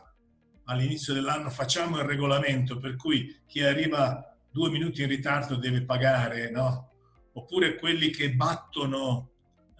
All'inizio 0.65 1.15
dell'anno 1.15 1.49
facciamo 1.49 1.99
il 1.99 2.05
regolamento 2.05 2.79
per 2.79 2.95
cui 2.97 3.41
chi 3.47 3.63
arriva 3.63 4.37
due 4.51 4.71
minuti 4.71 5.03
in 5.03 5.09
ritardo 5.09 5.57
deve 5.57 5.83
pagare, 5.83 6.51
no? 6.51 6.91
Oppure 7.33 7.77
quelli 7.77 8.11
che 8.11 8.35
battono 8.35 9.31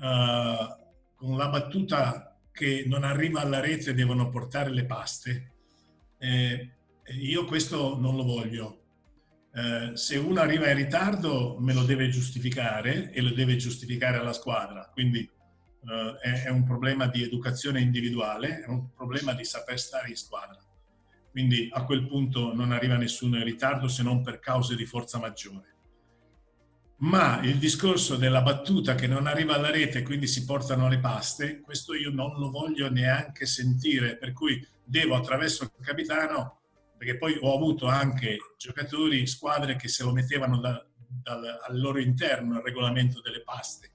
eh, 0.01 0.77
con 1.15 1.37
la 1.37 1.49
battuta 1.49 2.39
che 2.51 2.85
non 2.87 3.05
arriva 3.05 3.41
alla 3.41 3.61
rete 3.61 3.95
devono 3.95 4.31
portare 4.31 4.71
le 4.71 4.87
paste. 4.87 5.53
Eh, 6.19 6.71
io 7.21 7.45
questo 7.45 7.99
non 7.99 8.17
lo 8.17 8.25
voglio. 8.25 8.79
Eh, 9.53 9.97
se 9.97 10.17
uno 10.17 10.41
arriva 10.41 10.71
in 10.71 10.77
ritardo 10.77 11.57
me 11.59 11.75
lo 11.75 11.83
deve 11.83 12.09
giustificare 12.09 13.11
e 13.13 13.21
lo 13.21 13.31
deve 13.31 13.57
giustificare 13.57 14.17
alla 14.17 14.33
squadra. 14.33 14.89
Quindi 14.93 15.29
eh, 15.89 16.19
è, 16.21 16.43
è 16.45 16.49
un 16.51 16.65
problema 16.65 17.07
di 17.07 17.23
educazione 17.23 17.81
individuale, 17.81 18.63
è 18.63 18.69
un 18.69 18.93
problema 18.95 19.33
di 19.33 19.45
saper 19.45 19.79
stare 19.79 20.09
in 20.09 20.17
squadra. 20.17 20.59
Quindi 21.31 21.69
a 21.73 21.85
quel 21.85 22.07
punto 22.07 22.55
non 22.55 22.73
arriva 22.73 22.97
nessuno 22.97 23.37
in 23.37 23.45
ritardo 23.45 23.89
se 23.89 24.03
non 24.03 24.23
per 24.23 24.41
cause 24.41 24.75
di 24.75 24.85
forza 24.85 25.19
maggiore. 25.19 25.69
Ma 27.03 27.41
il 27.41 27.57
discorso 27.57 28.17
della 28.17 28.43
battuta 28.43 28.95
che 28.95 29.07
non 29.07 29.27
arriva 29.27 29.55
alla 29.55 29.71
rete 29.71 30.01
e 30.01 30.03
quindi 30.03 30.27
si 30.27 30.45
portano 30.45 30.89
le 30.89 30.99
paste, 30.99 31.61
questo 31.61 31.95
io 31.95 32.11
non 32.11 32.39
lo 32.39 32.51
voglio 32.51 32.91
neanche 32.91 33.47
sentire, 33.47 34.19
per 34.19 34.33
cui 34.33 34.63
devo 34.85 35.15
attraverso 35.15 35.65
il 35.65 35.71
capitano, 35.81 36.61
perché 36.99 37.17
poi 37.17 37.39
ho 37.41 37.55
avuto 37.55 37.87
anche 37.87 38.37
giocatori, 38.59 39.27
squadre 39.27 39.77
che 39.77 39.89
se 39.89 40.05
lo 40.05 40.13
mettevano 40.13 40.59
da- 40.59 40.85
dal- 41.07 41.61
al 41.67 41.81
loro 41.81 42.01
interno 42.01 42.59
il 42.59 42.65
regolamento 42.65 43.23
delle 43.23 43.43
paste. 43.43 43.93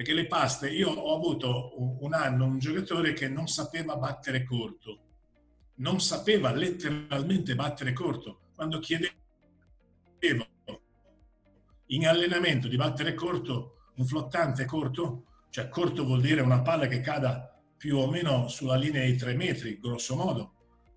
Perché 0.00 0.14
le 0.14 0.26
paste, 0.28 0.70
io 0.70 0.88
ho 0.88 1.14
avuto 1.14 1.74
un- 2.00 2.14
anno 2.14 2.46
un 2.46 2.58
giocatore 2.58 3.12
che 3.12 3.28
non 3.28 3.48
sapeva 3.48 3.96
battere 3.96 4.44
corto, 4.44 4.98
non 5.74 6.00
sapeva 6.00 6.54
letteralmente 6.54 7.54
battere 7.54 7.92
corto. 7.92 8.40
Quando 8.54 8.78
chiedevo 8.78 9.12
in 11.88 12.06
allenamento 12.06 12.66
di 12.66 12.76
battere 12.76 13.12
corto, 13.12 13.90
un 13.96 14.06
flottante 14.06 14.64
corto, 14.64 15.24
cioè 15.50 15.68
corto 15.68 16.06
vuol 16.06 16.22
dire 16.22 16.40
una 16.40 16.62
palla 16.62 16.86
che 16.86 17.02
cada 17.02 17.60
più 17.76 17.98
o 17.98 18.08
meno 18.08 18.48
sulla 18.48 18.76
linea 18.76 19.02
dei 19.02 19.18
3 19.18 19.34
metri, 19.34 19.78
grosso 19.78 20.16
modo, 20.16 20.52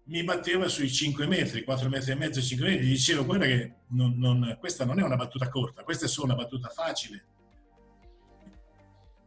mi 0.06 0.24
batteva 0.24 0.70
sui 0.70 0.90
5 0.90 1.28
metri, 1.28 1.66
4 1.66 1.90
metri 1.90 2.12
e 2.12 2.16
mezzo, 2.16 2.40
5 2.40 2.70
metri, 2.70 2.86
gli 2.86 2.92
dicevo 2.92 3.26
guarda 3.26 3.48
che 3.48 3.74
non- 3.88 4.18
non- 4.18 4.56
questa 4.62 4.86
non 4.86 4.98
è 4.98 5.04
una 5.04 5.18
battuta 5.18 5.50
corta, 5.50 5.84
questa 5.84 6.06
è 6.06 6.08
solo 6.08 6.32
una 6.34 6.42
battuta 6.42 6.70
facile. 6.70 7.26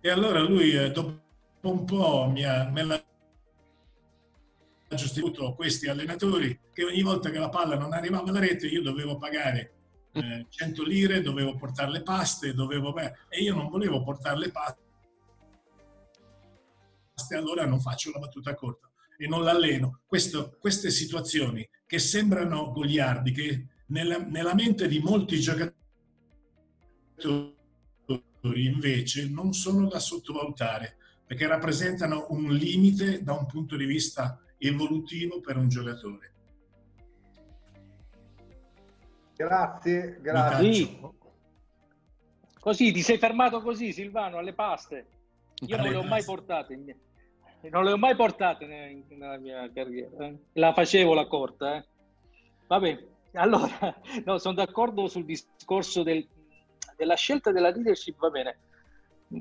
E 0.07 0.11
allora 0.11 0.39
lui 0.41 0.71
eh, 0.71 0.93
dopo 0.93 1.21
un 1.63 1.85
po' 1.85 2.31
mi 2.31 2.45
ha, 2.45 2.71
me 2.71 2.85
l'ha 2.85 3.05
sostenuto 4.95 5.53
questi 5.57 5.89
allenatori 5.89 6.57
che 6.73 6.85
ogni 6.85 7.03
volta 7.03 7.29
che 7.31 7.41
la 7.41 7.49
palla 7.49 7.77
non 7.77 7.93
arrivava 7.93 8.29
alla 8.29 8.39
rete 8.39 8.69
io 8.69 8.83
dovevo 8.83 9.17
pagare 9.17 9.75
eh, 10.13 10.47
100 10.49 10.85
lire, 10.85 11.23
dovevo 11.23 11.57
portare 11.57 11.91
le 11.91 12.05
paste, 12.05 12.55
dovevo... 12.55 12.93
beh, 12.93 13.15
e 13.31 13.43
io 13.43 13.57
non 13.57 13.69
volevo 13.69 14.05
portare 14.05 14.39
le 14.39 14.53
paste, 14.53 14.79
allora 17.35 17.67
non 17.67 17.81
faccio 17.81 18.13
la 18.13 18.21
battuta 18.21 18.55
corta 18.55 18.89
e 19.19 19.27
non 19.27 19.43
l'alleno. 19.43 20.03
Questo- 20.07 20.57
queste 20.61 20.91
situazioni 20.91 21.69
che 21.85 21.99
sembrano 21.99 22.71
goliardiche 22.71 23.83
nella, 23.87 24.19
nella 24.19 24.55
mente 24.55 24.87
di 24.87 25.01
molti 25.01 25.41
giocatori 25.41 25.75
invece 28.55 29.29
non 29.29 29.53
sono 29.53 29.89
da 29.89 29.99
sottovalutare 29.99 30.97
perché 31.27 31.47
rappresentano 31.47 32.27
un 32.31 32.53
limite 32.55 33.23
da 33.23 33.33
un 33.33 33.47
punto 33.47 33.77
di 33.77 33.85
vista 33.85 34.41
evolutivo 34.59 35.41
per 35.41 35.57
un 35.57 35.69
giocatore. 35.69 36.33
Grazie, 39.37 40.19
grazie. 40.23 40.73
Sì. 40.73 40.99
Così 42.59 42.93
ti 42.93 43.03
sei 43.03 43.19
fermato 43.19 43.61
così, 43.61 43.93
Silvano, 43.93 44.39
alle 44.39 44.55
paste. 44.55 45.07
Io 45.67 45.77
non 45.77 45.81
Alle 45.87 45.91
le 45.91 45.97
ho 45.97 46.03
mai 46.03 46.09
paste. 46.11 46.25
portate, 46.27 46.73
in 46.75 46.83
mia- 46.85 46.97
non 47.71 47.85
le 47.85 47.93
ho 47.93 47.97
mai 47.99 48.17
portate 48.17 48.67
ne- 48.67 49.05
nella 49.09 49.37
mia 49.39 49.71
carriera. 49.73 50.27
eh. 50.27 50.39
La 50.55 50.73
facevo 50.73 51.15
la 51.15 51.27
corta. 51.27 51.77
Eh. 51.77 51.85
Vabbè, 52.67 53.05
allora, 53.35 53.95
no, 54.25 54.39
sono 54.39 54.55
d'accordo 54.55 55.07
sul 55.09 55.25
discorso 55.25 56.03
del- 56.03 56.27
della 56.97 57.15
scelta 57.15 57.53
della 57.53 57.71
leadership, 57.71 58.19
va 58.19 58.31
bene. 58.31 58.59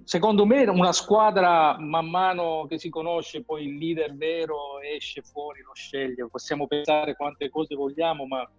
Secondo 0.04 0.46
me 0.46 0.64
una 0.64 0.92
squadra 0.92 1.78
man 1.80 2.10
mano 2.10 2.66
che 2.68 2.80
si 2.80 2.90
conosce, 2.90 3.44
poi 3.44 3.66
il 3.66 3.78
leader 3.78 4.16
vero 4.16 4.80
esce 4.82 5.22
fuori, 5.22 5.62
lo 5.62 5.74
sceglie. 5.74 6.28
Possiamo 6.28 6.66
pensare 6.66 7.16
quante 7.16 7.50
cose 7.50 7.76
vogliamo, 7.76 8.26
ma 8.26 8.50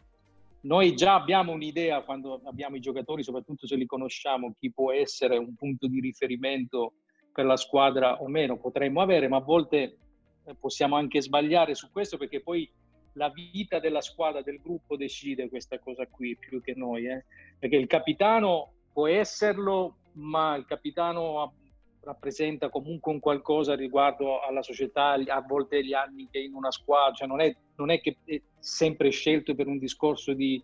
noi 0.60 0.94
già 0.94 1.14
abbiamo 1.14 1.52
un'idea 1.52 2.02
quando 2.02 2.40
abbiamo 2.44 2.76
i 2.76 2.80
giocatori, 2.80 3.22
soprattutto 3.22 3.66
se 3.66 3.76
li 3.76 3.86
conosciamo, 3.86 4.54
chi 4.58 4.72
può 4.72 4.92
essere 4.92 5.36
un 5.36 5.54
punto 5.54 5.86
di 5.86 6.00
riferimento 6.00 6.94
per 7.32 7.44
la 7.44 7.56
squadra 7.56 8.20
o 8.20 8.28
meno, 8.28 8.56
potremmo 8.56 9.00
avere, 9.00 9.28
ma 9.28 9.36
a 9.36 9.42
volte 9.42 9.96
eh, 10.44 10.54
possiamo 10.58 10.96
anche 10.96 11.20
sbagliare 11.20 11.74
su 11.74 11.90
questo 11.90 12.16
perché 12.16 12.40
poi 12.40 12.68
la 13.12 13.30
vita 13.30 13.78
della 13.78 14.00
squadra, 14.00 14.42
del 14.42 14.60
gruppo 14.60 14.96
decide 14.96 15.48
questa 15.48 15.78
cosa 15.78 16.06
qui 16.06 16.36
più 16.36 16.60
che 16.60 16.74
noi, 16.74 17.06
eh. 17.06 17.24
perché 17.58 17.76
il 17.76 17.86
capitano 17.86 18.72
può 18.96 19.08
esserlo, 19.08 19.96
ma 20.12 20.56
il 20.56 20.64
capitano 20.64 21.52
rappresenta 22.00 22.70
comunque 22.70 23.12
un 23.12 23.20
qualcosa 23.20 23.74
riguardo 23.74 24.40
alla 24.40 24.62
società, 24.62 25.10
a 25.10 25.44
volte 25.46 25.84
gli 25.84 25.92
anni 25.92 26.28
che 26.30 26.38
in 26.38 26.54
una 26.54 26.70
squadra, 26.70 27.12
cioè 27.12 27.28
non 27.28 27.42
è, 27.42 27.54
non 27.74 27.90
è 27.90 28.00
che 28.00 28.16
è 28.24 28.40
sempre 28.58 29.10
scelto 29.10 29.54
per 29.54 29.66
un 29.66 29.76
discorso 29.76 30.32
di, 30.32 30.62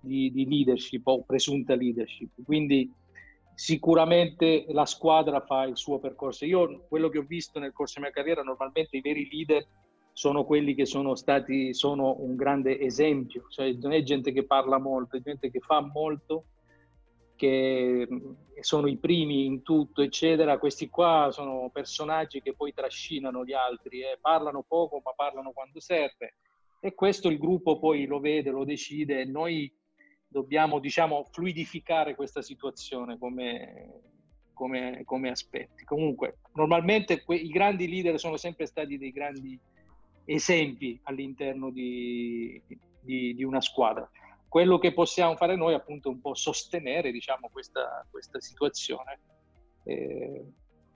di- 0.00 0.32
di 0.32 0.48
leadership 0.48 1.06
o 1.06 1.22
presunta 1.24 1.74
leadership. 1.74 2.30
Quindi 2.46 2.90
sicuramente 3.52 4.64
la 4.68 4.86
squadra 4.86 5.42
fa 5.42 5.64
il 5.64 5.76
suo 5.76 5.98
percorso. 5.98 6.46
Io 6.46 6.86
quello 6.88 7.10
che 7.10 7.18
ho 7.18 7.26
visto 7.28 7.58
nel 7.58 7.74
corso 7.74 8.00
della 8.00 8.06
mia 8.06 8.14
carriera, 8.14 8.42
normalmente 8.42 8.96
i 8.96 9.02
veri 9.02 9.28
leader 9.30 9.66
sono 10.14 10.46
quelli 10.46 10.74
che 10.74 10.86
sono 10.86 11.14
stati, 11.14 11.74
sono 11.74 12.16
un 12.20 12.36
grande 12.36 12.80
esempio, 12.80 13.44
cioè 13.50 13.70
non 13.74 13.92
è 13.92 14.02
gente 14.02 14.32
che 14.32 14.46
parla 14.46 14.78
molto, 14.78 15.18
è 15.18 15.20
gente 15.20 15.50
che 15.50 15.60
fa 15.60 15.82
molto, 15.82 16.46
che 17.36 18.06
mh, 18.08 18.60
sono 18.60 18.88
i 18.88 18.96
primi 18.96 19.44
in 19.44 19.62
tutto, 19.62 20.02
eccetera. 20.02 20.58
Questi 20.58 20.88
qua 20.88 21.28
sono 21.30 21.70
personaggi 21.72 22.42
che 22.42 22.54
poi 22.54 22.72
trascinano 22.72 23.44
gli 23.44 23.52
altri, 23.52 24.00
eh. 24.00 24.18
parlano 24.20 24.64
poco 24.66 25.00
ma 25.04 25.12
parlano 25.12 25.52
quando 25.52 25.78
serve. 25.78 26.34
E 26.80 26.94
questo 26.94 27.28
il 27.28 27.38
gruppo 27.38 27.78
poi 27.78 28.06
lo 28.06 28.18
vede, 28.18 28.50
lo 28.50 28.64
decide 28.64 29.24
noi 29.24 29.72
dobbiamo, 30.28 30.78
diciamo, 30.80 31.24
fluidificare 31.30 32.14
questa 32.14 32.42
situazione 32.42 33.18
come, 33.18 34.00
come, 34.52 35.02
come 35.04 35.30
aspetti. 35.30 35.84
Comunque, 35.84 36.38
normalmente 36.54 37.22
que- 37.24 37.36
i 37.36 37.48
grandi 37.48 37.88
leader 37.88 38.18
sono 38.18 38.36
sempre 38.36 38.66
stati 38.66 38.98
dei 38.98 39.12
grandi 39.12 39.58
esempi 40.24 40.98
all'interno 41.04 41.70
di, 41.70 42.60
di- 43.00 43.34
di 43.34 43.44
una 43.44 43.60
squadra. 43.60 44.08
Quello 44.56 44.78
che 44.78 44.94
possiamo 44.94 45.36
fare 45.36 45.54
noi 45.54 45.74
appunto 45.74 46.08
è 46.08 46.12
un 46.12 46.22
po' 46.22 46.32
sostenere 46.32 47.12
diciamo, 47.12 47.50
questa, 47.52 48.06
questa 48.10 48.40
situazione, 48.40 49.20
Eh, 49.84 50.42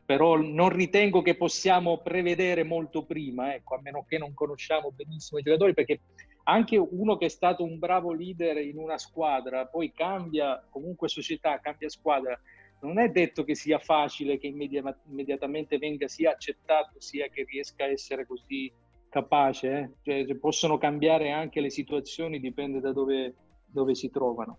però 0.07 0.39
non 0.39 0.71
ritengo 0.71 1.21
che 1.21 1.37
possiamo 1.37 1.99
prevedere 1.99 2.63
molto 2.63 3.05
prima, 3.05 3.55
ecco, 3.55 3.75
a 3.75 3.81
meno 3.83 4.07
che 4.09 4.17
non 4.17 4.33
conosciamo 4.33 4.93
benissimo 4.93 5.41
i 5.41 5.43
giocatori, 5.43 5.75
perché 5.75 6.01
anche 6.45 6.79
uno 6.79 7.19
che 7.19 7.27
è 7.27 7.29
stato 7.29 7.63
un 7.63 7.79
bravo 7.79 8.15
leader 8.15 8.57
in 8.63 8.79
una 8.79 8.97
squadra, 8.97 9.67
poi 9.67 9.93
cambia 9.93 10.67
comunque 10.71 11.11
società, 11.11 11.61
cambia 11.61 11.91
squadra, 11.91 12.41
non 12.81 12.99
è 12.99 13.11
detto 13.11 13.45
che 13.45 13.55
sia 13.55 13.79
facile 13.79 14.39
che 14.39 14.47
immedia- 14.47 14.99
immediatamente 15.07 15.77
venga 15.77 16.09
sia 16.09 16.31
accettato 16.31 16.99
sia 16.99 17.29
che 17.29 17.45
riesca 17.47 17.85
a 17.85 17.89
essere 17.89 18.25
così 18.27 18.73
capace. 19.11 19.93
eh. 20.03 20.25
Cioè, 20.25 20.37
possono 20.39 20.79
cambiare 20.79 21.31
anche 21.31 21.61
le 21.61 21.69
situazioni, 21.69 22.41
dipende 22.41 22.81
da 22.81 22.93
dove, 22.93 23.35
dove 23.71 23.95
si 23.95 24.11
trovano. 24.11 24.59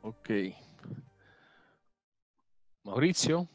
Ok. 0.00 0.52
Maurizio? 2.82 3.46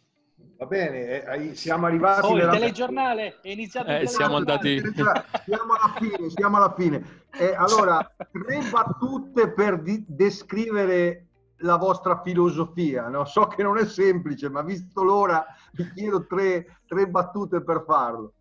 Va 0.57 0.65
bene, 0.65 1.23
eh, 1.23 1.55
siamo 1.55 1.85
arrivati 1.87 2.25
Oh, 2.25 2.31
il 2.31 2.37
nella- 2.37 2.51
telegiornale, 2.51 3.39
è 3.41 3.49
iniziato 3.49 3.89
Eh, 3.89 4.01
il 4.03 4.09
siamo 4.09 4.37
andati... 4.37 4.79
Siamo 4.79 5.73
alla 5.73 5.93
fine, 5.99 6.29
siamo 6.29 6.57
alla 6.57 6.73
fine. 6.73 7.25
Eh, 7.37 7.53
allora, 7.53 8.15
tre 8.31 8.61
battute 8.71 9.51
per 9.51 9.81
di- 9.81 10.03
descrivere 10.07 11.25
la 11.57 11.75
vostra 11.75 12.21
filosofia. 12.23 13.07
No? 13.07 13.25
So 13.25 13.47
che 13.47 13.61
non 13.61 13.77
è 13.77 13.85
semplice, 13.85 14.49
ma 14.49 14.61
visto 14.63 15.03
l'ora, 15.03 15.45
vi 15.73 15.91
chiedo 15.93 16.25
tre, 16.25 16.79
tre 16.87 17.07
battute 17.07 17.61
per 17.61 17.83
farlo. 17.85 18.33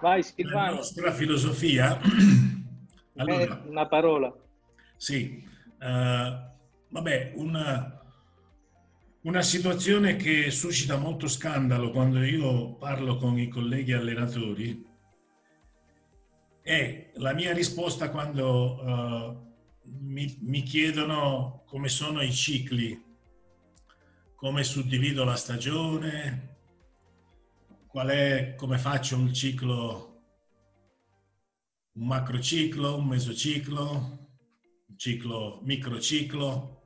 Vai 0.00 0.18
La 0.18 0.22
Silvano, 0.22 0.74
nostra 0.76 1.12
filosofia, 1.12 1.98
allora, 3.16 3.62
una 3.66 3.86
parola. 3.86 4.32
Sì, 4.96 5.44
eh, 5.80 6.38
vabbè, 6.88 7.32
una, 7.34 8.00
una 9.22 9.42
situazione 9.42 10.16
che 10.16 10.50
suscita 10.50 10.96
molto 10.96 11.26
scandalo 11.26 11.90
quando 11.90 12.22
io 12.22 12.74
parlo 12.76 13.16
con 13.16 13.38
i 13.38 13.48
colleghi 13.48 13.92
allenatori 13.92 14.86
è 16.62 17.10
la 17.14 17.32
mia 17.32 17.52
risposta 17.52 18.10
quando 18.10 18.82
eh, 18.84 19.36
mi, 20.00 20.38
mi 20.42 20.62
chiedono 20.62 21.62
come 21.66 21.88
sono 21.88 22.20
i 22.20 22.30
cicli, 22.30 23.02
come 24.34 24.62
suddivido 24.62 25.24
la 25.24 25.34
stagione, 25.34 26.57
qual 27.88 28.08
è, 28.08 28.54
come 28.54 28.78
faccio 28.78 29.16
un 29.16 29.32
ciclo, 29.32 30.22
un 31.94 32.06
macrociclo, 32.06 32.96
un 32.96 33.06
mesociclo, 33.06 33.90
un 34.88 34.96
ciclo, 34.96 35.60
microciclo. 35.62 36.76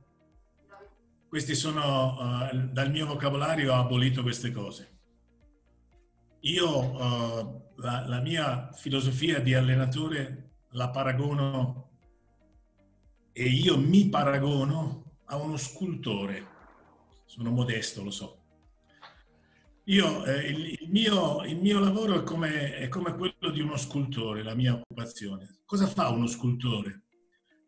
Questi 1.27 1.55
sono, 1.55 2.49
eh, 2.49 2.57
dal 2.71 2.89
mio 2.89 3.05
vocabolario 3.05 3.73
ho 3.73 3.79
abolito 3.79 4.21
queste 4.21 4.51
cose. 4.51 4.91
Io 6.41 6.99
eh, 6.99 7.61
la, 7.77 8.07
la 8.07 8.21
mia 8.21 8.71
filosofia 8.73 9.39
di 9.39 9.53
allenatore 9.53 10.51
la 10.71 10.89
paragono 10.89 11.89
e 13.33 13.43
io 13.45 13.77
mi 13.77 14.07
paragono 14.09 15.19
a 15.25 15.35
uno 15.35 15.57
scultore. 15.57 16.51
Sono 17.25 17.51
modesto, 17.51 18.03
lo 18.03 18.11
so. 18.11 18.42
Io, 19.87 20.23
eh, 20.25 20.47
il, 20.47 20.77
il 20.81 20.89
mio, 20.89 21.43
il 21.43 21.57
mio 21.57 21.79
lavoro 21.79 22.21
è 22.21 22.23
come, 22.23 22.77
è 22.77 22.87
come 22.87 23.15
quello 23.15 23.51
di 23.51 23.59
uno 23.59 23.75
scultore, 23.75 24.41
la 24.41 24.55
mia 24.55 24.73
occupazione. 24.73 25.59
Cosa 25.65 25.87
fa 25.87 26.09
uno 26.09 26.25
scultore? 26.25 27.01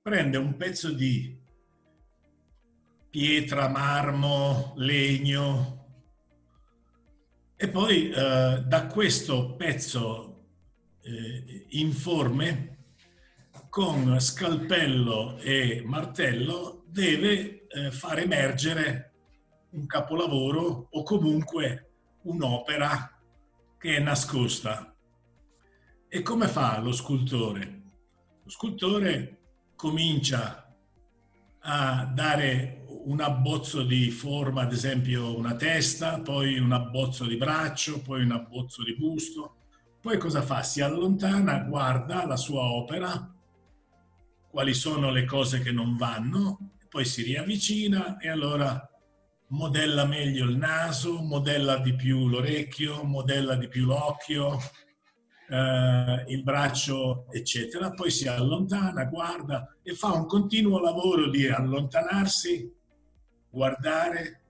Prende 0.01 0.37
un 0.37 0.55
pezzo 0.55 0.91
di 0.91 1.37
pietra, 3.09 3.67
marmo, 3.67 4.73
legno 4.77 5.75
e 7.57 7.69
poi 7.69 8.09
eh, 8.09 8.63
da 8.65 8.87
questo 8.87 9.55
pezzo 9.55 10.47
eh, 11.01 11.65
informe 11.69 12.77
con 13.69 14.19
scalpello 14.19 15.37
e 15.37 15.81
martello 15.85 16.83
deve 16.87 17.67
eh, 17.67 17.91
far 17.91 18.19
emergere 18.19 19.13
un 19.71 19.85
capolavoro 19.85 20.87
o 20.91 21.03
comunque 21.03 21.84
un'opera 22.25 23.11
che 23.77 23.95
è 23.95 23.99
nascosta. 23.99 24.95
E 26.07 26.21
come 26.21 26.47
fa 26.47 26.79
lo 26.79 26.91
scultore? 26.91 27.81
Lo 28.43 28.49
scultore 28.49 29.39
comincia 29.75 30.61
a 31.59 32.05
dare 32.05 32.85
un 33.05 33.21
abbozzo 33.21 33.83
di 33.83 34.09
forma, 34.11 34.61
ad 34.61 34.71
esempio 34.71 35.37
una 35.37 35.55
testa, 35.55 36.21
poi 36.21 36.57
un 36.57 36.71
abbozzo 36.71 37.25
di 37.25 37.37
braccio, 37.37 38.01
poi 38.01 38.23
un 38.23 38.31
abbozzo 38.31 38.83
di 38.83 38.95
busto. 38.95 39.55
Poi 40.01 40.17
cosa 40.17 40.41
fa? 40.41 40.63
Si 40.63 40.81
allontana, 40.81 41.59
guarda 41.59 42.25
la 42.25 42.37
sua 42.37 42.61
opera, 42.61 43.33
quali 44.49 44.73
sono 44.73 45.11
le 45.11 45.25
cose 45.25 45.59
che 45.61 45.71
non 45.71 45.97
vanno, 45.97 46.77
poi 46.89 47.05
si 47.05 47.23
riavvicina 47.23 48.17
e 48.17 48.29
allora 48.29 48.89
modella 49.55 50.05
meglio 50.05 50.45
il 50.45 50.57
naso, 50.57 51.21
modella 51.21 51.77
di 51.77 51.95
più 51.95 52.27
l'orecchio, 52.27 53.03
modella 53.03 53.55
di 53.55 53.67
più 53.67 53.85
l'occhio, 53.85 54.59
eh, 55.49 56.23
il 56.27 56.43
braccio, 56.43 57.25
eccetera. 57.31 57.91
Poi 57.91 58.11
si 58.11 58.27
allontana, 58.27 59.05
guarda 59.05 59.77
e 59.81 59.93
fa 59.93 60.11
un 60.11 60.25
continuo 60.25 60.79
lavoro 60.79 61.29
di 61.29 61.47
allontanarsi, 61.47 62.71
guardare, 63.49 64.41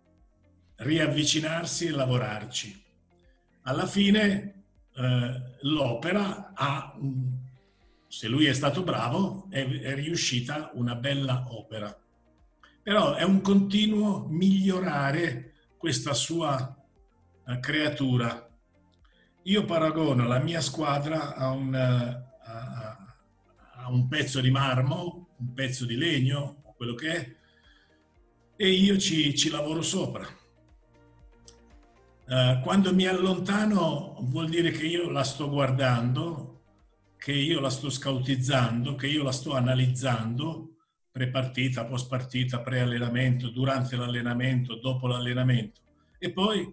riavvicinarsi 0.78 1.86
e 1.86 1.92
lavorarci. 1.92 2.84
Alla 3.64 3.86
fine 3.86 4.64
eh, 4.96 5.42
l'opera 5.62 6.52
ha, 6.54 6.98
se 8.08 8.28
lui 8.28 8.46
è 8.46 8.54
stato 8.54 8.84
bravo, 8.84 9.48
è, 9.50 9.64
è 9.66 9.94
riuscita 9.96 10.72
una 10.74 10.96
bella 10.96 11.46
opera. 11.50 11.96
Però 12.86 13.16
è 13.16 13.24
un 13.24 13.42
continuo 13.42 14.28
migliorare 14.30 15.54
questa 15.76 16.14
sua 16.14 16.78
eh, 17.48 17.60
creatura 17.60 18.46
io 19.48 19.66
paragono 19.66 20.28
la 20.28 20.40
mia 20.40 20.62
squadra 20.62 21.36
a 21.36 21.50
un, 21.50 21.76
a, 21.76 23.16
a 23.74 23.90
un, 23.90 24.08
pezzo 24.08 24.42
di 24.42 24.50
marmo, 24.50 25.30
un 25.38 25.54
pezzo 25.54 25.86
di 25.86 25.96
legno, 25.96 26.64
quello 26.76 26.96
che 26.96 27.12
è, 27.12 27.36
e 28.56 28.70
io 28.70 28.98
ci, 28.98 29.36
ci 29.36 29.50
lavoro 29.50 29.82
sopra. 29.84 30.28
Uh, 32.28 32.60
quando 32.62 32.92
mi 32.94 33.06
allontano 33.06 34.18
vuol 34.22 34.50
dire 34.50 34.72
che 34.72 34.88
io 34.88 35.12
la 35.12 35.24
sto 35.24 35.48
guardando, 35.48 36.64
che 37.16 37.32
io 37.32 37.60
la 37.60 37.70
sto 37.70 37.92
scautizzando, 37.92 38.96
che 38.96 39.06
io 39.06 39.22
la 39.22 39.32
sto 39.32 39.54
analizzando 39.54 40.75
pre-partita, 41.16 41.86
post-partita, 41.86 42.60
pre-allenamento, 42.60 43.48
durante 43.48 43.96
l'allenamento, 43.96 44.76
dopo 44.76 45.08
l'allenamento. 45.08 45.80
E 46.18 46.30
poi 46.34 46.70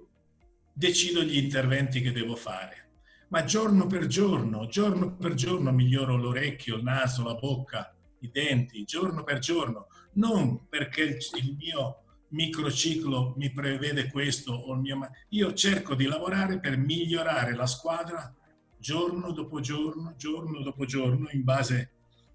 decido 0.72 1.22
gli 1.22 1.36
interventi 1.36 2.00
che 2.00 2.10
devo 2.10 2.34
fare. 2.34 2.88
Ma 3.28 3.44
giorno 3.44 3.86
per 3.86 4.06
giorno, 4.06 4.66
giorno 4.66 5.14
per 5.14 5.34
giorno 5.34 5.70
miglioro 5.70 6.16
l'orecchio, 6.16 6.74
il 6.74 6.82
naso, 6.82 7.22
la 7.22 7.34
bocca, 7.34 7.94
i 8.18 8.30
denti, 8.32 8.82
giorno 8.82 9.22
per 9.22 9.38
giorno, 9.38 9.86
non 10.14 10.66
perché 10.68 11.18
il 11.36 11.56
mio 11.56 12.02
microciclo 12.30 13.34
mi 13.36 13.52
prevede 13.52 14.10
questo 14.10 14.52
o 14.52 14.74
il 14.74 14.80
mio... 14.80 15.08
Io 15.28 15.52
cerco 15.54 15.94
di 15.94 16.06
lavorare 16.06 16.58
per 16.58 16.76
migliorare 16.76 17.54
la 17.54 17.66
squadra 17.66 18.34
giorno 18.76 19.30
dopo 19.30 19.60
giorno, 19.60 20.14
giorno 20.16 20.62
dopo 20.62 20.84
giorno, 20.84 21.28
in 21.30 21.44
base 21.44 21.90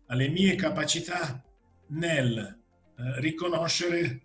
alle 0.05 0.29
mie 0.29 0.55
capacità 0.55 1.41
nel 1.87 2.37
eh, 2.37 3.21
riconoscere 3.21 4.21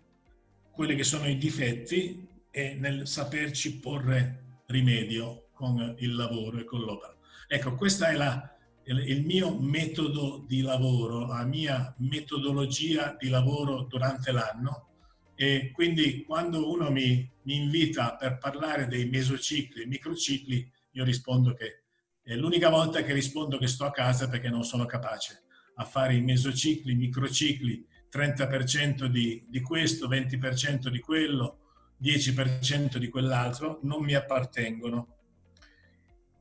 quelli 0.71 0.95
che 0.95 1.03
sono 1.03 1.27
i 1.27 1.37
difetti 1.37 2.27
e 2.49 2.75
nel 2.75 3.07
saperci 3.07 3.79
porre 3.79 4.61
rimedio 4.67 5.49
con 5.53 5.95
il 5.99 6.15
lavoro 6.15 6.59
e 6.59 6.63
con 6.65 6.81
l'opera. 6.81 7.15
Ecco, 7.47 7.75
questo 7.75 8.05
è 8.05 8.13
la, 8.13 8.55
il 8.85 9.23
mio 9.25 9.57
metodo 9.59 10.43
di 10.47 10.61
lavoro, 10.61 11.27
la 11.27 11.45
mia 11.45 11.93
metodologia 11.99 13.15
di 13.19 13.29
lavoro 13.29 13.83
durante 13.83 14.31
l'anno 14.31 14.87
e 15.35 15.71
quindi 15.71 16.23
quando 16.23 16.69
uno 16.69 16.91
mi, 16.91 17.29
mi 17.43 17.55
invita 17.55 18.15
per 18.15 18.37
parlare 18.37 18.87
dei 18.87 19.09
mesocicli 19.09 19.83
e 19.83 19.87
microcicli, 19.87 20.71
io 20.91 21.03
rispondo 21.03 21.53
che 21.53 21.83
è 22.21 22.35
l'unica 22.35 22.69
volta 22.69 23.03
che 23.03 23.13
rispondo 23.13 23.57
che 23.57 23.67
sto 23.67 23.85
a 23.85 23.91
casa 23.91 24.29
perché 24.29 24.49
non 24.49 24.63
sono 24.63 24.85
capace 24.85 25.42
a 25.75 25.85
fare 25.85 26.15
i 26.15 26.21
mesocicli, 26.21 26.91
i 26.91 26.95
microcicli, 26.95 27.85
30% 28.11 29.05
di, 29.05 29.43
di 29.47 29.61
questo, 29.61 30.07
20% 30.07 30.87
di 30.89 30.99
quello, 30.99 31.59
10% 32.01 32.97
di 32.97 33.09
quell'altro 33.09 33.79
non 33.83 34.03
mi 34.03 34.13
appartengono. 34.13 35.07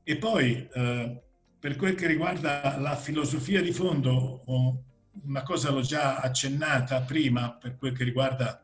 E 0.03 0.17
poi, 0.17 0.69
eh, 0.73 1.23
per 1.59 1.77
quel 1.77 1.95
che 1.95 2.07
riguarda 2.07 2.77
la 2.79 2.97
filosofia 2.97 3.63
di 3.63 3.73
fondo, 3.73 4.45
una 5.25 5.43
cosa 5.43 5.71
l'ho 5.71 5.81
già 5.81 6.17
accennata 6.17 7.01
prima, 7.03 7.55
per 7.55 7.77
quel 7.77 7.97
che 7.97 8.05
riguarda 8.05 8.61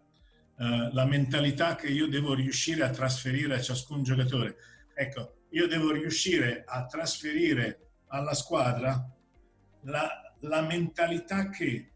eh, 0.59 0.91
la 0.93 1.05
mentalità 1.05 1.77
che 1.77 1.87
io 1.87 2.09
devo 2.09 2.35
riuscire 2.35 2.83
a 2.83 2.91
trasferire 2.91 3.55
a 3.55 3.61
ciascun 3.61 4.03
giocatore. 4.03 4.57
Ecco, 4.93 5.45
io 5.51 5.69
devo 5.69 5.93
riuscire 5.93 6.65
a 6.67 6.85
trasferire 6.87 7.93
alla 8.09 8.35
squadra 8.35 9.09
la, 9.83 10.28
la 10.41 10.63
mentalità 10.63 11.49
che 11.49 11.93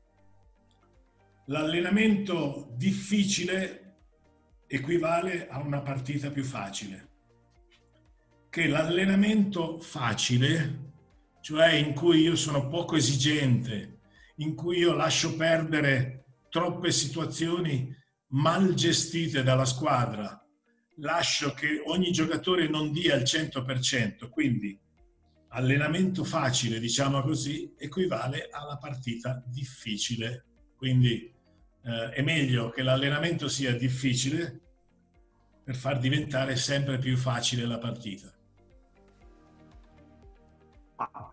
l'allenamento 1.46 2.72
difficile 2.76 3.96
equivale 4.66 5.48
a 5.48 5.60
una 5.60 5.80
partita 5.80 6.30
più 6.30 6.44
facile. 6.44 7.08
Che 8.48 8.66
l'allenamento 8.68 9.80
facile, 9.80 10.92
cioè 11.40 11.72
in 11.72 11.94
cui 11.94 12.22
io 12.22 12.36
sono 12.36 12.68
poco 12.68 12.96
esigente, 12.96 14.00
in 14.36 14.54
cui 14.54 14.78
io 14.78 14.94
lascio 14.94 15.36
perdere 15.36 16.24
troppe 16.48 16.90
situazioni 16.90 17.94
mal 18.28 18.74
gestite 18.74 19.42
dalla 19.42 19.64
squadra, 19.64 20.42
lascio 20.96 21.52
che 21.52 21.82
ogni 21.86 22.12
giocatore 22.12 22.68
non 22.68 22.92
dia 22.92 23.14
il 23.14 23.22
100%, 23.22 24.28
quindi 24.28 24.78
allenamento 25.52 26.24
facile, 26.24 26.78
diciamo 26.80 27.20
così, 27.22 27.72
equivale 27.76 28.48
alla 28.50 28.76
partita 28.76 29.42
difficile. 29.46 30.44
Quindi 30.76 31.32
eh, 31.84 32.10
è 32.10 32.22
meglio 32.22 32.70
che 32.70 32.82
l'allenamento 32.82 33.48
sia 33.48 33.76
difficile 33.76 34.60
per 35.64 35.76
far 35.76 35.98
diventare 35.98 36.56
sempre 36.56 36.98
più 36.98 37.16
facile 37.16 37.66
la 37.66 37.78
partita. 37.78 38.31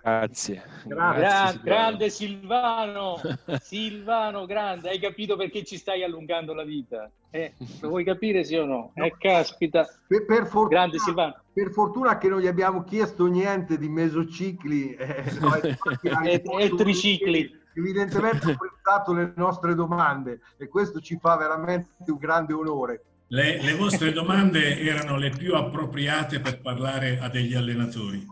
Grazie. 0.02 0.64
Grazie 0.86 1.60
Gra- 1.60 1.60
grande 1.64 2.10
Silvano, 2.10 3.22
Silvano, 3.62 4.46
grande, 4.46 4.90
hai 4.90 5.00
capito 5.00 5.36
perché 5.36 5.64
ci 5.64 5.78
stai 5.78 6.04
allungando 6.04 6.54
la 6.54 6.64
vita? 6.64 7.10
Eh, 7.32 7.54
lo 7.82 7.90
vuoi 7.90 8.04
capire 8.04 8.44
sì 8.44 8.56
o 8.56 8.66
no? 8.66 8.91
Eh, 8.96 9.16
caspita. 9.18 9.88
Per, 10.08 10.26
per, 10.26 10.46
fortuna, 10.48 10.68
grande 10.68 10.98
Silvano. 10.98 11.36
per 11.54 11.72
fortuna 11.72 12.18
che 12.18 12.28
non 12.28 12.40
gli 12.40 12.48
abbiamo 12.48 12.84
chiesto 12.84 13.28
niente 13.28 13.78
di 13.78 13.88
mesocicli 13.88 14.96
eh, 14.96 15.24
no, 15.40 15.56
e, 15.56 16.41
e 16.44 16.76
tricicli 16.76 17.58
evidentemente 17.80 18.50
ha 18.50 18.54
apprezzato 18.54 19.14
le 19.14 19.34
nostre 19.36 19.74
domande 19.76 20.41
e 20.58 20.68
questo 20.68 21.00
ci 21.00 21.18
fa 21.20 21.38
veramente 21.38 21.90
un 22.08 22.18
grande 22.18 22.54
onore. 22.54 23.04
Le, 23.28 23.62
le 23.62 23.76
vostre 23.76 24.12
domande 24.12 24.80
erano 24.80 25.18
le 25.18 25.30
più 25.30 25.54
appropriate 25.54 26.40
per 26.40 26.62
parlare 26.62 27.20
a 27.20 27.30
degli 27.30 27.54
allenatori. 27.54 28.26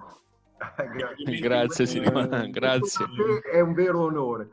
Grazie, 0.57 1.39
grazie 1.39 1.85
Silvana, 1.85 2.45
grazie. 2.47 3.05
È 3.51 3.59
un 3.59 3.73
vero 3.73 4.03
onore. 4.03 4.49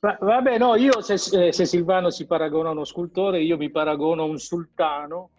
Vabbè, 0.00 0.58
no, 0.58 0.76
io 0.76 1.00
se, 1.00 1.18
se, 1.18 1.64
Silvano 1.64 2.10
si 2.10 2.26
paragona 2.26 2.68
a 2.68 2.72
uno 2.72 2.84
scultore, 2.84 3.40
io 3.40 3.56
mi 3.56 3.70
paragono 3.70 4.22
a 4.22 4.26
un 4.26 4.38
sultano 4.38 5.30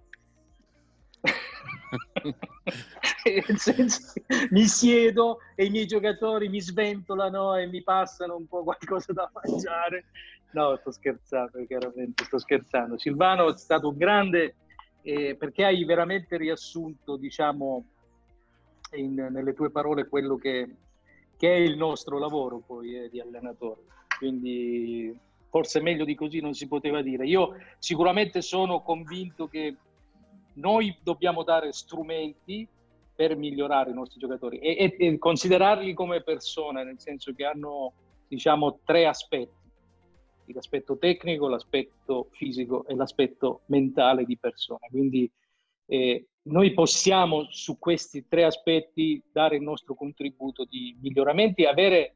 senso, 3.55 4.13
mi 4.51 4.65
siedo 4.65 5.39
e 5.55 5.65
i 5.65 5.69
miei 5.69 5.85
giocatori 5.85 6.49
mi 6.49 6.61
sventolano 6.61 7.55
e 7.55 7.67
mi 7.67 7.81
passano 7.81 8.35
un 8.35 8.47
po' 8.47 8.63
qualcosa 8.63 9.13
da 9.13 9.29
mangiare. 9.33 10.05
No, 10.51 10.75
sto 10.77 10.91
scherzando, 10.91 11.65
chiaramente 11.65 12.23
sto 12.23 12.39
scherzando. 12.39 12.97
Silvano 12.97 13.53
è 13.53 13.57
stato 13.57 13.89
un 13.89 13.97
grande 13.97 14.55
eh, 15.01 15.35
perché 15.37 15.65
hai 15.65 15.83
veramente 15.85 16.37
riassunto, 16.37 17.17
diciamo, 17.17 17.85
in, 18.97 19.13
nelle 19.31 19.53
tue 19.53 19.71
parole 19.71 20.07
quello 20.07 20.35
che, 20.35 20.67
che, 21.37 21.53
è 21.53 21.57
il 21.57 21.77
nostro 21.77 22.17
lavoro 22.17 22.61
poi 22.65 22.95
eh, 22.95 23.09
di 23.09 23.19
allenatore. 23.19 23.81
Quindi 24.17 25.17
forse 25.49 25.81
meglio 25.81 26.05
di 26.05 26.15
così 26.15 26.39
non 26.39 26.53
si 26.53 26.67
poteva 26.67 27.01
dire. 27.01 27.25
Io 27.25 27.55
sicuramente 27.77 28.41
sono 28.41 28.81
convinto 28.81 29.47
che 29.47 29.75
noi 30.53 30.95
dobbiamo 31.01 31.43
dare 31.43 31.71
strumenti 31.71 32.67
per 33.15 33.35
migliorare 33.35 33.91
i 33.91 33.93
nostri 33.93 34.19
giocatori 34.19 34.59
e, 34.59 34.77
e, 34.77 34.95
e, 34.97 35.17
considerarli 35.17 35.93
come 35.93 36.21
persone, 36.21 36.83
nel 36.83 36.99
senso 36.99 37.33
che 37.33 37.45
hanno, 37.45 37.93
diciamo, 38.27 38.79
tre 38.85 39.05
aspetti. 39.05 39.57
L'aspetto 40.51 40.97
tecnico, 40.97 41.47
l'aspetto 41.47 42.29
fisico 42.31 42.85
e 42.87 42.95
l'aspetto 42.95 43.61
mentale 43.65 44.25
di 44.25 44.35
persona. 44.35 44.87
Quindi 44.89 45.29
eh, 45.85 46.27
noi 46.49 46.73
possiamo 46.73 47.47
su 47.49 47.77
questi 47.77 48.27
tre 48.27 48.43
aspetti 48.43 49.21
dare 49.31 49.57
il 49.57 49.61
nostro 49.61 49.95
contributo 49.95 50.65
di 50.65 50.97
miglioramenti 51.01 51.65
avere 51.65 52.13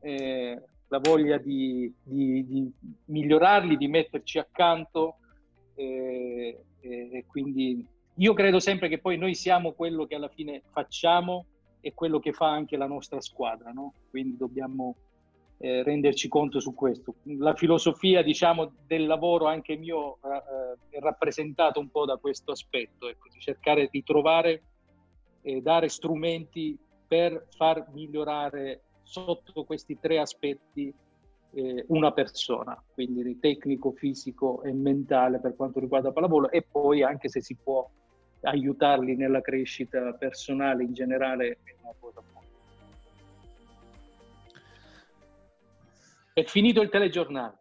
eh, 0.00 0.60
la 0.88 0.98
voglia 0.98 1.38
di, 1.38 1.92
di, 2.02 2.46
di 2.46 2.72
migliorarli, 3.06 3.76
di 3.76 3.88
metterci 3.88 4.38
accanto 4.38 5.16
e, 5.74 6.64
e, 6.80 7.08
e 7.12 7.24
quindi 7.26 7.86
io 8.16 8.34
credo 8.34 8.60
sempre 8.60 8.88
che 8.88 8.98
poi 8.98 9.16
noi 9.16 9.34
siamo 9.34 9.72
quello 9.72 10.06
che 10.06 10.16
alla 10.16 10.28
fine 10.28 10.62
facciamo 10.70 11.46
e 11.80 11.94
quello 11.94 12.18
che 12.18 12.32
fa 12.32 12.50
anche 12.50 12.76
la 12.76 12.86
nostra 12.86 13.20
squadra, 13.20 13.70
no? 13.70 13.94
quindi 14.10 14.36
dobbiamo 14.36 14.96
eh, 15.62 15.84
renderci 15.84 16.26
conto 16.26 16.58
su 16.58 16.74
questo. 16.74 17.14
La 17.38 17.54
filosofia 17.54 18.20
diciamo, 18.22 18.72
del 18.84 19.06
lavoro 19.06 19.46
anche 19.46 19.76
mio 19.76 20.16
eh, 20.16 20.96
è 20.96 20.98
rappresentato 20.98 21.78
un 21.78 21.88
po' 21.88 22.04
da 22.04 22.16
questo 22.16 22.50
aspetto, 22.50 23.08
ecco, 23.08 23.28
di 23.32 23.38
cercare 23.38 23.88
di 23.88 24.02
trovare 24.02 24.62
e 25.40 25.60
dare 25.60 25.88
strumenti 25.88 26.76
per 27.06 27.46
far 27.56 27.86
migliorare 27.92 28.82
sotto 29.04 29.64
questi 29.64 29.98
tre 30.00 30.18
aspetti 30.18 30.92
eh, 31.52 31.84
una 31.88 32.10
persona, 32.10 32.82
quindi 32.92 33.38
tecnico, 33.38 33.92
fisico 33.92 34.62
e 34.64 34.72
mentale 34.72 35.38
per 35.38 35.54
quanto 35.54 35.78
riguarda 35.78 36.08
la 36.08 36.14
pallavolo 36.14 36.50
e 36.50 36.62
poi 36.62 37.04
anche 37.04 37.28
se 37.28 37.40
si 37.40 37.56
può 37.62 37.88
aiutarli 38.40 39.14
nella 39.14 39.40
crescita 39.40 40.12
personale 40.14 40.82
in 40.82 40.92
generale 40.92 41.58
è 41.62 41.74
una 41.82 41.94
cosa 42.00 42.20
buona. 42.20 42.41
È 46.34 46.44
finito 46.44 46.80
il 46.80 46.88
telegiornale. 46.88 47.58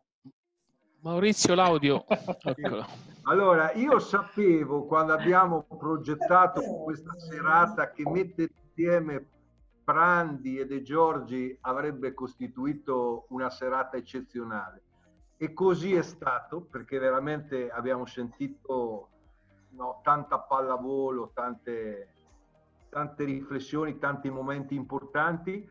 Maurizio 1.02 1.56
l'audio. 1.56 2.06
allora, 3.23 3.73
io 3.73 3.99
sapevo 3.99 4.85
quando 4.85 5.11
abbiamo 5.11 5.64
progettato 5.77 6.61
questa 6.61 7.11
serata 7.19 7.91
che 7.91 8.10
mettere 8.10 8.53
insieme 8.64 9.27
Prandi 9.84 10.57
e 10.57 10.65
De 10.68 10.84
Giorgi 10.84 11.57
avrebbe 11.61 12.14
costituito 12.14 13.26
una 13.30 13.49
serata 13.49 13.98
eccezionale. 13.98 14.84
E 15.35 15.52
così 15.52 15.93
è 15.93 16.02
stato, 16.02 16.61
perché 16.61 16.98
veramente 16.98 17.69
abbiamo 17.69 18.06
sentito 18.06 19.10
no, 19.72 19.99
tanta 20.02 20.39
pallavolo, 20.39 21.31
tante, 21.34 22.14
tante 22.88 23.26
riflessioni, 23.26 23.98
tanti 23.98 24.30
momenti 24.30 24.76
importanti. 24.76 25.69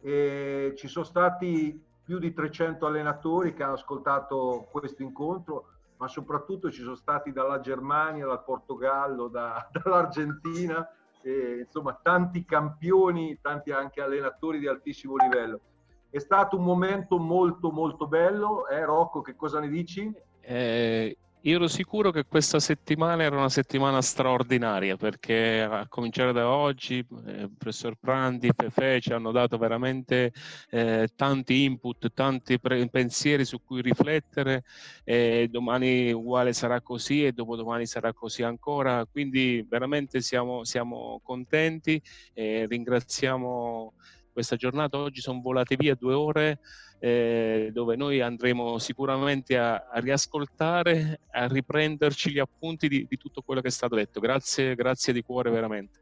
E 0.00 0.72
ci 0.76 0.88
sono 0.88 1.04
stati 1.04 1.84
più 2.08 2.18
di 2.18 2.32
300 2.32 2.86
allenatori 2.86 3.52
che 3.52 3.62
hanno 3.62 3.74
ascoltato 3.74 4.66
questo 4.70 5.02
incontro, 5.02 5.66
ma 5.98 6.08
soprattutto 6.08 6.70
ci 6.70 6.80
sono 6.80 6.94
stati 6.94 7.32
dalla 7.32 7.60
Germania, 7.60 8.24
dal 8.24 8.42
Portogallo, 8.42 9.28
da, 9.28 9.68
dall'Argentina, 9.70 10.90
e, 11.20 11.64
insomma 11.66 12.00
tanti 12.02 12.46
campioni, 12.46 13.38
tanti 13.42 13.72
anche 13.72 14.00
allenatori 14.00 14.58
di 14.58 14.66
altissimo 14.66 15.16
livello. 15.16 15.60
È 16.08 16.18
stato 16.18 16.56
un 16.56 16.64
momento 16.64 17.18
molto 17.18 17.70
molto 17.70 18.06
bello, 18.06 18.66
eh, 18.68 18.82
Rocco, 18.86 19.20
che 19.20 19.36
cosa 19.36 19.60
ne 19.60 19.68
dici? 19.68 20.10
Eh, 20.40 21.14
io 21.48 21.56
ero 21.56 21.66
sicuro 21.66 22.10
che 22.10 22.24
questa 22.26 22.60
settimana 22.60 23.22
era 23.22 23.34
una 23.34 23.48
settimana 23.48 24.02
straordinaria 24.02 24.98
perché 24.98 25.62
a 25.62 25.88
cominciare 25.88 26.32
da 26.32 26.46
oggi 26.50 26.98
eh, 26.98 27.48
professor 27.56 27.94
Prandi, 27.98 28.50
Fefe 28.54 29.00
ci 29.00 29.14
hanno 29.14 29.32
dato 29.32 29.56
veramente 29.56 30.30
eh, 30.68 31.08
tanti 31.16 31.64
input, 31.64 32.12
tanti 32.12 32.60
pre- 32.60 32.86
pensieri 32.90 33.46
su 33.46 33.62
cui 33.64 33.80
riflettere 33.80 34.64
e 35.04 35.48
domani 35.50 36.12
uguale 36.12 36.52
sarà 36.52 36.82
così 36.82 37.24
e 37.24 37.32
dopodomani 37.32 37.86
sarà 37.86 38.12
così 38.12 38.42
ancora, 38.42 39.06
quindi 39.10 39.64
veramente 39.66 40.20
siamo, 40.20 40.64
siamo 40.64 41.18
contenti 41.22 41.98
e 42.34 42.66
ringraziamo 42.68 43.94
questa 44.30 44.56
giornata. 44.56 44.98
Oggi 44.98 45.20
sono 45.22 45.40
volate 45.40 45.76
via 45.76 45.94
due 45.94 46.12
ore 46.12 46.58
eh, 46.98 47.70
dove 47.72 47.96
noi 47.96 48.20
andremo 48.20 48.78
sicuramente 48.78 49.56
a, 49.56 49.86
a, 49.90 50.00
riascoltare, 50.00 51.20
a 51.30 51.46
riprenderci 51.46 52.32
gli 52.32 52.38
appunti 52.38 52.88
di, 52.88 53.06
di, 53.08 53.16
tutto 53.16 53.42
quello 53.42 53.60
che 53.60 53.68
è 53.68 53.70
stato 53.72 53.94
detto. 53.94 54.20
Grazie, 54.20 54.74
grazie 54.74 55.12
di 55.12 55.22
cuore 55.22 55.50
veramente. 55.50 56.00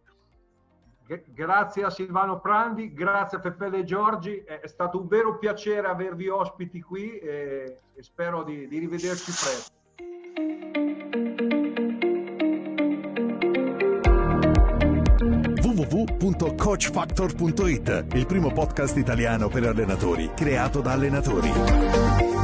Grazie 1.27 1.85
a 1.85 1.91
Silvano 1.91 2.41
Prandi, 2.41 2.93
grazie 2.93 3.39
a 3.39 3.41
Peppe 3.41 3.85
Giorgi, 3.85 4.39
è 4.39 4.67
stato 4.67 5.01
un 5.01 5.07
vero 5.07 5.39
piacere 5.39 5.87
avervi 5.87 6.27
ospiti 6.27 6.83
qui 6.83 7.17
e, 7.19 7.79
e 7.95 8.03
spero 8.03 8.43
di, 8.43 8.67
di 8.67 8.79
rivederci 8.79 9.31
presto. 9.31 10.86
www.coachfactor.it, 15.89 18.07
il 18.15 18.27
primo 18.27 18.53
podcast 18.53 18.97
italiano 18.97 19.49
per 19.49 19.65
allenatori 19.65 20.31
creato 20.35 20.81
da 20.81 20.93
allenatori. 20.93 22.36